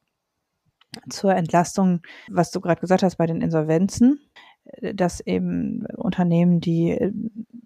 zur 1.10 1.34
Entlastung, 1.34 2.00
was 2.28 2.50
du 2.50 2.60
gerade 2.60 2.80
gesagt 2.80 3.02
hast 3.02 3.16
bei 3.16 3.26
den 3.26 3.40
Insolvenzen, 3.40 4.20
dass 4.94 5.20
eben 5.20 5.86
Unternehmen, 5.96 6.60
die 6.60 7.12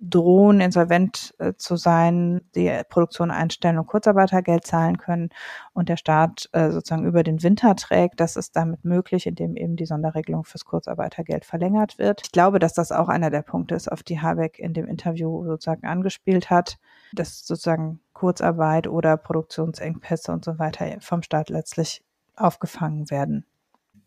drohen, 0.01 0.61
insolvent 0.61 1.35
äh, 1.39 1.53
zu 1.57 1.77
sein, 1.77 2.41
die 2.55 2.71
Produktion 2.89 3.31
einstellen 3.31 3.79
und 3.79 3.87
Kurzarbeitergeld 3.87 4.67
zahlen 4.67 4.97
können 4.97 5.29
und 5.75 5.91
der 5.91 5.99
Staat 5.99 6.49
äh, 6.53 6.71
sozusagen 6.71 7.05
über 7.05 7.23
den 7.23 7.43
Winter 7.43 7.77
trägt. 7.77 8.19
Das 8.19 8.37
ist 8.37 8.57
damit 8.57 8.85
möglich, 8.85 9.27
indem 9.27 9.57
eben 9.57 9.77
die 9.77 9.85
Sonderregelung 9.85 10.45
fürs 10.45 10.65
Kurzarbeitergeld 10.65 11.45
verlängert 11.45 11.99
wird. 11.99 12.23
Ich 12.25 12.33
glaube, 12.33 12.59
dass 12.59 12.73
das 12.73 12.93
auch 12.93 13.09
einer 13.09 13.31
der 13.31 13.43
Punkte 13.43 13.75
ist, 13.75 13.93
auf 13.93 14.03
die 14.03 14.21
Habeck 14.21 14.59
in 14.59 14.73
dem 14.73 14.87
Interview 14.87 15.45
sozusagen 15.45 15.87
angespielt 15.87 16.49
hat, 16.49 16.79
dass 17.13 17.47
sozusagen 17.47 18.01
Kurzarbeit 18.15 18.89
oder 18.89 19.19
Produktionsengpässe 19.19 20.33
und 20.33 20.45
so 20.45 20.59
weiter 20.59 20.87
vom 21.01 21.23
Staat 21.23 21.51
letztlich 21.51 22.03
aufgefangen 22.37 23.11
werden. 23.11 23.45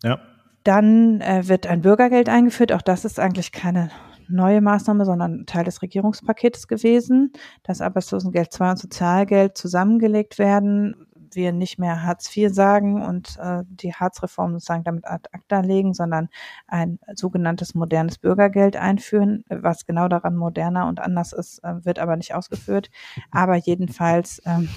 Ja. 0.04 0.20
Dann 0.64 1.22
äh, 1.22 1.48
wird 1.48 1.68
ein 1.68 1.82
Bürgergeld 1.82 2.30
eingeführt. 2.30 2.72
Auch 2.72 2.82
das 2.82 3.06
ist 3.06 3.20
eigentlich 3.20 3.52
keine 3.52 3.91
neue 4.34 4.62
Maßnahme, 4.62 5.06
sondern 5.06 5.46
Teil 5.46 5.64
des 5.64 5.82
Regierungspaketes 5.82 6.68
gewesen. 6.68 7.32
Das 7.64 7.82
Arbeitslosengeld 7.82 8.52
2 8.52 8.72
und 8.72 8.80
Sozialgeld 8.80 9.58
zusammengelegt 9.58 10.40
werden. 10.40 11.08
Wir 11.32 11.52
nicht 11.52 11.80
mehr 11.80 12.04
Hartz 12.04 12.36
IV 12.36 12.54
sagen 12.54 13.02
und 13.02 13.38
äh, 13.40 13.64
die 13.66 13.94
Hartz-Reform 13.94 14.54
sozusagen 14.54 14.84
damit 14.84 15.06
ad 15.08 15.30
acta 15.32 15.62
legen, 15.62 15.96
sondern 15.96 16.30
ein 16.68 17.00
sogenanntes 17.16 17.74
modernes 17.74 18.20
Bürgergeld 18.20 18.76
einführen. 18.76 19.44
Was 19.50 19.88
genau 19.88 20.08
daran 20.08 20.36
moderner 20.36 20.88
und 20.88 21.00
anders 21.00 21.34
ist, 21.34 21.64
äh, 21.64 21.84
wird 21.86 21.98
aber 21.98 22.18
nicht 22.18 22.36
ausgeführt. 22.36 22.92
Aber 23.32 23.56
jedenfalls 23.56 24.44
ähm, 24.46 24.70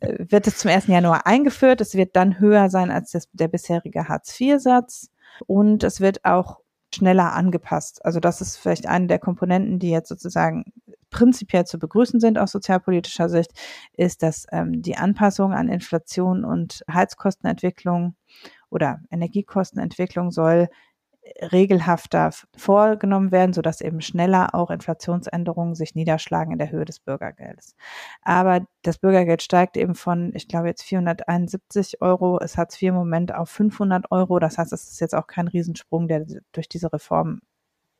wird 0.00 0.46
es 0.46 0.58
zum 0.58 0.70
1. 0.70 0.86
Januar 0.86 1.26
eingeführt. 1.26 1.80
Es 1.80 1.94
wird 1.94 2.16
dann 2.16 2.40
höher 2.40 2.70
sein 2.70 2.90
als 2.90 3.12
das, 3.12 3.28
der 3.32 3.48
bisherige 3.48 4.08
Hartz-IV-Satz. 4.08 5.10
Und 5.46 5.84
es 5.84 6.00
wird 6.00 6.24
auch 6.24 6.60
schneller 6.94 7.32
angepasst. 7.32 8.04
Also 8.04 8.20
das 8.20 8.40
ist 8.40 8.56
vielleicht 8.56 8.86
eine 8.86 9.06
der 9.06 9.18
Komponenten, 9.18 9.78
die 9.78 9.90
jetzt 9.90 10.08
sozusagen 10.08 10.64
prinzipiell 11.10 11.64
zu 11.64 11.78
begrüßen 11.78 12.20
sind 12.20 12.38
aus 12.38 12.52
sozialpolitischer 12.52 13.28
Sicht, 13.28 13.52
ist, 13.92 14.22
dass 14.22 14.46
ähm, 14.52 14.82
die 14.82 14.96
Anpassung 14.96 15.52
an 15.52 15.68
Inflation 15.68 16.44
und 16.44 16.82
Heizkostenentwicklung 16.92 18.16
oder 18.70 19.00
Energiekostenentwicklung 19.10 20.30
soll 20.30 20.68
regelhafter 21.40 22.30
vorgenommen 22.56 23.32
werden, 23.32 23.52
sodass 23.52 23.80
eben 23.80 24.00
schneller 24.00 24.54
auch 24.54 24.70
Inflationsänderungen 24.70 25.74
sich 25.74 25.94
niederschlagen 25.94 26.52
in 26.52 26.58
der 26.58 26.70
Höhe 26.70 26.84
des 26.84 27.00
Bürgergeldes. 27.00 27.74
Aber 28.22 28.66
das 28.82 28.98
Bürgergeld 28.98 29.42
steigt 29.42 29.76
eben 29.76 29.94
von, 29.94 30.32
ich 30.34 30.48
glaube 30.48 30.68
jetzt 30.68 30.82
471 30.82 32.00
Euro, 32.00 32.38
es 32.40 32.56
hat 32.56 32.74
vier 32.74 32.92
Moment 32.92 33.34
auf 33.34 33.50
500 33.50 34.10
Euro. 34.10 34.38
Das 34.38 34.58
heißt, 34.58 34.72
es 34.72 34.90
ist 34.90 35.00
jetzt 35.00 35.14
auch 35.14 35.26
kein 35.26 35.48
Riesensprung, 35.48 36.08
der 36.08 36.24
durch 36.52 36.68
diese 36.68 36.92
Reform 36.92 37.40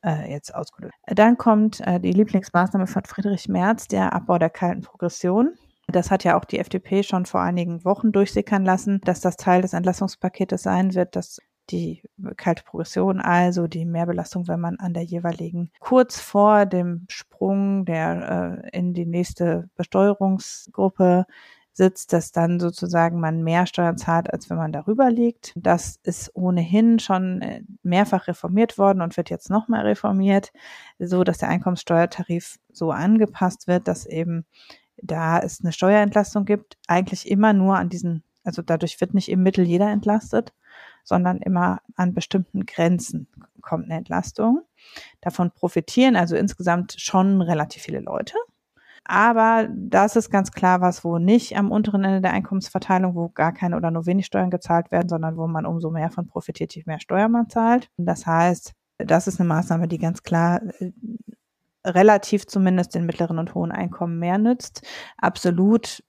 äh, 0.03 0.31
jetzt 0.31 0.53
ausgelöst. 0.53 0.95
Dann 1.07 1.37
kommt 1.37 1.81
äh, 1.81 1.99
die 1.99 2.11
Lieblingsmaßnahme 2.11 2.87
von 2.87 3.03
Friedrich 3.05 3.47
Merz, 3.47 3.87
der 3.87 4.13
Abbau 4.13 4.37
der 4.37 4.49
kalten 4.49 4.81
Progression. 4.81 5.53
Das 5.87 6.11
hat 6.11 6.23
ja 6.23 6.37
auch 6.37 6.45
die 6.45 6.59
FDP 6.59 7.03
schon 7.03 7.25
vor 7.25 7.41
einigen 7.41 7.85
Wochen 7.85 8.11
durchsickern 8.11 8.65
lassen, 8.65 8.99
dass 9.05 9.21
das 9.21 9.37
Teil 9.37 9.61
des 9.61 9.73
Entlassungspaketes 9.73 10.61
sein 10.63 10.93
wird, 10.95 11.15
dass 11.15 11.39
die 11.69 12.03
kalte 12.35 12.63
Progression, 12.63 13.19
also 13.19 13.67
die 13.67 13.85
Mehrbelastung, 13.85 14.47
wenn 14.47 14.59
man 14.59 14.77
an 14.77 14.93
der 14.93 15.03
jeweiligen 15.03 15.71
kurz 15.79 16.19
vor 16.19 16.65
dem 16.65 17.05
Sprung 17.09 17.85
der 17.85 18.61
äh, 18.71 18.77
in 18.77 18.93
die 18.93 19.05
nächste 19.05 19.69
Besteuerungsgruppe 19.75 21.25
sitzt, 21.77 22.11
dass 22.11 22.31
dann 22.31 22.59
sozusagen 22.59 23.19
man 23.19 23.43
mehr 23.43 23.67
Steuern 23.67 23.97
zahlt, 23.97 24.33
als 24.33 24.49
wenn 24.49 24.57
man 24.57 24.71
darüber 24.71 25.11
liegt. 25.11 25.53
Das 25.55 25.99
ist 26.03 26.35
ohnehin 26.35 26.99
schon 26.99 27.41
äh, 27.41 27.61
mehrfach 27.83 28.27
reformiert 28.27 28.77
worden 28.77 29.01
und 29.01 29.15
wird 29.15 29.29
jetzt 29.29 29.49
nochmal 29.49 29.85
reformiert, 29.85 30.51
so 30.97 31.23
dass 31.23 31.37
der 31.37 31.49
Einkommenssteuertarif 31.49 32.57
so 32.73 32.91
angepasst 32.91 33.67
wird, 33.67 33.87
dass 33.87 34.07
eben 34.07 34.45
da 35.01 35.39
es 35.39 35.61
eine 35.61 35.71
Steuerentlastung 35.71 36.45
gibt, 36.45 36.77
eigentlich 36.87 37.29
immer 37.29 37.53
nur 37.53 37.77
an 37.77 37.89
diesen, 37.89 38.23
also 38.43 38.63
dadurch 38.63 38.99
wird 38.99 39.13
nicht 39.13 39.29
im 39.29 39.43
Mittel 39.43 39.63
jeder 39.63 39.91
entlastet, 39.91 40.53
sondern 41.07 41.37
immer 41.37 41.79
an 41.95 42.13
bestimmten 42.13 42.65
Grenzen 42.65 43.27
kommt 43.61 43.85
eine 43.85 43.95
Entlastung. 43.95 44.61
Davon 45.21 45.51
profitieren 45.51 46.15
also 46.15 46.35
insgesamt 46.35 46.95
schon 46.97 47.41
relativ 47.41 47.83
viele 47.83 47.99
Leute. 47.99 48.35
Aber 49.05 49.69
das 49.73 50.17
ist 50.17 50.29
ganz 50.29 50.51
klar 50.51 50.81
was, 50.81 51.05
wo 51.05 51.17
nicht 51.17 51.55
am 51.57 51.71
unteren 51.71 52.03
Ende 52.03 52.19
der 52.19 52.33
Einkommensverteilung, 52.33 53.15
wo 53.15 53.29
gar 53.29 53.53
keine 53.53 53.77
oder 53.77 53.89
nur 53.89 54.05
wenig 54.05 54.25
Steuern 54.25 54.51
gezahlt 54.51 54.91
werden, 54.91 55.07
sondern 55.07 55.37
wo 55.37 55.47
man 55.47 55.65
umso 55.65 55.91
mehr 55.91 56.11
von 56.11 56.27
profitiert, 56.27 56.75
je 56.75 56.83
mehr 56.85 56.99
Steuern 56.99 57.31
man 57.31 57.49
zahlt. 57.49 57.89
Das 57.95 58.25
heißt, 58.25 58.73
das 58.97 59.27
ist 59.27 59.39
eine 59.39 59.47
Maßnahme, 59.47 59.87
die 59.87 59.97
ganz 59.97 60.23
klar 60.23 60.61
äh, 60.79 60.91
relativ 61.87 62.45
zumindest 62.47 62.95
den 62.95 63.05
mittleren 63.05 63.39
und 63.39 63.55
hohen 63.55 63.71
Einkommen 63.71 64.19
mehr 64.19 64.37
nützt. 64.37 64.85
Absolut 65.17 66.03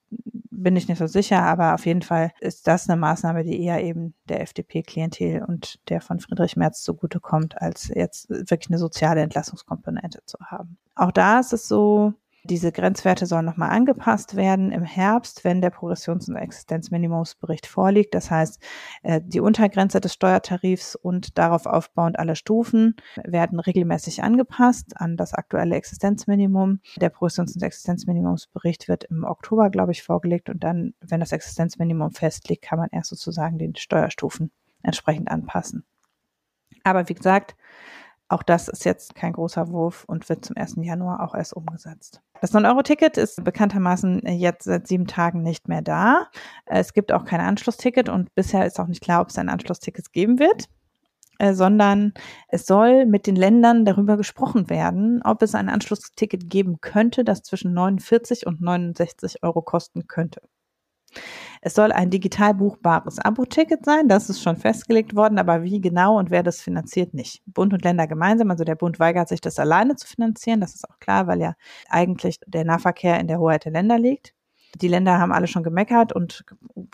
bin 0.50 0.76
ich 0.76 0.88
nicht 0.88 0.98
so 0.98 1.06
sicher, 1.06 1.42
aber 1.42 1.74
auf 1.74 1.86
jeden 1.86 2.02
Fall 2.02 2.32
ist 2.40 2.66
das 2.66 2.88
eine 2.88 2.98
Maßnahme, 2.98 3.44
die 3.44 3.62
eher 3.62 3.82
eben 3.82 4.14
der 4.28 4.40
FDP-Klientel 4.40 5.44
und 5.44 5.78
der 5.88 6.00
von 6.00 6.18
Friedrich 6.18 6.56
Merz 6.56 6.82
zugutekommt, 6.82 7.60
als 7.60 7.88
jetzt 7.88 8.28
wirklich 8.28 8.70
eine 8.70 8.78
soziale 8.78 9.20
Entlassungskomponente 9.20 10.20
zu 10.26 10.38
haben. 10.40 10.78
Auch 10.96 11.12
da 11.12 11.38
ist 11.38 11.52
es 11.52 11.68
so, 11.68 12.14
diese 12.44 12.72
Grenzwerte 12.72 13.26
sollen 13.26 13.44
nochmal 13.44 13.70
angepasst 13.70 14.36
werden 14.36 14.70
im 14.72 14.84
Herbst, 14.84 15.44
wenn 15.44 15.60
der 15.60 15.70
Progressions- 15.70 16.28
und 16.28 16.36
Existenzminimumsbericht 16.36 17.66
vorliegt. 17.66 18.14
Das 18.14 18.30
heißt, 18.30 18.62
äh, 19.02 19.20
die 19.24 19.40
Untergrenze 19.40 20.00
des 20.00 20.14
Steuertarifs 20.14 20.94
und 20.94 21.36
darauf 21.38 21.66
aufbauend 21.66 22.18
alle 22.18 22.36
Stufen 22.36 22.96
werden 23.24 23.60
regelmäßig 23.60 24.22
angepasst 24.22 24.92
an 24.96 25.16
das 25.16 25.34
aktuelle 25.34 25.76
Existenzminimum. 25.76 26.80
Der 26.96 27.10
Progressions- 27.10 27.54
und 27.54 27.62
Existenzminimumsbericht 27.62 28.88
wird 28.88 29.04
im 29.04 29.24
Oktober, 29.24 29.70
glaube 29.70 29.92
ich, 29.92 30.02
vorgelegt 30.02 30.48
und 30.48 30.62
dann, 30.64 30.94
wenn 31.00 31.20
das 31.20 31.32
Existenzminimum 31.32 32.12
festliegt, 32.12 32.62
kann 32.62 32.78
man 32.78 32.88
erst 32.92 33.10
sozusagen 33.10 33.58
die 33.58 33.72
Steuerstufen 33.76 34.50
entsprechend 34.82 35.30
anpassen. 35.30 35.84
Aber 36.84 37.08
wie 37.08 37.14
gesagt, 37.14 37.56
auch 38.28 38.42
das 38.42 38.68
ist 38.68 38.84
jetzt 38.84 39.14
kein 39.14 39.32
großer 39.32 39.70
Wurf 39.70 40.04
und 40.06 40.28
wird 40.28 40.44
zum 40.44 40.56
1. 40.56 40.76
Januar 40.82 41.22
auch 41.22 41.34
erst 41.34 41.54
umgesetzt. 41.54 42.20
Das 42.40 42.52
9-Euro-Ticket 42.52 43.16
ist 43.16 43.42
bekanntermaßen 43.42 44.20
jetzt 44.26 44.64
seit 44.64 44.86
sieben 44.86 45.06
Tagen 45.06 45.42
nicht 45.42 45.66
mehr 45.68 45.82
da. 45.82 46.28
Es 46.66 46.92
gibt 46.92 47.10
auch 47.10 47.24
kein 47.24 47.40
Anschlussticket 47.40 48.08
und 48.08 48.34
bisher 48.34 48.66
ist 48.66 48.78
auch 48.78 48.86
nicht 48.86 49.02
klar, 49.02 49.22
ob 49.22 49.30
es 49.30 49.38
ein 49.38 49.48
Anschlussticket 49.48 50.12
geben 50.12 50.38
wird 50.38 50.68
äh, 51.38 51.54
sondern 51.54 52.12
es 52.48 52.66
soll 52.66 53.06
mit 53.06 53.26
den 53.26 53.36
Ländern 53.36 53.84
darüber 53.84 54.16
gesprochen 54.16 54.68
werden, 54.68 55.22
ob 55.22 55.42
es 55.42 55.54
ein 55.54 55.68
Anschlussticket 55.68 56.50
geben 56.50 56.80
könnte, 56.80 57.24
das 57.24 57.42
zwischen 57.42 57.72
49 57.72 58.46
und 58.46 58.60
69 58.60 59.42
Euro 59.42 59.62
kosten 59.62 60.08
könnte. 60.08 60.42
Es 61.62 61.74
soll 61.74 61.92
ein 61.92 62.10
digital 62.10 62.54
buchbares 62.54 63.18
Abo-Ticket 63.18 63.84
sein, 63.84 64.08
das 64.08 64.30
ist 64.30 64.42
schon 64.42 64.56
festgelegt 64.56 65.14
worden, 65.16 65.38
aber 65.38 65.62
wie 65.62 65.80
genau 65.80 66.18
und 66.18 66.30
wer 66.30 66.42
das 66.42 66.60
finanziert, 66.60 67.14
nicht. 67.14 67.42
Bund 67.46 67.72
und 67.72 67.84
Länder 67.84 68.06
gemeinsam, 68.06 68.50
also 68.50 68.64
der 68.64 68.76
Bund 68.76 69.00
weigert 69.00 69.28
sich, 69.28 69.40
das 69.40 69.58
alleine 69.58 69.96
zu 69.96 70.06
finanzieren, 70.06 70.60
das 70.60 70.74
ist 70.74 70.88
auch 70.88 70.98
klar, 71.00 71.26
weil 71.26 71.40
ja 71.40 71.54
eigentlich 71.88 72.40
der 72.46 72.64
Nahverkehr 72.64 73.18
in 73.20 73.28
der 73.28 73.38
Hoheit 73.38 73.64
der 73.64 73.72
Länder 73.72 73.98
liegt. 73.98 74.34
Die 74.76 74.88
Länder 74.88 75.18
haben 75.18 75.32
alle 75.32 75.46
schon 75.46 75.62
gemeckert 75.62 76.12
und 76.12 76.44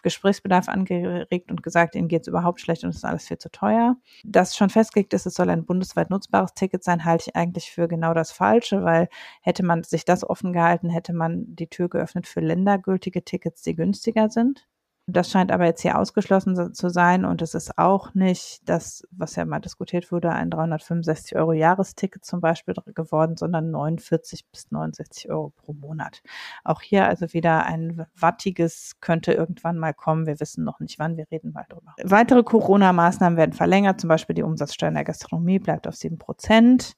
Gesprächsbedarf 0.02 0.68
angeregt 0.68 1.50
und 1.50 1.62
gesagt, 1.62 1.94
ihnen 1.94 2.08
geht 2.08 2.22
es 2.22 2.28
überhaupt 2.28 2.60
schlecht 2.60 2.84
und 2.84 2.90
es 2.90 2.96
ist 2.96 3.04
alles 3.04 3.26
viel 3.26 3.38
zu 3.38 3.50
teuer. 3.50 3.96
Dass 4.24 4.56
schon 4.56 4.70
festgelegt 4.70 5.12
ist, 5.12 5.26
es 5.26 5.34
soll 5.34 5.50
ein 5.50 5.64
bundesweit 5.64 6.10
nutzbares 6.10 6.54
Ticket 6.54 6.84
sein, 6.84 7.04
halte 7.04 7.24
ich 7.28 7.36
eigentlich 7.36 7.70
für 7.70 7.88
genau 7.88 8.14
das 8.14 8.30
Falsche, 8.32 8.84
weil 8.84 9.08
hätte 9.42 9.64
man 9.64 9.82
sich 9.82 10.04
das 10.04 10.28
offen 10.28 10.52
gehalten, 10.52 10.88
hätte 10.88 11.12
man 11.12 11.44
die 11.56 11.68
Tür 11.68 11.88
geöffnet 11.88 12.26
für 12.28 12.40
ländergültige 12.40 13.24
Tickets, 13.24 13.62
die 13.62 13.74
günstiger 13.74 14.30
sind. 14.30 14.66
Das 15.06 15.30
scheint 15.30 15.52
aber 15.52 15.66
jetzt 15.66 15.82
hier 15.82 15.98
ausgeschlossen 15.98 16.72
zu 16.72 16.88
sein 16.88 17.26
und 17.26 17.42
es 17.42 17.54
ist 17.54 17.76
auch 17.76 18.14
nicht 18.14 18.62
das, 18.64 19.06
was 19.10 19.36
ja 19.36 19.44
mal 19.44 19.60
diskutiert 19.60 20.10
wurde, 20.10 20.30
ein 20.30 20.48
365 20.48 21.36
Euro 21.36 21.52
Jahresticket 21.52 22.24
zum 22.24 22.40
Beispiel 22.40 22.74
geworden, 22.94 23.36
sondern 23.36 23.70
49 23.70 24.46
bis 24.50 24.70
69 24.70 25.28
Euro 25.28 25.52
pro 25.56 25.74
Monat. 25.74 26.22
Auch 26.64 26.80
hier 26.80 27.06
also 27.06 27.34
wieder 27.34 27.66
ein 27.66 28.06
wattiges 28.16 28.92
könnte 29.00 29.34
irgendwann 29.34 29.76
mal 29.78 29.92
kommen. 29.92 30.26
Wir 30.26 30.40
wissen 30.40 30.64
noch 30.64 30.80
nicht 30.80 30.98
wann, 30.98 31.18
wir 31.18 31.30
reden 31.30 31.52
mal 31.52 31.66
drüber. 31.68 31.94
Weitere 32.02 32.42
Corona-Maßnahmen 32.42 33.36
werden 33.36 33.52
verlängert, 33.52 34.00
zum 34.00 34.08
Beispiel 34.08 34.34
die 34.34 34.42
Umsatzsteuer 34.42 34.88
in 34.88 34.94
der 34.94 35.04
Gastronomie 35.04 35.58
bleibt 35.58 35.86
auf 35.86 35.96
sieben 35.96 36.16
Prozent 36.16 36.96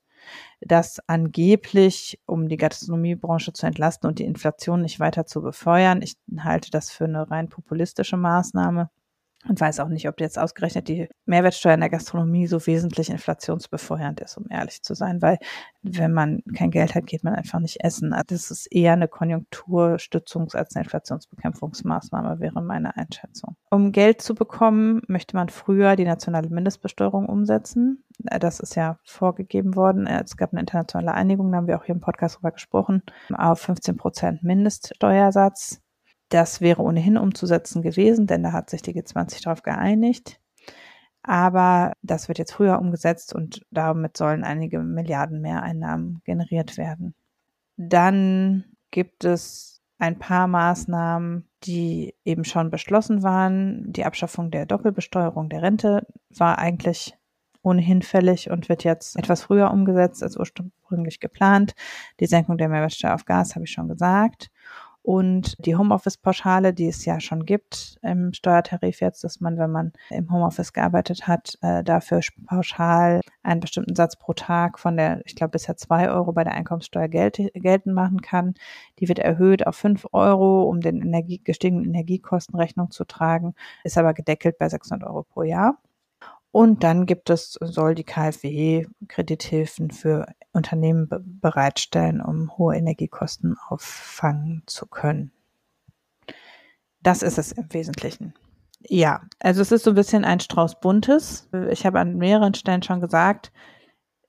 dass 0.61 1.01
angeblich, 1.09 2.21
um 2.27 2.49
die 2.49 2.57
Gastronomiebranche 2.57 3.53
zu 3.53 3.67
entlasten 3.67 4.09
und 4.09 4.19
die 4.19 4.25
Inflation 4.25 4.83
nicht 4.83 5.01
weiter 5.01 5.27
zu 5.27 5.43
befeuern, 5.43 6.03
ich 6.03 6.17
halte 6.39 6.71
das 6.71 6.91
für 6.91 7.05
eine 7.05 7.31
rein 7.31 7.49
populistische 7.49 8.17
Maßnahme 8.17 8.91
und 9.49 9.61
weiß 9.61 9.81
auch 9.81 9.89
nicht, 9.89 10.09
ob 10.09 10.21
jetzt 10.21 10.39
ausgerechnet 10.39 10.89
die 10.89 11.09
Mehrwertsteuer 11.25 11.75
in 11.75 11.81
der 11.81 11.91
Gastronomie 11.91 12.47
so 12.47 12.67
wesentlich 12.67 13.11
inflationsbefeuernd 13.11 14.21
ist, 14.21 14.37
um 14.37 14.47
ehrlich 14.51 14.83
zu 14.83 14.95
sein, 14.95 15.23
weil 15.23 15.39
wenn 15.83 16.13
man 16.13 16.43
kein 16.55 16.71
Geld 16.71 16.95
hat, 16.95 17.07
geht 17.07 17.25
man 17.25 17.35
einfach 17.35 17.61
nicht 17.61 17.83
essen. 17.85 18.13
Also 18.13 18.25
das 18.29 18.51
ist 18.51 18.67
eher 18.67 18.93
eine 18.93 19.07
Konjunkturstützungs- 19.07 20.57
als 20.57 20.75
eine 20.75 20.85
Inflationsbekämpfungsmaßnahme, 20.85 22.41
wäre 22.41 22.63
meine 22.63 22.97
Einschätzung. 22.97 23.57
Um 23.71 23.93
Geld 23.93 24.21
zu 24.21 24.35
bekommen, 24.35 25.03
möchte 25.07 25.37
man 25.37 25.49
früher 25.49 25.97
die 25.97 26.05
nationale 26.05 26.49
Mindestbesteuerung 26.49 27.27
umsetzen. 27.27 28.05
Das 28.19 28.61
ist 28.61 28.75
ja 28.75 28.99
vorgegeben 29.05 29.77
worden. 29.77 30.07
Es 30.07 30.37
gab 30.37 30.53
eine 30.53 30.61
internationale 30.61 31.13
Einigung, 31.13 31.53
da 31.53 31.59
haben 31.59 31.69
wir 31.69 31.79
auch 31.79 31.85
hier 31.85 31.95
im 31.95 32.01
Podcast 32.01 32.37
drüber 32.37 32.53
gesprochen, 32.53 33.03
auf 33.33 33.61
15 33.61 33.97
Prozent 33.97 34.43
Mindeststeuersatz. 34.43 35.81
Das 36.29 36.61
wäre 36.61 36.83
ohnehin 36.83 37.17
umzusetzen 37.17 37.83
gewesen, 37.83 38.27
denn 38.27 38.43
da 38.43 38.53
hat 38.53 38.71
sich 38.71 38.83
die 38.83 38.95
G20 38.95 39.45
darauf 39.45 39.63
geeinigt. 39.63 40.41
Aber 41.23 41.93
das 42.03 42.29
wird 42.29 42.39
jetzt 42.39 42.53
früher 42.53 42.79
umgesetzt 42.79 43.35
und 43.35 43.67
damit 43.71 44.17
sollen 44.17 44.45
einige 44.45 44.79
Milliarden 44.79 45.41
mehr 45.41 45.63
Einnahmen 45.63 46.21
generiert 46.25 46.77
werden. 46.77 47.15
Dann 47.77 48.65
gibt 48.91 49.25
es 49.25 49.83
ein 49.99 50.19
paar 50.19 50.47
Maßnahmen, 50.47 51.49
die 51.65 52.15
eben 52.25 52.45
schon 52.45 52.71
beschlossen 52.71 53.23
waren. 53.23 53.93
Die 53.93 54.05
Abschaffung 54.05 54.51
der 54.51 54.67
Doppelbesteuerung 54.67 55.49
der 55.49 55.63
Rente 55.63 56.07
war 56.31 56.59
eigentlich 56.59 57.17
ohnehin 57.63 58.03
fällig 58.03 58.51
und 58.51 58.69
wird 58.69 58.85
jetzt 58.85 59.19
etwas 59.19 59.43
früher 59.43 59.73
umgesetzt 59.73 60.23
als 60.23 60.37
ursprünglich 60.37 61.19
geplant. 61.19 61.75
Die 62.21 62.27
Senkung 62.27 62.59
der 62.59 62.69
Mehrwertsteuer 62.69 63.15
auf 63.15 63.25
Gas 63.25 63.57
habe 63.57 63.65
ich 63.65 63.73
schon 63.73 63.89
gesagt. 63.89 64.51
Und 65.07 65.55
die 65.65 65.77
Homeoffice-Pauschale, 65.77 66.75
die 66.75 66.89
es 66.89 67.05
ja 67.05 67.21
schon 67.21 67.47
gibt 67.47 67.97
im 68.03 68.33
Steuertarif 68.33 69.01
jetzt, 69.01 69.23
dass 69.23 69.41
man, 69.41 69.57
wenn 69.57 69.71
man 69.71 69.93
im 70.11 70.33
Homeoffice 70.33 70.73
gearbeitet 70.73 71.29
hat, 71.29 71.57
äh, 71.63 71.85
dafür 71.85 72.23
pauschal 72.47 73.21
einen 73.45 73.61
bestimmten 73.61 73.95
Satz 73.95 74.17
pro 74.17 74.33
Tag 74.33 74.81
von 74.81 74.97
der, 74.97 75.23
ich 75.25 75.37
glaube, 75.37 75.53
bisher 75.53 75.77
zwei 75.77 76.11
Euro 76.11 76.33
bei 76.33 76.43
der 76.43 76.55
Einkommenssteuer 76.55 77.07
gelt, 77.07 77.37
geltend 77.55 77.95
machen 77.95 78.21
kann. 78.21 78.55
Die 78.99 79.07
wird 79.09 79.21
erhöht 79.21 79.65
auf 79.65 79.77
fünf 79.77 80.09
Euro, 80.11 80.65
um 80.65 80.81
den 80.81 81.01
Energie, 81.01 81.39
gestiegenen 81.39 81.85
Energiekosten 81.85 82.59
Rechnung 82.59 82.91
zu 82.91 83.05
tragen, 83.05 83.55
ist 83.85 83.99
aber 83.99 84.13
gedeckelt 84.13 84.59
bei 84.59 84.69
600 84.69 85.09
Euro 85.09 85.23
pro 85.23 85.45
Jahr. 85.45 85.79
Und 86.57 86.85
dann 86.85 87.05
gibt 87.05 87.29
es, 87.29 87.59
soll 87.61 87.95
die 87.95 88.03
KfW 88.03 88.87
Kredithilfen 89.09 89.91
für 89.91 90.25
Unternehmen 90.53 91.07
bereitstellen, 91.43 92.23
um 92.23 92.57
hohe 92.57 92.75
Energiekosten 92.75 93.57
auffangen 93.69 94.63
zu 94.65 94.87
können. 94.87 95.33
Das 97.03 97.21
ist 97.21 97.37
es 97.37 97.53
im 97.53 97.71
Wesentlichen. 97.75 98.33
Ja, 98.81 99.21
also 99.39 99.61
es 99.61 99.71
ist 99.71 99.85
so 99.85 99.91
ein 99.91 99.97
bisschen 99.97 100.25
ein 100.25 100.41
Strauß 100.41 100.81
Buntes. 100.81 101.47
Ich 101.69 101.85
habe 101.85 102.01
an 102.01 102.17
mehreren 102.17 102.55
Stellen 102.55 102.83
schon 102.83 103.03
gesagt, 103.03 103.53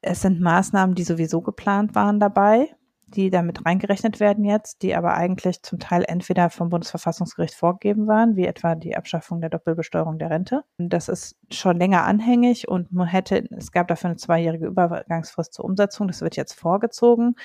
es 0.01 0.19
sind 0.21 0.41
Maßnahmen, 0.41 0.95
die 0.95 1.05
sowieso 1.05 1.39
geplant 1.39 1.95
waren 1.95 2.19
dabei. 2.19 2.75
Die 3.07 3.29
damit 3.29 3.65
reingerechnet 3.65 4.19
werden 4.19 4.43
jetzt, 4.43 4.81
die 4.81 4.95
aber 4.95 5.13
eigentlich 5.13 5.63
zum 5.63 5.79
Teil 5.79 6.03
entweder 6.07 6.49
vom 6.49 6.69
Bundesverfassungsgericht 6.69 7.55
vorgegeben 7.55 8.05
waren, 8.07 8.35
wie 8.35 8.45
etwa 8.45 8.75
die 8.75 8.97
Abschaffung 8.97 9.39
der 9.39 9.49
Doppelbesteuerung 9.49 10.19
der 10.19 10.29
Rente. 10.29 10.63
Das 10.77 11.07
ist 11.07 11.37
schon 11.49 11.77
länger 11.77 12.03
anhängig 12.03 12.67
und 12.67 12.91
man 12.91 13.07
hätte, 13.07 13.45
es 13.51 13.71
gab 13.71 13.87
dafür 13.87 14.09
eine 14.09 14.17
zweijährige 14.17 14.67
Übergangsfrist 14.67 15.53
zur 15.53 15.65
Umsetzung. 15.65 16.07
Das 16.07 16.21
wird 16.21 16.35
jetzt 16.35 16.53
vorgezogen, 16.53 17.35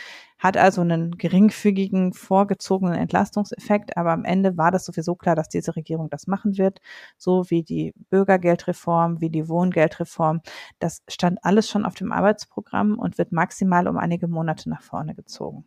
hat 0.42 0.56
also 0.56 0.80
einen 0.80 1.16
geringfügigen 1.18 2.12
vorgezogenen 2.12 2.96
Entlastungseffekt, 2.96 3.96
aber 3.96 4.10
am 4.10 4.24
Ende 4.24 4.56
war 4.56 4.72
das 4.72 4.84
sowieso 4.84 5.14
klar, 5.14 5.36
dass 5.36 5.48
diese 5.48 5.76
Regierung 5.76 6.10
das 6.10 6.26
machen 6.26 6.58
wird, 6.58 6.80
so 7.16 7.48
wie 7.48 7.62
die 7.62 7.94
Bürgergeldreform, 8.10 9.20
wie 9.20 9.30
die 9.30 9.48
Wohngeldreform. 9.48 10.40
Das 10.80 11.02
stand 11.08 11.38
alles 11.44 11.70
schon 11.70 11.84
auf 11.84 11.94
dem 11.94 12.10
Arbeitsprogramm 12.10 12.98
und 12.98 13.18
wird 13.18 13.30
maximal 13.30 13.86
um 13.86 13.96
einige 13.96 14.26
Monate 14.26 14.68
nach 14.68 14.82
vorne 14.82 15.14
gezogen. 15.14 15.64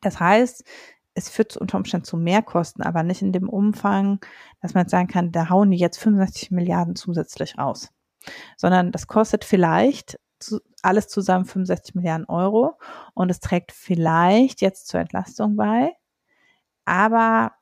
Das 0.00 0.18
heißt, 0.20 0.64
es 1.12 1.28
führt 1.28 1.58
unter 1.58 1.76
Umständen 1.76 2.06
zu 2.06 2.16
Mehrkosten, 2.16 2.82
aber 2.82 3.02
nicht 3.02 3.20
in 3.20 3.32
dem 3.32 3.48
Umfang, 3.48 4.20
dass 4.62 4.72
man 4.72 4.88
sagen 4.88 5.08
kann, 5.08 5.32
da 5.32 5.50
hauen 5.50 5.70
die 5.70 5.76
jetzt 5.76 5.98
65 5.98 6.50
Milliarden 6.50 6.96
zusätzlich 6.96 7.58
raus. 7.58 7.90
Sondern 8.56 8.90
das 8.90 9.06
kostet 9.06 9.44
vielleicht 9.44 10.18
alles 10.82 11.08
zusammen 11.08 11.44
65 11.44 11.94
Milliarden 11.94 12.26
Euro 12.26 12.78
und 13.14 13.30
es 13.30 13.40
trägt 13.40 13.72
vielleicht 13.72 14.60
jetzt 14.60 14.88
zur 14.88 15.00
Entlastung 15.00 15.56
bei. 15.56 15.92
Aber 16.84 17.52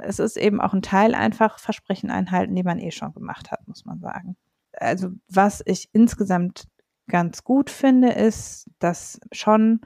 es 0.00 0.18
ist 0.18 0.36
eben 0.36 0.60
auch 0.60 0.72
ein 0.72 0.82
Teil 0.82 1.14
einfach 1.14 1.58
Versprechen 1.58 2.10
einhalten, 2.10 2.54
die 2.54 2.62
man 2.62 2.78
eh 2.78 2.90
schon 2.90 3.12
gemacht 3.12 3.50
hat, 3.50 3.66
muss 3.68 3.84
man 3.84 4.00
sagen. 4.00 4.36
Also 4.72 5.10
was 5.28 5.62
ich 5.66 5.88
insgesamt 5.92 6.68
ganz 7.08 7.44
gut 7.44 7.70
finde, 7.70 8.10
ist, 8.10 8.68
dass 8.78 9.20
schon 9.32 9.80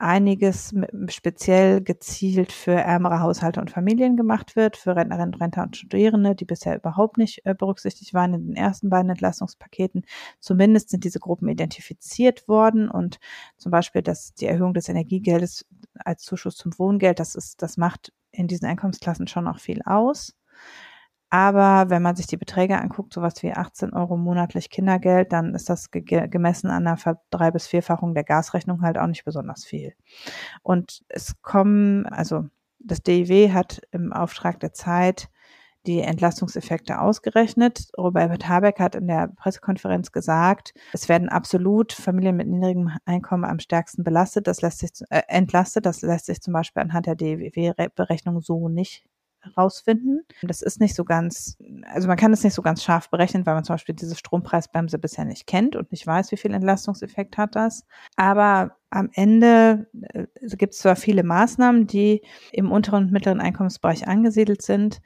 einiges 0.00 0.74
speziell 1.08 1.82
gezielt 1.82 2.52
für 2.52 2.72
ärmere 2.72 3.20
Haushalte 3.20 3.60
und 3.60 3.70
Familien 3.70 4.16
gemacht 4.16 4.56
wird, 4.56 4.76
für 4.76 4.96
Rentnerinnen, 4.96 5.34
Rentner 5.34 5.64
und 5.64 5.76
Studierende, 5.76 6.34
die 6.34 6.44
bisher 6.44 6.76
überhaupt 6.76 7.18
nicht 7.18 7.44
äh, 7.44 7.54
berücksichtigt 7.54 8.14
waren 8.14 8.34
in 8.34 8.46
den 8.48 8.56
ersten 8.56 8.88
beiden 8.88 9.10
Entlastungspaketen. 9.10 10.04
Zumindest 10.40 10.90
sind 10.90 11.04
diese 11.04 11.20
Gruppen 11.20 11.48
identifiziert 11.48 12.48
worden 12.48 12.90
und 12.90 13.18
zum 13.56 13.70
Beispiel 13.70 14.02
dass 14.02 14.34
die 14.34 14.46
Erhöhung 14.46 14.74
des 14.74 14.88
Energiegeldes 14.88 15.66
als 15.94 16.22
Zuschuss 16.22 16.56
zum 16.56 16.76
Wohngeld, 16.78 17.20
das 17.20 17.34
ist, 17.34 17.62
das 17.62 17.76
macht 17.76 18.12
in 18.32 18.48
diesen 18.48 18.66
Einkommensklassen 18.66 19.26
schon 19.26 19.48
auch 19.48 19.58
viel 19.58 19.82
aus. 19.84 20.34
Aber 21.30 21.90
wenn 21.90 22.02
man 22.02 22.16
sich 22.16 22.26
die 22.26 22.36
Beträge 22.36 22.78
anguckt, 22.78 23.14
sowas 23.14 23.40
wie 23.44 23.52
18 23.52 23.92
Euro 23.92 24.16
monatlich 24.16 24.68
Kindergeld, 24.68 25.32
dann 25.32 25.54
ist 25.54 25.70
das 25.70 25.92
ge 25.92 26.02
gemessen 26.28 26.70
an 26.70 26.86
einer 26.86 26.98
drei- 27.30 27.52
bis 27.52 27.68
vierfachung 27.68 28.14
der 28.14 28.24
Gasrechnung 28.24 28.82
halt 28.82 28.98
auch 28.98 29.06
nicht 29.06 29.24
besonders 29.24 29.64
viel. 29.64 29.94
Und 30.62 31.04
es 31.08 31.40
kommen, 31.40 32.06
also 32.06 32.46
das 32.80 33.02
DIW 33.02 33.52
hat 33.52 33.80
im 33.92 34.12
Auftrag 34.12 34.58
der 34.58 34.72
Zeit 34.72 35.28
die 35.86 36.00
Entlastungseffekte 36.00 37.00
ausgerechnet. 37.00 37.88
Robert 37.96 38.48
Habeck 38.48 38.80
hat 38.80 38.96
in 38.96 39.06
der 39.06 39.28
Pressekonferenz 39.28 40.12
gesagt, 40.12 40.74
es 40.92 41.08
werden 41.08 41.28
absolut 41.28 41.92
Familien 41.92 42.36
mit 42.36 42.48
niedrigem 42.48 42.90
Einkommen 43.06 43.44
am 43.44 43.60
stärksten 43.60 44.04
belastet. 44.04 44.46
Das 44.46 44.62
lässt 44.62 44.80
sich 44.80 44.90
äh, 45.10 45.22
entlastet. 45.28 45.86
Das 45.86 46.02
lässt 46.02 46.26
sich 46.26 46.42
zum 46.42 46.52
Beispiel 46.52 46.82
anhand 46.82 47.06
der 47.06 47.14
DWW-Berechnung 47.14 48.40
so 48.42 48.68
nicht 48.68 49.04
rausfinden. 49.56 50.22
Das 50.42 50.62
ist 50.62 50.80
nicht 50.80 50.94
so 50.94 51.04
ganz, 51.04 51.56
also 51.84 52.08
man 52.08 52.16
kann 52.16 52.32
es 52.32 52.44
nicht 52.44 52.54
so 52.54 52.62
ganz 52.62 52.82
scharf 52.82 53.10
berechnen, 53.10 53.46
weil 53.46 53.54
man 53.54 53.64
zum 53.64 53.74
Beispiel 53.74 53.94
diese 53.94 54.16
Strompreisbremse 54.16 54.98
bisher 54.98 55.24
nicht 55.24 55.46
kennt 55.46 55.76
und 55.76 55.90
nicht 55.92 56.06
weiß, 56.06 56.32
wie 56.32 56.36
viel 56.36 56.54
Entlastungseffekt 56.54 57.38
hat 57.38 57.56
das. 57.56 57.84
Aber 58.16 58.76
am 58.90 59.10
Ende 59.12 59.88
äh, 60.12 60.26
gibt 60.56 60.74
es 60.74 60.80
zwar 60.80 60.96
viele 60.96 61.22
Maßnahmen, 61.22 61.86
die 61.86 62.22
im 62.52 62.70
unteren 62.70 63.04
und 63.04 63.12
mittleren 63.12 63.40
Einkommensbereich 63.40 64.06
angesiedelt 64.08 64.62
sind, 64.62 65.00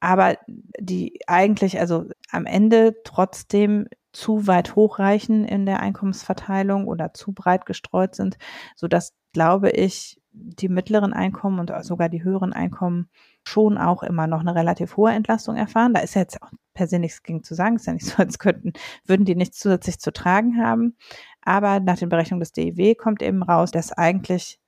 aber 0.00 0.38
die 0.78 1.20
eigentlich, 1.26 1.78
also 1.78 2.06
am 2.30 2.46
Ende 2.46 2.96
trotzdem 3.04 3.86
zu 4.12 4.46
weit 4.46 4.74
hochreichen 4.74 5.44
in 5.44 5.66
der 5.66 5.80
Einkommensverteilung 5.80 6.88
oder 6.88 7.14
zu 7.14 7.32
breit 7.32 7.66
gestreut 7.66 8.14
sind, 8.14 8.38
so 8.74 8.88
dass, 8.88 9.14
glaube 9.32 9.70
ich, 9.70 10.20
die 10.32 10.68
mittleren 10.68 11.12
Einkommen 11.12 11.58
und 11.58 11.72
sogar 11.84 12.08
die 12.08 12.24
höheren 12.24 12.52
Einkommen 12.52 13.08
schon 13.44 13.78
auch 13.78 14.02
immer 14.02 14.26
noch 14.26 14.40
eine 14.40 14.54
relativ 14.54 14.96
hohe 14.96 15.12
Entlastung 15.12 15.56
erfahren. 15.56 15.94
Da 15.94 16.00
ist 16.00 16.14
jetzt 16.14 16.42
auch 16.42 16.50
per 16.74 16.86
se 16.86 16.98
nichts 16.98 17.22
gegen 17.22 17.42
zu 17.42 17.54
sagen. 17.54 17.76
Ist 17.76 17.86
ja 17.86 17.92
nicht 17.92 18.06
so, 18.06 18.16
als 18.18 18.38
könnten, 18.38 18.72
würden 19.06 19.24
die 19.24 19.34
nichts 19.34 19.58
zusätzlich 19.58 19.98
zu 19.98 20.12
tragen 20.12 20.62
haben. 20.62 20.96
Aber 21.42 21.80
nach 21.80 21.98
den 21.98 22.08
Berechnungen 22.08 22.40
des 22.40 22.52
DIW 22.52 22.94
kommt 22.94 23.22
eben 23.22 23.42
raus, 23.42 23.70
dass 23.70 23.92
eigentlich 23.92 24.58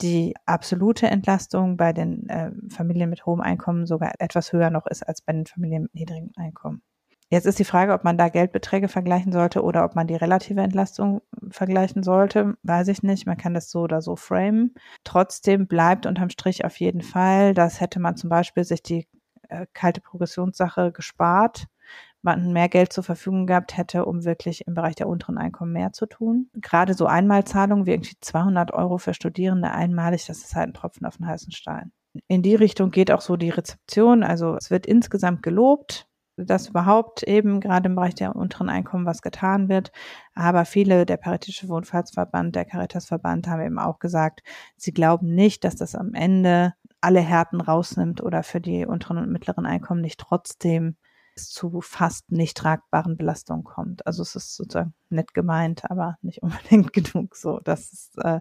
die 0.00 0.34
absolute 0.46 1.08
Entlastung 1.08 1.76
bei 1.76 1.92
den 1.92 2.28
äh, 2.28 2.50
Familien 2.70 3.10
mit 3.10 3.26
hohem 3.26 3.40
Einkommen 3.40 3.86
sogar 3.86 4.12
etwas 4.18 4.52
höher 4.52 4.70
noch 4.70 4.86
ist 4.86 5.06
als 5.06 5.20
bei 5.22 5.32
den 5.32 5.46
Familien 5.46 5.82
mit 5.82 5.94
niedrigem 5.94 6.30
Einkommen. 6.36 6.82
Jetzt 7.32 7.46
ist 7.46 7.60
die 7.60 7.64
Frage, 7.64 7.92
ob 7.92 8.02
man 8.02 8.18
da 8.18 8.28
Geldbeträge 8.28 8.88
vergleichen 8.88 9.30
sollte 9.30 9.62
oder 9.62 9.84
ob 9.84 9.94
man 9.94 10.08
die 10.08 10.16
relative 10.16 10.60
Entlastung 10.60 11.22
vergleichen 11.50 12.02
sollte. 12.02 12.56
Weiß 12.64 12.88
ich 12.88 13.04
nicht. 13.04 13.24
Man 13.24 13.36
kann 13.36 13.54
das 13.54 13.70
so 13.70 13.82
oder 13.82 14.02
so 14.02 14.16
framen. 14.16 14.74
Trotzdem 15.04 15.68
bleibt 15.68 16.06
unterm 16.06 16.30
Strich 16.30 16.64
auf 16.64 16.80
jeden 16.80 17.02
Fall, 17.02 17.54
dass 17.54 17.80
hätte 17.80 18.00
man 18.00 18.16
zum 18.16 18.30
Beispiel 18.30 18.64
sich 18.64 18.82
die 18.82 19.06
äh, 19.48 19.66
kalte 19.74 20.00
Progressionssache 20.00 20.90
gespart, 20.90 21.66
man 22.22 22.52
mehr 22.52 22.68
Geld 22.68 22.92
zur 22.92 23.04
Verfügung 23.04 23.46
gehabt 23.46 23.76
hätte, 23.76 24.06
um 24.06 24.24
wirklich 24.24 24.66
im 24.66 24.74
Bereich 24.74 24.96
der 24.96 25.08
unteren 25.08 25.38
Einkommen 25.38 25.72
mehr 25.72 25.92
zu 25.92 26.06
tun. 26.06 26.50
Gerade 26.54 26.94
so 26.94 27.06
Einmalzahlungen 27.06 27.86
wie 27.86 27.92
irgendwie 27.92 28.16
200 28.20 28.72
Euro 28.72 28.98
für 28.98 29.14
Studierende 29.14 29.70
einmalig, 29.70 30.26
das 30.26 30.38
ist 30.38 30.56
halt 30.56 30.70
ein 30.70 30.74
Tropfen 30.74 31.06
auf 31.06 31.16
den 31.16 31.28
heißen 31.28 31.52
Stein. 31.52 31.92
In 32.26 32.42
die 32.42 32.56
Richtung 32.56 32.90
geht 32.90 33.12
auch 33.12 33.20
so 33.20 33.36
die 33.36 33.50
Rezeption. 33.50 34.24
Also 34.24 34.56
es 34.56 34.70
wird 34.70 34.84
insgesamt 34.84 35.44
gelobt 35.44 36.08
dass 36.46 36.68
überhaupt 36.68 37.22
eben 37.22 37.60
gerade 37.60 37.88
im 37.88 37.94
Bereich 37.94 38.14
der 38.14 38.36
unteren 38.36 38.68
Einkommen 38.68 39.06
was 39.06 39.22
getan 39.22 39.68
wird. 39.68 39.92
Aber 40.34 40.64
viele, 40.64 41.06
der 41.06 41.16
Paritätische 41.16 41.68
Wohnfahrtsverband, 41.68 42.56
der 42.56 42.64
Caritasverband 42.64 43.48
haben 43.48 43.62
eben 43.62 43.78
auch 43.78 43.98
gesagt, 43.98 44.42
sie 44.76 44.92
glauben 44.92 45.34
nicht, 45.34 45.64
dass 45.64 45.76
das 45.76 45.94
am 45.94 46.14
Ende 46.14 46.74
alle 47.00 47.20
Härten 47.20 47.60
rausnimmt 47.60 48.22
oder 48.22 48.42
für 48.42 48.60
die 48.60 48.86
unteren 48.86 49.18
und 49.18 49.32
mittleren 49.32 49.66
Einkommen 49.66 50.00
nicht 50.00 50.20
trotzdem 50.20 50.96
zu 51.36 51.80
fast 51.80 52.30
nicht 52.30 52.56
tragbaren 52.56 53.16
Belastungen 53.16 53.64
kommt. 53.64 54.06
Also 54.06 54.22
es 54.22 54.36
ist 54.36 54.56
sozusagen 54.56 54.94
nett 55.08 55.32
gemeint, 55.34 55.90
aber 55.90 56.18
nicht 56.22 56.42
unbedingt 56.42 56.92
genug 56.92 57.36
so. 57.36 57.60
Das 57.60 57.92
ist, 57.92 58.18
äh, 58.18 58.40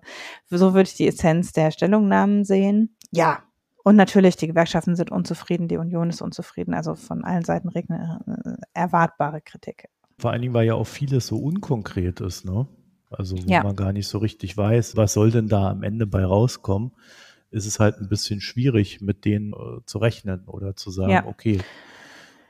so 0.50 0.74
würde 0.74 0.90
ich 0.90 0.96
die 0.96 1.08
Essenz 1.08 1.52
der 1.54 1.72
Stellungnahmen 1.72 2.44
sehen. 2.44 2.96
Ja, 3.12 3.44
und 3.90 3.96
natürlich, 3.96 4.36
die 4.36 4.46
Gewerkschaften 4.46 4.96
sind 4.96 5.12
unzufrieden, 5.12 5.68
die 5.68 5.78
Union 5.78 6.12
ist 6.12 6.22
unzufrieden. 6.22 6.76
Also 6.76 6.94
von 6.94 7.24
allen 7.24 7.44
Seiten 7.44 7.70
regnet 7.70 8.00
äh, 8.28 8.52
erwartbare 8.76 9.42
Kritik. 9.42 9.90
Vor 10.20 10.30
allen 10.30 10.44
Dingen, 10.44 10.54
weil 10.54 10.68
ja 10.68 10.76
auch 10.76 10.86
vieles 10.86 11.26
so 11.26 11.40
unkonkret 11.40 12.22
ist, 12.22 12.46
ne? 12.46 12.68
Also 13.10 13.36
wo 13.36 13.50
ja. 13.50 13.64
man 13.64 13.76
gar 13.76 13.92
nicht 13.92 14.08
so 14.08 14.20
richtig 14.20 14.56
weiß, 14.56 14.96
was 14.96 15.14
soll 15.14 15.32
denn 15.32 15.48
da 15.48 15.72
am 15.72 15.82
Ende 15.82 16.06
bei 16.06 16.24
rauskommen, 16.24 16.92
ist 17.50 17.66
es 17.66 17.80
halt 17.80 17.98
ein 17.98 18.10
bisschen 18.10 18.42
schwierig, 18.42 19.02
mit 19.02 19.26
denen 19.26 19.54
äh, 19.54 19.84
zu 19.88 19.98
rechnen 19.98 20.46
oder 20.46 20.76
zu 20.76 20.92
sagen, 20.92 21.12
ja. 21.12 21.26
okay. 21.26 21.60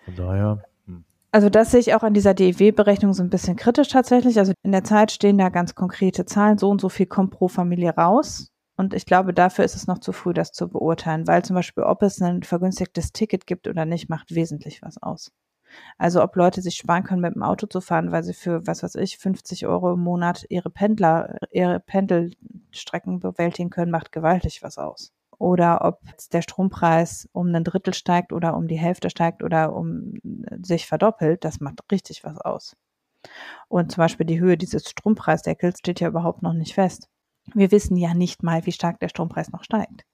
Von 0.04 0.16
daher. 0.16 0.64
Hm. 0.88 1.06
Also 1.32 1.50
das 1.50 1.72
sehe 1.72 1.80
ich 1.80 1.94
auch 1.94 2.04
an 2.04 2.14
dieser 2.14 2.34
DEW-Berechnung 2.34 3.14
so 3.14 3.24
ein 3.24 3.30
bisschen 3.30 3.56
kritisch 3.56 3.88
tatsächlich. 3.88 4.40
Also 4.40 4.52
in 4.62 4.74
der 4.74 4.84
Zeit 4.84 5.14
stehen 5.14 5.38
da 5.38 5.48
ganz 5.48 5.74
konkrete 5.74 6.26
Zahlen, 6.26 6.58
so 6.58 6.70
und 6.70 6.82
so 6.82 6.90
viel 6.90 7.06
kommt 7.06 7.32
pro 7.32 7.48
Familie 7.48 7.92
raus. 7.92 8.52
Und 8.80 8.94
ich 8.94 9.06
glaube, 9.06 9.34
dafür 9.34 9.66
ist 9.66 9.76
es 9.76 9.88
noch 9.88 9.98
zu 9.98 10.14
früh, 10.14 10.34
das 10.34 10.54
zu 10.54 10.70
beurteilen, 10.70 11.28
weil 11.28 11.44
zum 11.44 11.54
Beispiel, 11.54 11.84
ob 11.84 12.02
es 12.02 12.22
ein 12.22 12.44
vergünstigtes 12.44 13.12
Ticket 13.12 13.46
gibt 13.46 13.68
oder 13.68 13.84
nicht, 13.84 14.08
macht 14.08 14.34
wesentlich 14.34 14.82
was 14.82 14.96
aus. 15.04 15.34
Also 15.98 16.24
ob 16.24 16.34
Leute 16.38 16.62
sich 16.62 16.78
sparen 16.78 17.04
können, 17.04 17.20
mit 17.20 17.36
dem 17.36 17.44
Auto 17.44 17.68
zu 17.68 17.82
fahren, 17.82 18.14
weil 18.14 18.24
sie 18.24 18.34
für, 18.34 18.66
was 18.66 18.82
weiß 18.82 18.96
ich, 18.96 19.18
50 19.18 19.68
Euro 19.68 19.92
im 19.96 20.00
Monat 20.00 20.46
ihre 20.48 20.70
Pendler, 20.70 21.36
ihre 21.52 21.82
Pendelstrecken 21.82 23.20
bewältigen 23.20 23.70
können, 23.70 23.92
macht 23.92 24.14
gewaltig 24.14 24.64
was 24.64 24.78
aus. 24.78 25.12
Oder 25.38 25.84
ob 25.84 26.00
der 26.32 26.42
Strompreis 26.42 27.28
um 27.34 27.54
ein 27.54 27.66
Drittel 27.66 27.94
steigt 27.94 28.32
oder 28.32 28.56
um 28.56 28.70
die 28.70 28.80
Hälfte 28.80 29.10
steigt 29.10 29.44
oder 29.44 29.76
um 29.76 30.14
sich 30.64 30.88
verdoppelt, 30.88 31.44
das 31.44 31.60
macht 31.60 31.82
richtig 31.92 32.24
was 32.24 32.38
aus. 32.40 32.78
Und 33.68 33.92
zum 33.92 34.02
Beispiel 34.04 34.26
die 34.26 34.40
Höhe 34.40 34.58
dieses 34.58 34.90
Strompreisdeckels 34.90 35.80
steht 35.80 36.00
ja 36.00 36.08
überhaupt 36.08 36.44
noch 36.44 36.54
nicht 36.54 36.76
fest. 36.76 37.10
Wir 37.56 37.72
wissen 37.72 37.98
ja 37.98 38.14
nicht 38.14 38.44
mal, 38.44 38.66
wie 38.66 38.72
stark 38.72 39.00
der 39.00 39.10
Strompreis 39.10 39.52
noch 39.52 39.64
steigt. 39.64 40.06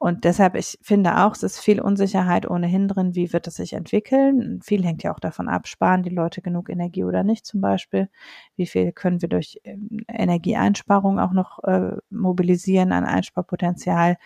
Und 0.00 0.22
deshalb, 0.22 0.54
ich 0.54 0.78
finde 0.80 1.24
auch, 1.24 1.34
es 1.34 1.42
ist 1.42 1.58
viel 1.58 1.80
Unsicherheit 1.80 2.48
ohnehin 2.48 2.86
drin, 2.86 3.16
wie 3.16 3.32
wird 3.32 3.48
es 3.48 3.56
sich 3.56 3.72
entwickeln. 3.72 4.60
Viel 4.62 4.84
hängt 4.84 5.02
ja 5.02 5.12
auch 5.12 5.18
davon 5.18 5.48
ab, 5.48 5.66
sparen 5.66 6.04
die 6.04 6.10
Leute 6.10 6.40
genug 6.40 6.68
Energie 6.68 7.02
oder 7.02 7.24
nicht 7.24 7.44
zum 7.44 7.60
Beispiel. 7.60 8.08
Wie 8.54 8.66
viel 8.66 8.92
können 8.92 9.20
wir 9.22 9.28
durch 9.28 9.60
ähm, 9.64 10.04
Energieeinsparung 10.06 11.18
auch 11.18 11.32
noch 11.32 11.64
äh, 11.64 11.96
mobilisieren 12.10 12.92
an 12.92 13.04
Einsparpotenzial. 13.04 14.18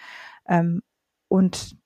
Ähm, 0.47 0.83
und 1.29 1.77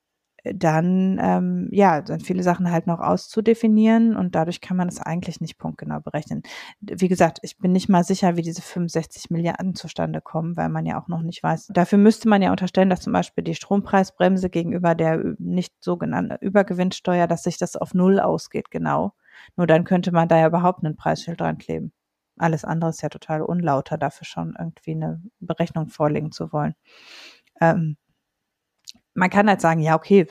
dann 0.54 1.18
ähm, 1.20 1.68
ja, 1.70 2.04
sind 2.04 2.22
viele 2.22 2.42
Sachen 2.42 2.70
halt 2.70 2.86
noch 2.86 3.00
auszudefinieren 3.00 4.16
und 4.16 4.34
dadurch 4.34 4.60
kann 4.60 4.76
man 4.76 4.88
es 4.88 5.00
eigentlich 5.00 5.40
nicht 5.40 5.58
punktgenau 5.58 6.00
berechnen. 6.00 6.42
Wie 6.80 7.08
gesagt, 7.08 7.38
ich 7.42 7.58
bin 7.58 7.72
nicht 7.72 7.88
mal 7.88 8.04
sicher, 8.04 8.36
wie 8.36 8.42
diese 8.42 8.62
65 8.62 9.30
Milliarden 9.30 9.74
zustande 9.74 10.20
kommen, 10.20 10.56
weil 10.56 10.68
man 10.68 10.86
ja 10.86 11.00
auch 11.00 11.08
noch 11.08 11.22
nicht 11.22 11.42
weiß. 11.42 11.68
Dafür 11.72 11.98
müsste 11.98 12.28
man 12.28 12.42
ja 12.42 12.50
unterstellen, 12.50 12.90
dass 12.90 13.00
zum 13.00 13.12
Beispiel 13.12 13.44
die 13.44 13.54
Strompreisbremse 13.54 14.50
gegenüber 14.50 14.94
der 14.94 15.34
nicht 15.38 15.72
sogenannten 15.80 16.36
Übergewinnsteuer, 16.40 17.26
dass 17.26 17.42
sich 17.42 17.58
das 17.58 17.76
auf 17.76 17.94
Null 17.94 18.20
ausgeht, 18.20 18.70
genau. 18.70 19.12
Nur 19.56 19.66
dann 19.66 19.84
könnte 19.84 20.12
man 20.12 20.28
da 20.28 20.38
ja 20.38 20.46
überhaupt 20.46 20.84
einen 20.84 20.96
Preisschild 20.96 21.40
dran 21.40 21.58
kleben. 21.58 21.92
Alles 22.38 22.64
andere 22.64 22.90
ist 22.90 23.02
ja 23.02 23.08
total 23.08 23.42
unlauter, 23.42 23.96
dafür 23.96 24.26
schon 24.26 24.54
irgendwie 24.58 24.92
eine 24.92 25.22
Berechnung 25.40 25.88
vorlegen 25.88 26.32
zu 26.32 26.52
wollen. 26.52 26.74
Ähm, 27.60 27.96
man 29.16 29.30
kann 29.30 29.48
halt 29.48 29.60
sagen, 29.60 29.80
ja, 29.80 29.96
okay, 29.96 30.26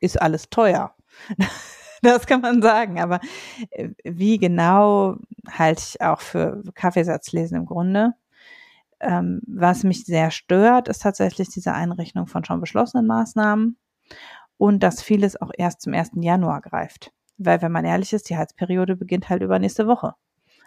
ist 0.00 0.20
alles 0.20 0.50
teuer. 0.50 0.94
Das 2.02 2.26
kann 2.26 2.42
man 2.42 2.60
sagen, 2.60 3.00
aber 3.00 3.20
äh, 3.70 3.88
wie 4.04 4.38
genau 4.38 5.16
halte 5.50 5.82
ich 5.82 6.00
auch 6.02 6.20
für 6.20 6.62
Kaffeesatzlesen 6.74 7.56
im 7.56 7.64
Grunde. 7.64 8.12
Ähm, 9.00 9.40
was 9.46 9.82
mich 9.82 10.04
sehr 10.04 10.30
stört, 10.30 10.88
ist 10.88 11.02
tatsächlich 11.02 11.48
diese 11.48 11.72
Einrechnung 11.72 12.26
von 12.26 12.44
schon 12.44 12.60
beschlossenen 12.60 13.06
Maßnahmen 13.06 13.78
und 14.58 14.82
dass 14.82 15.02
vieles 15.02 15.40
auch 15.40 15.50
erst 15.56 15.80
zum 15.80 15.94
1. 15.94 16.10
Januar 16.16 16.60
greift. 16.60 17.12
Weil, 17.38 17.60
wenn 17.62 17.72
man 17.72 17.84
ehrlich 17.84 18.12
ist, 18.12 18.28
die 18.30 18.36
Heizperiode 18.36 18.94
beginnt 18.94 19.28
halt 19.28 19.42
übernächste 19.42 19.86
Woche. 19.86 20.14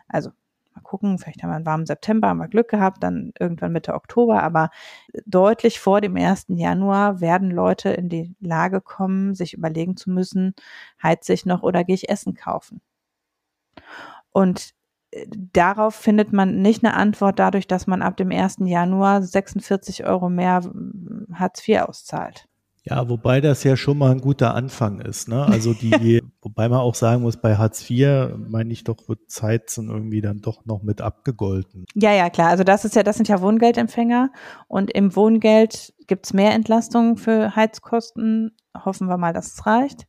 Also 0.07 0.31
Mal 0.79 0.83
gucken, 0.83 1.17
vielleicht 1.19 1.43
haben 1.43 1.49
wir 1.49 1.55
einen 1.57 1.65
warmen 1.65 1.85
September, 1.85 2.29
haben 2.29 2.37
wir 2.37 2.47
Glück 2.47 2.69
gehabt, 2.69 3.03
dann 3.03 3.33
irgendwann 3.37 3.73
Mitte 3.73 3.93
Oktober, 3.93 4.41
aber 4.43 4.69
deutlich 5.25 5.79
vor 5.79 5.99
dem 6.01 6.15
1. 6.15 6.45
Januar 6.49 7.19
werden 7.21 7.51
Leute 7.51 7.89
in 7.89 8.09
die 8.09 8.33
Lage 8.39 8.79
kommen, 8.81 9.35
sich 9.35 9.53
überlegen 9.53 9.97
zu 9.97 10.09
müssen, 10.09 10.53
heize 11.03 11.33
ich 11.33 11.45
noch 11.45 11.63
oder 11.63 11.83
gehe 11.83 11.95
ich 11.95 12.09
Essen 12.09 12.33
kaufen? 12.33 12.81
Und 14.31 14.73
äh, 15.11 15.27
darauf 15.29 15.95
findet 15.95 16.33
man 16.33 16.61
nicht 16.61 16.83
eine 16.83 16.93
Antwort 16.95 17.39
dadurch, 17.39 17.67
dass 17.67 17.87
man 17.87 18.01
ab 18.01 18.17
dem 18.17 18.31
1. 18.31 18.57
Januar 18.61 19.21
46 19.21 20.05
Euro 20.05 20.29
mehr 20.29 20.61
Hartz 21.33 21.67
IV 21.67 21.81
auszahlt. 21.81 22.48
Ja, 22.83 23.09
wobei 23.09 23.41
das 23.41 23.63
ja 23.63 23.75
schon 23.75 23.97
mal 23.97 24.11
ein 24.11 24.21
guter 24.21 24.55
Anfang 24.55 24.99
ist. 24.99 25.27
Ne? 25.27 25.45
Also 25.45 25.73
die, 25.73 26.23
wobei 26.41 26.69
man 26.69 26.79
auch 26.79 26.95
sagen 26.95 27.23
muss, 27.23 27.37
bei 27.37 27.57
Hartz 27.57 27.89
IV, 27.89 28.35
meine 28.37 28.71
ich 28.71 28.83
doch, 28.83 29.07
wird 29.07 29.29
Zeitzen 29.29 29.89
irgendwie 29.89 30.21
dann 30.21 30.41
doch 30.41 30.65
noch 30.65 30.81
mit 30.81 31.01
abgegolten. 31.01 31.85
Ja, 31.93 32.13
ja, 32.13 32.29
klar. 32.29 32.49
Also 32.49 32.63
das 32.63 32.85
ist 32.85 32.95
ja, 32.95 33.03
das 33.03 33.17
sind 33.17 33.27
ja 33.27 33.41
Wohngeldempfänger 33.41 34.31
und 34.67 34.91
im 34.91 35.15
Wohngeld 35.15 35.93
gibt's 36.07 36.33
mehr 36.33 36.53
Entlastungen 36.53 37.17
für 37.17 37.55
Heizkosten. 37.55 38.55
Hoffen 38.85 39.07
wir 39.07 39.17
mal, 39.17 39.33
dass 39.33 39.53
es 39.53 39.65
reicht. 39.65 40.07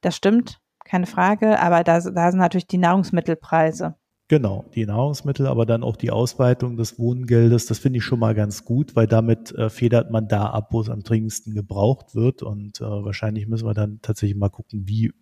Das 0.00 0.14
stimmt, 0.14 0.60
keine 0.84 1.06
Frage, 1.06 1.60
aber 1.60 1.84
da, 1.84 2.00
da 2.00 2.30
sind 2.30 2.40
natürlich 2.40 2.66
die 2.66 2.78
Nahrungsmittelpreise 2.78 3.94
Genau, 4.32 4.64
die 4.74 4.86
Nahrungsmittel, 4.86 5.46
aber 5.46 5.66
dann 5.66 5.82
auch 5.82 5.94
die 5.94 6.10
Ausweitung 6.10 6.78
des 6.78 6.98
Wohngeldes, 6.98 7.66
das 7.66 7.78
finde 7.78 7.98
ich 7.98 8.04
schon 8.04 8.18
mal 8.18 8.34
ganz 8.34 8.64
gut, 8.64 8.96
weil 8.96 9.06
damit 9.06 9.52
äh, 9.52 9.68
federt 9.68 10.10
man 10.10 10.26
da 10.26 10.46
ab, 10.46 10.68
wo 10.70 10.80
es 10.80 10.88
am 10.88 11.02
dringendsten 11.02 11.54
gebraucht 11.54 12.14
wird. 12.14 12.42
Und 12.42 12.80
äh, 12.80 12.84
wahrscheinlich 12.84 13.46
müssen 13.46 13.66
wir 13.66 13.74
dann 13.74 13.98
tatsächlich 14.00 14.38
mal 14.38 14.48
gucken, 14.48 14.88
wie 14.88 15.12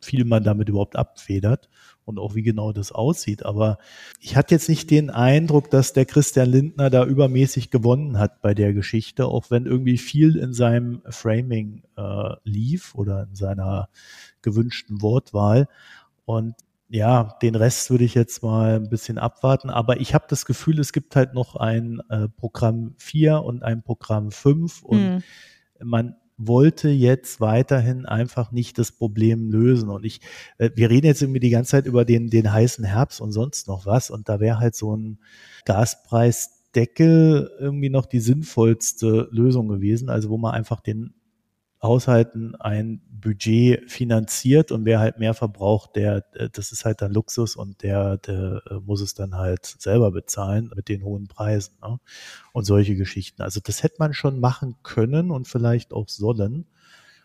viel 0.00 0.24
man 0.24 0.42
damit 0.42 0.70
überhaupt 0.70 0.96
abfedert 0.96 1.68
und 2.06 2.18
auch 2.18 2.34
wie 2.34 2.40
genau 2.40 2.72
das 2.72 2.92
aussieht. 2.92 3.44
Aber 3.44 3.76
ich 4.20 4.36
hatte 4.36 4.54
jetzt 4.54 4.70
nicht 4.70 4.90
den 4.90 5.10
Eindruck, 5.10 5.70
dass 5.70 5.92
der 5.92 6.06
Christian 6.06 6.48
Lindner 6.48 6.88
da 6.88 7.04
übermäßig 7.04 7.70
gewonnen 7.70 8.18
hat 8.18 8.40
bei 8.40 8.54
der 8.54 8.72
Geschichte, 8.72 9.26
auch 9.26 9.50
wenn 9.50 9.66
irgendwie 9.66 9.98
viel 9.98 10.34
in 10.34 10.54
seinem 10.54 11.02
Framing 11.10 11.82
äh, 11.98 12.36
lief 12.44 12.94
oder 12.94 13.24
in 13.28 13.34
seiner 13.34 13.90
gewünschten 14.40 15.02
Wortwahl. 15.02 15.68
Und 16.24 16.54
ja, 16.88 17.36
den 17.42 17.54
Rest 17.54 17.90
würde 17.90 18.04
ich 18.04 18.14
jetzt 18.14 18.42
mal 18.42 18.76
ein 18.76 18.88
bisschen 18.88 19.18
abwarten. 19.18 19.70
Aber 19.70 20.00
ich 20.00 20.14
habe 20.14 20.26
das 20.28 20.46
Gefühl, 20.46 20.78
es 20.78 20.92
gibt 20.92 21.16
halt 21.16 21.34
noch 21.34 21.56
ein 21.56 22.00
äh, 22.08 22.28
Programm 22.28 22.94
4 22.98 23.42
und 23.42 23.62
ein 23.62 23.82
Programm 23.82 24.30
5 24.30 24.82
und 24.82 24.98
hm. 24.98 25.22
man 25.82 26.16
wollte 26.38 26.90
jetzt 26.90 27.40
weiterhin 27.40 28.04
einfach 28.06 28.52
nicht 28.52 28.78
das 28.78 28.92
Problem 28.92 29.50
lösen. 29.50 29.88
Und 29.88 30.04
ich, 30.04 30.20
äh, 30.58 30.70
wir 30.74 30.90
reden 30.90 31.06
jetzt 31.06 31.22
irgendwie 31.22 31.40
die 31.40 31.50
ganze 31.50 31.72
Zeit 31.72 31.86
über 31.86 32.04
den, 32.04 32.28
den 32.28 32.52
heißen 32.52 32.84
Herbst 32.84 33.20
und 33.20 33.32
sonst 33.32 33.66
noch 33.68 33.86
was. 33.86 34.10
Und 34.10 34.28
da 34.28 34.38
wäre 34.38 34.58
halt 34.58 34.76
so 34.76 34.94
ein 34.94 35.18
Gaspreisdeckel 35.64 37.50
irgendwie 37.58 37.90
noch 37.90 38.06
die 38.06 38.20
sinnvollste 38.20 39.28
Lösung 39.32 39.68
gewesen. 39.68 40.08
Also 40.08 40.28
wo 40.28 40.36
man 40.36 40.54
einfach 40.54 40.80
den 40.80 41.14
Haushalten 41.86 42.54
ein 42.56 43.00
Budget 43.08 43.90
finanziert 43.90 44.70
und 44.72 44.84
wer 44.84 45.00
halt 45.00 45.18
mehr 45.18 45.34
verbraucht, 45.34 45.96
der, 45.96 46.22
das 46.52 46.72
ist 46.72 46.84
halt 46.84 47.00
dann 47.02 47.12
Luxus 47.12 47.56
und 47.56 47.82
der, 47.82 48.18
der 48.18 48.62
äh, 48.70 48.74
muss 48.74 49.00
es 49.00 49.14
dann 49.14 49.34
halt 49.34 49.64
selber 49.66 50.10
bezahlen 50.10 50.70
mit 50.74 50.88
den 50.88 51.02
hohen 51.02 51.26
Preisen 51.26 51.74
ne? 51.82 51.98
und 52.52 52.64
solche 52.64 52.94
Geschichten. 52.94 53.42
Also 53.42 53.60
das 53.62 53.82
hätte 53.82 53.96
man 53.98 54.14
schon 54.14 54.38
machen 54.38 54.76
können 54.82 55.30
und 55.30 55.48
vielleicht 55.48 55.92
auch 55.92 56.08
sollen. 56.08 56.66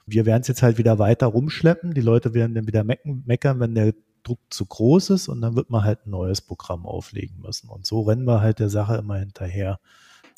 Wir 0.06 0.26
werden 0.26 0.42
es 0.42 0.48
jetzt 0.48 0.64
halt 0.64 0.78
wieder 0.78 0.98
weiter 0.98 1.28
rumschleppen. 1.28 1.94
Die 1.94 2.02
Leute 2.02 2.34
werden 2.34 2.56
dann 2.56 2.68
wieder 2.68 2.84
meckern, 2.84 3.60
wenn 3.60 3.76
der 3.76 3.94
Druck 4.24 4.40
zu 4.50 4.66
groß 4.66 5.12
ist 5.12 5.28
und 5.28 5.42
dann 5.42 5.56
wird 5.56 5.70
man 5.70 5.84
halt 5.84 6.06
ein 6.06 6.12
neues 6.12 6.42
Programm 6.42 6.86
auflegen 6.86 7.42
müssen. 7.42 7.70
Und 7.70 7.86
so 7.86 8.02
rennen 8.02 8.26
wir 8.26 8.42
halt 8.42 8.60
der 8.60 8.70
Sache 8.70 8.96
immer 8.96 9.18
hinterher. 9.18 9.80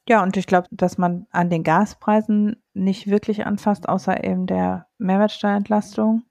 Ja, 0.07 0.21
und 0.21 0.35
ich 0.35 0.47
glaube, 0.47 0.67
dass 0.71 0.97
man 0.97 1.27
an 1.31 1.49
den 1.49 1.63
Gaspreisen 1.63 2.61
nicht 2.73 3.07
wirklich 3.07 3.45
anfasst, 3.45 3.87
außer 3.87 4.23
eben 4.23 4.47
der 4.47 4.87
Mehrwertsteuerentlastung, 4.97 6.23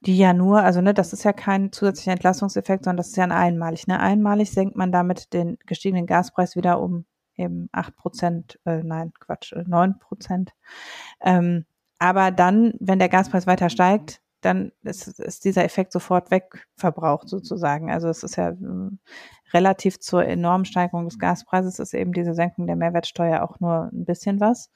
die 0.00 0.18
ja 0.18 0.32
nur, 0.32 0.62
also 0.62 0.80
ne, 0.80 0.92
das 0.94 1.12
ist 1.12 1.24
ja 1.24 1.32
kein 1.32 1.70
zusätzlicher 1.70 2.12
Entlastungseffekt, 2.12 2.84
sondern 2.84 2.96
das 2.96 3.08
ist 3.08 3.16
ja 3.16 3.24
ein 3.24 3.32
einmalig. 3.32 3.86
Ne? 3.86 4.00
Einmalig 4.00 4.50
senkt 4.50 4.76
man 4.76 4.90
damit 4.90 5.32
den 5.32 5.58
gestiegenen 5.66 6.06
Gaspreis 6.06 6.56
wieder 6.56 6.80
um 6.80 7.04
eben 7.36 7.68
acht 7.72 7.96
Prozent, 7.96 8.58
äh, 8.64 8.82
nein, 8.82 9.12
Quatsch, 9.20 9.52
äh, 9.52 9.64
neun 9.66 9.98
Prozent. 9.98 10.52
Ähm, 11.20 11.64
aber 11.98 12.30
dann, 12.32 12.74
wenn 12.80 12.98
der 12.98 13.08
Gaspreis 13.08 13.46
weiter 13.46 13.70
steigt, 13.70 14.21
dann 14.44 14.72
ist, 14.82 15.06
ist 15.20 15.44
dieser 15.44 15.64
Effekt 15.64 15.92
sofort 15.92 16.30
wegverbraucht 16.30 17.28
sozusagen. 17.28 17.90
Also 17.90 18.08
es 18.08 18.22
ist 18.22 18.36
ja 18.36 18.50
äh, 18.50 18.90
relativ 19.52 20.00
zur 20.00 20.24
enormen 20.24 20.64
Steigerung 20.64 21.04
des 21.04 21.18
Gaspreises 21.18 21.78
ist 21.78 21.94
eben 21.94 22.12
diese 22.12 22.34
Senkung 22.34 22.66
der 22.66 22.76
Mehrwertsteuer 22.76 23.42
auch 23.42 23.60
nur 23.60 23.90
ein 23.92 24.04
bisschen 24.04 24.40
was. 24.40 24.70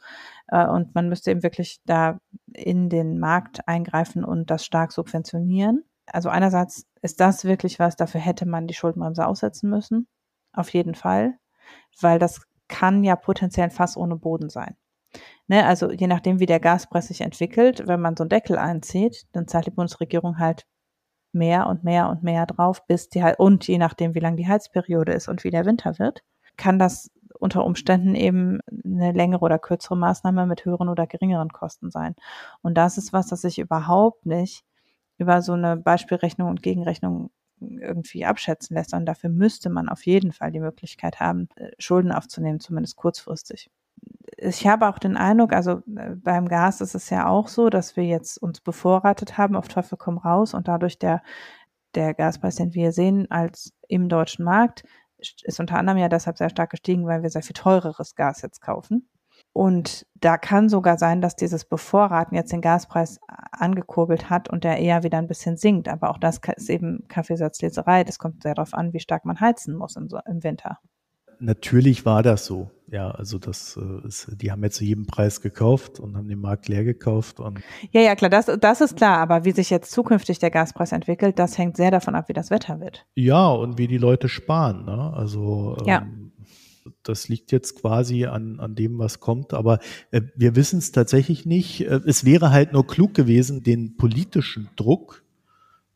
Äh, 0.48 0.66
und 0.66 0.94
man 0.94 1.08
müsste 1.08 1.30
eben 1.30 1.42
wirklich 1.42 1.80
da 1.84 2.18
in 2.52 2.88
den 2.88 3.18
Markt 3.18 3.66
eingreifen 3.68 4.24
und 4.24 4.50
das 4.50 4.64
stark 4.64 4.92
subventionieren. 4.92 5.84
Also 6.06 6.28
einerseits 6.28 6.86
ist 7.02 7.20
das 7.20 7.44
wirklich 7.44 7.78
was, 7.78 7.96
dafür 7.96 8.20
hätte 8.20 8.46
man 8.46 8.66
die 8.66 8.74
Schuldenbremse 8.74 9.26
aussetzen 9.26 9.68
müssen. 9.70 10.06
Auf 10.52 10.70
jeden 10.70 10.94
Fall. 10.94 11.34
Weil 12.00 12.18
das 12.18 12.42
kann 12.68 13.04
ja 13.04 13.16
potenziell 13.16 13.64
ein 13.64 13.70
Fass 13.70 13.96
ohne 13.96 14.16
Boden 14.16 14.48
sein. 14.48 14.76
Ne, 15.48 15.64
also 15.64 15.90
je 15.92 16.08
nachdem, 16.08 16.40
wie 16.40 16.46
der 16.46 16.58
Gaspreis 16.60 17.06
sich 17.08 17.20
entwickelt, 17.20 17.86
wenn 17.86 18.00
man 18.00 18.16
so 18.16 18.24
einen 18.24 18.30
Deckel 18.30 18.58
einzieht, 18.58 19.26
dann 19.32 19.46
zahlt 19.46 19.66
die 19.66 19.70
Bundesregierung 19.70 20.38
halt 20.38 20.66
mehr 21.32 21.68
und 21.68 21.84
mehr 21.84 22.08
und 22.10 22.22
mehr 22.22 22.46
drauf, 22.46 22.86
bis 22.86 23.08
die 23.10 23.22
und 23.38 23.66
je 23.68 23.78
nachdem, 23.78 24.14
wie 24.14 24.20
lang 24.20 24.36
die 24.36 24.48
Heizperiode 24.48 25.12
ist 25.12 25.28
und 25.28 25.44
wie 25.44 25.50
der 25.50 25.66
Winter 25.66 25.98
wird, 25.98 26.22
kann 26.56 26.78
das 26.78 27.10
unter 27.38 27.64
Umständen 27.64 28.14
eben 28.14 28.60
eine 28.84 29.12
längere 29.12 29.42
oder 29.42 29.58
kürzere 29.58 29.96
Maßnahme 29.96 30.46
mit 30.46 30.64
höheren 30.64 30.88
oder 30.88 31.06
geringeren 31.06 31.50
Kosten 31.50 31.90
sein. 31.90 32.14
Und 32.62 32.76
das 32.76 32.98
ist 32.98 33.12
was, 33.12 33.28
das 33.28 33.42
sich 33.42 33.58
überhaupt 33.58 34.26
nicht 34.26 34.64
über 35.18 35.42
so 35.42 35.52
eine 35.52 35.76
Beispielrechnung 35.76 36.48
und 36.48 36.62
Gegenrechnung 36.62 37.30
irgendwie 37.60 38.24
abschätzen 38.26 38.76
lässt, 38.76 38.90
sondern 38.90 39.06
dafür 39.06 39.30
müsste 39.30 39.70
man 39.70 39.88
auf 39.88 40.04
jeden 40.06 40.32
Fall 40.32 40.52
die 40.52 40.60
Möglichkeit 40.60 41.20
haben, 41.20 41.48
äh, 41.56 41.70
Schulden 41.78 42.12
aufzunehmen, 42.12 42.60
zumindest 42.60 42.96
kurzfristig 42.96 43.70
ich 44.38 44.66
habe 44.66 44.88
auch 44.88 44.98
den 44.98 45.16
Eindruck, 45.16 45.52
also 45.52 45.82
äh, 45.96 46.14
beim 46.16 46.48
Gas 46.48 46.80
ist 46.80 46.94
es 46.94 47.10
ja 47.10 47.26
auch 47.26 47.48
so, 47.48 47.70
dass 47.70 47.96
wir 47.96 48.04
jetzt 48.04 48.38
uns 48.38 48.60
bevorratet 48.60 49.38
haben, 49.38 49.56
auf 49.56 49.68
Teufel 49.68 49.98
komm 49.98 50.18
raus 50.18 50.54
und 50.54 50.68
dadurch 50.68 50.98
der, 50.98 51.22
der 51.94 52.14
Gaspreis, 52.14 52.56
den 52.56 52.74
wir 52.74 52.92
sehen 52.92 53.30
als 53.30 53.72
im 53.88 54.08
deutschen 54.08 54.44
Markt, 54.44 54.84
ist 55.18 55.60
unter 55.60 55.78
anderem 55.78 55.98
ja 55.98 56.08
deshalb 56.08 56.36
sehr 56.38 56.50
stark 56.50 56.70
gestiegen, 56.70 57.06
weil 57.06 57.22
wir 57.22 57.30
sehr 57.30 57.42
viel 57.42 57.54
teureres 57.54 58.14
Gas 58.14 58.42
jetzt 58.42 58.60
kaufen. 58.60 59.08
Und 59.52 60.06
da 60.14 60.36
kann 60.36 60.68
sogar 60.68 60.98
sein, 60.98 61.22
dass 61.22 61.34
dieses 61.34 61.64
Bevorraten 61.64 62.36
jetzt 62.36 62.52
den 62.52 62.60
Gaspreis 62.60 63.18
angekurbelt 63.52 64.28
hat 64.28 64.50
und 64.50 64.64
der 64.64 64.78
eher 64.78 65.02
wieder 65.02 65.16
ein 65.16 65.28
bisschen 65.28 65.56
sinkt. 65.56 65.88
Aber 65.88 66.10
auch 66.10 66.18
das 66.18 66.40
ist 66.56 66.68
eben 66.68 67.06
Kaffeesatzleserei. 67.08 68.04
Das 68.04 68.18
kommt 68.18 68.42
sehr 68.42 68.54
darauf 68.54 68.74
an, 68.74 68.92
wie 68.92 69.00
stark 69.00 69.24
man 69.24 69.40
heizen 69.40 69.74
muss 69.76 69.96
im, 69.96 70.10
Winter 70.42 70.78
natürlich 71.40 72.04
war 72.04 72.22
das 72.22 72.46
so. 72.46 72.70
Ja, 72.88 73.10
also 73.10 73.38
das 73.38 73.76
äh, 73.76 74.06
ist, 74.06 74.28
die 74.40 74.52
haben 74.52 74.62
ja 74.62 74.70
zu 74.70 74.84
jedem 74.84 75.06
Preis 75.06 75.40
gekauft 75.40 75.98
und 75.98 76.16
haben 76.16 76.28
den 76.28 76.40
Markt 76.40 76.68
leer 76.68 76.84
gekauft 76.84 77.40
und 77.40 77.58
ja, 77.90 78.00
ja, 78.00 78.14
klar, 78.14 78.30
das, 78.30 78.46
das 78.60 78.80
ist 78.80 78.96
klar, 78.96 79.18
aber 79.18 79.44
wie 79.44 79.50
sich 79.50 79.70
jetzt 79.70 79.90
zukünftig 79.90 80.38
der 80.38 80.52
Gaspreis 80.52 80.92
entwickelt, 80.92 81.40
das 81.40 81.58
hängt 81.58 81.76
sehr 81.76 81.90
davon 81.90 82.14
ab, 82.14 82.28
wie 82.28 82.32
das 82.32 82.50
Wetter 82.50 82.78
wird. 82.78 83.04
Ja, 83.16 83.48
und 83.48 83.76
wie 83.76 83.88
die 83.88 83.98
Leute 83.98 84.28
sparen, 84.28 84.84
ne? 84.84 85.12
Also 85.14 85.76
ja. 85.84 86.02
ähm, 86.02 86.30
das 87.02 87.28
liegt 87.28 87.52
jetzt 87.52 87.80
quasi 87.80 88.26
an, 88.26 88.60
an 88.60 88.74
dem, 88.74 88.98
was 88.98 89.20
kommt. 89.20 89.54
Aber 89.54 89.78
äh, 90.10 90.22
wir 90.36 90.56
wissen 90.56 90.78
es 90.78 90.92
tatsächlich 90.92 91.46
nicht. 91.46 91.82
Äh, 91.82 92.00
es 92.06 92.24
wäre 92.24 92.50
halt 92.50 92.72
nur 92.72 92.86
klug 92.86 93.14
gewesen, 93.14 93.62
den 93.62 93.96
politischen 93.96 94.68
Druck 94.76 95.24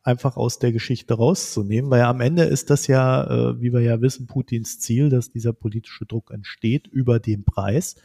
einfach 0.03 0.37
aus 0.37 0.59
der 0.59 0.73
Geschichte 0.73 1.15
rauszunehmen, 1.15 1.91
weil 1.91 2.03
am 2.03 2.21
Ende 2.21 2.45
ist 2.45 2.71
das 2.71 2.87
ja, 2.87 3.25
äh, 3.25 3.61
wie 3.61 3.73
wir 3.73 3.81
ja 3.81 4.01
wissen, 4.01 4.27
Putins 4.27 4.81
Ziel, 4.81 5.11
dass 5.11 5.31
dieser 5.31 5.53
politische 5.53 6.07
Druck 6.07 6.31
entsteht 6.31 6.87
über 6.87 7.19
den 7.19 7.45
Preis. 7.45 7.97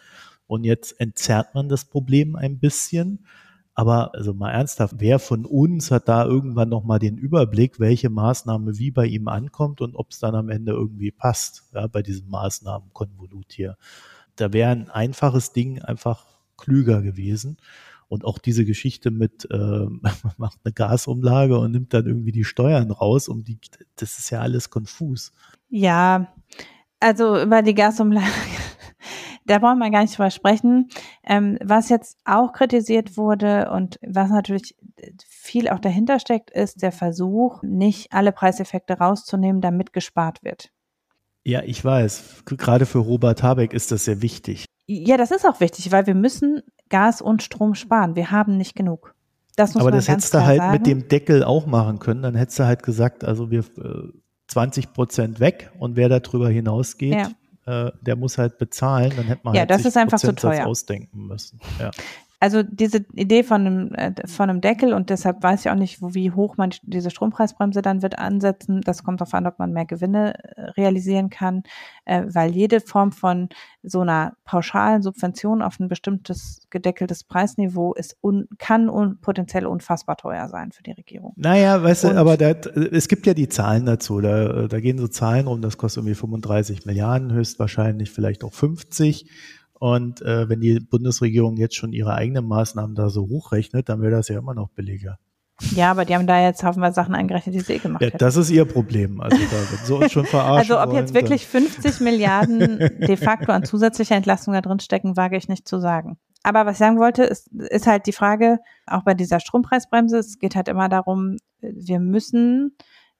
Und 0.48 0.64
jetzt 0.64 1.00
entzerrt 1.00 1.56
man 1.56 1.70
das 1.70 1.86
Problem 1.86 2.36
ein 2.36 2.60
bisschen. 2.60 3.26
Aber 3.74 4.14
also 4.16 4.34
mal 4.34 4.52
ernsthaft, 4.52 4.96
wer 5.00 5.20
von 5.20 5.46
uns 5.46 5.92
hat 5.92 6.08
da 6.08 6.26
irgendwann 6.26 6.70
nochmal 6.70 7.00
den 7.00 7.18
Überblick, 7.18 7.80
welche 7.80 8.10
Maßnahme 8.10 8.78
wie 8.78 8.92
bei 8.92 9.06
ihm 9.06 9.28
ankommt 9.28 9.82
und 9.82 9.96
ob 9.96 10.12
es 10.12 10.20
dann 10.20 10.34
am 10.34 10.50
Ende 10.50 10.72
irgendwie 10.72 11.12
passt, 11.12 11.64
ja, 11.74 11.88
bei 11.88 12.02
diesem 12.02 12.30
Maßnahmenkonvolut 12.30 13.52
hier. 13.52 13.78
Da 14.38 14.54
wäre 14.54 14.72
ein 14.72 14.90
einfaches 14.90 15.52
Ding 15.52 15.82
einfach 15.82 16.26
klüger 16.58 17.02
gewesen. 17.02 17.58
Und 18.08 18.24
auch 18.24 18.38
diese 18.38 18.66
Geschichte 18.66 19.12
mit, 19.12 19.48
äh, 19.52 19.58
man 19.58 20.14
macht 20.38 20.60
eine 20.64 20.74
Gasumlage 20.74 21.58
und 21.58 21.72
nimmt 21.72 21.94
dann 21.94 22.06
irgendwie 22.06 22.32
die 22.32 22.44
Steuern 22.44 22.92
raus, 22.92 23.28
um 23.28 23.44
die, 23.44 23.60
das 23.96 24.20
ist 24.20 24.30
ja 24.30 24.42
alles 24.42 24.70
konfus. 24.70 25.32
Ja, 25.70 26.34
also 27.00 27.42
über 27.42 27.62
die 27.62 27.74
Gasumlage 27.74 28.26
da 29.46 29.62
wollen 29.62 29.78
wir 29.78 29.92
gar 29.92 30.02
nicht 30.02 30.18
drüber 30.18 30.32
sprechen. 30.32 30.90
Ähm, 31.24 31.58
was 31.64 31.90
jetzt 31.90 32.18
auch 32.26 32.52
kritisiert 32.52 33.18
wurde 33.18 33.70
und 33.72 34.00
was 34.06 34.30
natürlich 34.30 34.76
viel 35.28 35.70
auch 35.70 35.80
dahinter 35.80 36.20
steckt, 36.20 36.50
ist 36.50 36.82
der 36.82 36.92
Versuch, 36.92 37.62
nicht 37.62 38.12
alle 38.12 38.32
Preiseffekte 38.32 38.98
rauszunehmen, 38.98 39.62
damit 39.62 39.94
gespart 39.94 40.44
wird. 40.44 40.72
Ja, 41.46 41.62
ich 41.64 41.84
weiß. 41.84 42.44
Gerade 42.46 42.86
für 42.86 43.00
Robert 43.00 43.44
Habeck 43.44 43.74
ist 43.74 43.92
das 43.92 44.06
sehr 44.06 44.22
wichtig. 44.22 44.66
Ja, 44.88 45.18
das 45.18 45.32
ist 45.32 45.46
auch 45.46 45.60
wichtig, 45.60 45.92
weil 45.92 46.08
wir 46.08 46.16
müssen 46.16 46.62
Gas 46.90 47.22
und 47.22 47.44
Strom 47.44 47.76
sparen. 47.76 48.16
Wir 48.16 48.32
haben 48.32 48.58
nicht 48.58 48.76
genug. 48.76 49.14
Das 49.56 49.74
muss 49.74 49.82
Aber 49.82 49.92
das 49.92 50.08
hättest 50.08 50.34
du 50.34 50.44
halt 50.44 50.58
sagen. 50.58 50.74
mit 50.74 50.86
dem 50.86 51.08
Deckel 51.08 51.44
auch 51.44 51.66
machen 51.66 52.00
können. 52.00 52.24
Dann 52.24 52.36
hättest 52.36 52.60
du 52.60 52.66
halt 52.66 52.84
gesagt, 52.84 53.24
also 53.24 53.52
wir 53.52 53.60
äh, 53.60 54.12
20 54.48 54.94
Prozent 54.94 55.40
weg 55.40 55.72
und 55.80 55.96
wer 55.96 56.10
darüber 56.10 56.50
hinausgeht, 56.50 57.14
ja 57.14 57.30
äh, 57.66 57.92
der 58.02 58.16
muss 58.16 58.38
halt 58.38 58.58
bezahlen, 58.58 59.12
dann 59.16 59.26
hätte 59.26 59.42
man 59.44 59.54
ja, 59.56 59.62
halt 59.62 59.72
das 59.72 59.86
ist 59.86 59.98
einfach 59.98 60.20
zu 60.20 60.34
teuer. 60.36 60.68
ausdenken 60.68 61.28
müssen. 61.28 61.60
Ja. 61.80 61.92
Also 62.40 62.64
diese 62.64 63.06
Idee 63.14 63.44
von 63.44 63.62
einem, 63.66 63.94
äh, 63.94 64.14
von 64.28 64.50
einem 64.50 64.62
Deckel 64.62 64.94
und 64.94 65.10
deshalb 65.10 65.42
weiß 65.42 65.62
ich 65.62 65.72
auch 65.72 65.76
nicht, 65.76 66.02
wie 66.02 66.32
hoch 66.32 66.58
man 66.58 66.72
diese 66.84 67.10
Strompreisbremse 67.10 67.82
dann 67.82 68.02
wird 68.02 68.20
ansetzen. 68.20 68.82
Das 68.82 69.04
kommt 69.04 69.22
darauf 69.22 69.34
an, 69.34 69.48
ob 69.48 69.58
man 69.60 69.72
mehr 69.72 69.86
Gewinne 69.86 70.34
äh, 70.56 70.62
realisieren 70.72 71.30
kann, 71.30 71.64
äh, 72.06 72.24
weil 72.28 72.52
jede 72.52 72.82
Form 72.82 73.12
von 73.12 73.50
so 73.84 74.02
einer 74.02 74.34
pauschalen 74.44 75.02
Subvention 75.02 75.62
auf 75.62 75.80
ein 75.80 75.88
bestimmtes 75.88 76.68
gedeckeltes 76.70 77.24
Preisniveau 77.24 77.94
ist 77.94 78.18
un, 78.22 78.48
kann 78.58 78.90
un, 78.90 79.20
potenziell 79.22 79.66
unfassbar 79.66 80.18
teuer 80.18 80.50
sein 80.50 80.72
für 80.72 80.84
die 80.84 80.92
Regierung. 80.92 81.34
Naja, 81.38 81.82
weißt 81.82 82.06
und, 82.06 82.14
du, 82.14 82.20
aber 82.20 82.38
da, 82.38 82.50
es 82.50 83.08
gibt 83.08 83.26
ja 83.28 83.34
die 83.34 83.50
Zahlen 83.50 83.86
dazu. 83.86 84.20
Da, 84.20 84.68
da 84.68 84.80
gehen 84.80 84.98
so 84.98 85.08
Zahlen 85.08 85.48
rum, 85.48 85.62
das 85.62 85.78
kostet 85.78 86.02
irgendwie 86.02 86.16
35 86.16 86.86
Milliarden, 86.86 87.32
höchstwahrscheinlich 87.32 88.12
vielleicht 88.12 88.44
auch 88.44 88.54
50. 88.54 89.30
Und 89.86 90.24
äh, 90.24 90.50
wenn 90.50 90.62
die 90.62 90.80
Bundesregierung 90.80 91.58
jetzt 91.58 91.76
schon 91.76 91.94
ihre 91.94 92.16
eigenen 92.16 92.48
Maßnahmen 92.48 92.96
da 92.96 93.10
so 93.10 93.30
hochrechnet, 93.30 93.88
dann 93.88 94.02
wäre 94.02 94.14
das 94.14 94.30
ja 94.30 94.40
immer 94.40 94.56
noch 94.56 94.70
billiger. 94.70 95.20
Ja, 95.76 95.92
aber 95.92 96.06
die 96.06 96.16
haben 96.16 96.26
da 96.26 96.42
jetzt 96.42 96.64
haufenweise 96.64 96.96
Sachen 96.96 97.14
eingerechnet, 97.14 97.54
die 97.54 97.60
sie 97.60 97.74
eh 97.74 97.78
gemacht 97.78 98.02
ja, 98.02 98.10
Das 98.10 98.36
ist 98.36 98.50
ihr 98.50 98.66
Problem. 98.66 99.22
Also 99.22 99.38
da 99.38 99.72
wird 99.72 99.86
so 99.86 99.98
uns 99.98 100.12
schon 100.12 100.26
verarschen. 100.26 100.72
Also 100.72 100.80
ob 100.82 100.88
wollen, 100.88 100.98
jetzt 100.98 101.14
wirklich 101.14 101.46
50 101.46 102.00
Milliarden 102.00 102.80
de 102.80 103.16
facto 103.16 103.52
an 103.52 103.64
zusätzlicher 103.64 104.16
Entlastung 104.16 104.56
da 104.56 104.62
drin 104.62 104.80
stecken, 104.80 105.18
wage 105.18 105.38
ich 105.38 105.50
nicht 105.50 105.68
zu 105.68 105.80
sagen. 105.80 106.18
Aber 106.42 106.66
was 106.66 106.74
ich 106.74 106.80
sagen 106.80 106.98
wollte, 106.98 107.22
ist, 107.22 107.52
ist 107.54 107.86
halt 107.86 108.08
die 108.08 108.12
Frage, 108.12 108.58
auch 108.88 109.04
bei 109.04 109.14
dieser 109.14 109.40
Strompreisbremse, 109.40 110.18
es 110.18 110.40
geht 110.40 110.56
halt 110.56 110.68
immer 110.68 110.90
darum, 110.90 111.38
wir 111.62 112.00
müssen 112.00 112.76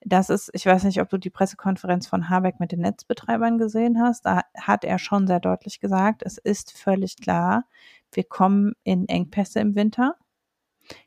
das 0.06 0.30
ist, 0.30 0.52
ich 0.54 0.66
weiß 0.66 0.84
nicht, 0.84 1.02
ob 1.02 1.10
du 1.10 1.18
die 1.18 1.32
Pressekonferenz 1.32 2.08
von 2.08 2.30
Habeck 2.30 2.60
mit 2.60 2.72
den 2.72 2.82
Netzbetreibern 2.82 3.58
gesehen 3.58 4.00
hast. 4.00 4.26
Da 4.26 4.42
hat 4.56 4.86
er 4.86 5.00
schon 5.00 5.26
sehr 5.26 5.40
deutlich 5.40 5.80
gesagt, 5.80 6.22
es 6.24 6.38
ist 6.38 6.72
völlig 6.78 7.18
klar, 7.18 7.66
wir 8.12 8.24
kommen 8.24 8.74
in 8.84 9.08
Engpässe 9.10 9.60
im 9.60 9.76
Winter. 9.76 10.16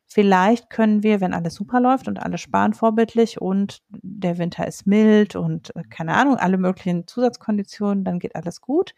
Vielleicht 0.04 0.70
können 0.70 1.04
wir, 1.04 1.20
wenn 1.20 1.34
alles 1.34 1.54
super 1.54 1.80
läuft 1.80 2.08
und 2.08 2.18
alle 2.18 2.38
sparen 2.38 2.72
vorbildlich 2.72 3.40
und 3.40 3.82
der 3.90 4.38
Winter 4.38 4.66
ist 4.66 4.86
mild 4.86 5.36
und 5.36 5.76
äh, 5.76 5.82
keine 5.88 6.14
Ahnung, 6.14 6.36
alle 6.36 6.58
möglichen 6.58 7.06
Zusatzkonditionen, 7.06 8.02
dann 8.04 8.18
geht 8.18 8.34
alles 8.34 8.60
gut. 8.60 8.94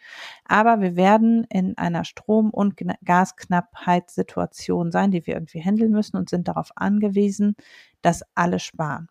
Aber 0.46 0.80
wir 0.80 0.96
werden 0.96 1.44
in 1.50 1.76
einer 1.76 2.04
Strom- 2.04 2.50
und 2.50 2.80
Gasknappheitssituation 3.04 4.92
sein, 4.92 5.10
die 5.10 5.26
wir 5.26 5.34
irgendwie 5.34 5.62
handeln 5.62 5.90
müssen 5.90 6.16
und 6.16 6.30
sind 6.30 6.48
darauf 6.48 6.70
angewiesen, 6.76 7.56
dass 8.02 8.22
alle 8.34 8.58
sparen. 8.60 9.08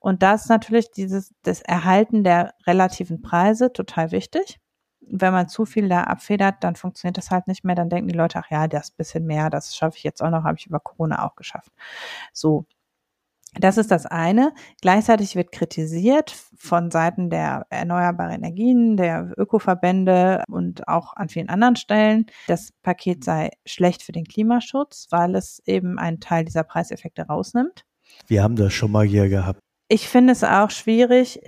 Und 0.00 0.22
da 0.22 0.34
ist 0.34 0.48
natürlich 0.48 0.90
dieses, 0.90 1.34
das 1.42 1.62
Erhalten 1.62 2.24
der 2.24 2.54
relativen 2.66 3.22
Preise 3.22 3.72
total 3.72 4.12
wichtig. 4.12 4.60
Wenn 5.00 5.32
man 5.32 5.48
zu 5.48 5.64
viel 5.66 5.88
da 5.88 6.04
abfedert, 6.04 6.56
dann 6.60 6.76
funktioniert 6.76 7.18
das 7.18 7.30
halt 7.30 7.48
nicht 7.48 7.64
mehr. 7.64 7.74
Dann 7.74 7.88
denken 7.90 8.08
die 8.08 8.16
Leute, 8.16 8.38
ach 8.38 8.50
ja, 8.50 8.68
das 8.68 8.90
bisschen 8.90 9.26
mehr, 9.26 9.50
das 9.50 9.76
schaffe 9.76 9.96
ich 9.96 10.04
jetzt 10.04 10.22
auch 10.22 10.30
noch, 10.30 10.44
habe 10.44 10.58
ich 10.58 10.66
über 10.66 10.80
Corona 10.80 11.24
auch 11.26 11.36
geschafft. 11.36 11.72
So. 12.32 12.66
Das 13.60 13.76
ist 13.76 13.90
das 13.90 14.06
eine. 14.06 14.54
Gleichzeitig 14.80 15.36
wird 15.36 15.52
kritisiert 15.52 16.30
von 16.56 16.90
Seiten 16.90 17.28
der 17.28 17.66
erneuerbaren 17.68 18.32
Energien, 18.32 18.96
der 18.96 19.34
Ökoverbände 19.36 20.42
und 20.48 20.88
auch 20.88 21.14
an 21.16 21.28
vielen 21.28 21.50
anderen 21.50 21.76
Stellen, 21.76 22.26
das 22.46 22.72
Paket 22.82 23.24
sei 23.24 23.50
schlecht 23.66 24.02
für 24.02 24.12
den 24.12 24.24
Klimaschutz, 24.24 25.06
weil 25.10 25.34
es 25.34 25.60
eben 25.66 25.98
einen 25.98 26.18
Teil 26.20 26.46
dieser 26.46 26.64
Preiseffekte 26.64 27.26
rausnimmt. 27.26 27.84
Wir 28.26 28.42
haben 28.42 28.56
das 28.56 28.72
schon 28.72 28.92
mal 28.92 29.04
hier 29.04 29.28
gehabt. 29.28 29.60
Ich 29.88 30.08
finde 30.08 30.32
es 30.32 30.44
auch 30.44 30.70
schwierig. 30.70 31.40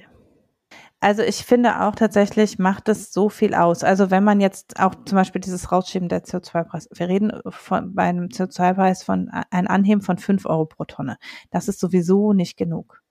Also 1.00 1.22
ich 1.22 1.44
finde 1.44 1.82
auch 1.82 1.94
tatsächlich 1.94 2.58
macht 2.58 2.88
es 2.88 3.12
so 3.12 3.28
viel 3.28 3.54
aus. 3.54 3.84
Also 3.84 4.10
wenn 4.10 4.24
man 4.24 4.40
jetzt 4.40 4.80
auch 4.80 4.94
zum 5.04 5.16
Beispiel 5.16 5.42
dieses 5.42 5.70
Rausschieben 5.70 6.08
der 6.08 6.24
CO2-Preis, 6.24 6.88
wir 6.94 7.08
reden 7.08 7.32
von, 7.48 7.94
bei 7.94 8.04
einem 8.04 8.28
CO2-Preis 8.28 9.02
von 9.02 9.28
ein 9.50 9.66
Anheben 9.66 10.00
von 10.00 10.16
fünf 10.16 10.46
Euro 10.46 10.64
pro 10.64 10.84
Tonne. 10.84 11.18
Das 11.50 11.68
ist 11.68 11.78
sowieso 11.78 12.32
nicht 12.32 12.56
genug. 12.56 13.02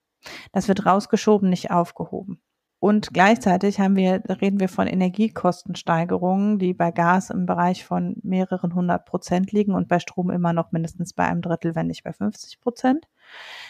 Das 0.53 0.67
wird 0.67 0.87
rausgeschoben, 0.87 1.49
nicht 1.49 1.69
aufgehoben. 1.69 2.41
Und 2.83 3.13
gleichzeitig 3.13 3.79
haben 3.79 3.95
wir, 3.95 4.21
reden 4.41 4.59
wir 4.59 4.67
von 4.67 4.87
Energiekostensteigerungen, 4.87 6.59
die 6.59 6.73
bei 6.73 6.91
Gas 6.91 7.29
im 7.29 7.45
Bereich 7.45 7.85
von 7.85 8.17
mehreren 8.23 8.75
hundert 8.75 9.05
Prozent 9.05 9.53
liegen 9.53 9.73
und 9.73 9.87
bei 9.87 9.99
Strom 9.99 10.29
immer 10.29 10.51
noch 10.51 10.73
mindestens 10.73 11.13
bei 11.13 11.23
einem 11.23 11.41
Drittel, 11.41 11.75
wenn 11.75 11.87
nicht 11.87 12.03
bei 12.03 12.11
50 12.11 12.59
Prozent. 12.59 13.07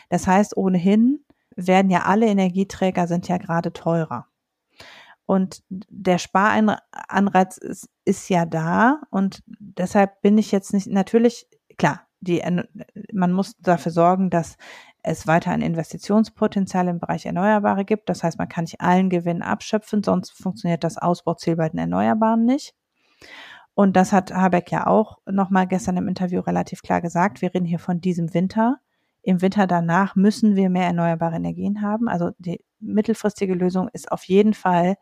Das 0.10 0.26
heißt, 0.26 0.58
ohnehin 0.58 1.24
werden 1.56 1.92
ja 1.92 2.06
alle 2.06 2.26
Energieträger 2.26 3.06
sind 3.06 3.28
ja 3.28 3.38
gerade 3.38 3.72
teurer. 3.72 4.26
Und 5.28 5.62
der 5.70 6.18
Sparanreiz 6.18 7.58
ist, 7.58 7.90
ist 8.06 8.30
ja 8.30 8.48
da 8.48 9.00
und 9.12 9.44
deshalb 9.46 10.24
bin 10.24 10.40
ich 10.40 10.52
jetzt 10.52 10.74
nicht, 10.74 10.88
natürlich, 10.88 11.48
klar, 11.78 12.08
die, 12.20 12.42
man 13.14 13.32
muss 13.32 13.56
dafür 13.60 13.92
sorgen, 13.92 14.32
dass 14.32 14.58
es 15.04 15.28
weiter 15.28 15.52
ein 15.52 15.62
Investitionspotenzial 15.62 16.88
im 16.88 17.00
Bereich 17.00 17.26
Erneuerbare 17.26 17.86
gibt. 17.86 18.10
Das 18.10 18.24
heißt, 18.24 18.40
man 18.40 18.48
kann 18.48 18.64
nicht 18.64 18.82
allen 18.82 19.10
Gewinn 19.10 19.42
abschöpfen, 19.42 20.02
sonst 20.02 20.32
funktioniert 20.32 20.84
das 20.84 20.98
Ausbauziel 20.98 21.58
bei 21.58 21.70
den 21.70 21.80
Erneuerbaren 21.80 22.46
nicht. 22.46 22.74
Und 23.76 23.96
das 23.96 24.14
hat 24.14 24.34
Habeck 24.34 24.72
ja 24.72 24.88
auch 24.88 25.18
nochmal 25.26 25.68
gestern 25.68 25.98
im 25.98 26.08
Interview 26.08 26.40
relativ 26.42 26.82
klar 26.82 27.02
gesagt. 27.02 27.42
Wir 27.42 27.54
reden 27.54 27.66
hier 27.66 27.80
von 27.80 28.02
diesem 28.02 28.34
Winter. 28.34 28.78
Im 29.24 29.42
Winter 29.42 29.68
danach 29.68 30.16
müssen 30.16 30.56
wir 30.56 30.70
mehr 30.70 30.88
erneuerbare 30.88 31.36
Energien 31.36 31.82
haben. 31.82 32.08
Also 32.08 32.32
die 32.38 32.64
mittelfristige 32.80 33.56
Lösung 33.56 33.90
ist 33.92 34.12
auf 34.12 34.24
jeden 34.26 34.54
Fall 34.54 34.96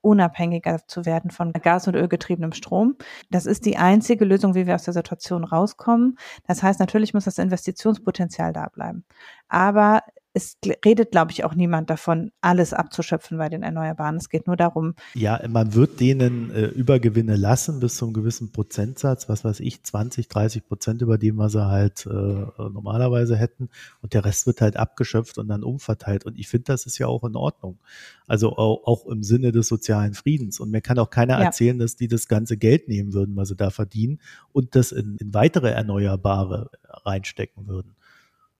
unabhängiger 0.00 0.80
zu 0.86 1.06
werden 1.06 1.30
von 1.30 1.52
Gas- 1.52 1.88
und 1.88 1.94
Ölgetriebenem 1.94 2.52
Strom. 2.52 2.96
Das 3.30 3.46
ist 3.46 3.64
die 3.66 3.76
einzige 3.76 4.24
Lösung, 4.24 4.54
wie 4.54 4.66
wir 4.66 4.74
aus 4.74 4.84
der 4.84 4.94
Situation 4.94 5.44
rauskommen. 5.44 6.18
Das 6.46 6.62
heißt, 6.62 6.80
natürlich 6.80 7.14
muss 7.14 7.24
das 7.24 7.38
Investitionspotenzial 7.38 8.52
da 8.52 8.68
bleiben. 8.68 9.04
Aber 9.48 10.02
es 10.38 10.56
redet, 10.84 11.10
glaube 11.10 11.32
ich, 11.32 11.44
auch 11.44 11.54
niemand 11.54 11.90
davon, 11.90 12.30
alles 12.40 12.72
abzuschöpfen 12.72 13.38
bei 13.38 13.48
den 13.48 13.62
Erneuerbaren. 13.62 14.16
Es 14.16 14.28
geht 14.28 14.46
nur 14.46 14.56
darum. 14.56 14.94
Ja, 15.14 15.40
man 15.48 15.74
wird 15.74 16.00
denen 16.00 16.50
äh, 16.50 16.66
Übergewinne 16.66 17.36
lassen 17.36 17.80
bis 17.80 17.96
zu 17.96 18.04
einem 18.04 18.14
gewissen 18.14 18.52
Prozentsatz, 18.52 19.28
was 19.28 19.44
weiß 19.44 19.60
ich, 19.60 19.82
20, 19.82 20.28
30 20.28 20.66
Prozent 20.66 21.02
über 21.02 21.18
dem, 21.18 21.38
was 21.38 21.52
sie 21.52 21.66
halt 21.66 22.06
äh, 22.06 22.10
normalerweise 22.10 23.36
hätten. 23.36 23.68
Und 24.00 24.14
der 24.14 24.24
Rest 24.24 24.46
wird 24.46 24.60
halt 24.60 24.76
abgeschöpft 24.76 25.38
und 25.38 25.48
dann 25.48 25.64
umverteilt. 25.64 26.24
Und 26.24 26.38
ich 26.38 26.48
finde, 26.48 26.64
das 26.64 26.86
ist 26.86 26.98
ja 26.98 27.08
auch 27.08 27.24
in 27.24 27.36
Ordnung. 27.36 27.78
Also 28.26 28.56
auch, 28.56 28.86
auch, 28.86 29.06
im 29.06 29.22
Sinne 29.22 29.52
des 29.52 29.68
sozialen 29.68 30.14
Friedens. 30.14 30.60
Und 30.60 30.70
mir 30.70 30.80
kann 30.80 30.98
auch 30.98 31.10
keiner 31.10 31.38
ja. 31.38 31.46
erzählen, 31.46 31.78
dass 31.78 31.96
die 31.96 32.08
das 32.08 32.28
ganze 32.28 32.56
Geld 32.56 32.88
nehmen 32.88 33.12
würden, 33.12 33.36
was 33.36 33.48
sie 33.48 33.56
da 33.56 33.70
verdienen, 33.70 34.20
und 34.52 34.74
das 34.76 34.92
in, 34.92 35.16
in 35.16 35.34
weitere 35.34 35.70
Erneuerbare 35.70 36.70
reinstecken 37.04 37.66
würden. 37.66 37.94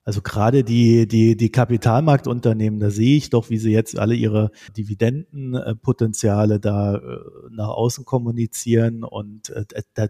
Also 0.05 0.21
gerade 0.21 0.63
die, 0.63 1.07
die, 1.07 1.37
die 1.37 1.51
Kapitalmarktunternehmen, 1.51 2.79
da 2.79 2.89
sehe 2.89 3.17
ich 3.17 3.29
doch, 3.29 3.49
wie 3.49 3.57
sie 3.57 3.71
jetzt 3.71 3.99
alle 3.99 4.15
ihre 4.15 4.51
Dividendenpotenziale 4.75 6.59
da 6.59 6.95
äh, 6.95 6.99
nach 7.51 7.67
außen 7.67 8.05
kommunizieren 8.05 9.03
und 9.03 9.49
äh, 9.49 9.65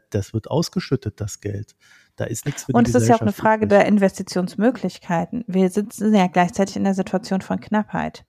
das 0.09 0.33
wird 0.33 0.49
ausgeschüttet, 0.49 1.19
das 1.19 1.41
Geld. 1.41 1.75
Da 2.15 2.25
ist 2.25 2.45
nichts 2.45 2.65
für 2.65 2.73
Und 2.73 2.87
es 2.87 2.95
ist 2.95 3.07
ja 3.07 3.15
auch 3.15 3.21
eine 3.21 3.31
Frage 3.31 3.67
der 3.67 3.85
Investitionsmöglichkeiten. 3.85 5.43
Wir 5.47 5.69
sitzen 5.69 6.13
ja 6.13 6.27
gleichzeitig 6.27 6.75
in 6.75 6.83
der 6.83 6.93
Situation 6.93 7.41
von 7.41 7.59
Knappheit. 7.59 8.25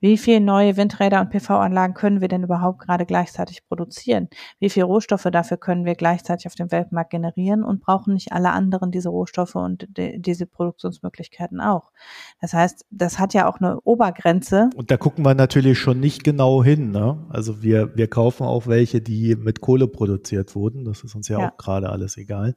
Wie 0.00 0.18
viele 0.18 0.40
neue 0.40 0.76
Windräder 0.76 1.20
und 1.20 1.30
PV-Anlagen 1.30 1.94
können 1.94 2.20
wir 2.20 2.28
denn 2.28 2.42
überhaupt 2.42 2.80
gerade 2.80 3.06
gleichzeitig 3.06 3.66
produzieren? 3.66 4.28
Wie 4.58 4.68
viele 4.68 4.86
Rohstoffe 4.86 5.28
dafür 5.30 5.56
können 5.56 5.84
wir 5.84 5.94
gleichzeitig 5.94 6.46
auf 6.46 6.54
dem 6.54 6.72
Weltmarkt 6.72 7.10
generieren 7.10 7.62
und 7.62 7.80
brauchen 7.80 8.14
nicht 8.14 8.32
alle 8.32 8.50
anderen 8.50 8.90
diese 8.90 9.10
Rohstoffe 9.10 9.54
und 9.54 9.86
die, 9.96 10.20
diese 10.20 10.46
Produktionsmöglichkeiten 10.46 11.60
auch? 11.60 11.92
Das 12.40 12.52
heißt, 12.52 12.86
das 12.90 13.18
hat 13.18 13.34
ja 13.34 13.48
auch 13.48 13.60
eine 13.60 13.80
Obergrenze. 13.82 14.70
Und 14.74 14.90
da 14.90 14.96
gucken 14.96 15.24
wir 15.24 15.34
natürlich 15.34 15.78
schon 15.78 16.00
nicht 16.00 16.24
genau 16.24 16.64
hin. 16.64 16.90
Ne? 16.90 17.24
Also 17.28 17.62
wir, 17.62 17.96
wir 17.96 18.08
kaufen 18.08 18.44
auch 18.44 18.66
welche, 18.66 19.00
die 19.00 19.36
mit 19.36 19.60
Kohle 19.60 19.86
produziert 19.86 20.54
wurden. 20.54 20.84
Das 20.84 21.04
ist 21.04 21.14
uns 21.14 21.28
ja, 21.28 21.38
ja. 21.38 21.50
auch 21.50 21.56
gerade 21.56 21.90
alles 21.90 22.16
egal. 22.16 22.56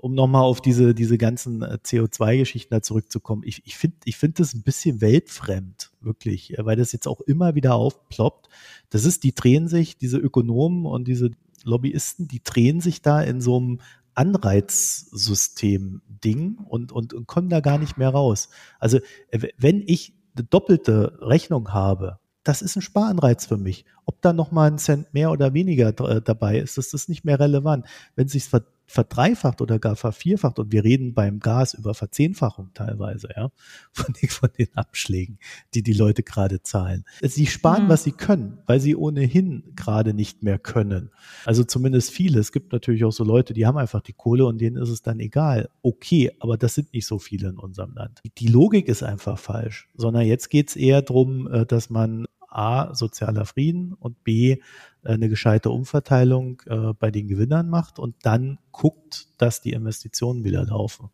Um 0.00 0.14
nochmal 0.14 0.42
auf 0.42 0.60
diese, 0.60 0.94
diese 0.94 1.18
ganzen 1.18 1.62
äh, 1.62 1.78
CO2-Geschichten 1.84 2.72
da 2.72 2.82
zurückzukommen. 2.82 3.42
Ich, 3.44 3.66
ich 3.66 3.76
finde 3.76 3.96
ich 4.04 4.16
finde 4.16 4.38
das 4.38 4.54
ein 4.54 4.62
bisschen 4.62 5.00
weltfremd 5.00 5.91
wirklich, 6.04 6.58
äh, 6.58 6.64
weil 6.64 6.76
das 6.76 6.92
jetzt 6.92 7.08
auch 7.08 7.20
immer 7.20 7.54
wieder 7.54 7.74
aufploppt. 7.74 8.48
Das 8.90 9.04
ist, 9.04 9.24
die 9.24 9.34
drehen 9.34 9.68
sich, 9.68 9.98
diese 9.98 10.18
Ökonomen 10.18 10.86
und 10.86 11.08
diese 11.08 11.30
Lobbyisten, 11.64 12.28
die 12.28 12.42
drehen 12.42 12.80
sich 12.80 13.02
da 13.02 13.20
in 13.22 13.40
so 13.40 13.56
einem 13.56 13.80
Anreizsystem-Ding 14.14 16.58
und, 16.68 16.92
und, 16.92 17.14
und 17.14 17.26
kommen 17.26 17.48
da 17.48 17.60
gar 17.60 17.78
nicht 17.78 17.96
mehr 17.96 18.10
raus. 18.10 18.50
Also 18.78 18.98
äh, 19.30 19.48
wenn 19.58 19.82
ich 19.86 20.12
eine 20.34 20.44
doppelte 20.44 21.18
Rechnung 21.20 21.72
habe, 21.72 22.18
das 22.44 22.62
ist 22.62 22.76
ein 22.76 22.82
Sparanreiz 22.82 23.46
für 23.46 23.56
mich. 23.56 23.84
Ob 24.04 24.20
da 24.20 24.32
noch 24.32 24.50
mal 24.50 24.68
ein 24.70 24.78
Cent 24.78 25.14
mehr 25.14 25.30
oder 25.30 25.54
weniger 25.54 25.88
äh, 26.00 26.20
dabei 26.20 26.58
ist, 26.58 26.76
das 26.76 26.92
ist 26.92 27.08
nicht 27.08 27.24
mehr 27.24 27.38
relevant. 27.38 27.86
Wenn 28.16 28.26
es 28.26 28.32
sich 28.32 28.44
verdreifacht 28.86 29.60
oder 29.60 29.78
gar 29.78 29.96
vervierfacht 29.96 30.58
und 30.58 30.72
wir 30.72 30.84
reden 30.84 31.14
beim 31.14 31.40
Gas 31.40 31.74
über 31.74 31.94
Verzehnfachung 31.94 32.70
teilweise, 32.74 33.28
ja, 33.34 33.50
von 33.92 34.14
den, 34.20 34.28
von 34.28 34.50
den 34.58 34.68
Abschlägen, 34.74 35.38
die 35.74 35.82
die 35.82 35.92
Leute 35.92 36.22
gerade 36.22 36.62
zahlen. 36.62 37.04
Sie 37.22 37.46
sparen, 37.46 37.84
mhm. 37.84 37.88
was 37.88 38.04
sie 38.04 38.12
können, 38.12 38.58
weil 38.66 38.80
sie 38.80 38.96
ohnehin 38.96 39.72
gerade 39.76 40.14
nicht 40.14 40.42
mehr 40.42 40.58
können. 40.58 41.10
Also 41.44 41.64
zumindest 41.64 42.10
viele. 42.10 42.40
Es 42.40 42.52
gibt 42.52 42.72
natürlich 42.72 43.04
auch 43.04 43.12
so 43.12 43.24
Leute, 43.24 43.54
die 43.54 43.66
haben 43.66 43.78
einfach 43.78 44.02
die 44.02 44.12
Kohle 44.12 44.46
und 44.46 44.60
denen 44.60 44.76
ist 44.76 44.90
es 44.90 45.02
dann 45.02 45.20
egal. 45.20 45.70
Okay, 45.82 46.30
aber 46.40 46.56
das 46.56 46.74
sind 46.74 46.92
nicht 46.92 47.06
so 47.06 47.18
viele 47.18 47.48
in 47.48 47.58
unserem 47.58 47.94
Land. 47.94 48.20
Die 48.38 48.48
Logik 48.48 48.88
ist 48.88 49.02
einfach 49.02 49.38
falsch, 49.38 49.88
sondern 49.94 50.26
jetzt 50.26 50.50
geht 50.50 50.68
es 50.68 50.76
eher 50.76 51.02
darum, 51.02 51.50
äh, 51.50 51.66
dass 51.66 51.90
man 51.90 52.26
A, 52.54 52.94
sozialer 52.94 53.44
Frieden 53.44 53.94
und 53.94 54.22
B, 54.24 54.52
äh, 54.52 54.58
eine 55.04 55.28
gescheite 55.28 55.70
Umverteilung 55.70 56.62
äh, 56.66 56.92
bei 56.98 57.10
den 57.10 57.28
Gewinnern 57.28 57.68
macht 57.68 57.98
und 57.98 58.14
dann 58.22 58.58
guckt, 58.70 59.28
dass 59.38 59.60
die 59.60 59.72
Investitionen 59.72 60.44
wieder 60.44 60.64
laufen. 60.64 61.10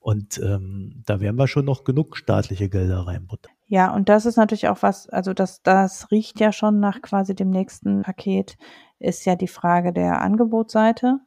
Und 0.00 0.38
ähm, 0.38 1.02
da 1.06 1.20
werden 1.20 1.36
wir 1.36 1.48
schon 1.48 1.64
noch 1.64 1.84
genug 1.84 2.16
staatliche 2.16 2.68
Gelder 2.68 3.06
reinbuttern. 3.06 3.52
Ja, 3.66 3.94
und 3.94 4.08
das 4.10 4.26
ist 4.26 4.36
natürlich 4.36 4.68
auch 4.68 4.82
was, 4.82 5.08
also 5.08 5.32
das, 5.32 5.62
das 5.62 6.10
riecht 6.10 6.40
ja 6.40 6.52
schon 6.52 6.78
nach 6.78 7.00
quasi 7.00 7.34
dem 7.34 7.48
nächsten 7.48 8.02
Paket, 8.02 8.58
ist 8.98 9.24
ja 9.24 9.34
die 9.34 9.48
Frage 9.48 9.92
der 9.92 10.20
Angebotsseite. 10.20 11.20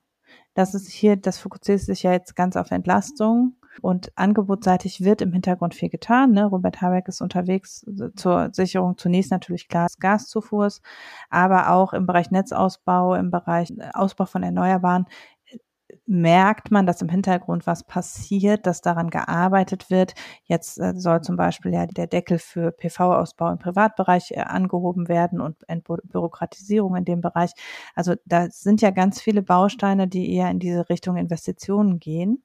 Das 0.53 0.75
ist 0.75 0.89
hier, 0.89 1.15
das 1.15 1.39
fokussiert 1.39 1.79
sich 1.81 2.03
ja 2.03 2.11
jetzt 2.11 2.35
ganz 2.35 2.55
auf 2.55 2.71
Entlastung 2.71 3.55
und 3.81 4.11
angebotsseitig 4.15 5.03
wird 5.03 5.21
im 5.21 5.33
Hintergrund 5.33 5.75
viel 5.75 5.89
getan. 5.89 6.31
Ne? 6.31 6.45
Robert 6.45 6.81
Habeck 6.81 7.07
ist 7.07 7.21
unterwegs 7.21 7.85
zur 8.15 8.49
Sicherung 8.53 8.97
zunächst 8.97 9.31
natürlich 9.31 9.67
des 9.67 9.99
Gaszufuhrs, 9.99 10.81
aber 11.29 11.71
auch 11.71 11.93
im 11.93 12.05
Bereich 12.05 12.31
Netzausbau, 12.31 13.15
im 13.15 13.31
Bereich 13.31 13.71
äh, 13.71 13.89
Ausbau 13.93 14.25
von 14.25 14.43
Erneuerbaren 14.43 15.05
äh, 15.49 15.57
merkt 16.05 16.71
man, 16.71 16.85
dass 16.85 17.01
im 17.01 17.09
Hintergrund 17.09 17.67
was 17.67 17.83
passiert, 17.85 18.65
dass 18.65 18.81
daran 18.81 19.09
gearbeitet 19.09 19.89
wird. 19.89 20.13
Jetzt 20.45 20.79
äh, 20.79 20.93
soll 20.95 21.21
zum 21.21 21.35
Beispiel 21.35 21.73
ja 21.73 21.85
der 21.85 22.07
Deckel 22.07 22.39
für 22.39 22.71
PV-Ausbau 22.71 23.51
im 23.51 23.59
Privatbereich 23.59 24.37
angehoben 24.37 25.07
werden 25.07 25.41
und 25.41 25.57
Entbürokratisierung 25.67 26.95
in 26.95 27.05
dem 27.05 27.21
Bereich. 27.21 27.51
Also 27.95 28.15
da 28.25 28.49
sind 28.49 28.81
ja 28.81 28.91
ganz 28.91 29.21
viele 29.21 29.41
Bausteine, 29.41 30.07
die 30.07 30.33
eher 30.33 30.49
in 30.49 30.59
diese 30.59 30.89
Richtung 30.89 31.17
Investitionen 31.17 31.99
gehen 31.99 32.43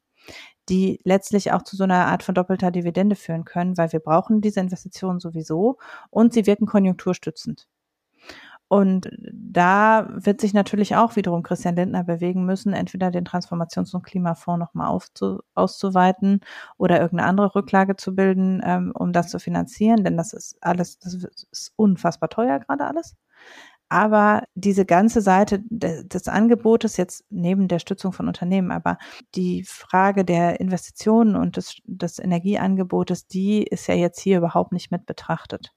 die 0.68 1.00
letztlich 1.04 1.52
auch 1.52 1.62
zu 1.62 1.76
so 1.76 1.84
einer 1.84 2.06
Art 2.06 2.22
von 2.22 2.34
doppelter 2.34 2.70
Dividende 2.70 3.16
führen 3.16 3.44
können, 3.44 3.76
weil 3.78 3.92
wir 3.92 4.00
brauchen 4.00 4.40
diese 4.40 4.60
Investitionen 4.60 5.20
sowieso 5.20 5.78
und 6.10 6.32
sie 6.32 6.46
wirken 6.46 6.66
konjunkturstützend. 6.66 7.68
Und 8.68 9.10
da 9.20 10.08
wird 10.14 10.40
sich 10.40 10.54
natürlich 10.54 10.96
auch 10.96 11.14
wiederum 11.16 11.42
Christian 11.42 11.76
Lindner 11.76 12.04
bewegen 12.04 12.46
müssen, 12.46 12.72
entweder 12.72 13.10
den 13.10 13.26
Transformations- 13.26 13.94
und 13.94 14.02
Klimafonds 14.02 14.60
nochmal 14.60 14.98
auszuweiten 15.54 16.40
oder 16.78 16.98
irgendeine 16.98 17.28
andere 17.28 17.54
Rücklage 17.54 17.96
zu 17.96 18.14
bilden, 18.14 18.62
ähm, 18.64 18.92
um 18.94 19.12
das 19.12 19.28
zu 19.28 19.38
finanzieren, 19.38 20.04
denn 20.04 20.16
das 20.16 20.32
ist 20.32 20.56
alles, 20.62 20.98
das 20.98 21.12
ist 21.50 21.74
unfassbar 21.76 22.30
teuer 22.30 22.60
gerade 22.60 22.86
alles. 22.86 23.14
Aber 23.92 24.44
diese 24.54 24.86
ganze 24.86 25.20
Seite 25.20 25.60
des 25.68 26.26
Angebotes 26.26 26.96
jetzt 26.96 27.26
neben 27.28 27.68
der 27.68 27.78
Stützung 27.78 28.14
von 28.14 28.26
Unternehmen, 28.26 28.70
aber 28.70 28.96
die 29.34 29.64
Frage 29.64 30.24
der 30.24 30.60
Investitionen 30.60 31.36
und 31.36 31.58
des, 31.58 31.76
des 31.84 32.18
Energieangebotes, 32.18 33.26
die 33.26 33.62
ist 33.62 33.88
ja 33.88 33.94
jetzt 33.94 34.18
hier 34.18 34.38
überhaupt 34.38 34.72
nicht 34.72 34.90
mit 34.92 35.04
betrachtet. 35.04 35.74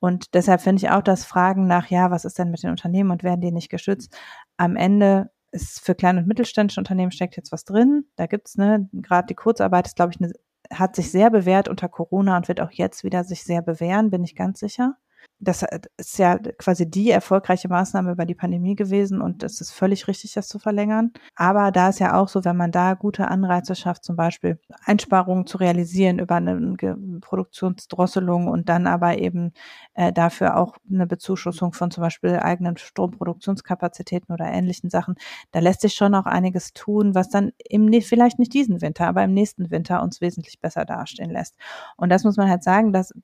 Und 0.00 0.34
deshalb 0.34 0.60
finde 0.60 0.82
ich 0.82 0.90
auch, 0.90 1.00
dass 1.00 1.24
Fragen 1.24 1.66
nach, 1.66 1.86
ja, 1.86 2.10
was 2.10 2.26
ist 2.26 2.38
denn 2.38 2.50
mit 2.50 2.62
den 2.62 2.72
Unternehmen 2.72 3.10
und 3.10 3.22
werden 3.22 3.40
die 3.40 3.52
nicht 3.52 3.70
geschützt? 3.70 4.14
Am 4.58 4.76
Ende 4.76 5.30
ist 5.50 5.80
für 5.80 5.94
kleine 5.94 6.20
und 6.20 6.28
mittelständische 6.28 6.78
Unternehmen 6.78 7.10
steckt 7.10 7.38
jetzt 7.38 7.52
was 7.52 7.64
drin. 7.64 8.04
Da 8.16 8.26
gibt's 8.26 8.58
ne, 8.58 8.86
gerade 8.92 9.28
die 9.28 9.34
Kurzarbeit 9.34 9.86
ist, 9.86 9.96
glaube 9.96 10.12
ich, 10.12 10.20
eine, 10.20 10.34
hat 10.70 10.94
sich 10.94 11.10
sehr 11.10 11.30
bewährt 11.30 11.68
unter 11.68 11.88
Corona 11.88 12.36
und 12.36 12.48
wird 12.48 12.60
auch 12.60 12.70
jetzt 12.70 13.02
wieder 13.02 13.24
sich 13.24 13.44
sehr 13.44 13.62
bewähren, 13.62 14.10
bin 14.10 14.24
ich 14.24 14.36
ganz 14.36 14.60
sicher 14.60 14.98
das 15.40 15.64
ist 15.96 16.18
ja 16.18 16.36
quasi 16.38 16.90
die 16.90 17.10
erfolgreiche 17.10 17.68
Maßnahme 17.68 18.12
über 18.12 18.26
die 18.26 18.34
Pandemie 18.34 18.74
gewesen 18.74 19.20
und 19.20 19.44
es 19.44 19.60
ist 19.60 19.70
völlig 19.70 20.08
richtig, 20.08 20.32
das 20.32 20.48
zu 20.48 20.58
verlängern. 20.58 21.12
Aber 21.36 21.70
da 21.70 21.90
ist 21.90 22.00
ja 22.00 22.18
auch 22.18 22.28
so, 22.28 22.44
wenn 22.44 22.56
man 22.56 22.72
da 22.72 22.94
gute 22.94 23.28
Anreize 23.28 23.76
schafft, 23.76 24.04
zum 24.04 24.16
Beispiel 24.16 24.58
Einsparungen 24.84 25.46
zu 25.46 25.58
realisieren 25.58 26.18
über 26.18 26.36
eine 26.36 26.76
Produktionsdrosselung 27.20 28.48
und 28.48 28.68
dann 28.68 28.88
aber 28.88 29.18
eben 29.18 29.52
äh, 29.94 30.12
dafür 30.12 30.56
auch 30.56 30.76
eine 30.90 31.06
Bezuschussung 31.06 31.72
von 31.72 31.90
zum 31.92 32.02
Beispiel 32.02 32.36
eigenen 32.40 32.76
Stromproduktionskapazitäten 32.76 34.34
oder 34.34 34.46
ähnlichen 34.46 34.90
Sachen, 34.90 35.14
da 35.52 35.60
lässt 35.60 35.82
sich 35.82 35.94
schon 35.94 36.14
auch 36.16 36.26
einiges 36.26 36.72
tun, 36.72 37.14
was 37.14 37.28
dann 37.28 37.52
im, 37.68 37.92
vielleicht 38.02 38.40
nicht 38.40 38.54
diesen 38.54 38.80
Winter, 38.80 39.06
aber 39.06 39.22
im 39.22 39.34
nächsten 39.34 39.70
Winter 39.70 40.02
uns 40.02 40.20
wesentlich 40.20 40.60
besser 40.60 40.84
dastehen 40.84 41.30
lässt. 41.30 41.56
Und 41.96 42.10
das 42.10 42.24
muss 42.24 42.36
man 42.36 42.50
halt 42.50 42.64
sagen, 42.64 42.92
dass 42.92 43.14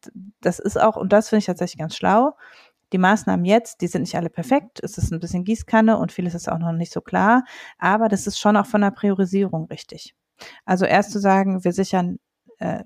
das 0.40 0.58
ist 0.60 0.80
auch, 0.80 0.96
und 0.96 1.12
das 1.12 1.28
finde 1.28 1.40
ich 1.40 1.46
tatsächlich 1.46 1.78
ganz 1.78 1.96
schlau. 2.04 2.36
Die 2.92 2.98
Maßnahmen 2.98 3.44
jetzt, 3.44 3.80
die 3.80 3.86
sind 3.88 4.02
nicht 4.02 4.16
alle 4.16 4.30
perfekt. 4.30 4.78
Es 4.82 4.98
ist 4.98 5.12
ein 5.12 5.18
bisschen 5.18 5.44
Gießkanne 5.44 5.98
und 5.98 6.12
vieles 6.12 6.34
ist 6.34 6.48
auch 6.48 6.58
noch 6.58 6.72
nicht 6.72 6.92
so 6.92 7.00
klar. 7.00 7.44
Aber 7.78 8.08
das 8.08 8.26
ist 8.26 8.38
schon 8.38 8.56
auch 8.56 8.66
von 8.66 8.82
der 8.82 8.90
Priorisierung 8.90 9.66
richtig. 9.66 10.14
Also 10.64 10.84
erst 10.84 11.10
zu 11.10 11.18
sagen, 11.18 11.64
wir 11.64 11.72
sichern 11.72 12.18
äh, 12.58 12.84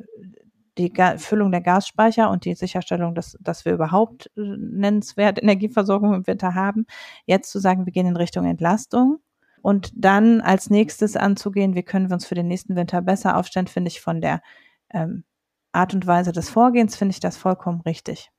die 0.78 0.92
Ga 0.92 1.18
Füllung 1.18 1.50
der 1.50 1.60
Gasspeicher 1.60 2.30
und 2.30 2.44
die 2.44 2.54
Sicherstellung, 2.54 3.14
dass, 3.14 3.36
dass 3.40 3.64
wir 3.64 3.72
überhaupt 3.72 4.30
äh, 4.36 4.40
nennenswert 4.40 5.38
Energieversorgung 5.42 6.14
im 6.14 6.26
Winter 6.26 6.54
haben. 6.54 6.86
Jetzt 7.26 7.50
zu 7.50 7.58
sagen, 7.58 7.84
wir 7.84 7.92
gehen 7.92 8.06
in 8.06 8.16
Richtung 8.16 8.46
Entlastung 8.46 9.18
und 9.62 9.90
dann 9.94 10.40
als 10.40 10.70
nächstes 10.70 11.16
anzugehen, 11.16 11.74
wie 11.74 11.82
können 11.82 12.08
wir 12.08 12.14
uns 12.14 12.26
für 12.26 12.36
den 12.36 12.46
nächsten 12.46 12.76
Winter 12.76 13.02
besser 13.02 13.36
aufstellen, 13.36 13.66
finde 13.66 13.88
ich 13.88 14.00
von 14.00 14.20
der 14.20 14.40
ähm, 14.90 15.24
Art 15.72 15.92
und 15.92 16.06
Weise 16.06 16.32
des 16.32 16.48
Vorgehens, 16.48 16.96
finde 16.96 17.12
ich 17.12 17.20
das 17.20 17.36
vollkommen 17.36 17.82
richtig. 17.82 18.30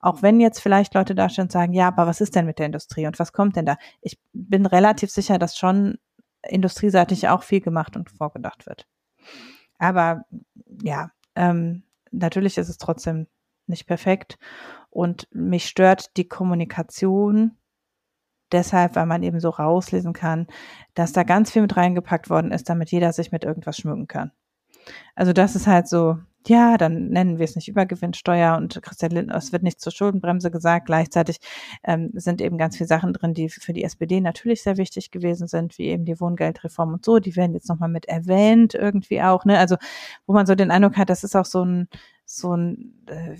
Auch 0.00 0.22
wenn 0.22 0.40
jetzt 0.40 0.60
vielleicht 0.60 0.94
Leute 0.94 1.14
da 1.14 1.28
stehen 1.28 1.44
und 1.44 1.52
sagen, 1.52 1.72
ja, 1.72 1.88
aber 1.88 2.06
was 2.06 2.20
ist 2.20 2.34
denn 2.34 2.46
mit 2.46 2.58
der 2.58 2.66
Industrie 2.66 3.06
und 3.06 3.18
was 3.18 3.32
kommt 3.32 3.56
denn 3.56 3.66
da? 3.66 3.76
Ich 4.00 4.18
bin 4.32 4.66
relativ 4.66 5.10
sicher, 5.10 5.38
dass 5.38 5.56
schon 5.56 5.98
industrieseitig 6.42 7.28
auch 7.28 7.42
viel 7.42 7.60
gemacht 7.60 7.96
und 7.96 8.10
vorgedacht 8.10 8.66
wird. 8.66 8.86
Aber 9.78 10.24
ja, 10.82 11.10
ähm, 11.34 11.82
natürlich 12.10 12.58
ist 12.58 12.68
es 12.68 12.78
trotzdem 12.78 13.26
nicht 13.66 13.86
perfekt 13.86 14.38
und 14.90 15.28
mich 15.32 15.66
stört 15.68 16.16
die 16.16 16.26
Kommunikation 16.26 17.56
deshalb, 18.52 18.96
weil 18.96 19.06
man 19.06 19.22
eben 19.22 19.40
so 19.40 19.50
rauslesen 19.50 20.12
kann, 20.12 20.46
dass 20.94 21.12
da 21.12 21.22
ganz 21.22 21.50
viel 21.50 21.62
mit 21.62 21.76
reingepackt 21.76 22.30
worden 22.30 22.50
ist, 22.50 22.68
damit 22.68 22.90
jeder 22.90 23.12
sich 23.12 23.30
mit 23.30 23.44
irgendwas 23.44 23.76
schmücken 23.76 24.06
kann. 24.06 24.32
Also 25.14 25.32
das 25.32 25.56
ist 25.56 25.66
halt 25.66 25.88
so, 25.88 26.18
ja, 26.46 26.78
dann 26.78 27.08
nennen 27.08 27.38
wir 27.38 27.44
es 27.44 27.56
nicht 27.56 27.68
Übergewinnsteuer 27.68 28.56
und 28.56 28.80
Christian 28.82 29.12
Lindner, 29.12 29.36
es 29.36 29.52
wird 29.52 29.62
nicht 29.62 29.80
zur 29.80 29.92
Schuldenbremse 29.92 30.50
gesagt. 30.50 30.86
Gleichzeitig 30.86 31.38
ähm, 31.84 32.10
sind 32.14 32.40
eben 32.40 32.56
ganz 32.58 32.76
viele 32.76 32.88
Sachen 32.88 33.12
drin, 33.12 33.34
die 33.34 33.48
für 33.48 33.72
die 33.72 33.84
SPD 33.84 34.20
natürlich 34.20 34.62
sehr 34.62 34.76
wichtig 34.76 35.10
gewesen 35.10 35.46
sind, 35.46 35.76
wie 35.78 35.88
eben 35.88 36.04
die 36.04 36.20
Wohngeldreform 36.20 36.94
und 36.94 37.04
so. 37.04 37.18
Die 37.18 37.36
werden 37.36 37.54
jetzt 37.54 37.68
nochmal 37.68 37.90
mit 37.90 38.06
erwähnt 38.06 38.74
irgendwie 38.74 39.20
auch. 39.20 39.44
Ne? 39.44 39.58
Also 39.58 39.76
wo 40.26 40.32
man 40.32 40.46
so 40.46 40.54
den 40.54 40.70
Eindruck 40.70 40.96
hat, 40.96 41.10
das 41.10 41.24
ist 41.24 41.36
auch 41.36 41.44
so 41.44 41.64
ein, 41.64 41.88
so 42.24 42.56
ein 42.56 42.94
äh, 43.06 43.36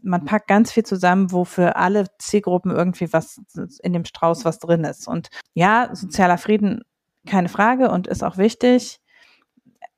man 0.00 0.24
packt 0.24 0.46
ganz 0.46 0.70
viel 0.70 0.84
zusammen, 0.84 1.32
wo 1.32 1.44
für 1.44 1.76
alle 1.76 2.06
Zielgruppen 2.18 2.70
irgendwie 2.70 3.12
was 3.12 3.40
in 3.82 3.92
dem 3.92 4.04
Strauß 4.04 4.44
was 4.44 4.60
drin 4.60 4.84
ist. 4.84 5.08
Und 5.08 5.28
ja, 5.54 5.90
sozialer 5.92 6.38
Frieden, 6.38 6.82
keine 7.26 7.48
Frage 7.48 7.90
und 7.90 8.06
ist 8.06 8.22
auch 8.22 8.38
wichtig 8.38 9.00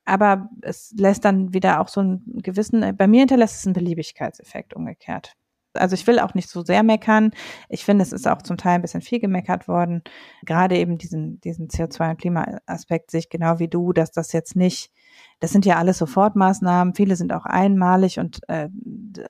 aber 0.05 0.48
es 0.62 0.92
lässt 0.96 1.24
dann 1.24 1.53
wieder 1.55 1.80
auch 1.80 1.88
so 1.88 2.01
einen 2.01 2.22
gewissen, 2.42 2.96
bei 2.96 3.07
mir 3.07 3.20
hinterlässt 3.20 3.57
es 3.57 3.66
einen 3.66 3.74
Beliebigkeitseffekt 3.74 4.74
umgekehrt. 4.74 5.36
Also 5.74 5.94
ich 5.94 6.07
will 6.07 6.18
auch 6.18 6.34
nicht 6.34 6.48
so 6.48 6.64
sehr 6.64 6.82
meckern. 6.82 7.30
Ich 7.68 7.84
finde, 7.84 8.03
es 8.03 8.12
ist 8.12 8.26
auch 8.26 8.42
zum 8.42 8.57
Teil 8.57 8.74
ein 8.74 8.82
bisschen 8.82 9.03
viel 9.03 9.20
gemeckert 9.20 9.68
worden. 9.68 10.03
Gerade 10.44 10.76
eben 10.76 10.98
diesen, 10.98 11.40
diesen 11.42 11.68
CO2- 11.68 12.11
und 12.11 12.20
Klimaaspekt 12.20 13.11
sehe 13.11 13.20
ich 13.20 13.28
genau 13.28 13.61
wie 13.61 13.68
du, 13.68 13.92
dass 13.92 14.11
das 14.11 14.32
jetzt 14.32 14.57
nicht, 14.57 14.90
das 15.38 15.53
sind 15.53 15.64
ja 15.66 15.76
alles 15.76 15.98
Sofortmaßnahmen. 15.98 16.94
Viele 16.94 17.14
sind 17.14 17.32
auch 17.32 17.44
einmalig 17.44 18.18
und 18.18 18.40
äh, 18.48 18.68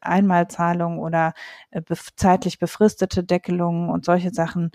Einmalzahlungen 0.00 0.98
oder 0.98 1.34
äh, 1.72 1.82
zeitlich 2.16 2.58
befristete 2.58 3.22
Deckelungen 3.22 3.90
und 3.90 4.06
solche 4.06 4.30
Sachen. 4.32 4.70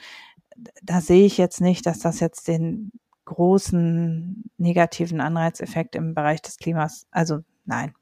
Da 0.83 1.01
sehe 1.01 1.25
ich 1.25 1.37
jetzt 1.37 1.61
nicht, 1.61 1.85
dass 1.87 1.99
das 1.99 2.19
jetzt 2.19 2.47
den 2.47 2.91
großen 3.25 4.43
negativen 4.57 5.19
Anreizeffekt 5.21 5.95
im 5.95 6.13
Bereich 6.13 6.41
des 6.41 6.57
Klimas. 6.57 7.07
Also 7.11 7.39
nein, 7.65 7.93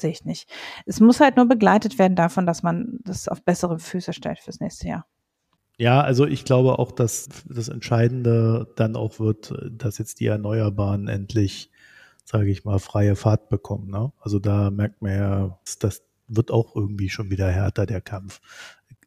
sehe 0.00 0.10
ich 0.10 0.24
nicht. 0.24 0.50
Es 0.86 1.00
muss 1.00 1.20
halt 1.20 1.36
nur 1.36 1.46
begleitet 1.46 1.98
werden 1.98 2.16
davon, 2.16 2.46
dass 2.46 2.62
man 2.62 2.98
das 3.04 3.28
auf 3.28 3.42
bessere 3.42 3.78
Füße 3.78 4.12
stellt 4.12 4.40
fürs 4.40 4.60
nächste 4.60 4.88
Jahr. 4.88 5.06
Ja, 5.78 6.02
also 6.02 6.26
ich 6.26 6.44
glaube 6.44 6.78
auch, 6.78 6.92
dass 6.92 7.28
das 7.46 7.68
Entscheidende 7.68 8.72
dann 8.76 8.94
auch 8.94 9.18
wird, 9.18 9.54
dass 9.70 9.98
jetzt 9.98 10.20
die 10.20 10.26
Erneuerbaren 10.26 11.08
endlich, 11.08 11.70
sage 12.24 12.50
ich 12.50 12.64
mal, 12.64 12.78
freie 12.78 13.16
Fahrt 13.16 13.48
bekommen. 13.48 13.90
Ne? 13.90 14.12
Also 14.20 14.38
da 14.38 14.70
merkt 14.70 15.02
man 15.02 15.12
ja, 15.12 15.58
das 15.80 16.02
wird 16.28 16.50
auch 16.50 16.76
irgendwie 16.76 17.08
schon 17.08 17.30
wieder 17.30 17.50
härter, 17.50 17.86
der 17.86 18.00
Kampf 18.00 18.40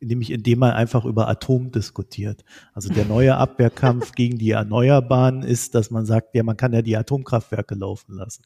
nämlich 0.02 0.32
indem 0.32 0.60
man 0.60 0.72
einfach 0.72 1.06
über 1.06 1.28
Atom 1.28 1.72
diskutiert. 1.72 2.44
Also 2.74 2.94
der 2.94 3.06
neue 3.06 3.36
Abwehrkampf 3.36 4.12
gegen 4.16 4.38
die 4.38 4.52
Erneuerbaren 4.52 5.44
ist, 5.44 5.76
dass 5.76 5.92
man 5.92 6.06
sagt, 6.06 6.36
ja, 6.36 6.44
man 6.44 6.58
kann 6.58 6.74
ja 6.74 6.82
die 6.82 6.98
Atomkraftwerke 6.98 7.76
laufen 7.76 8.16
lassen. 8.16 8.44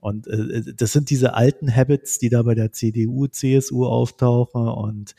Und 0.00 0.26
äh, 0.26 0.74
das 0.74 0.92
sind 0.92 1.10
diese 1.10 1.34
alten 1.34 1.74
Habits, 1.74 2.18
die 2.18 2.28
da 2.28 2.42
bei 2.42 2.54
der 2.54 2.72
CDU, 2.72 3.26
CSU 3.26 3.86
auftauchen. 3.86 4.68
Und 4.68 5.14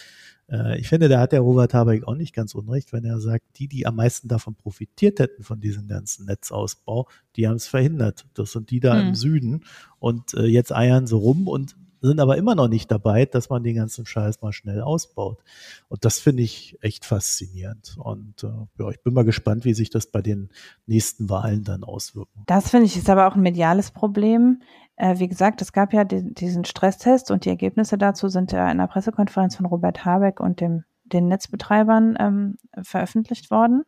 äh, 0.49 0.79
ich 0.79 0.89
finde, 0.89 1.09
da 1.09 1.19
hat 1.19 1.31
der 1.31 1.41
Robert 1.41 1.73
Habeck 1.73 2.07
auch 2.07 2.15
nicht 2.15 2.33
ganz 2.33 2.53
unrecht, 2.55 2.93
wenn 2.93 3.05
er 3.05 3.19
sagt, 3.19 3.45
die, 3.57 3.67
die 3.67 3.85
am 3.85 3.95
meisten 3.95 4.27
davon 4.27 4.55
profitiert 4.55 5.19
hätten, 5.19 5.43
von 5.43 5.59
diesem 5.59 5.87
ganzen 5.87 6.25
Netzausbau, 6.25 7.07
die 7.35 7.47
haben 7.47 7.55
es 7.55 7.67
verhindert. 7.67 8.25
Das 8.33 8.51
sind 8.51 8.71
die 8.71 8.79
da 8.79 8.99
hm. 8.99 9.07
im 9.09 9.15
Süden. 9.15 9.65
Und 9.99 10.33
äh, 10.33 10.45
jetzt 10.45 10.73
eiern 10.73 11.07
sie 11.07 11.15
rum 11.15 11.47
und 11.47 11.75
sind 12.07 12.19
aber 12.19 12.37
immer 12.37 12.55
noch 12.55 12.67
nicht 12.67 12.91
dabei, 12.91 13.25
dass 13.25 13.49
man 13.49 13.63
den 13.63 13.75
ganzen 13.75 14.05
Scheiß 14.05 14.41
mal 14.41 14.51
schnell 14.51 14.81
ausbaut. 14.81 15.41
Und 15.89 16.05
das 16.05 16.19
finde 16.19 16.43
ich 16.43 16.77
echt 16.81 17.05
faszinierend. 17.05 17.95
Und 17.97 18.43
äh, 18.43 18.47
ja, 18.79 18.89
ich 18.89 19.01
bin 19.01 19.13
mal 19.13 19.23
gespannt, 19.23 19.65
wie 19.65 19.73
sich 19.73 19.89
das 19.89 20.07
bei 20.07 20.21
den 20.21 20.49
nächsten 20.85 21.29
Wahlen 21.29 21.63
dann 21.63 21.83
auswirken. 21.83 22.43
Das 22.45 22.69
finde 22.69 22.87
ich 22.87 22.97
ist 22.97 23.09
aber 23.09 23.27
auch 23.27 23.35
ein 23.35 23.41
mediales 23.41 23.91
Problem. 23.91 24.61
Äh, 24.95 25.19
wie 25.19 25.27
gesagt, 25.27 25.61
es 25.61 25.71
gab 25.71 25.93
ja 25.93 26.03
die, 26.03 26.33
diesen 26.33 26.65
Stresstest 26.65 27.31
und 27.31 27.45
die 27.45 27.49
Ergebnisse 27.49 27.97
dazu 27.97 28.27
sind 28.27 28.51
ja 28.51 28.65
in 28.65 28.79
einer 28.79 28.87
Pressekonferenz 28.87 29.55
von 29.55 29.65
Robert 29.65 30.05
Habeck 30.05 30.39
und 30.39 30.59
dem, 30.61 30.83
den 31.05 31.27
Netzbetreibern 31.27 32.17
ähm, 32.19 32.57
veröffentlicht 32.81 33.49
worden. 33.49 33.83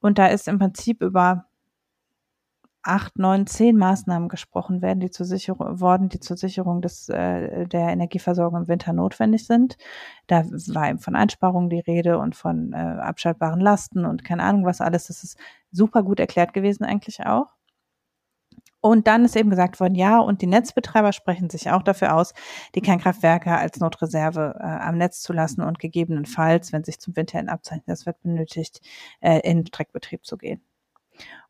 Und 0.00 0.18
da 0.18 0.26
ist 0.26 0.48
im 0.48 0.58
Prinzip 0.58 1.02
über 1.02 1.46
acht, 2.86 3.18
neun, 3.18 3.46
zehn 3.46 3.76
Maßnahmen 3.76 4.28
gesprochen 4.28 4.82
werden, 4.82 5.00
die 5.00 5.10
zur 5.10 5.26
Sicherung 5.26 5.80
worden, 5.80 6.08
die 6.08 6.20
zur 6.20 6.36
Sicherung 6.36 6.82
des 6.82 7.08
äh, 7.08 7.66
der 7.66 7.88
Energieversorgung 7.88 8.62
im 8.62 8.68
Winter 8.68 8.92
notwendig 8.92 9.46
sind. 9.46 9.76
Da 10.26 10.44
war 10.44 10.88
eben 10.88 10.98
von 10.98 11.16
Einsparungen 11.16 11.70
die 11.70 11.80
Rede 11.80 12.18
und 12.18 12.36
von 12.36 12.72
äh, 12.72 12.76
abschaltbaren 12.76 13.60
Lasten 13.60 14.04
und 14.04 14.24
keine 14.24 14.42
Ahnung 14.42 14.64
was 14.64 14.80
alles. 14.80 15.08
Das 15.08 15.24
ist 15.24 15.38
super 15.72 16.02
gut 16.02 16.20
erklärt 16.20 16.52
gewesen 16.52 16.84
eigentlich 16.84 17.26
auch. 17.26 17.56
Und 18.80 19.08
dann 19.08 19.24
ist 19.24 19.34
eben 19.34 19.50
gesagt 19.50 19.80
worden, 19.80 19.96
ja, 19.96 20.20
und 20.20 20.42
die 20.42 20.46
Netzbetreiber 20.46 21.12
sprechen 21.12 21.50
sich 21.50 21.70
auch 21.70 21.82
dafür 21.82 22.14
aus, 22.14 22.34
die 22.76 22.80
Kernkraftwerke 22.80 23.56
als 23.56 23.80
Notreserve 23.80 24.54
äh, 24.60 24.62
am 24.62 24.96
Netz 24.96 25.22
zu 25.22 25.32
lassen 25.32 25.62
und 25.62 25.80
gegebenenfalls, 25.80 26.72
wenn 26.72 26.84
sich 26.84 27.00
zum 27.00 27.16
Winter 27.16 27.38
hin 27.38 27.48
abzeichnet, 27.48 27.88
das 27.88 28.06
wird 28.06 28.20
benötigt, 28.22 28.80
äh, 29.20 29.40
in 29.40 29.66
Streckbetrieb 29.66 30.24
zu 30.24 30.38
gehen. 30.38 30.62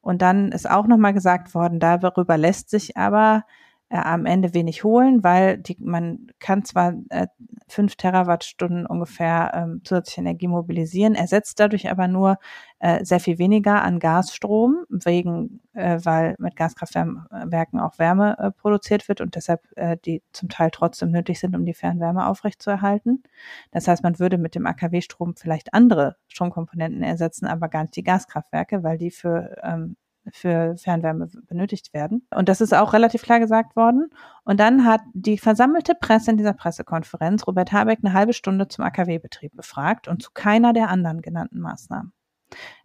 Und 0.00 0.22
dann 0.22 0.52
ist 0.52 0.70
auch 0.70 0.86
nochmal 0.86 1.12
gesagt 1.12 1.54
worden, 1.54 1.80
darüber 1.80 2.36
lässt 2.36 2.70
sich 2.70 2.96
aber 2.96 3.44
äh, 3.88 3.98
am 3.98 4.26
Ende 4.26 4.52
wenig 4.52 4.82
holen, 4.82 5.22
weil 5.22 5.58
die, 5.58 5.76
man 5.78 6.26
kann 6.40 6.64
zwar 6.64 6.94
äh, 7.10 7.28
fünf 7.68 7.96
Terawattstunden 7.96 8.86
ungefähr 8.86 9.52
ähm, 9.54 9.80
zusätzliche 9.84 10.20
Energie 10.20 10.48
mobilisieren, 10.48 11.14
ersetzt 11.14 11.60
dadurch 11.60 11.90
aber 11.90 12.08
nur 12.08 12.38
äh, 12.80 13.04
sehr 13.04 13.20
viel 13.20 13.38
weniger 13.38 13.82
an 13.82 14.00
Gasstrom, 14.00 14.86
wegen, 14.88 15.60
äh, 15.72 16.00
weil 16.02 16.34
mit 16.38 16.56
Gaskraftwerken 16.56 17.78
auch 17.78 17.98
Wärme 17.98 18.36
äh, 18.38 18.50
produziert 18.50 19.08
wird 19.08 19.20
und 19.20 19.36
deshalb 19.36 19.60
äh, 19.76 19.96
die 20.04 20.22
zum 20.32 20.48
Teil 20.48 20.70
trotzdem 20.72 21.10
nötig 21.10 21.38
sind, 21.38 21.54
um 21.54 21.64
die 21.64 21.74
Fernwärme 21.74 22.26
aufrechtzuerhalten. 22.26 23.22
Das 23.70 23.88
heißt, 23.88 24.02
man 24.02 24.18
würde 24.18 24.38
mit 24.38 24.54
dem 24.54 24.66
AKW-Strom 24.66 25.36
vielleicht 25.36 25.74
andere 25.74 26.16
Stromkomponenten 26.28 27.02
ersetzen, 27.02 27.46
aber 27.46 27.68
gar 27.68 27.82
nicht 27.82 27.96
die 27.96 28.04
Gaskraftwerke, 28.04 28.82
weil 28.82 28.98
die 28.98 29.10
für 29.10 29.56
ähm, 29.62 29.96
für 30.32 30.76
Fernwärme 30.76 31.28
benötigt 31.46 31.92
werden. 31.94 32.26
Und 32.34 32.48
das 32.48 32.60
ist 32.60 32.74
auch 32.74 32.92
relativ 32.92 33.22
klar 33.22 33.40
gesagt 33.40 33.76
worden. 33.76 34.10
Und 34.44 34.60
dann 34.60 34.84
hat 34.84 35.00
die 35.14 35.38
versammelte 35.38 35.94
Presse 35.94 36.30
in 36.30 36.36
dieser 36.36 36.52
Pressekonferenz 36.52 37.46
Robert 37.46 37.72
Habeck 37.72 38.00
eine 38.02 38.12
halbe 38.12 38.32
Stunde 38.32 38.68
zum 38.68 38.84
AKW-Betrieb 38.84 39.54
befragt 39.56 40.08
und 40.08 40.22
zu 40.22 40.30
keiner 40.32 40.72
der 40.72 40.88
anderen 40.88 41.22
genannten 41.22 41.60
Maßnahmen. 41.60 42.12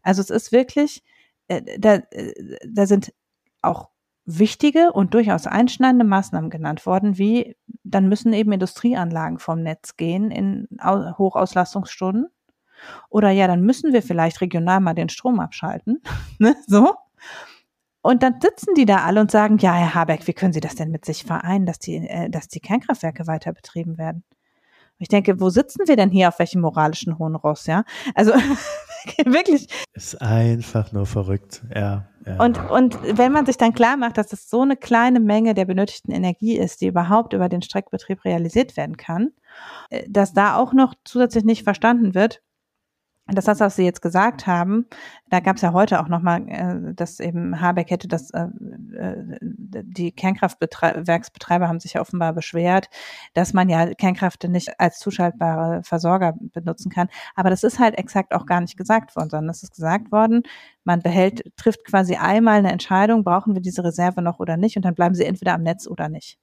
Also 0.01 0.21
es 0.21 0.29
ist 0.29 0.51
wirklich, 0.51 1.03
äh, 1.47 1.61
da, 1.79 1.95
äh, 2.11 2.57
da 2.67 2.85
sind 2.85 3.13
auch 3.61 3.89
wichtige 4.25 4.91
und 4.91 5.13
durchaus 5.13 5.47
einschneidende 5.47 6.05
Maßnahmen 6.05 6.49
genannt 6.49 6.85
worden, 6.85 7.17
wie 7.17 7.55
dann 7.83 8.07
müssen 8.07 8.33
eben 8.33 8.51
Industrieanlagen 8.51 9.39
vom 9.39 9.61
Netz 9.61 9.97
gehen 9.97 10.31
in 10.31 10.67
Hochauslastungsstunden. 10.81 12.27
Oder 13.09 13.29
ja, 13.29 13.47
dann 13.47 13.61
müssen 13.61 13.93
wir 13.93 14.01
vielleicht 14.01 14.41
regional 14.41 14.79
mal 14.79 14.93
den 14.93 15.09
Strom 15.09 15.39
abschalten. 15.39 16.01
ne? 16.39 16.55
So. 16.67 16.95
Und 18.01 18.24
dann 18.24 18.41
sitzen 18.41 18.74
die 18.76 18.86
da 18.86 19.03
alle 19.03 19.22
und 19.22 19.30
sagen, 19.30 19.57
ja, 19.59 19.74
Herr 19.74 19.93
Habeck, 19.93 20.26
wie 20.28 20.34
können 20.34 20.53
Sie 20.53 20.59
das 20.59 20.76
denn 20.76 20.89
mit 20.89 21.05
sich 21.05 21.24
vereinen, 21.24 21.65
dass 21.65 21.78
die, 21.78 21.97
äh, 21.97 22.30
dass 22.30 22.47
die 22.47 22.59
Kernkraftwerke 22.59 23.28
weiter 23.28 23.53
betrieben 23.53 23.97
werden? 23.97 24.24
ich 25.01 25.07
denke, 25.07 25.39
wo 25.39 25.49
sitzen 25.49 25.88
wir 25.88 25.95
denn 25.95 26.11
hier 26.11 26.28
auf 26.28 26.38
welchem 26.38 26.61
moralischen 26.61 27.17
hohen 27.17 27.36
Ross, 27.36 27.65
ja? 27.65 27.84
Also 28.13 28.34
wirklich. 29.26 29.67
Ist 29.93 30.22
einfach 30.22 30.91
nur 30.91 31.07
verrückt, 31.07 31.63
ja, 31.74 32.07
ja. 32.26 32.38
Und, 32.38 32.59
und 32.69 32.99
wenn 33.17 33.32
man 33.32 33.47
sich 33.47 33.57
dann 33.57 33.74
klar 33.74 33.97
macht, 33.97 34.19
dass 34.19 34.32
es 34.32 34.47
so 34.47 34.61
eine 34.61 34.78
kleine 34.78 35.19
Menge 35.19 35.55
der 35.55 35.65
benötigten 35.65 36.11
Energie 36.11 36.55
ist, 36.55 36.82
die 36.82 36.88
überhaupt 36.88 37.34
über 37.34 37.49
den 37.49 37.63
Streckbetrieb 37.63 38.24
realisiert 38.26 38.78
werden 38.78 38.95
kann, 38.95 39.32
äh, 39.89 40.03
dass 40.07 40.34
da 40.34 40.55
auch 40.55 40.72
noch 40.72 40.93
zusätzlich 41.03 41.45
nicht 41.45 41.63
verstanden 41.63 42.13
wird, 42.13 42.43
das, 43.36 43.47
was 43.47 43.75
Sie 43.75 43.84
jetzt 43.84 44.01
gesagt 44.01 44.47
haben, 44.47 44.86
da 45.29 45.39
gab 45.39 45.55
es 45.55 45.61
ja 45.61 45.73
heute 45.73 45.99
auch 46.01 46.07
nochmal, 46.07 46.47
äh, 46.47 46.93
dass 46.93 47.19
eben 47.19 47.61
Habeck 47.61 47.89
hätte 47.89 48.08
das, 48.08 48.32
äh, 48.32 48.47
äh, 48.97 49.37
die 49.41 50.12
Kernkraftwerksbetreiber 50.12 51.67
haben 51.67 51.79
sich 51.79 51.93
ja 51.93 52.01
offenbar 52.01 52.33
beschwert, 52.33 52.89
dass 53.33 53.53
man 53.53 53.70
ja 53.70 53.93
Kernkraft 53.93 54.43
nicht 54.47 54.79
als 54.79 54.99
zuschaltbare 54.99 55.83
Versorger 55.83 56.33
benutzen 56.39 56.91
kann. 56.91 57.09
Aber 57.36 57.49
das 57.49 57.63
ist 57.63 57.79
halt 57.79 57.97
exakt 57.97 58.33
auch 58.33 58.45
gar 58.45 58.62
nicht 58.62 58.78
gesagt 58.78 59.16
worden, 59.16 59.29
sondern 59.29 59.49
es 59.49 59.63
ist 59.63 59.74
gesagt 59.74 60.12
worden, 60.12 60.43
man 60.83 61.01
behält, 61.01 61.43
trifft 61.58 61.86
quasi 61.86 62.16
einmal 62.16 62.59
eine 62.59 62.71
Entscheidung, 62.71 63.24
brauchen 63.24 63.53
wir 63.53 63.62
diese 63.62 63.83
Reserve 63.83 64.21
noch 64.21 64.39
oder 64.39 64.58
nicht, 64.58 64.78
und 64.78 64.83
dann 64.86 64.95
bleiben 64.95 65.16
sie 65.16 65.25
entweder 65.25 65.53
am 65.53 65.63
Netz 65.63 65.87
oder 65.87 66.09
nicht. 66.09 66.39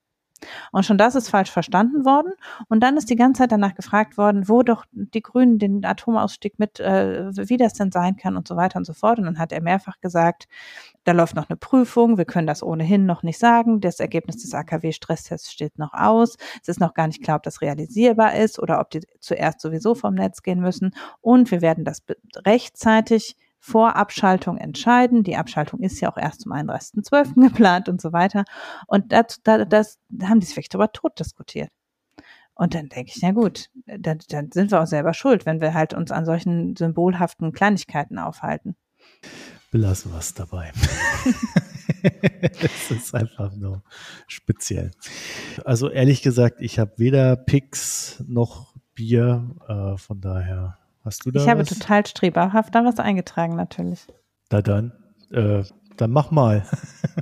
Und 0.71 0.85
schon 0.85 0.97
das 0.97 1.15
ist 1.15 1.29
falsch 1.29 1.51
verstanden 1.51 2.05
worden. 2.05 2.33
Und 2.67 2.81
dann 2.81 2.97
ist 2.97 3.09
die 3.09 3.15
ganze 3.15 3.39
Zeit 3.39 3.51
danach 3.51 3.75
gefragt 3.75 4.17
worden, 4.17 4.47
wo 4.47 4.63
doch 4.63 4.85
die 4.91 5.21
Grünen 5.21 5.59
den 5.59 5.85
Atomausstieg 5.85 6.59
mit, 6.59 6.79
äh, 6.79 7.31
wie 7.35 7.57
das 7.57 7.73
denn 7.73 7.91
sein 7.91 8.15
kann 8.15 8.37
und 8.37 8.47
so 8.47 8.55
weiter 8.55 8.77
und 8.77 8.85
so 8.85 8.93
fort. 8.93 9.19
Und 9.19 9.25
dann 9.25 9.39
hat 9.39 9.51
er 9.51 9.61
mehrfach 9.61 9.99
gesagt, 10.01 10.47
da 11.03 11.11
läuft 11.11 11.35
noch 11.35 11.49
eine 11.49 11.57
Prüfung, 11.57 12.17
wir 12.17 12.25
können 12.25 12.47
das 12.47 12.61
ohnehin 12.61 13.05
noch 13.05 13.23
nicht 13.23 13.39
sagen. 13.39 13.81
Das 13.81 13.99
Ergebnis 13.99 14.37
des 14.37 14.53
AKW-Stresstests 14.53 15.51
steht 15.51 15.77
noch 15.79 15.93
aus. 15.93 16.37
Es 16.61 16.67
ist 16.67 16.79
noch 16.79 16.93
gar 16.93 17.07
nicht 17.07 17.23
klar, 17.23 17.37
ob 17.37 17.43
das 17.43 17.61
realisierbar 17.61 18.35
ist 18.35 18.59
oder 18.59 18.79
ob 18.79 18.89
die 18.91 19.01
zuerst 19.19 19.61
sowieso 19.61 19.95
vom 19.95 20.13
Netz 20.13 20.43
gehen 20.43 20.59
müssen. 20.59 20.93
Und 21.21 21.51
wir 21.51 21.61
werden 21.61 21.85
das 21.85 22.03
rechtzeitig 22.45 23.35
vor 23.59 23.95
Abschaltung 23.95 24.57
entscheiden. 24.57 25.23
Die 25.23 25.35
Abschaltung 25.35 25.81
ist 25.81 25.99
ja 25.99 26.11
auch 26.11 26.17
erst 26.17 26.41
zum 26.41 26.53
31.12. 26.53 27.47
geplant 27.49 27.89
und 27.89 28.01
so 28.01 28.13
weiter. 28.13 28.45
Und 28.87 29.11
das, 29.11 29.39
das, 29.43 29.67
das 29.69 29.99
da 30.09 30.29
haben 30.29 30.39
die 30.39 30.45
sich 30.45 30.55
wirklich 30.55 30.69
darüber 30.69 30.91
tot 30.91 31.19
diskutiert. 31.19 31.69
Und 32.55 32.75
dann 32.75 32.89
denke 32.89 33.11
ich, 33.15 33.21
na 33.21 33.31
gut, 33.31 33.69
dann, 33.85 34.19
dann 34.29 34.51
sind 34.51 34.71
wir 34.71 34.81
auch 34.81 34.87
selber 34.87 35.13
schuld, 35.13 35.45
wenn 35.45 35.61
wir 35.61 35.73
halt 35.73 35.93
uns 35.93 36.11
an 36.11 36.25
solchen 36.25 36.75
symbolhaften 36.75 37.53
Kleinigkeiten 37.53 38.19
aufhalten. 38.19 38.75
Belassen 39.71 40.11
wir 40.11 40.19
es 40.19 40.33
dabei. 40.33 40.71
Es 42.61 42.91
ist 42.91 43.15
einfach 43.15 43.53
nur 43.55 43.83
speziell. 44.27 44.91
Also 45.65 45.89
ehrlich 45.89 46.21
gesagt, 46.21 46.61
ich 46.61 46.79
habe 46.79 46.93
weder 46.97 47.35
Pix 47.35 48.23
noch 48.27 48.73
Bier, 48.93 49.55
äh, 49.67 49.97
von 49.97 50.21
daher 50.21 50.78
hast 51.03 51.25
du 51.25 51.31
da 51.31 51.41
Ich 51.41 51.49
habe 51.49 51.61
was? 51.61 51.69
total 51.69 52.05
streberhaft 52.05 52.73
da 52.75 52.83
was 52.85 52.99
eingetragen, 52.99 53.55
natürlich. 53.55 54.07
Na 54.51 54.61
dann, 54.61 54.91
äh, 55.31 55.63
dann 55.97 56.11
mach 56.11 56.31
mal. 56.31 56.65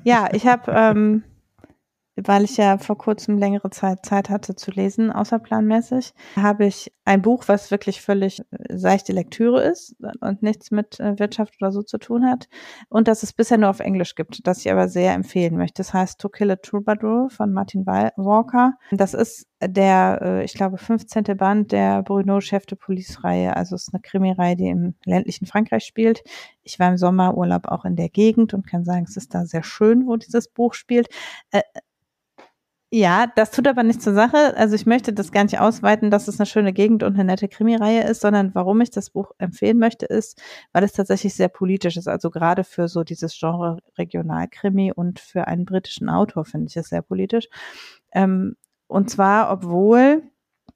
Ja, 0.04 0.30
ich 0.32 0.46
habe, 0.48 0.72
ähm, 0.72 1.24
weil 2.26 2.44
ich 2.44 2.58
ja 2.58 2.78
vor 2.78 2.98
kurzem 2.98 3.38
längere 3.38 3.70
Zeit 3.70 4.06
Zeit 4.06 4.30
hatte 4.30 4.56
zu 4.56 4.72
lesen, 4.72 5.12
außerplanmäßig, 5.12 6.14
habe 6.36 6.66
ich 6.66 6.92
ein 7.06 7.22
Buch, 7.22 7.44
was 7.48 7.72
wirklich 7.72 8.02
völlig 8.02 8.42
äh, 8.52 8.78
seichte 8.78 9.14
Lektüre 9.14 9.64
ist 9.64 9.96
und 10.22 10.44
nichts 10.44 10.72
mit 10.72 11.00
äh, 11.00 11.18
Wirtschaft 11.20 11.56
oder 11.62 11.72
so 11.72 11.82
zu 11.84 11.98
tun 11.98 12.26
hat 12.26 12.48
und 12.90 13.08
das 13.08 13.24
es 13.24 13.34
bisher 13.34 13.58
nur 13.58 13.70
auf 13.70 13.80
Englisch 13.80 14.16
gibt, 14.16 14.46
das 14.48 14.60
ich 14.66 14.72
aber 14.72 14.88
sehr 14.90 15.14
empfehlen 15.14 15.58
möchte. 15.58 15.82
Das 15.82 15.94
heißt 15.94 16.20
To 16.20 16.30
Kill 16.30 16.52
a 16.52 16.56
Troubadour 16.58 17.30
von 17.30 17.54
Martin 17.54 17.86
Wa- 17.86 18.12
Walker. 18.18 18.74
Das 18.92 19.14
ist 19.14 19.48
der, 19.62 20.20
äh, 20.22 20.44
ich 20.44 20.54
glaube, 20.54 20.78
15. 20.78 21.24
Band 21.38 21.72
der 21.72 22.04
Bruno 22.04 22.42
Chef 22.42 22.66
de 22.66 22.78
Police-Reihe. 22.78 23.56
Also 23.56 23.76
es 23.76 23.88
ist 23.88 23.94
eine 23.94 24.02
Krimireihe, 24.02 24.56
die 24.56 24.68
im 24.70 24.96
ländlichen 25.06 25.46
Frankreich 25.48 25.84
spielt. 25.86 26.24
Ich 26.64 26.78
war 26.80 26.90
im 26.90 26.98
Sommerurlaub 26.98 27.68
auch 27.68 27.86
in 27.86 27.96
der 27.96 28.10
Gegend 28.10 28.54
und 28.54 28.68
kann 28.68 28.84
sagen, 28.86 29.06
es 29.08 29.18
ist 29.18 29.34
da 29.34 29.46
sehr 29.46 29.64
schön, 29.64 30.06
wo 30.06 30.16
dieses 30.18 30.48
Buch 30.50 30.74
spielt. 30.74 31.08
Ja, 32.90 33.28
das 33.36 33.52
tut 33.52 33.68
aber 33.68 33.84
nichts 33.84 34.06
zur 34.06 34.14
Sache. 34.14 34.56
Also 34.56 34.74
ich 34.76 34.86
möchte 34.86 35.12
das 35.12 35.34
gar 35.34 35.44
nicht 35.44 35.60
ausweiten, 35.60 36.10
dass 36.10 36.30
es 36.30 36.40
eine 36.40 36.46
schöne 36.46 36.72
Gegend 36.72 37.04
und 37.04 37.16
eine 37.16 37.26
nette 37.26 37.50
Krimireihe 37.50 38.04
ist, 38.04 38.22
sondern 38.22 38.56
warum 38.56 38.80
ich 38.80 38.92
das 38.92 39.10
Buch 39.10 39.32
empfehlen 39.40 39.78
möchte, 39.78 40.06
ist, 40.06 40.42
weil 40.72 40.86
es 40.86 40.94
tatsächlich 40.94 41.34
sehr 41.36 41.50
politisch 41.50 41.98
ist. 41.98 42.08
Also 42.08 42.30
gerade 42.30 42.64
für 42.64 42.88
so 42.88 43.04
dieses 43.04 43.38
Genre 43.38 43.80
Regionalkrimi 43.98 44.94
und 44.94 45.20
für 45.20 45.48
einen 45.48 45.66
britischen 45.66 46.08
Autor 46.10 46.46
finde 46.46 46.68
ich 46.70 46.78
es 46.78 46.88
sehr 46.88 47.02
politisch. 47.02 47.50
Ähm, 48.14 48.56
und 48.88 49.10
zwar, 49.10 49.52
obwohl 49.52 50.24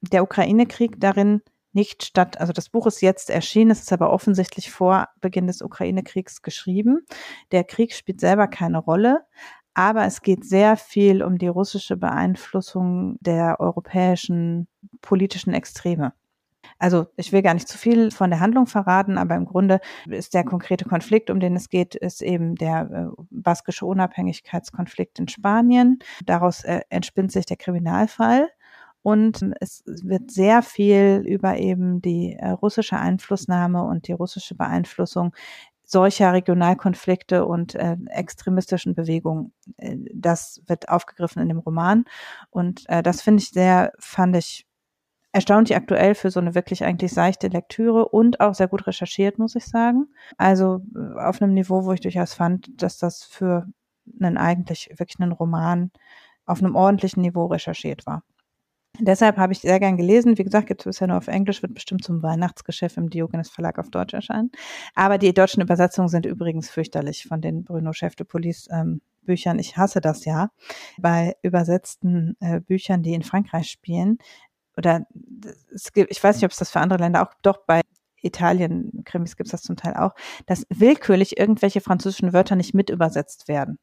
der 0.01 0.23
Ukraine-Krieg 0.23 0.99
darin 0.99 1.41
nicht 1.73 2.03
statt, 2.03 2.41
also 2.41 2.51
das 2.51 2.67
Buch 2.67 2.88
ist 2.88 3.01
jetzt 3.01 3.29
erschienen, 3.29 3.71
es 3.71 3.83
ist 3.83 3.93
aber 3.93 4.11
offensichtlich 4.11 4.69
vor 4.69 5.07
Beginn 5.21 5.47
des 5.47 5.61
Ukraine-Kriegs 5.61 6.41
geschrieben. 6.41 7.05
Der 7.53 7.63
Krieg 7.63 7.93
spielt 7.93 8.19
selber 8.19 8.47
keine 8.47 8.79
Rolle, 8.79 9.21
aber 9.73 10.06
es 10.06 10.22
geht 10.22 10.45
sehr 10.45 10.77
viel 10.77 11.23
um 11.23 11.38
die 11.38 11.48
russische 11.48 11.98
Beeinflussung 11.98 13.18
der 13.22 13.60
europäischen 13.60 14.68
politischen 15.02 15.53
Extreme. 15.53 16.14
Also 16.77 17.07
ich 17.15 17.31
will 17.31 17.41
gar 17.41 17.53
nicht 17.53 17.68
zu 17.68 17.77
viel 17.77 18.11
von 18.11 18.30
der 18.31 18.39
Handlung 18.39 18.65
verraten, 18.65 19.18
aber 19.18 19.35
im 19.35 19.45
Grunde 19.45 19.80
ist 20.07 20.34
der 20.34 20.43
konkrete 20.43 20.85
Konflikt, 20.85 21.30
um 21.30 21.39
den 21.39 21.56
es 21.56 21.69
geht, 21.69 21.95
ist 21.95 22.22
eben 22.22 22.56
der 22.56 22.89
äh, 22.91 23.23
baskische 23.30 23.85
Unabhängigkeitskonflikt 23.85 25.19
in 25.19 25.27
Spanien. 25.27 25.99
Daraus 26.26 26.64
äh, 26.64 26.81
entspinnt 26.89 27.31
sich 27.31 27.45
der 27.45 27.57
Kriminalfall. 27.57 28.49
Und 29.03 29.52
es 29.60 29.84
wird 29.85 30.30
sehr 30.30 30.61
viel 30.61 31.23
über 31.26 31.57
eben 31.57 32.02
die 32.02 32.34
äh, 32.34 32.49
russische 32.49 32.98
Einflussnahme 32.98 33.84
und 33.84 34.07
die 34.07 34.11
russische 34.14 34.53
Beeinflussung 34.53 35.34
solcher 35.91 36.31
Regionalkonflikte 36.34 37.45
und 37.45 37.76
äh, 37.76 37.97
extremistischen 38.07 38.95
Bewegungen. 38.95 39.53
Äh, 39.77 39.97
das 40.13 40.61
wird 40.68 40.89
aufgegriffen 40.89 41.41
in 41.41 41.49
dem 41.49 41.59
Roman. 41.59 42.05
Und 42.49 42.88
äh, 42.89 43.03
das 43.03 43.22
finde 43.22 43.43
ich 43.43 43.49
sehr, 43.49 43.91
fand 43.99 44.35
ich 44.38 44.65
erstaunlich 45.34 45.76
aktuell 45.76 46.15
für 46.15 46.31
so 46.31 46.39
eine 46.39 46.55
wirklich 46.55 46.84
eigentlich 46.84 47.13
seichte 47.13 47.47
Lektüre 47.47 48.07
und 48.07 48.39
auch 48.39 48.53
sehr 48.53 48.68
gut 48.68 48.88
recherchiert, 48.88 49.38
muss 49.38 49.55
ich 49.55 49.65
sagen. 49.65 50.07
Also 50.38 50.81
äh, 50.95 51.19
auf 51.19 51.41
einem 51.41 51.53
Niveau, 51.53 51.85
wo 51.85 51.93
ich 51.93 52.01
durchaus 52.01 52.34
fand, 52.34 52.69
dass 52.81 52.97
das 52.97 53.23
für 53.23 53.68
einen 54.19 54.38
eigentlich 54.38 54.89
wirklich 54.97 55.19
einen 55.19 55.31
Roman 55.34 55.91
auf 56.45 56.59
einem 56.59 56.76
ordentlichen 56.76 57.22
Niveau 57.22 57.45
recherchiert 57.45 58.05
war. 58.05 58.23
Deshalb 58.99 59.38
habe 59.38 59.53
ich 59.53 59.59
sehr 59.59 59.80
gern 59.80 59.97
gelesen. 59.97 60.38
Wie 60.38 60.43
gesagt, 60.43 60.68
gibt 60.68 60.81
es 60.81 60.85
bisher 60.85 61.07
nur 61.07 61.18
auf 61.18 61.27
Englisch, 61.27 61.61
wird 61.61 61.73
bestimmt 61.73 62.03
zum 62.03 62.22
Weihnachtsgeschäft 62.22 62.97
im 62.97 63.09
Diogenes 63.09 63.49
Verlag 63.49 63.80
auf 63.80 63.89
Deutsch 63.89 64.13
erscheinen. 64.13 64.51
Aber 64.93 65.18
die 65.18 65.34
deutschen 65.34 65.61
Übersetzungen 65.61 66.09
sind 66.09 66.26
übrigens 66.26 66.69
fürchterlich 66.69 67.26
von 67.26 67.41
den 67.41 67.63
Bruno 67.63 67.93
Chef 67.93 68.15
de 68.15 68.27
Police 68.27 68.68
ähm, 68.72 69.01
Büchern. 69.23 69.59
Ich 69.59 69.77
hasse 69.77 70.01
das 70.01 70.26
ja. 70.26 70.49
Bei 70.99 71.35
übersetzten 71.41 72.35
äh, 72.41 72.59
Büchern, 72.59 73.01
die 73.01 73.13
in 73.13 73.23
Frankreich 73.23 73.69
spielen, 73.69 74.18
oder 74.77 75.05
es 75.73 75.91
gibt, 75.93 76.11
ich 76.11 76.23
weiß 76.23 76.38
nicht, 76.38 76.45
ob 76.45 76.51
es 76.51 76.57
das 76.57 76.72
für 76.72 76.80
andere 76.80 76.99
Länder 76.99 77.23
auch, 77.23 77.34
doch 77.41 77.65
bei 77.65 77.81
Italien, 78.22 79.03
Krimis 79.05 79.35
gibt 79.35 79.47
es 79.47 79.51
das 79.51 79.63
zum 79.63 79.76
Teil 79.76 79.95
auch, 79.95 80.13
dass 80.45 80.65
willkürlich 80.69 81.38
irgendwelche 81.38 81.81
französischen 81.81 82.34
Wörter 82.34 82.55
nicht 82.55 82.73
mit 82.73 82.89
übersetzt 82.89 83.47
werden. 83.47 83.80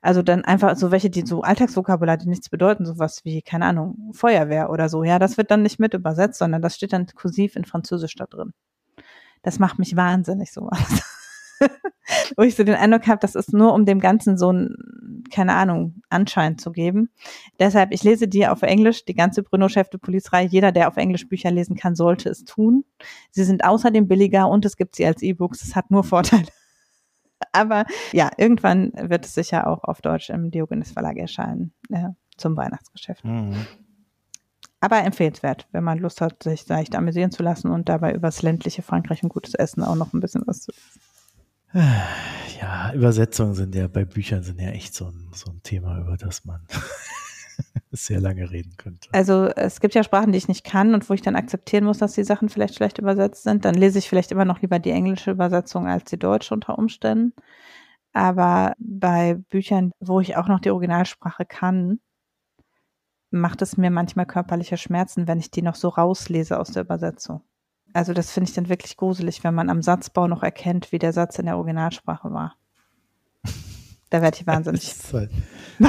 Also 0.00 0.22
dann 0.22 0.44
einfach 0.44 0.76
so 0.76 0.90
welche, 0.90 1.10
die 1.10 1.26
so 1.26 1.42
Alltagsvokabular, 1.42 2.16
die 2.16 2.28
nichts 2.28 2.48
bedeuten, 2.48 2.86
sowas 2.86 3.24
wie, 3.24 3.42
keine 3.42 3.66
Ahnung, 3.66 4.10
Feuerwehr 4.12 4.70
oder 4.70 4.88
so. 4.88 5.04
Ja, 5.04 5.18
das 5.18 5.36
wird 5.36 5.50
dann 5.50 5.62
nicht 5.62 5.78
mit 5.78 5.94
übersetzt, 5.94 6.38
sondern 6.38 6.62
das 6.62 6.76
steht 6.76 6.92
dann 6.92 7.06
kursiv 7.06 7.56
in 7.56 7.64
Französisch 7.64 8.14
da 8.14 8.26
drin. 8.26 8.52
Das 9.42 9.58
macht 9.58 9.78
mich 9.78 9.96
wahnsinnig, 9.96 10.52
sowas. 10.52 11.02
Wo 12.36 12.42
ich 12.42 12.56
so 12.56 12.64
den 12.64 12.74
Eindruck 12.74 13.06
habe, 13.06 13.20
das 13.20 13.34
ist 13.34 13.52
nur, 13.52 13.72
um 13.72 13.86
dem 13.86 14.00
Ganzen 14.00 14.36
so 14.36 14.52
ein, 14.52 15.24
keine 15.32 15.54
Ahnung, 15.54 16.02
Anschein 16.08 16.58
zu 16.58 16.72
geben. 16.72 17.10
Deshalb, 17.58 17.92
ich 17.92 18.02
lese 18.02 18.28
die 18.28 18.46
auf 18.46 18.62
Englisch, 18.62 19.04
die 19.04 19.14
ganze 19.14 19.42
Bruno 19.42 19.68
Chef 19.68 19.88
de. 19.88 20.00
Jeder, 20.46 20.72
der 20.72 20.88
auf 20.88 20.96
Englisch 20.96 21.28
Bücher 21.28 21.50
lesen 21.50 21.76
kann, 21.76 21.94
sollte 21.94 22.28
es 22.28 22.44
tun. 22.44 22.84
Sie 23.30 23.44
sind 23.44 23.64
außerdem 23.64 24.08
billiger 24.08 24.48
und 24.48 24.64
es 24.64 24.76
gibt 24.76 24.96
sie 24.96 25.06
als 25.06 25.22
E-Books. 25.22 25.62
Es 25.62 25.76
hat 25.76 25.90
nur 25.90 26.04
Vorteile. 26.04 26.48
Aber 27.52 27.84
ja, 28.12 28.30
irgendwann 28.36 28.92
wird 28.94 29.24
es 29.24 29.34
sicher 29.34 29.66
auch 29.66 29.84
auf 29.84 30.00
Deutsch 30.00 30.30
im 30.30 30.50
Diogenes 30.50 30.92
Verlag 30.92 31.16
erscheinen 31.16 31.72
äh, 31.90 32.10
zum 32.36 32.56
Weihnachtsgeschäft. 32.56 33.24
Mhm. 33.24 33.66
Aber 34.80 35.04
empfehlenswert, 35.04 35.68
wenn 35.70 35.84
man 35.84 35.98
Lust 35.98 36.20
hat, 36.20 36.42
sich 36.42 36.66
leicht 36.66 36.96
amüsieren 36.96 37.30
zu 37.30 37.42
lassen 37.42 37.70
und 37.70 37.88
dabei 37.88 38.14
übers 38.14 38.42
ländliche 38.42 38.82
Frankreich 38.82 39.22
und 39.22 39.28
gutes 39.28 39.54
Essen 39.54 39.84
auch 39.84 39.94
noch 39.94 40.12
ein 40.12 40.20
bisschen 40.20 40.42
was 40.46 40.62
zu 40.62 40.72
lesen. 40.72 41.00
Ja, 42.60 42.92
Übersetzungen 42.92 43.54
sind 43.54 43.74
ja 43.74 43.88
bei 43.88 44.04
Büchern 44.04 44.42
sind 44.42 44.60
ja 44.60 44.70
echt 44.70 44.94
so 44.94 45.06
ein, 45.06 45.30
so 45.32 45.50
ein 45.50 45.62
Thema, 45.62 45.98
über 45.98 46.16
das 46.16 46.44
man 46.44 46.66
sehr 47.90 48.20
lange 48.20 48.50
reden 48.50 48.76
könnte. 48.76 49.08
Also 49.12 49.46
es 49.46 49.80
gibt 49.80 49.94
ja 49.94 50.02
Sprachen, 50.02 50.32
die 50.32 50.38
ich 50.38 50.48
nicht 50.48 50.64
kann 50.64 50.94
und 50.94 51.08
wo 51.08 51.14
ich 51.14 51.22
dann 51.22 51.36
akzeptieren 51.36 51.84
muss, 51.84 51.98
dass 51.98 52.14
die 52.14 52.24
Sachen 52.24 52.48
vielleicht 52.48 52.74
schlecht 52.74 52.98
übersetzt 52.98 53.42
sind. 53.42 53.64
Dann 53.64 53.74
lese 53.74 53.98
ich 53.98 54.08
vielleicht 54.08 54.32
immer 54.32 54.44
noch 54.44 54.60
lieber 54.60 54.78
die 54.78 54.90
englische 54.90 55.30
Übersetzung 55.30 55.86
als 55.86 56.04
die 56.04 56.18
deutsche 56.18 56.54
unter 56.54 56.78
Umständen. 56.78 57.32
Aber 58.12 58.74
bei 58.78 59.34
Büchern, 59.34 59.92
wo 60.00 60.20
ich 60.20 60.36
auch 60.36 60.48
noch 60.48 60.60
die 60.60 60.70
Originalsprache 60.70 61.44
kann, 61.46 62.00
macht 63.30 63.62
es 63.62 63.76
mir 63.76 63.90
manchmal 63.90 64.26
körperliche 64.26 64.76
Schmerzen, 64.76 65.26
wenn 65.26 65.38
ich 65.38 65.50
die 65.50 65.62
noch 65.62 65.74
so 65.74 65.88
rauslese 65.88 66.60
aus 66.60 66.72
der 66.72 66.82
Übersetzung. 66.82 67.42
Also 67.94 68.12
das 68.12 68.30
finde 68.30 68.48
ich 68.48 68.54
dann 68.54 68.68
wirklich 68.68 68.96
gruselig, 68.96 69.44
wenn 69.44 69.54
man 69.54 69.70
am 69.70 69.82
Satzbau 69.82 70.28
noch 70.28 70.42
erkennt, 70.42 70.92
wie 70.92 70.98
der 70.98 71.12
Satz 71.12 71.38
in 71.38 71.46
der 71.46 71.56
Originalsprache 71.56 72.32
war. 72.32 72.56
Da 74.12 74.20
werde 74.20 74.36
ich 74.38 74.46
wahnsinnig. 74.46 74.94
Halt 75.12 75.30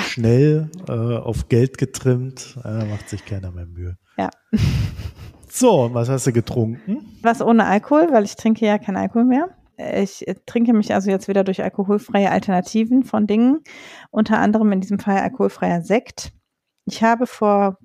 schnell 0.04 0.72
äh, 0.88 0.92
auf 0.94 1.50
Geld 1.50 1.78
getrimmt, 1.78 2.58
äh, 2.64 2.86
macht 2.86 3.10
sich 3.10 3.26
keiner 3.26 3.52
mehr 3.52 3.66
Mühe. 3.66 3.98
Ja. 4.18 4.30
So, 5.56 5.84
und 5.84 5.94
was 5.94 6.10
hast 6.10 6.26
du 6.26 6.34
getrunken? 6.34 7.20
Was 7.22 7.40
ohne 7.40 7.68
Alkohol, 7.68 8.12
weil 8.12 8.24
ich 8.24 8.36
trinke 8.36 8.66
ja 8.66 8.80
kein 8.80 8.98
Alkohol 8.98 9.26
mehr. 9.26 9.56
Ich 9.78 10.28
äh, 10.28 10.34
trinke 10.48 10.74
mich 10.74 10.92
also 10.96 11.12
jetzt 11.12 11.28
wieder 11.28 11.44
durch 11.44 11.62
alkoholfreie 11.62 12.32
Alternativen 12.32 13.04
von 13.04 13.28
Dingen, 13.28 13.62
unter 14.10 14.40
anderem 14.40 14.72
in 14.72 14.82
diesem 14.82 14.98
Fall 14.98 15.20
alkoholfreier 15.20 15.84
Sekt. 15.84 16.32
Ich 16.86 17.04
habe 17.04 17.28
vor, 17.28 17.78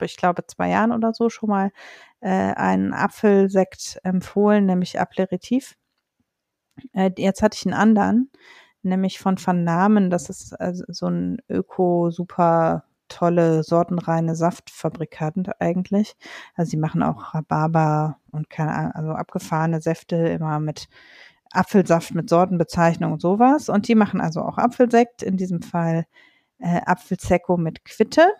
ich 0.00 0.16
glaube, 0.16 0.46
zwei 0.46 0.70
Jahren 0.70 0.92
oder 0.92 1.12
so 1.12 1.28
schon 1.28 1.50
mal 1.50 1.72
äh, 2.20 2.30
einen 2.30 2.94
Apfelsekt 2.94 4.00
empfohlen, 4.02 4.64
nämlich 4.64 4.98
Aperitif. 4.98 5.74
Äh, 6.94 7.10
jetzt 7.18 7.42
hatte 7.42 7.58
ich 7.60 7.66
einen 7.66 7.78
anderen, 7.78 8.30
nämlich 8.84 9.18
von 9.18 9.36
Van 9.44 9.64
Namen. 9.64 10.10
Das 10.10 10.30
ist 10.30 10.58
also 10.60 10.84
so 10.88 11.06
ein 11.06 11.38
öko 11.48 12.10
super 12.10 12.84
tolle 13.08 13.62
sortenreine 13.62 14.34
Saftfabrikant 14.34 15.60
eigentlich. 15.60 16.16
Also 16.54 16.70
sie 16.70 16.76
machen 16.76 17.02
auch 17.02 17.34
Rhabarber 17.34 18.18
und 18.32 18.50
keine 18.50 18.74
Ahnung, 18.74 18.92
also 18.92 19.12
abgefahrene 19.12 19.80
Säfte 19.80 20.16
immer 20.16 20.58
mit 20.60 20.88
Apfelsaft 21.52 22.14
mit 22.14 22.28
Sortenbezeichnung 22.28 23.12
und 23.12 23.22
sowas. 23.22 23.68
Und 23.68 23.88
die 23.88 23.94
machen 23.94 24.20
also 24.20 24.42
auch 24.42 24.58
Apfelsekt, 24.58 25.22
in 25.22 25.36
diesem 25.36 25.62
Fall 25.62 26.06
äh, 26.58 26.80
Apfelzecco 26.84 27.56
mit 27.56 27.84
Quitte. 27.84 28.32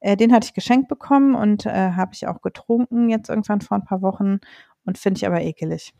Äh, 0.00 0.16
den 0.16 0.32
hatte 0.32 0.46
ich 0.46 0.54
geschenkt 0.54 0.88
bekommen 0.88 1.34
und 1.34 1.66
äh, 1.66 1.92
habe 1.92 2.12
ich 2.14 2.26
auch 2.26 2.42
getrunken 2.42 3.08
jetzt 3.08 3.28
irgendwann 3.28 3.60
vor 3.60 3.76
ein 3.76 3.84
paar 3.84 4.02
Wochen 4.02 4.40
und 4.84 4.98
finde 4.98 5.18
ich 5.18 5.26
aber 5.26 5.40
ekelig. 5.40 5.94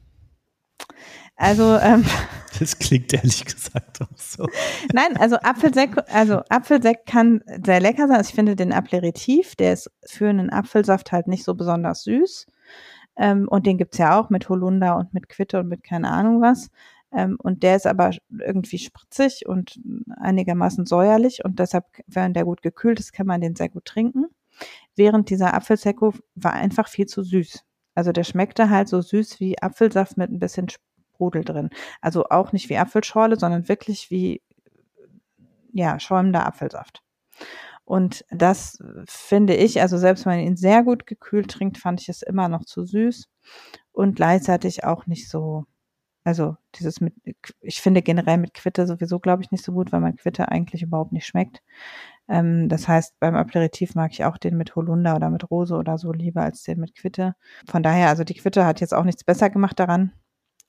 Also 1.36 1.78
ähm, 1.78 2.05
das 2.59 2.78
klingt 2.78 3.12
ehrlich 3.15 3.44
gesagt 3.44 4.02
auch 4.02 4.16
so. 4.16 4.47
Nein, 4.93 5.16
also 5.16 5.36
Apfelsekt, 5.36 6.09
also 6.12 6.43
Apfelsekt 6.51 7.07
kann 7.07 7.43
sehr 7.65 7.81
lecker 7.81 8.09
sein. 8.09 8.19
Also 8.19 8.28
ich 8.28 8.35
finde 8.35 8.57
den 8.57 8.73
Aperitif, 8.73 9.57
der 9.57 9.73
ist 9.73 9.90
für 10.07 10.28
einen 10.28 10.51
Apfelsaft 10.51 11.12
halt 11.12 11.28
nicht 11.28 11.44
so 11.44 11.55
besonders 11.55 12.02
süß. 12.05 12.47
Ähm, 13.16 13.48
und 13.48 13.66
den 13.66 13.78
gibt's 13.78 13.98
ja 13.98 14.20
auch 14.20 14.31
mit 14.31 14.48
Holunder 14.48 14.97
und 14.97 15.15
mit 15.15 15.28
Quitte 15.28 15.61
und 15.61 15.69
mit 15.69 15.82
keine 15.82 16.11
Ahnung 16.11 16.43
was. 16.43 16.70
Ähm, 17.12 17.36
und 17.43 17.62
der 17.62 17.77
ist 17.77 17.86
aber 17.86 18.12
irgendwie 18.28 18.78
spritzig 18.78 19.47
und 19.47 19.81
einigermaßen 20.20 20.86
säuerlich 20.86 21.44
und 21.44 21.59
deshalb, 21.59 21.86
wenn 22.07 22.35
der 22.35 22.44
gut 22.44 22.62
gekühlt 22.62 23.01
ist, 23.01 23.12
kann 23.12 23.27
man 23.27 23.40
den 23.40 23.57
sehr 23.57 23.69
gut 23.69 23.85
trinken. 23.85 24.27
Während 24.94 25.31
dieser 25.31 25.55
Apfelsekko 25.55 26.15
war 26.35 26.52
einfach 26.52 26.89
viel 26.89 27.07
zu 27.07 27.23
süß. 27.23 27.65
Also 27.94 28.12
der 28.12 28.24
schmeckte 28.24 28.70
halt 28.70 28.88
so 28.88 29.00
süß 29.00 29.40
wie 29.40 29.60
Apfelsaft 29.60 30.16
mit 30.16 30.30
ein 30.30 30.38
bisschen 30.38 30.68
Sprudel 30.68 31.44
drin. 31.44 31.70
Also 32.00 32.24
auch 32.26 32.52
nicht 32.52 32.68
wie 32.70 32.78
Apfelschorle, 32.78 33.38
sondern 33.38 33.68
wirklich 33.68 34.10
wie, 34.10 34.42
ja, 35.72 35.98
schäumender 36.00 36.46
Apfelsaft. 36.46 37.02
Und 37.84 38.24
das 38.30 38.78
finde 39.06 39.56
ich, 39.56 39.80
also 39.80 39.98
selbst 39.98 40.24
wenn 40.24 40.36
man 40.36 40.46
ihn 40.46 40.56
sehr 40.56 40.84
gut 40.84 41.06
gekühlt 41.06 41.50
trinkt, 41.50 41.76
fand 41.76 42.00
ich 42.00 42.08
es 42.08 42.22
immer 42.22 42.48
noch 42.48 42.64
zu 42.64 42.84
süß 42.84 43.28
und 43.92 44.14
gleichzeitig 44.14 44.84
auch 44.84 45.06
nicht 45.06 45.28
so, 45.28 45.64
also 46.22 46.56
dieses 46.76 47.00
mit, 47.00 47.14
ich 47.60 47.80
finde 47.80 48.02
generell 48.02 48.38
mit 48.38 48.54
Quitte 48.54 48.86
sowieso, 48.86 49.18
glaube 49.18 49.42
ich, 49.42 49.50
nicht 49.50 49.64
so 49.64 49.72
gut, 49.72 49.90
weil 49.90 50.00
man 50.00 50.14
Quitte 50.14 50.48
eigentlich 50.48 50.82
überhaupt 50.82 51.12
nicht 51.12 51.26
schmeckt. 51.26 51.62
Ähm, 52.31 52.69
das 52.69 52.86
heißt, 52.86 53.19
beim 53.19 53.35
Aperitif 53.35 53.97
mag 53.97 54.12
ich 54.12 54.24
auch 54.24 54.39
den 54.39 54.57
mit 54.57 54.77
Holunder 54.77 55.16
oder 55.16 55.31
mit 55.31 55.51
Rose 55.51 55.74
oder 55.74 55.98
so 55.98 56.12
lieber 56.12 56.43
als 56.43 56.62
den 56.62 56.78
mit 56.78 56.94
Quitte. 56.94 57.35
Von 57.69 57.82
daher, 57.82 58.09
also 58.09 58.23
die 58.23 58.35
Quitte 58.35 58.65
hat 58.65 58.81
jetzt 58.81 58.94
auch 58.94 59.05
nichts 59.05 59.24
besser 59.24 59.51
gemacht 59.51 59.81
daran. 59.81 60.12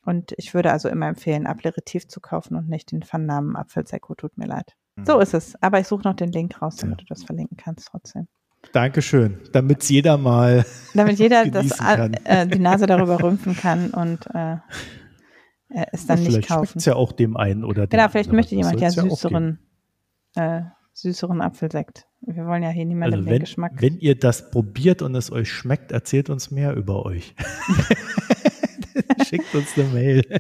Und 0.04 0.34
ich 0.38 0.56
würde 0.56 0.72
also 0.72 0.90
immer 0.90 1.08
empfehlen, 1.08 1.46
Aperitif 1.46 2.08
zu 2.08 2.20
kaufen 2.20 2.56
und 2.56 2.68
nicht 2.68 2.92
den 2.92 3.04
Vernamen 3.04 3.56
Apfelsekko. 3.56 4.16
Tut 4.16 4.36
mir 4.36 4.48
leid. 4.48 4.76
Mhm. 4.96 5.06
So 5.06 5.20
ist 5.20 5.36
es. 5.36 5.62
Aber 5.62 5.80
ich 5.80 5.88
suche 5.88 6.04
noch 6.04 6.16
den 6.16 6.32
Link 6.32 6.60
raus, 6.60 6.78
damit 6.78 7.02
ja. 7.02 7.06
du 7.06 7.14
das 7.14 7.24
verlinken 7.24 7.58
kannst 7.58 7.90
trotzdem. 7.92 8.28
Dankeschön. 8.74 9.38
Damit 9.52 9.84
jeder 9.84 10.18
mal. 10.18 10.66
Damit 10.96 11.20
jeder 11.20 11.46
das, 11.52 11.80
äh, 11.80 12.48
die 12.48 12.60
Nase 12.60 12.88
darüber 12.88 13.22
rümpfen 13.22 13.56
kann 13.56 13.92
und 13.92 14.26
äh, 14.34 14.58
es 15.92 16.08
dann 16.08 16.24
ja, 16.24 16.30
nicht 16.30 16.48
kaufen. 16.48 16.68
Vielleicht 16.68 16.88
ja 16.88 16.96
auch 16.96 17.12
dem 17.12 17.38
einen 17.38 17.64
oder 17.64 17.86
dem 17.86 17.92
Genau, 17.92 18.10
vielleicht 18.10 18.30
anderen. 18.30 18.38
möchte 18.38 18.56
jemand 18.56 18.82
ja 18.82 18.90
süßeren, 18.90 19.60
äh, 20.36 20.62
süßeren 21.02 21.42
Apfelsekt. 21.42 22.08
Wir 22.22 22.46
wollen 22.46 22.64
ja 22.64 22.70
hier 22.70 22.86
niemanden 22.86 23.16
also 23.16 23.26
wenn, 23.26 23.34
den 23.34 23.40
Geschmack. 23.42 23.74
Wenn 23.78 23.98
ihr 23.98 24.18
das 24.18 24.52
probiert 24.52 25.02
und 25.02 25.16
es 25.16 25.32
euch 25.32 25.52
schmeckt, 25.52 25.92
erzählt 25.92 26.30
uns 26.30 26.52
mehr 26.52 26.76
über 26.76 27.06
euch. 27.06 27.36
Schickt 29.28 29.54
uns 29.56 29.78
eine 29.78 29.88
Mail. 29.90 30.24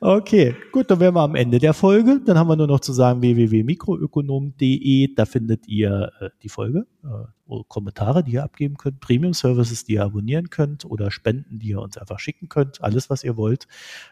Okay, 0.00 0.54
gut, 0.72 0.90
dann 0.90 1.00
wären 1.00 1.14
wir 1.14 1.22
am 1.22 1.34
Ende 1.34 1.58
der 1.58 1.74
Folge. 1.74 2.20
Dann 2.24 2.38
haben 2.38 2.48
wir 2.48 2.56
nur 2.56 2.66
noch 2.68 2.80
zu 2.80 2.92
sagen 2.92 3.20
www.mikroökonom.de. 3.20 5.14
Da 5.14 5.24
findet 5.26 5.66
ihr 5.66 6.12
äh, 6.20 6.30
die 6.42 6.48
Folge, 6.48 6.86
äh, 7.02 7.56
Kommentare, 7.68 8.22
die 8.22 8.32
ihr 8.32 8.44
abgeben 8.44 8.76
könnt, 8.76 9.00
Premium-Services, 9.00 9.84
die 9.84 9.94
ihr 9.94 10.04
abonnieren 10.04 10.50
könnt 10.50 10.84
oder 10.84 11.10
Spenden, 11.10 11.58
die 11.58 11.70
ihr 11.70 11.80
uns 11.80 11.98
einfach 11.98 12.20
schicken 12.20 12.48
könnt. 12.48 12.82
Alles, 12.82 13.10
was 13.10 13.24
ihr 13.24 13.36
wollt. 13.36 13.66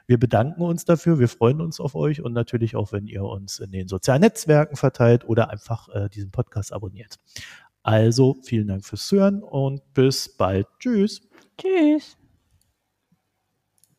Wir 0.06 0.18
bedanken 0.18 0.62
uns 0.62 0.84
dafür. 0.84 1.18
Wir 1.18 1.28
freuen 1.28 1.60
uns 1.60 1.80
auf 1.80 1.94
euch 1.94 2.20
und 2.20 2.32
natürlich 2.32 2.74
auch, 2.76 2.92
wenn 2.92 3.06
ihr 3.06 3.22
uns 3.22 3.60
in 3.60 3.70
den 3.70 3.88
sozialen 3.88 4.22
Netzwerken 4.22 4.76
verteilt 4.76 5.26
oder 5.26 5.50
einfach 5.50 5.88
äh, 5.90 6.08
diesen 6.08 6.30
Podcast 6.30 6.72
abonniert. 6.72 7.16
Also 7.82 8.36
vielen 8.42 8.66
Dank 8.66 8.84
fürs 8.84 9.06
Zuhören 9.06 9.42
und 9.42 9.80
bis 9.94 10.36
bald. 10.36 10.66
Tschüss. 10.80 11.22
Tschüss. 11.56 12.16